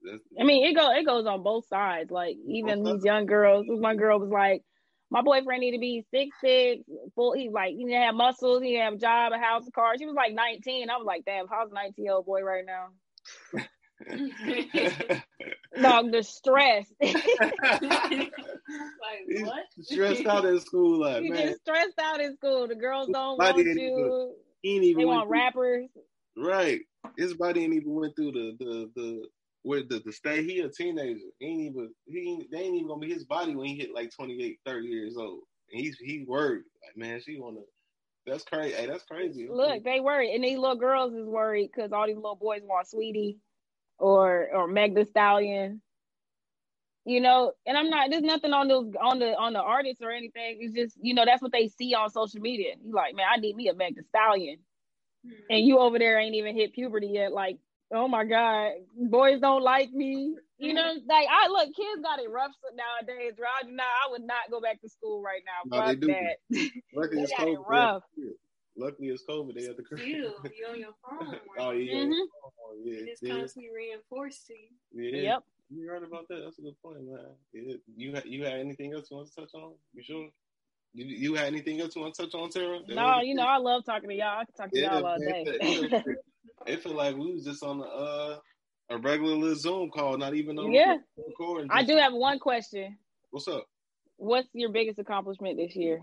That's, 0.02 0.22
I 0.40 0.44
mean, 0.44 0.64
it 0.64 0.74
go 0.74 0.90
it 0.92 1.04
goes 1.04 1.26
on 1.26 1.42
both 1.42 1.66
sides. 1.66 2.10
Like 2.10 2.36
even 2.46 2.84
these 2.84 3.04
young 3.04 3.26
girls. 3.26 3.66
my 3.68 3.96
girl 3.96 4.20
was 4.20 4.30
like, 4.30 4.62
"My 5.10 5.22
boyfriend 5.22 5.60
need 5.60 5.72
to 5.72 5.78
be 5.78 6.04
six 6.10 6.36
six, 6.40 6.82
full. 7.14 7.32
He 7.32 7.48
like 7.48 7.70
he 7.70 7.84
need 7.84 7.94
to 7.94 8.00
have 8.00 8.14
muscles. 8.14 8.62
He 8.62 8.70
need 8.70 8.78
to 8.78 8.84
have 8.84 8.94
a 8.94 8.98
job, 8.98 9.32
a 9.32 9.38
house, 9.38 9.66
a 9.66 9.72
car." 9.72 9.98
She 9.98 10.06
was 10.06 10.14
like 10.14 10.34
nineteen. 10.34 10.88
I 10.88 10.96
was 10.96 11.06
like, 11.06 11.24
"Damn, 11.24 11.48
how's 11.48 11.72
nineteen 11.72 12.04
year 12.04 12.14
old 12.14 12.26
boy 12.26 12.42
right 12.42 12.64
now?" 12.64 12.88
Dog, 15.80 16.12
the 16.12 16.22
stress. 16.22 16.86
like 17.00 17.16
what? 19.40 19.64
stressed 19.80 20.26
out 20.26 20.44
in 20.44 20.60
school, 20.60 21.00
like 21.00 21.24
you 21.24 21.32
man. 21.32 21.54
stressed 21.60 21.98
out 22.00 22.20
in 22.20 22.36
school. 22.36 22.68
The 22.68 22.74
girls 22.74 23.08
don't 23.12 23.38
want 23.38 23.58
you. 23.58 24.34
He 24.62 24.76
ain't 24.76 24.84
even 24.84 24.98
they 24.98 25.04
want 25.04 25.28
rappers. 25.28 25.88
Right. 26.36 26.80
His 27.16 27.34
body 27.34 27.64
ain't 27.64 27.74
even 27.74 27.94
went 27.94 28.16
through 28.16 28.32
the 28.32 28.56
the 28.58 28.90
the 28.94 29.28
where 29.62 29.82
the, 29.82 30.00
the 30.04 30.12
stay. 30.12 30.42
He 30.44 30.60
a 30.60 30.68
teenager. 30.68 31.18
He 31.38 31.46
ain't 31.46 31.60
even 31.62 31.90
he 32.06 32.30
ain't, 32.30 32.50
they 32.50 32.58
ain't 32.58 32.76
even 32.76 32.88
gonna 32.88 33.00
be 33.00 33.12
his 33.12 33.24
body 33.24 33.54
when 33.54 33.66
he 33.66 33.76
hit 33.76 33.94
like 33.94 34.10
28, 34.14 34.58
30 34.64 34.86
years 34.86 35.16
old. 35.16 35.40
And 35.72 35.80
he's 35.80 35.96
he's 36.00 36.26
worried. 36.26 36.64
Like 36.84 36.96
man, 36.96 37.20
she 37.24 37.38
wanna. 37.38 37.60
That's 38.26 38.44
crazy. 38.44 38.74
Hey, 38.74 38.86
that's 38.86 39.04
crazy. 39.04 39.48
Look, 39.50 39.84
they 39.84 40.00
worried, 40.00 40.34
and 40.34 40.44
these 40.44 40.58
little 40.58 40.76
girls 40.76 41.14
is 41.14 41.26
worried 41.26 41.70
because 41.74 41.92
all 41.92 42.06
these 42.06 42.16
little 42.16 42.36
boys 42.36 42.60
want 42.62 42.86
Saweetie 42.86 43.38
or 43.98 44.48
or 44.52 44.66
Meg 44.66 44.94
the 44.94 45.04
Stallion. 45.04 45.80
You 47.04 47.22
know, 47.22 47.52
and 47.64 47.76
I'm 47.76 47.88
not. 47.88 48.10
There's 48.10 48.22
nothing 48.22 48.52
on 48.52 48.68
those 48.68 48.92
on 49.00 49.18
the 49.18 49.34
on 49.36 49.54
the 49.54 49.62
artists 49.62 50.02
or 50.02 50.10
anything. 50.10 50.58
It's 50.60 50.74
just 50.74 50.96
you 51.00 51.14
know 51.14 51.24
that's 51.24 51.40
what 51.40 51.52
they 51.52 51.68
see 51.68 51.94
on 51.94 52.10
social 52.10 52.40
media. 52.40 52.74
You 52.84 52.94
like, 52.94 53.14
man, 53.14 53.26
I 53.34 53.38
need 53.38 53.56
me 53.56 53.68
a 53.68 53.74
Meg 53.74 53.96
the 53.96 54.02
Stallion, 54.02 54.58
mm-hmm. 55.26 55.34
and 55.48 55.64
you 55.64 55.78
over 55.78 55.98
there 55.98 56.18
ain't 56.18 56.34
even 56.34 56.54
hit 56.54 56.74
puberty 56.74 57.08
yet. 57.08 57.32
Like, 57.32 57.58
oh 57.94 58.08
my 58.08 58.24
god, 58.24 58.72
boys 58.94 59.40
don't 59.40 59.62
like 59.62 59.90
me. 59.90 60.34
You 60.58 60.74
know, 60.74 60.94
like 61.08 61.28
I 61.30 61.48
look, 61.48 61.74
kids 61.74 62.02
got 62.02 62.18
it 62.18 62.28
rough 62.28 62.50
nowadays. 62.74 63.34
Roger, 63.38 63.72
now 63.72 63.84
I 63.84 64.10
would 64.10 64.24
not 64.24 64.50
go 64.50 64.60
back 64.60 64.80
to 64.82 64.88
school 64.88 65.22
right 65.22 65.42
now. 65.46 65.78
No, 65.78 65.86
Fuck 65.86 66.00
that. 66.00 66.70
Luckily, 66.94 67.22
it's 67.22 67.32
cold. 67.34 67.64
rough. 67.66 68.02
Luckily, 68.78 69.08
it's 69.08 69.24
COVID. 69.28 69.54
They 69.54 69.66
at 69.66 69.76
the 69.76 69.82
crib. 69.82 70.00
Still, 70.00 70.12
you 70.12 70.66
on 70.70 70.78
your 70.78 70.94
phone. 71.02 71.28
Right? 71.56 71.58
oh 71.58 71.70
yeah. 71.72 71.94
Mm-hmm 71.94 72.48
yeah, 72.84 73.00
it's 73.06 73.22
yeah. 73.22 73.34
constantly 73.34 73.70
reinforcing. 73.74 74.68
Yeah. 74.92 75.20
Yep. 75.20 75.42
You 75.70 75.88
heard 75.88 76.02
about 76.02 76.28
that? 76.28 76.40
That's 76.44 76.58
a 76.58 76.62
good 76.62 76.80
point, 76.82 77.04
man. 77.04 77.18
Yeah. 77.52 77.74
You 77.96 78.14
had 78.14 78.24
you 78.24 78.44
had 78.44 78.54
anything 78.54 78.94
else 78.94 79.08
you 79.10 79.16
want 79.16 79.28
to 79.28 79.40
touch 79.40 79.50
on? 79.54 79.74
You 79.94 80.02
sure? 80.02 80.28
You, 80.94 81.04
you 81.04 81.34
had 81.34 81.46
anything 81.46 81.80
else 81.80 81.94
you 81.94 82.02
want 82.02 82.14
to 82.14 82.22
touch 82.22 82.34
on, 82.34 82.50
Tara? 82.50 82.80
no, 82.88 83.20
you 83.20 83.34
know 83.34 83.44
I 83.44 83.58
love 83.58 83.84
talking 83.84 84.08
to 84.08 84.14
y'all. 84.14 84.40
I 84.40 84.44
can 84.44 84.54
talk 84.54 84.70
to 84.70 84.80
yeah, 84.80 84.98
y'all 84.98 85.06
all 85.06 85.18
day. 85.18 85.44
It, 85.46 86.16
it 86.66 86.82
feel 86.82 86.94
like 86.94 87.16
we 87.16 87.34
was 87.34 87.44
just 87.44 87.62
on 87.62 87.78
the 87.78 87.84
uh 87.84 88.38
a 88.90 88.96
regular 88.96 89.34
little 89.36 89.56
Zoom 89.56 89.90
call, 89.90 90.16
not 90.16 90.34
even 90.34 90.58
on 90.58 90.72
yeah. 90.72 90.96
Recording. 91.16 91.68
I 91.70 91.84
do 91.84 91.96
have 91.96 92.14
one 92.14 92.38
question. 92.38 92.96
What's 93.30 93.46
up? 93.46 93.66
What's 94.16 94.48
your 94.54 94.70
biggest 94.70 94.98
accomplishment 94.98 95.58
this 95.58 95.76
year? 95.76 96.00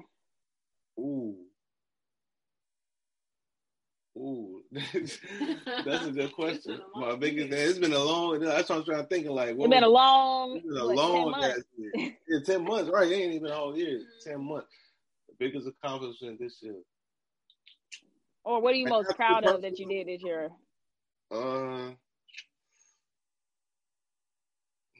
Ooh. 0.99 1.35
Ooh, 4.17 4.63
that's 4.71 6.05
a 6.05 6.11
good 6.11 6.31
question. 6.33 6.79
My 6.95 7.15
biggest 7.15 7.49
thing. 7.49 7.69
It's 7.69 7.79
been 7.79 7.91
a 7.91 7.99
long. 7.99 8.39
That's 8.39 8.69
what 8.69 8.79
I'm 8.79 8.85
trying 8.85 9.03
to 9.03 9.07
think. 9.07 9.27
Like, 9.27 9.49
it's 9.49 9.67
been 9.67 9.83
a 9.83 9.89
long. 9.89 10.55
It's 10.55 10.65
been 10.65 10.77
a 10.77 10.85
like 10.85 10.97
long 10.97 11.33
10 11.33 11.41
months. 11.41 11.63
yeah, 12.29 12.39
ten 12.45 12.63
months. 12.63 12.89
Right? 12.89 13.11
It 13.11 13.15
ain't 13.15 13.33
even 13.33 13.51
a 13.51 13.55
whole 13.55 13.77
year. 13.77 13.99
Ten 14.23 14.41
months. 14.45 14.67
The 15.27 15.35
biggest 15.37 15.67
accomplishment 15.67 16.39
this 16.39 16.57
year. 16.61 16.75
Or 18.45 18.61
what 18.61 18.73
are 18.73 18.77
you 18.77 18.87
most 18.87 19.09
proud 19.15 19.43
of 19.43 19.61
that 19.63 19.77
you 19.79 19.87
did 19.87 20.07
this 20.07 20.23
year? 20.23 20.49
Uh, 21.31 21.91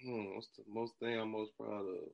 hmm, 0.04 0.36
what's 0.36 0.50
the 0.58 0.64
most 0.68 0.94
thing 1.00 1.18
I'm 1.18 1.32
most 1.32 1.52
proud 1.58 1.82
of? 1.82 2.10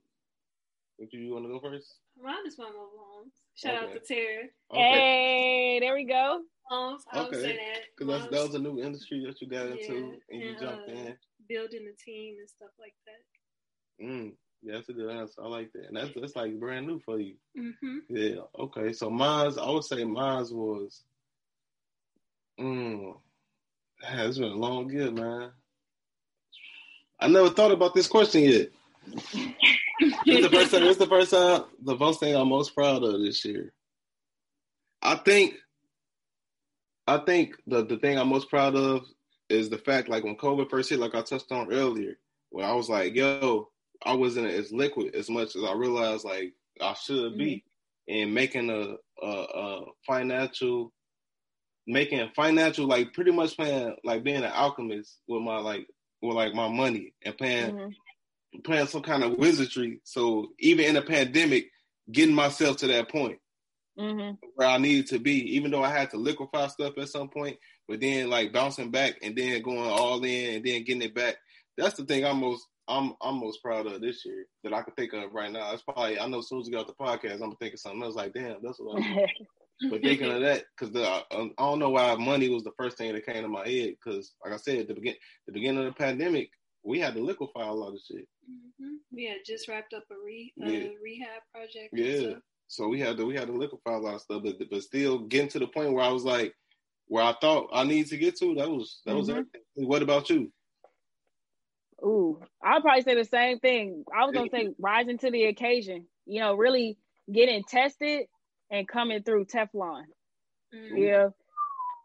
Would 0.99 1.09
you, 1.13 1.21
you 1.21 1.33
want 1.33 1.45
to 1.45 1.49
go 1.49 1.59
first? 1.61 1.95
Mine 2.23 2.45
is 2.45 2.57
my 2.57 2.65
mobile 2.65 2.91
homes. 3.13 3.33
Shout 3.55 3.75
okay. 3.75 3.85
out 3.85 3.93
to 3.93 3.99
Tara. 3.99 4.43
Okay. 4.71 4.91
Hey, 4.91 5.79
there 5.79 5.95
we 5.95 6.05
go. 6.05 6.41
Moms, 6.69 7.03
I 7.11 7.19
okay. 7.19 7.29
would 7.29 7.41
say 7.41 7.55
that. 7.57 7.81
Because 7.97 8.29
that 8.29 8.31
was 8.31 8.55
a 8.55 8.59
new 8.59 8.81
industry 8.81 9.25
that 9.25 9.41
you 9.41 9.47
got 9.47 9.67
into 9.67 9.93
yeah. 9.93 10.13
and 10.29 10.41
you 10.41 10.55
jumped 10.59 10.89
uh, 10.89 10.91
in. 10.91 11.17
Building 11.49 11.87
a 11.91 11.95
team 12.03 12.35
and 12.39 12.49
stuff 12.49 12.69
like 12.79 12.93
that. 13.05 14.05
Mm, 14.05 14.33
yeah, 14.61 14.75
that's 14.75 14.89
a 14.89 14.93
good 14.93 15.09
answer. 15.09 15.41
I 15.43 15.47
like 15.47 15.71
that, 15.73 15.87
and 15.87 15.97
that's 15.97 16.09
that's 16.15 16.35
like 16.35 16.59
brand 16.59 16.87
new 16.87 16.99
for 16.99 17.19
you. 17.19 17.35
Mm-hmm. 17.57 17.97
Yeah. 18.09 18.41
Okay. 18.57 18.93
So 18.93 19.09
mine's, 19.09 19.57
I 19.57 19.69
would 19.69 19.83
say 19.83 20.03
mine's 20.03 20.53
was. 20.53 21.03
Mm, 22.59 23.15
man, 24.01 24.27
it's 24.27 24.37
been 24.37 24.51
a 24.51 24.55
long 24.55 24.89
year, 24.89 25.11
man. 25.11 25.51
I 27.19 27.27
never 27.27 27.49
thought 27.49 27.71
about 27.71 27.93
this 27.93 28.07
question 28.07 28.43
yet. 28.43 28.69
the 30.01 30.49
first 30.51 30.71
time. 30.71 30.83
It's 30.83 30.97
the 30.97 31.07
first 31.07 31.31
time. 31.31 31.63
The 31.83 31.95
most 31.95 32.19
thing 32.19 32.35
I'm 32.35 32.49
most 32.49 32.73
proud 32.73 33.03
of 33.03 33.21
this 33.21 33.43
year. 33.45 33.73
I 35.01 35.15
think. 35.15 35.55
I 37.07 37.17
think 37.17 37.55
the 37.67 37.83
the 37.85 37.97
thing 37.97 38.17
I'm 38.17 38.29
most 38.29 38.49
proud 38.49 38.75
of 38.75 39.05
is 39.49 39.69
the 39.69 39.77
fact, 39.77 40.09
like 40.09 40.23
when 40.23 40.37
COVID 40.37 40.69
first 40.69 40.89
hit, 40.89 40.99
like 40.99 41.15
I 41.15 41.21
touched 41.21 41.51
on 41.51 41.71
earlier, 41.71 42.17
where 42.49 42.65
I 42.65 42.73
was 42.73 42.89
like, 42.89 43.15
"Yo, 43.15 43.69
I 44.05 44.13
wasn't 44.13 44.47
as 44.47 44.71
liquid 44.71 45.15
as 45.15 45.29
much 45.29 45.55
as 45.55 45.63
I 45.63 45.73
realized 45.73 46.25
like 46.25 46.53
I 46.79 46.93
should 46.93 47.37
be," 47.37 47.63
mm-hmm. 48.09 48.21
and 48.21 48.33
making 48.33 48.69
a, 48.69 48.95
a, 49.25 49.27
a 49.27 49.85
financial, 50.05 50.93
making 51.87 52.29
financial 52.35 52.87
like 52.87 53.13
pretty 53.13 53.31
much 53.31 53.57
playing 53.57 53.95
like 54.03 54.23
being 54.23 54.43
an 54.43 54.51
alchemist 54.51 55.19
with 55.27 55.41
my 55.41 55.57
like 55.57 55.87
with 56.21 56.35
like 56.35 56.53
my 56.53 56.69
money 56.69 57.13
and 57.23 57.37
playing 57.37 57.75
mm-hmm. 57.75 57.89
Playing 58.63 58.87
some 58.87 59.01
kind 59.01 59.23
of 59.23 59.37
wizardry. 59.37 60.01
So 60.03 60.49
even 60.59 60.85
in 60.85 60.97
a 60.97 61.01
pandemic, 61.01 61.69
getting 62.11 62.35
myself 62.35 62.77
to 62.77 62.87
that 62.87 63.09
point 63.09 63.39
mm-hmm. 63.97 64.35
where 64.55 64.67
I 64.67 64.77
needed 64.77 65.07
to 65.07 65.19
be, 65.19 65.55
even 65.55 65.71
though 65.71 65.83
I 65.83 65.91
had 65.91 66.11
to 66.11 66.17
liquefy 66.17 66.67
stuff 66.67 66.97
at 66.97 67.09
some 67.09 67.29
point, 67.29 67.57
but 67.87 67.99
then 67.99 68.29
like 68.29 68.53
bouncing 68.53 68.91
back 68.91 69.15
and 69.21 69.35
then 69.35 69.61
going 69.61 69.79
all 69.79 70.23
in 70.23 70.55
and 70.55 70.65
then 70.65 70.83
getting 70.83 71.01
it 71.01 71.15
back. 71.15 71.35
That's 71.77 71.95
the 71.95 72.05
thing 72.05 72.25
I'm 72.25 72.39
most 72.39 72.65
I'm 72.87 73.13
I'm 73.21 73.39
most 73.39 73.61
proud 73.61 73.87
of 73.87 74.01
this 74.01 74.25
year 74.25 74.45
that 74.63 74.73
I 74.73 74.81
can 74.81 74.93
think 74.95 75.13
of 75.13 75.33
right 75.33 75.51
now. 75.51 75.71
It's 75.73 75.83
probably 75.83 76.19
I 76.19 76.27
know 76.27 76.39
as 76.39 76.49
soon 76.49 76.59
as 76.59 76.67
we 76.67 76.73
got 76.73 76.87
the 76.87 76.93
podcast, 76.93 77.33
I'm 77.33 77.39
gonna 77.39 77.55
think 77.59 77.73
of 77.73 77.79
something 77.79 78.03
else. 78.03 78.15
Like, 78.15 78.33
damn, 78.33 78.57
that's 78.61 78.79
what 78.79 78.97
I'm. 78.97 79.19
but 79.89 80.01
thinking 80.01 80.31
of 80.31 80.41
that, 80.41 80.65
because 80.77 80.95
I, 80.95 81.23
I 81.31 81.49
don't 81.57 81.79
know 81.79 81.89
why 81.89 82.15
money 82.15 82.49
was 82.49 82.63
the 82.63 82.71
first 82.77 82.97
thing 82.97 83.13
that 83.13 83.25
came 83.25 83.41
to 83.41 83.47
my 83.47 83.67
head. 83.67 83.93
Because 84.03 84.33
like 84.43 84.53
I 84.53 84.57
said, 84.57 84.87
the 84.87 84.93
begin 84.93 85.15
the 85.47 85.53
beginning 85.53 85.85
of 85.85 85.85
the 85.85 85.97
pandemic, 85.97 86.49
we 86.83 86.99
had 86.99 87.13
to 87.15 87.21
liquefy 87.21 87.65
a 87.65 87.71
lot 87.71 87.93
of 87.93 87.99
shit. 88.05 88.27
Mm-hmm. 88.51 88.95
We 89.11 89.25
had 89.25 89.39
just 89.45 89.67
wrapped 89.67 89.93
up 89.93 90.03
a 90.11 90.15
re 90.23 90.51
yeah. 90.55 90.89
rehab 91.01 91.41
project. 91.53 91.89
Yeah, 91.93 92.35
so 92.67 92.87
we 92.87 92.99
had 92.99 93.17
to 93.17 93.25
we 93.25 93.35
had 93.35 93.47
to 93.47 93.53
liquefy 93.53 93.93
a 93.93 93.97
lot 93.97 94.15
of 94.15 94.21
stuff, 94.21 94.43
but 94.43 94.57
but 94.69 94.81
still 94.81 95.19
getting 95.19 95.49
to 95.49 95.59
the 95.59 95.67
point 95.67 95.93
where 95.93 96.03
I 96.03 96.09
was 96.09 96.23
like, 96.23 96.55
where 97.07 97.23
I 97.23 97.35
thought 97.39 97.69
I 97.73 97.83
need 97.83 98.07
to 98.07 98.17
get 98.17 98.37
to. 98.39 98.55
That 98.55 98.69
was 98.69 99.01
that 99.05 99.11
mm-hmm. 99.11 99.19
was 99.19 99.29
everything. 99.29 99.61
What 99.75 100.01
about 100.01 100.29
you? 100.29 100.51
Ooh, 102.03 102.41
I'll 102.63 102.81
probably 102.81 103.03
say 103.03 103.15
the 103.15 103.25
same 103.25 103.59
thing. 103.59 104.03
I 104.13 104.25
was 104.25 104.33
gonna 104.33 104.49
say 104.49 104.69
rising 104.79 105.17
to 105.19 105.31
the 105.31 105.45
occasion. 105.45 106.05
You 106.25 106.41
know, 106.41 106.55
really 106.55 106.97
getting 107.31 107.63
tested 107.63 108.25
and 108.71 108.87
coming 108.87 109.23
through 109.23 109.45
Teflon. 109.45 110.03
Mm-hmm. 110.73 110.97
Yeah. 110.97 111.27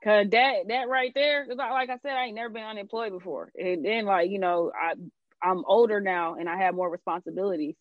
Cause 0.05 0.27
that 0.31 0.68
that 0.68 0.89
right 0.89 1.12
there, 1.14 1.47
like 1.48 1.90
I 1.90 1.98
said, 1.98 2.12
I 2.12 2.27
ain't 2.27 2.35
never 2.35 2.51
been 2.51 2.62
unemployed 2.62 3.12
before. 3.12 3.51
And 3.56 3.85
then 3.85 4.05
like, 4.05 4.31
you 4.31 4.39
know, 4.39 4.70
I 4.74 4.94
I'm 5.43 5.65
older 5.67 6.01
now 6.01 6.35
and 6.35 6.49
I 6.49 6.57
have 6.59 6.75
more 6.75 6.91
responsibilities. 6.91 7.75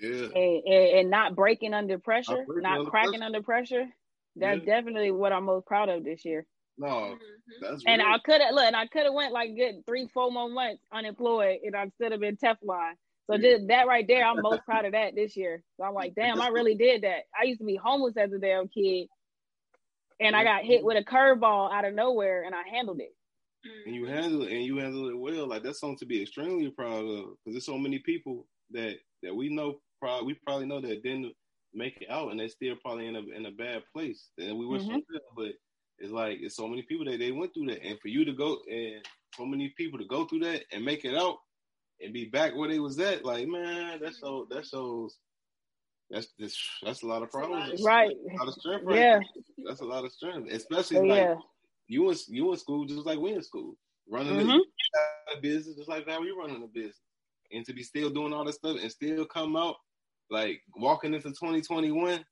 Yeah. 0.00 0.10
And, 0.10 0.64
and, 0.64 0.98
and 0.98 1.10
not 1.10 1.34
breaking 1.34 1.74
under 1.74 1.98
pressure, 1.98 2.44
not 2.48 2.78
under 2.78 2.90
cracking 2.90 3.12
pressure. 3.12 3.24
under 3.24 3.42
pressure. 3.42 3.86
That's 4.36 4.60
yeah. 4.64 4.76
definitely 4.76 5.10
what 5.10 5.32
I'm 5.32 5.44
most 5.44 5.66
proud 5.66 5.88
of 5.88 6.04
this 6.04 6.24
year. 6.24 6.46
No, 6.78 6.86
mm-hmm. 6.86 7.16
that's 7.60 7.82
and 7.86 8.00
I 8.00 8.18
could 8.24 8.40
have 8.40 8.54
look, 8.54 8.64
and 8.64 8.76
I 8.76 8.86
could 8.86 9.02
have 9.02 9.12
went 9.12 9.32
like 9.32 9.54
good 9.54 9.84
three, 9.86 10.08
four 10.14 10.30
more 10.30 10.48
months 10.48 10.82
unemployed, 10.90 11.58
and 11.62 11.76
I 11.76 11.88
still 11.96 12.10
have 12.10 12.20
been 12.20 12.36
Teflon. 12.36 12.92
So 13.30 13.36
just 13.36 13.68
that 13.68 13.86
right 13.86 14.06
there, 14.08 14.24
I'm 14.24 14.40
most 14.40 14.64
proud 14.64 14.86
of 14.86 14.92
that 14.92 15.14
this 15.14 15.36
year. 15.36 15.62
So 15.76 15.84
I'm 15.84 15.94
like, 15.94 16.14
damn, 16.14 16.40
I 16.40 16.48
really 16.52 16.74
did 16.74 17.02
that. 17.02 17.24
I 17.38 17.44
used 17.44 17.60
to 17.60 17.66
be 17.66 17.76
homeless 17.76 18.16
as 18.16 18.32
a 18.32 18.38
damn 18.38 18.68
kid, 18.68 19.08
and 20.18 20.34
I 20.34 20.42
got 20.42 20.64
hit 20.64 20.82
with 20.82 20.96
a 20.96 21.04
curveball 21.04 21.72
out 21.72 21.84
of 21.84 21.94
nowhere, 21.94 22.44
and 22.44 22.54
I 22.54 22.62
handled 22.72 23.00
it. 23.00 23.14
And 23.86 23.94
you 23.94 24.06
handle 24.06 24.42
it, 24.42 24.52
and 24.52 24.64
you 24.64 24.78
handle 24.78 25.08
it 25.08 25.18
well. 25.18 25.46
Like 25.46 25.62
that's 25.62 25.80
something 25.80 25.98
to 25.98 26.06
be 26.06 26.22
extremely 26.22 26.70
proud 26.70 27.04
of, 27.04 27.24
because 27.44 27.52
there's 27.52 27.66
so 27.66 27.78
many 27.78 27.98
people 27.98 28.46
that 28.70 28.96
that 29.22 29.34
we 29.34 29.54
know, 29.54 29.80
probably 30.00 30.26
we 30.26 30.40
probably 30.46 30.66
know 30.66 30.80
that 30.80 31.02
didn't 31.02 31.32
make 31.74 31.98
it 32.00 32.10
out, 32.10 32.30
and 32.30 32.40
they're 32.40 32.48
still 32.48 32.76
probably 32.82 33.06
in 33.06 33.16
a 33.16 33.22
in 33.36 33.46
a 33.46 33.50
bad 33.50 33.82
place. 33.94 34.30
And 34.38 34.58
we 34.58 34.66
wish 34.66 34.82
mm-hmm. 34.82 34.92
them 34.92 35.02
but 35.36 35.52
it's 35.98 36.12
like 36.12 36.38
it's 36.40 36.56
so 36.56 36.66
many 36.66 36.82
people 36.82 37.04
that 37.06 37.18
they 37.18 37.32
went 37.32 37.52
through 37.52 37.66
that, 37.66 37.84
and 37.84 37.98
for 38.00 38.08
you 38.08 38.24
to 38.24 38.32
go 38.32 38.58
and 38.70 39.04
so 39.36 39.44
many 39.44 39.72
people 39.76 39.98
to 39.98 40.06
go 40.06 40.24
through 40.24 40.40
that 40.40 40.62
and 40.72 40.84
make 40.84 41.04
it 41.04 41.16
out 41.16 41.36
and 42.00 42.12
be 42.12 42.24
back 42.24 42.56
where 42.56 42.68
they 42.68 42.80
was 42.80 42.98
at, 42.98 43.24
like 43.24 43.46
man, 43.46 44.00
that 44.00 44.14
shows 44.14 44.46
that 44.50 44.66
shows 44.66 45.18
that's 46.10 46.28
this 46.38 46.56
that's 46.82 47.02
a 47.02 47.06
lot 47.06 47.22
of 47.22 47.30
problems, 47.30 47.82
right? 47.82 48.10
a 48.10 48.36
lot 48.38 48.48
of 48.48 48.54
strength, 48.54 48.84
right? 48.84 48.98
Yeah, 48.98 49.20
that's 49.66 49.80
a 49.80 49.84
lot 49.84 50.04
of 50.04 50.12
strength, 50.12 50.50
especially 50.50 50.98
oh, 50.98 51.02
like 51.02 51.18
yeah. 51.18 51.34
You 51.90 52.08
in 52.08 52.16
you 52.28 52.52
in 52.52 52.58
school 52.58 52.84
just 52.86 53.04
like 53.04 53.18
we 53.18 53.32
in 53.32 53.42
school, 53.42 53.74
running 54.08 54.46
mm-hmm. 54.46 55.36
a 55.36 55.40
business 55.40 55.76
just 55.76 55.88
like 55.88 56.08
how 56.08 56.20
we 56.20 56.30
running 56.30 56.62
a 56.62 56.66
business, 56.68 57.00
and 57.52 57.66
to 57.66 57.72
be 57.72 57.82
still 57.82 58.10
doing 58.10 58.32
all 58.32 58.44
this 58.44 58.56
stuff 58.56 58.78
and 58.80 58.90
still 58.90 59.24
come 59.24 59.56
out 59.56 59.74
like 60.30 60.62
walking 60.76 61.14
into 61.14 61.28
2021 61.28 62.24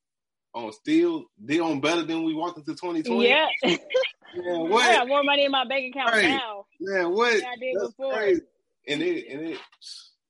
on 0.54 0.72
still 0.72 1.24
they 1.38 1.58
on 1.58 1.80
better 1.80 2.02
than 2.02 2.22
we 2.22 2.34
walked 2.34 2.58
into 2.58 2.72
2020. 2.72 3.28
Yeah. 3.28 3.46
yeah 3.64 3.76
what? 4.34 4.84
I 4.84 4.94
got 4.94 5.08
more 5.08 5.24
money 5.24 5.44
in 5.44 5.50
my 5.50 5.66
bank 5.66 5.94
account 5.94 6.12
right. 6.12 6.28
now. 6.28 6.64
Yeah, 6.78 7.06
what? 7.06 7.34
I 7.34 7.56
did 7.58 7.76
that's 7.76 7.88
before. 7.88 8.14
Crazy. 8.14 8.42
And 8.86 9.02
it 9.02 9.26
and 9.28 9.48
it 9.48 9.58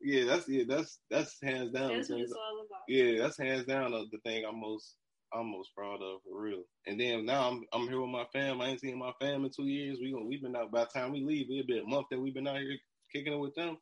yeah, 0.00 0.24
that's 0.24 0.48
yeah, 0.48 0.64
that's 0.66 1.00
that's 1.10 1.36
hands 1.42 1.72
down. 1.72 1.88
That's 1.88 2.08
what 2.08 2.20
it's 2.20 2.32
all 2.32 2.66
about. 2.66 2.82
Yeah, 2.88 3.22
that's 3.22 3.36
hands 3.36 3.66
down 3.66 3.90
the 3.90 4.18
thing 4.24 4.44
I'm 4.48 4.60
most 4.60 4.94
I'm 5.32 5.50
most 5.50 5.74
proud 5.76 6.00
of 6.02 6.20
for 6.22 6.40
real. 6.40 6.62
And 6.86 6.98
then 6.98 7.26
now 7.26 7.48
I'm 7.48 7.64
I'm 7.72 7.88
here 7.88 8.00
with 8.00 8.10
my 8.10 8.24
fam. 8.32 8.60
I 8.60 8.68
ain't 8.68 8.80
seen 8.80 8.98
my 8.98 9.12
fam 9.20 9.44
in 9.44 9.50
two 9.50 9.66
years. 9.66 9.98
We 10.00 10.14
we've 10.14 10.42
been 10.42 10.56
out 10.56 10.72
by 10.72 10.84
the 10.84 10.98
time 10.98 11.12
we 11.12 11.24
leave, 11.24 11.50
it'll 11.50 11.66
be 11.66 11.78
a 11.78 11.84
month 11.84 12.06
that 12.10 12.20
we've 12.20 12.34
been 12.34 12.48
out 12.48 12.58
here 12.58 12.76
kicking 13.12 13.32
it 13.32 13.38
with 13.38 13.54
them. 13.54 13.76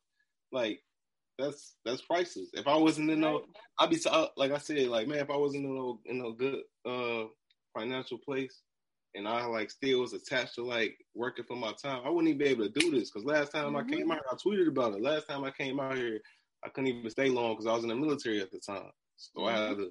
Like 0.51 0.81
that's 1.37 1.75
that's 1.85 2.01
priceless. 2.01 2.49
If 2.53 2.67
I 2.67 2.75
wasn't 2.75 3.11
in 3.11 3.21
no, 3.21 3.43
I'd 3.79 3.89
be 3.89 3.99
like 4.35 4.51
I 4.51 4.57
said, 4.57 4.87
like 4.87 5.07
man, 5.07 5.19
if 5.19 5.29
I 5.29 5.37
wasn't 5.37 5.65
in 5.65 5.75
no 5.75 5.99
in 6.05 6.21
a 6.21 6.33
good 6.33 6.61
uh 6.85 7.27
financial 7.77 8.17
place, 8.17 8.61
and 9.15 9.27
I 9.27 9.45
like 9.45 9.69
still 9.69 10.01
was 10.01 10.13
attached 10.13 10.55
to 10.55 10.65
like 10.65 10.97
working 11.15 11.45
for 11.45 11.55
my 11.55 11.73
time, 11.81 12.01
I 12.05 12.09
wouldn't 12.09 12.29
even 12.29 12.39
be 12.39 12.45
able 12.45 12.65
to 12.65 12.79
do 12.79 12.91
this. 12.91 13.11
Because 13.11 13.25
last 13.25 13.51
time 13.51 13.73
mm-hmm. 13.73 13.91
I 13.91 13.95
came 13.95 14.11
out, 14.11 14.21
I 14.29 14.35
tweeted 14.35 14.67
about 14.67 14.93
it. 14.93 15.01
Last 15.01 15.27
time 15.27 15.43
I 15.43 15.51
came 15.51 15.79
out 15.79 15.95
here, 15.95 16.19
I 16.65 16.69
couldn't 16.69 16.89
even 16.89 17.09
stay 17.09 17.29
long 17.29 17.53
because 17.53 17.67
I 17.67 17.73
was 17.73 17.83
in 17.83 17.89
the 17.89 17.95
military 17.95 18.41
at 18.41 18.51
the 18.51 18.59
time, 18.59 18.91
so 19.15 19.41
mm-hmm. 19.41 19.55
I 19.55 19.67
had 19.67 19.77
to 19.77 19.89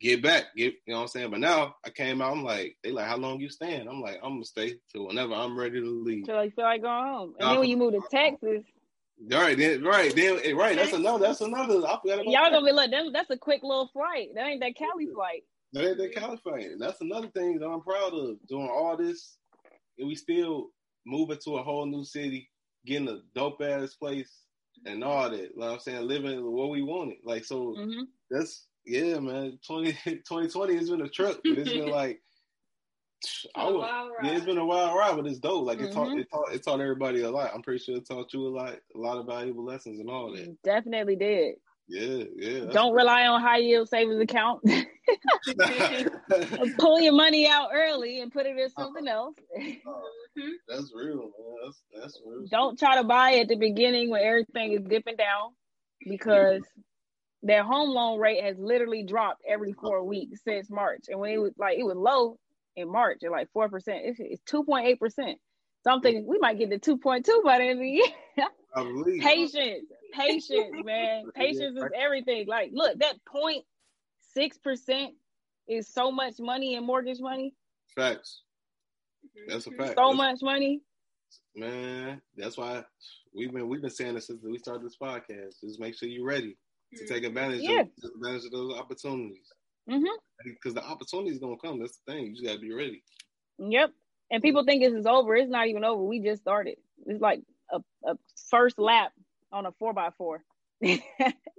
get 0.00 0.22
back. 0.22 0.46
Get 0.56 0.74
you 0.86 0.92
know 0.92 0.96
what 0.96 1.02
I'm 1.02 1.08
saying. 1.08 1.30
But 1.30 1.40
now 1.40 1.76
I 1.84 1.90
came 1.90 2.22
out, 2.22 2.32
I'm 2.32 2.44
like, 2.44 2.76
they 2.82 2.92
like, 2.92 3.06
how 3.06 3.16
long 3.16 3.40
you 3.40 3.48
staying? 3.48 3.88
I'm 3.88 4.00
like, 4.00 4.18
I'm 4.22 4.34
gonna 4.34 4.44
stay 4.44 4.76
till 4.92 5.06
whenever 5.06 5.34
I'm 5.34 5.58
ready 5.58 5.80
to 5.80 6.02
leave. 6.04 6.26
Till 6.26 6.44
you 6.44 6.50
feel 6.50 6.64
like 6.64 6.82
going 6.82 7.04
home. 7.04 7.34
And 7.38 7.50
then 7.50 7.58
when 7.60 7.68
you 7.68 7.76
move 7.76 7.92
to 7.92 8.02
Texas 8.10 8.64
Right, 9.26 9.58
then, 9.58 9.82
right, 9.82 10.14
then, 10.14 10.38
eh, 10.44 10.52
right. 10.52 10.76
That's 10.76 10.92
another. 10.92 11.26
That's 11.26 11.40
another. 11.40 11.78
I 11.78 11.98
forgot 12.00 12.20
about 12.20 12.26
Y'all 12.26 12.50
gonna 12.50 12.64
be 12.64 12.72
like, 12.72 12.90
them, 12.90 13.12
that's 13.12 13.30
a 13.30 13.36
quick 13.36 13.62
little 13.62 13.88
flight. 13.88 14.28
That 14.34 14.46
ain't 14.46 14.60
that 14.60 14.76
Cali 14.76 15.08
flight. 15.12 15.42
That 15.72 15.88
ain't 15.88 15.98
that 15.98 16.14
Cali 16.14 16.36
flight. 16.36 16.66
That's 16.78 17.00
another 17.00 17.28
thing 17.28 17.58
that 17.58 17.66
I'm 17.66 17.80
proud 17.80 18.14
of. 18.14 18.36
Doing 18.48 18.68
all 18.68 18.96
this, 18.96 19.38
and 19.98 20.06
we 20.06 20.14
still 20.14 20.68
moving 21.04 21.38
to 21.44 21.56
a 21.56 21.62
whole 21.62 21.86
new 21.86 22.04
city, 22.04 22.48
getting 22.86 23.08
a 23.08 23.18
dope 23.34 23.60
ass 23.60 23.94
place, 23.94 24.44
and 24.86 25.02
all 25.02 25.28
that. 25.30 25.58
Like 25.58 25.70
I'm 25.72 25.80
saying, 25.80 26.06
living 26.06 26.44
what 26.52 26.70
we 26.70 26.82
wanted. 26.82 27.16
Like 27.24 27.44
so, 27.44 27.74
mm-hmm. 27.76 28.02
that's 28.30 28.66
yeah, 28.88 29.18
man. 29.18 29.58
20, 29.66 29.92
2020 30.04 30.76
has 30.76 30.90
been 30.90 31.02
a 31.02 31.08
trip, 31.08 31.40
it's 31.44 31.70
been 31.70 31.88
like 31.90 32.20
I 33.56 33.68
would, 33.68 33.80
yeah, 34.22 34.36
it's 34.36 34.44
been 34.44 34.58
a 34.58 34.64
wild 34.64 34.96
ride, 34.96 35.16
but 35.16 35.26
it's 35.26 35.40
dope. 35.40 35.66
Like 35.66 35.80
it 35.80 35.92
taught, 35.92 36.06
mm-hmm. 36.08 36.20
it 36.20 36.30
taught, 36.30 36.52
it 36.52 36.64
taught 36.64 36.80
everybody 36.80 37.22
a 37.22 37.30
lot. 37.30 37.50
I'm 37.52 37.62
pretty 37.62 37.82
sure 37.82 37.96
it 37.96 38.06
taught 38.06 38.32
you 38.32 38.46
a 38.46 38.48
lot, 38.48 38.74
a 38.94 38.98
lot 38.98 39.18
of 39.18 39.26
valuable 39.26 39.64
lessons 39.64 39.98
and 39.98 40.08
all 40.08 40.32
that. 40.32 40.56
Definitely 40.62 41.16
did. 41.16 41.56
Yeah, 41.88 42.24
yeah. 42.36 42.66
Don't 42.70 42.94
rely 42.94 43.26
on 43.26 43.40
high 43.40 43.58
yield 43.58 43.88
savings 43.88 44.20
account. 44.20 44.62
Pull 46.78 47.00
your 47.00 47.14
money 47.14 47.48
out 47.48 47.70
early 47.72 48.20
and 48.20 48.30
put 48.30 48.46
it 48.46 48.58
in 48.58 48.70
something 48.70 49.08
else. 49.08 49.34
Mm-hmm. 49.58 50.50
that's 50.68 50.92
real, 50.94 51.16
man. 51.16 51.56
That's 51.64 51.82
that's 51.94 52.20
real. 52.24 52.44
Don't 52.50 52.78
try 52.78 52.96
to 52.96 53.04
buy 53.04 53.36
at 53.36 53.48
the 53.48 53.56
beginning 53.56 54.10
when 54.10 54.22
everything 54.22 54.72
is 54.72 54.82
dipping 54.82 55.16
down, 55.16 55.52
because 56.06 56.60
their 57.42 57.62
home 57.62 57.90
loan 57.90 58.18
rate 58.18 58.42
has 58.42 58.56
literally 58.58 59.04
dropped 59.04 59.42
every 59.48 59.72
four 59.72 60.02
weeks 60.04 60.40
since 60.44 60.68
March. 60.70 61.04
And 61.08 61.20
when 61.20 61.30
it 61.30 61.38
was 61.38 61.52
like 61.56 61.78
it 61.78 61.84
was 61.84 61.96
low 61.96 62.38
in 62.76 62.90
March 62.90 63.18
at 63.24 63.30
like 63.30 63.48
four 63.52 63.68
percent. 63.68 64.00
It's 64.18 64.42
two 64.44 64.64
point 64.64 64.86
eight 64.86 64.98
percent. 64.98 65.38
So 65.84 65.90
I'm 65.90 66.00
thinking 66.00 66.26
we 66.26 66.38
might 66.38 66.58
get 66.58 66.70
to 66.70 66.78
two 66.78 66.98
point 66.98 67.24
two 67.24 67.42
by 67.44 67.58
the 67.58 67.64
end 67.64 67.72
of 67.72 67.78
the 67.78 67.90
year. 67.90 69.20
patience, 69.20 69.86
patience, 70.12 70.84
man. 70.84 71.24
Patience 71.34 71.76
is 71.76 71.84
everything. 71.96 72.46
Like, 72.46 72.70
look, 72.72 72.98
that 72.98 73.14
point 73.24 73.64
six 74.32 74.58
percent 74.58 75.12
is 75.68 75.92
so 75.92 76.10
much 76.10 76.34
money 76.38 76.74
in 76.74 76.84
mortgage 76.84 77.20
money. 77.20 77.54
Facts. 77.94 78.42
That's 79.48 79.66
a 79.66 79.70
fact. 79.72 79.94
So 79.96 80.08
That's 80.08 80.16
much 80.16 80.38
money. 80.42 80.80
Man, 81.54 82.20
that's 82.36 82.56
why 82.56 82.84
we've 83.34 83.52
been 83.52 83.68
we've 83.68 83.80
been 83.80 83.90
saying 83.90 84.14
this 84.14 84.26
since 84.26 84.42
we 84.42 84.58
started 84.58 84.84
this 84.84 84.96
podcast. 85.00 85.60
Just 85.62 85.80
make 85.80 85.96
sure 85.96 86.08
you're 86.08 86.24
ready 86.24 86.56
to 86.96 87.06
take 87.06 87.24
advantage 87.24 87.60
yeah. 87.62 87.80
of 87.80 87.88
take 88.02 88.10
advantage 88.14 88.44
of 88.46 88.52
those 88.52 88.74
opportunities. 88.74 89.52
Because 89.86 90.04
mm-hmm. 90.04 90.74
the 90.74 90.84
opportunity 90.84 91.30
is 91.30 91.38
gonna 91.38 91.56
come. 91.62 91.80
That's 91.80 91.98
the 92.06 92.12
thing. 92.12 92.26
You 92.26 92.32
just 92.32 92.44
gotta 92.44 92.60
be 92.60 92.72
ready. 92.72 93.02
Yep. 93.58 93.90
And 94.30 94.42
people 94.42 94.64
think 94.64 94.82
this 94.82 94.92
is 94.92 95.06
over. 95.06 95.34
It's 95.34 95.50
not 95.50 95.68
even 95.68 95.84
over. 95.84 96.02
We 96.02 96.20
just 96.20 96.42
started. 96.42 96.76
It's 97.06 97.20
like 97.20 97.40
a, 97.72 97.78
a 98.06 98.14
first 98.50 98.78
lap 98.78 99.12
on 99.52 99.66
a 99.66 99.72
four 99.72 99.92
by 99.92 100.10
four. 100.16 100.42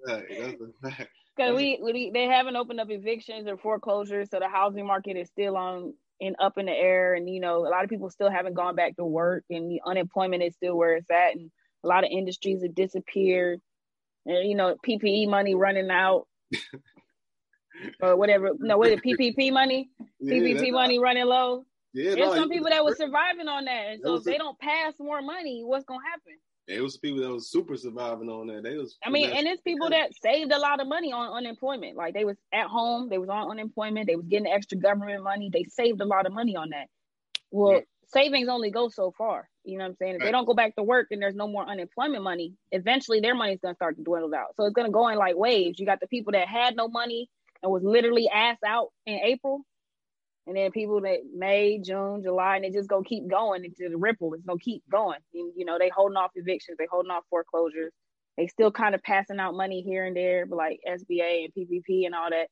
Because 0.01 1.56
we, 1.56 1.80
we 1.84 2.11
they 2.14 2.26
haven't 2.26 2.56
opened 2.56 2.80
up 2.80 2.89
evictions 2.89 3.47
or 3.47 3.57
foreclosures, 3.57 4.30
so 4.30 4.39
the 4.39 4.47
housing 4.47 4.85
market 4.85 5.18
is 5.18 5.27
still 5.27 5.57
on 5.57 5.93
and 6.22 6.35
up 6.39 6.57
in 6.57 6.65
the 6.68 6.72
air. 6.72 7.15
And 7.15 7.30
you 7.30 7.39
know, 7.39 7.68
a 7.68 7.69
lot 7.69 7.84
of 7.84 7.89
people 7.89 8.10
still 8.10 8.30
haven't 8.30 8.53
gone 8.53 8.76
back 8.76 8.95
to 8.95 9.06
work, 9.06 9.43
and 9.49 9.69
the 9.69 9.81
unemployment 9.85 10.43
is 10.43 10.56
still 10.56 10.77
where 10.77 10.95
it's 10.95 11.10
at, 11.11 11.35
and 11.35 11.51
a 11.84 11.88
lot 11.88 12.03
of 12.03 12.11
industries 12.11 12.64
have 12.64 12.76
disappeared. 12.76 13.60
And 14.26 14.48
you 14.48 14.56
know, 14.56 14.76
PPE 14.88 15.30
money 15.30 15.56
running 15.56 15.90
out. 15.90 16.28
or 18.02 18.16
whatever. 18.16 18.52
No, 18.60 18.78
what 18.78 18.90
is 18.90 19.00
it? 19.04 19.04
PPP 19.20 19.52
money? 19.52 19.90
Yeah, 20.20 20.36
PPP 20.36 20.72
money 20.72 21.00
running 21.00 21.26
low. 21.26 21.66
Yeah, 21.94 22.16
there's 22.16 22.18
no, 22.18 22.36
some 22.36 22.50
people 22.50 22.70
that 22.70 22.86
were 22.86 22.96
surviving 22.96 23.48
on 23.48 23.66
that, 23.66 23.88
and 23.88 24.02
so 24.04 24.16
if 24.16 24.24
they 24.24 24.38
don't 24.38 24.60
pass 24.60 24.94
more 25.00 25.22
money, 25.22 25.64
what's 25.64 25.86
gonna 25.86 26.00
happen? 26.08 26.38
It 26.68 26.84
was 26.84 26.98
people 26.98 27.22
that 27.22 27.32
was 27.32 27.50
super 27.50 27.76
surviving 27.76 28.30
on 28.30 28.46
that. 28.48 28.62
They 28.62 28.78
was. 28.78 28.96
I 29.04 29.10
mean, 29.10 29.32
and 29.32 29.48
it's 29.48 29.62
people 29.64 29.90
that 29.90 30.12
saved 30.22 30.52
a 30.52 30.60
lot 30.60 30.80
of 30.80 30.88
money 30.88 31.12
on 31.12 31.36
unemployment. 31.36 31.98
Like 31.98 32.14
they 32.14 32.26
was 32.26 32.38
at 32.54 32.68
home, 32.68 33.10
they 33.10 33.18
was 33.18 33.30
on 33.30 33.50
unemployment, 33.50 34.06
they 34.06 34.16
was 34.16 34.28
getting 34.28 34.46
extra 34.46 34.78
government 34.78 35.24
money. 35.24 35.50
They 35.52 35.64
saved 35.64 36.00
a 36.00 36.06
lot 36.06 36.28
of 36.28 36.34
money 36.34 36.56
on 36.56 36.70
that. 36.70 36.86
Well, 37.50 37.74
yeah. 37.74 37.80
savings 38.14 38.50
only 38.50 38.70
go 38.70 38.90
so 38.90 39.12
far. 39.18 39.50
You 39.70 39.78
know 39.78 39.86
what 39.86 39.91
I'm 39.91 39.96
saying? 39.98 40.16
If 40.16 40.22
they 40.22 40.32
don't 40.32 40.46
go 40.46 40.54
back 40.54 40.76
to 40.76 40.84
work 40.84 41.08
and 41.12 41.22
there's 41.22 41.36
no 41.36 41.48
more 41.48 41.68
unemployment 41.68 42.24
money, 42.24 42.54
eventually 42.72 43.20
their 43.20 43.36
money's 43.36 43.60
gonna 43.62 43.76
start 43.76 43.98
to 43.98 44.04
dwindle 44.04 44.34
out. 44.34 44.56
So 44.56 44.66
it's 44.66 44.74
gonna 44.74 44.90
go 44.90 45.08
in 45.10 45.18
like 45.18 45.36
waves. 45.36 45.80
You 45.80 45.86
got 45.86 46.00
the 46.00 46.08
people 46.08 46.34
that 46.34 46.48
had 46.48 46.76
no 46.76 46.88
money 46.88 47.30
and 47.62 47.72
was 47.72 47.84
literally 47.84 48.30
ass 48.30 48.58
out 48.66 48.90
in 49.06 49.20
April, 49.20 49.62
and 50.48 50.56
then 50.58 50.72
people 50.72 51.02
that 51.02 51.20
May, 51.36 51.80
June, 51.80 52.24
July, 52.24 52.56
and 52.56 52.66
it 52.66 52.74
just 52.74 52.90
gonna 52.90 53.04
keep 53.04 53.28
going 53.28 53.66
into 53.66 53.90
the 53.90 53.98
ripple. 53.98 54.34
It's 54.34 54.44
gonna 54.44 54.60
keep 54.60 54.84
going. 54.90 55.20
And, 55.34 55.54
you 55.56 55.66
know, 55.66 55.78
they 55.78 55.90
holding 55.90 56.18
off 56.18 56.32
evictions, 56.36 56.78
they 56.78 56.88
holding 56.90 57.12
off 57.12 57.24
foreclosures, 57.30 57.94
they 58.38 58.48
still 58.48 58.72
kind 58.72 58.96
of 58.96 59.04
passing 59.04 59.40
out 59.40 59.54
money 59.54 59.82
here 59.82 60.06
and 60.06 60.16
there, 60.16 60.46
but 60.46 60.56
like 60.56 60.80
SBA 60.88 61.46
and 61.46 61.54
PPP 61.54 62.06
and 62.06 62.16
all 62.16 62.30
that. 62.30 62.48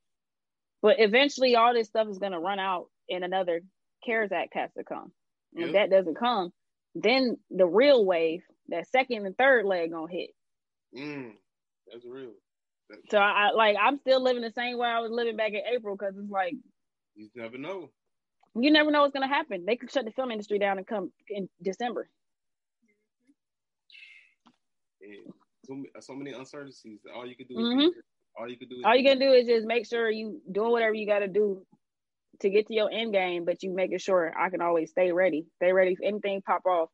But 0.81 0.97
eventually, 0.99 1.55
all 1.55 1.73
this 1.73 1.87
stuff 1.87 2.07
is 2.07 2.19
gonna 2.19 2.39
run 2.39 2.59
out, 2.59 2.87
and 3.09 3.23
another 3.23 3.61
CARES 4.05 4.31
Act 4.31 4.53
has 4.53 4.69
to 4.77 4.83
come. 4.83 5.11
And 5.53 5.61
yep. 5.61 5.67
if 5.67 5.73
that 5.73 5.89
doesn't 5.89 6.15
come, 6.15 6.51
then 6.95 7.37
the 7.49 7.65
real 7.65 8.05
wave, 8.05 8.41
that 8.69 8.89
second 8.89 9.25
and 9.25 9.37
third 9.37 9.65
leg, 9.65 9.91
gonna 9.91 10.11
hit. 10.11 10.31
Mm, 10.97 11.31
that's 11.91 12.05
real. 12.05 12.31
That's 12.89 13.01
so 13.09 13.17
I 13.17 13.51
like 13.51 13.75
I'm 13.79 13.97
still 13.99 14.23
living 14.23 14.41
the 14.41 14.51
same 14.51 14.77
way 14.77 14.87
I 14.87 14.99
was 14.99 15.11
living 15.11 15.35
back 15.35 15.53
in 15.53 15.61
April 15.73 15.95
because 15.95 16.15
it's 16.17 16.31
like 16.31 16.53
you 17.15 17.29
never 17.35 17.57
know. 17.57 17.89
You 18.55 18.71
never 18.71 18.91
know 18.91 19.01
what's 19.01 19.13
gonna 19.13 19.27
happen. 19.27 19.65
They 19.65 19.75
could 19.75 19.91
shut 19.91 20.05
the 20.05 20.11
film 20.11 20.31
industry 20.31 20.59
down 20.59 20.77
and 20.77 20.87
come 20.87 21.11
in 21.29 21.49
December. 21.61 22.09
And 25.01 25.33
so, 25.65 25.83
so 25.99 26.15
many 26.15 26.31
uncertainties. 26.31 26.99
All 27.15 27.27
you 27.27 27.35
can 27.35 27.47
do. 27.47 27.55
Mm-hmm. 27.55 27.87
all 28.39 28.49
you 28.49 28.57
can 28.57 28.69
do. 28.69 28.81
all 28.85 28.95
you 28.95 29.03
can 29.03 29.19
do 29.19 29.31
is 29.31 29.47
just 29.47 29.67
make 29.67 29.85
sure 29.85 30.09
you 30.09 30.41
doing 30.51 30.71
whatever 30.71 30.93
you 30.93 31.05
got 31.05 31.19
to 31.19 31.27
do 31.27 31.65
to 32.41 32.49
get 32.49 32.67
to 32.67 32.73
your 32.73 32.91
end 32.91 33.13
game, 33.13 33.45
but 33.45 33.63
you 33.63 33.73
making 33.73 33.99
sure 33.99 34.33
I 34.37 34.49
can 34.49 34.61
always 34.61 34.91
stay 34.91 35.11
ready. 35.11 35.45
Stay 35.55 35.71
ready 35.73 35.93
if 35.93 35.99
anything 36.03 36.41
pop 36.41 36.65
off. 36.65 36.89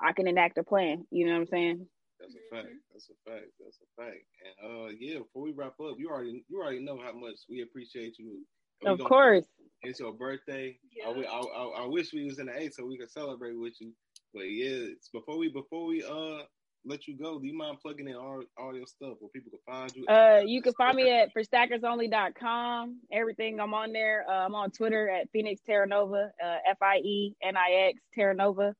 I 0.00 0.12
can 0.12 0.26
enact 0.26 0.58
a 0.58 0.64
plan. 0.64 1.06
You 1.10 1.26
know 1.26 1.32
what 1.32 1.40
I'm 1.40 1.46
saying? 1.46 1.86
That's 2.20 2.34
a 2.34 2.54
fact. 2.54 2.68
That's 2.92 3.10
a 3.10 3.30
fact. 3.30 3.46
That's 3.60 3.78
a 3.78 4.02
fact. 4.02 4.24
And 4.44 4.70
uh, 4.70 4.88
yeah, 4.98 5.18
before 5.18 5.42
we 5.42 5.52
wrap 5.52 5.74
up, 5.80 5.96
you 5.98 6.08
already 6.08 6.44
you 6.48 6.60
already 6.60 6.80
know 6.80 6.98
how 6.98 7.12
much 7.12 7.36
we 7.48 7.62
appreciate 7.62 8.18
you 8.18 8.44
of 8.86 8.98
course. 9.00 9.46
It's 9.82 10.00
your 10.00 10.12
birthday. 10.12 10.78
Yeah. 10.96 11.08
I, 11.08 11.10
I, 11.10 11.82
I, 11.82 11.86
wish 11.86 12.12
we 12.12 12.24
was 12.24 12.38
in 12.38 12.46
the 12.46 12.58
eight 12.58 12.74
so 12.74 12.86
we 12.86 12.98
could 12.98 13.10
celebrate 13.10 13.58
with 13.58 13.74
you. 13.80 13.92
But 14.32 14.44
yeah, 14.44 14.94
before 15.12 15.38
we 15.38 15.48
before 15.48 15.86
we 15.86 16.02
uh 16.02 16.42
let 16.86 17.06
you 17.06 17.16
go, 17.16 17.38
do 17.38 17.46
you 17.46 17.56
mind 17.56 17.78
plugging 17.80 18.08
in 18.08 18.14
all, 18.14 18.42
all 18.58 18.74
your 18.74 18.86
stuff 18.86 19.14
where 19.18 19.30
people 19.30 19.50
can 19.50 19.60
find 19.66 19.96
you? 19.96 20.06
Uh, 20.06 20.40
you 20.44 20.60
can 20.62 20.72
find 20.74 20.96
me 20.96 21.10
at 21.10 21.34
forstackersonly.com. 21.34 23.00
Everything 23.12 23.60
I'm 23.60 23.74
on 23.74 23.92
there. 23.92 24.24
Uh, 24.28 24.44
I'm 24.44 24.54
on 24.54 24.70
Twitter 24.70 25.08
at 25.08 25.30
Phoenix 25.30 25.60
Tara 25.66 25.86
Nova, 25.86 26.30
uh, 26.44 26.56
F 26.68 26.78
I 26.82 26.98
E 26.98 27.34
N 27.42 27.56
I 27.56 27.88
X 27.88 28.00
Tara 28.14 28.34
Nova. 28.34 28.74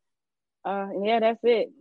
Uh, 0.64 0.88
yeah, 1.02 1.20
that's 1.20 1.40
it. 1.42 1.72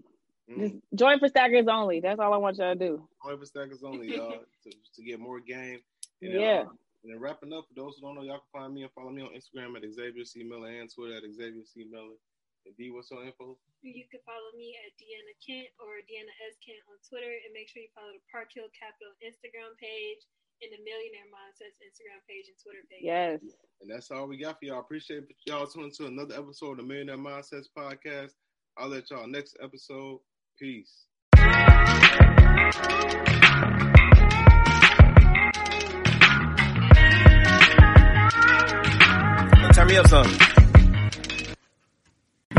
Mm. 0.49 0.59
Just 0.59 0.75
join 0.95 1.19
for 1.19 1.27
stackers 1.27 1.67
only. 1.69 1.99
That's 1.99 2.19
all 2.19 2.33
I 2.33 2.37
want 2.37 2.57
y'all 2.57 2.73
to 2.73 2.79
do. 2.79 3.07
Join 3.25 3.39
for 3.39 3.45
stackers 3.45 3.83
only, 3.83 4.15
y'all, 4.15 4.31
to, 4.63 4.71
to 4.95 5.03
get 5.03 5.19
more 5.19 5.39
game. 5.39 5.79
And, 6.21 6.33
yeah. 6.33 6.63
Uh, 6.65 6.73
and 7.03 7.13
then 7.13 7.19
wrapping 7.19 7.51
up, 7.53 7.65
for 7.67 7.75
those 7.75 7.95
who 7.95 8.07
don't 8.07 8.15
know, 8.15 8.23
y'all 8.23 8.41
can 8.51 8.61
find 8.61 8.73
me 8.73 8.83
and 8.83 8.91
follow 8.91 9.09
me 9.09 9.21
on 9.21 9.29
Instagram 9.29 9.75
at 9.75 9.83
Xavier 9.93 10.23
C. 10.23 10.43
Miller 10.43 10.69
and 10.69 10.89
Twitter 10.93 11.17
at 11.17 11.23
Xavier 11.23 11.63
C. 11.65 11.85
Miller. 11.91 12.15
And 12.65 12.75
D, 12.79 12.91
what's 12.91 13.11
your 13.11 13.23
info? 13.27 13.59
You 13.83 14.07
can 14.07 14.23
follow 14.23 14.55
me 14.55 14.75
at 14.87 14.95
Deanna 14.95 15.35
Kent 15.43 15.67
or 15.79 15.99
Deanna 16.07 16.31
S. 16.47 16.55
Kent 16.63 16.79
on 16.87 16.95
Twitter. 17.03 17.31
And 17.43 17.51
make 17.51 17.67
sure 17.67 17.83
you 17.83 17.91
follow 17.91 18.15
the 18.15 18.23
Parkhill 18.31 18.71
Capital 18.71 19.11
Instagram 19.19 19.75
page 19.75 20.23
and 20.63 20.71
the 20.71 20.79
Millionaire 20.79 21.27
Mindsets 21.27 21.75
Instagram 21.83 22.23
page 22.23 22.47
and 22.47 22.55
Twitter 22.63 22.83
page. 22.87 23.03
Yes. 23.03 23.43
And 23.83 23.91
that's 23.91 24.11
all 24.11 24.27
we 24.27 24.39
got 24.39 24.59
for 24.59 24.65
y'all. 24.65 24.79
Appreciate 24.79 25.27
y'all 25.45 25.67
tuning 25.67 25.91
to 25.99 26.07
another 26.07 26.35
episode 26.39 26.79
of 26.79 26.87
the 26.87 26.87
Millionaire 26.87 27.19
Mindsets 27.19 27.67
podcast. 27.75 28.31
I'll 28.77 28.87
let 28.87 29.11
y'all 29.11 29.27
next 29.27 29.57
episode. 29.61 30.19
Peace. 30.57 31.05
Turn 39.73 39.87
me 39.87 39.97
up 39.97 40.07
some. 40.07 40.52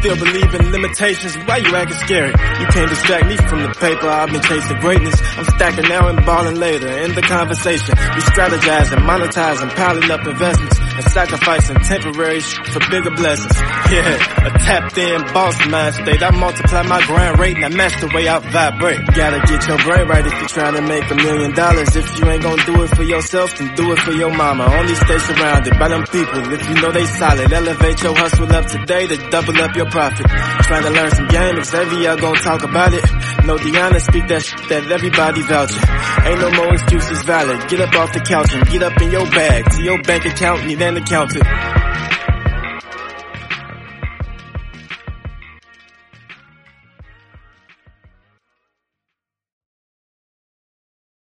Still 0.00 0.16
believe 0.16 0.54
in 0.54 0.72
limitations, 0.72 1.36
why 1.44 1.58
you 1.58 1.76
acting 1.76 1.98
scary? 1.98 2.30
You 2.30 2.66
can't 2.72 2.88
distract 2.88 3.26
me 3.26 3.36
from 3.36 3.60
the 3.60 3.68
paper 3.68 4.08
I've 4.08 4.32
been 4.32 4.40
chasing 4.40 4.78
greatness. 4.80 5.20
I'm 5.36 5.44
stacking 5.44 5.88
now 5.90 6.08
and 6.08 6.24
balling 6.24 6.56
later. 6.56 6.88
In 6.88 7.14
the 7.14 7.20
conversation, 7.20 7.94
we 8.16 8.20
strategizing, 8.32 8.96
monetizing, 9.04 9.68
piling 9.76 10.10
up 10.10 10.26
investments, 10.26 10.78
and 11.00 11.12
sacrificing 11.12 11.76
temporary 11.80 12.40
for 12.40 12.80
bigger 12.90 13.10
blessings. 13.10 13.56
Yeah, 13.90 14.46
a 14.46 14.50
tapped 14.54 14.98
in 14.98 15.20
boss 15.34 15.58
mind 15.66 15.96
state. 15.96 16.22
I 16.22 16.30
multiply 16.30 16.82
my 16.84 17.04
grind 17.06 17.40
rate 17.40 17.56
and 17.56 17.64
I 17.64 17.68
match 17.74 17.98
the 18.00 18.06
way 18.14 18.28
I 18.28 18.38
vibrate. 18.38 19.02
Gotta 19.18 19.40
get 19.50 19.66
your 19.66 19.78
brain 19.82 20.06
right 20.06 20.24
if 20.24 20.30
you're 20.30 20.46
trying 20.46 20.76
to 20.78 20.82
make 20.82 21.10
a 21.10 21.16
million 21.16 21.50
dollars. 21.58 21.96
If 21.96 22.06
you 22.16 22.30
ain't 22.30 22.40
gonna 22.40 22.62
do 22.64 22.82
it 22.84 22.90
for 22.94 23.02
yourself, 23.02 23.58
then 23.58 23.74
do 23.74 23.90
it 23.90 23.98
for 23.98 24.12
your 24.12 24.30
mama. 24.32 24.70
Only 24.70 24.94
stay 24.94 25.18
surrounded 25.18 25.74
by 25.76 25.88
them 25.88 26.04
people 26.06 26.38
if 26.54 26.62
you 26.68 26.74
know 26.78 26.92
they 26.92 27.04
solid. 27.04 27.52
Elevate 27.52 28.00
your 28.04 28.14
hustle 28.14 28.52
up 28.52 28.66
today 28.66 29.08
to 29.08 29.16
double 29.30 29.58
up 29.58 29.74
your 29.74 29.90
profit. 29.90 30.26
Trying 30.70 30.84
to 30.84 30.90
learn 30.90 31.10
some 31.10 31.26
game, 31.26 31.64
Xavier 31.64 32.14
gonna 32.14 32.38
talk 32.38 32.62
about 32.62 32.94
it. 32.94 33.02
No 33.44 33.56
Deanna 33.58 34.00
speak 34.00 34.28
that 34.28 34.44
shit 34.44 34.68
that 34.68 34.86
everybody 34.86 35.42
vouching. 35.42 35.82
Ain't 36.30 36.38
no 36.38 36.50
more 36.62 36.72
excuses 36.74 37.22
valid. 37.24 37.58
Get 37.68 37.80
up 37.80 37.92
off 37.98 38.12
the 38.12 38.20
couch 38.20 38.54
and 38.54 38.62
get 38.70 38.84
up 38.84 38.94
in 39.02 39.10
your 39.10 39.26
bag. 39.30 39.66
To 39.72 39.82
your 39.82 40.00
bank 40.02 40.26
account, 40.26 40.66
need 40.66 40.80
and 40.90 40.98
accountant. 40.98 41.89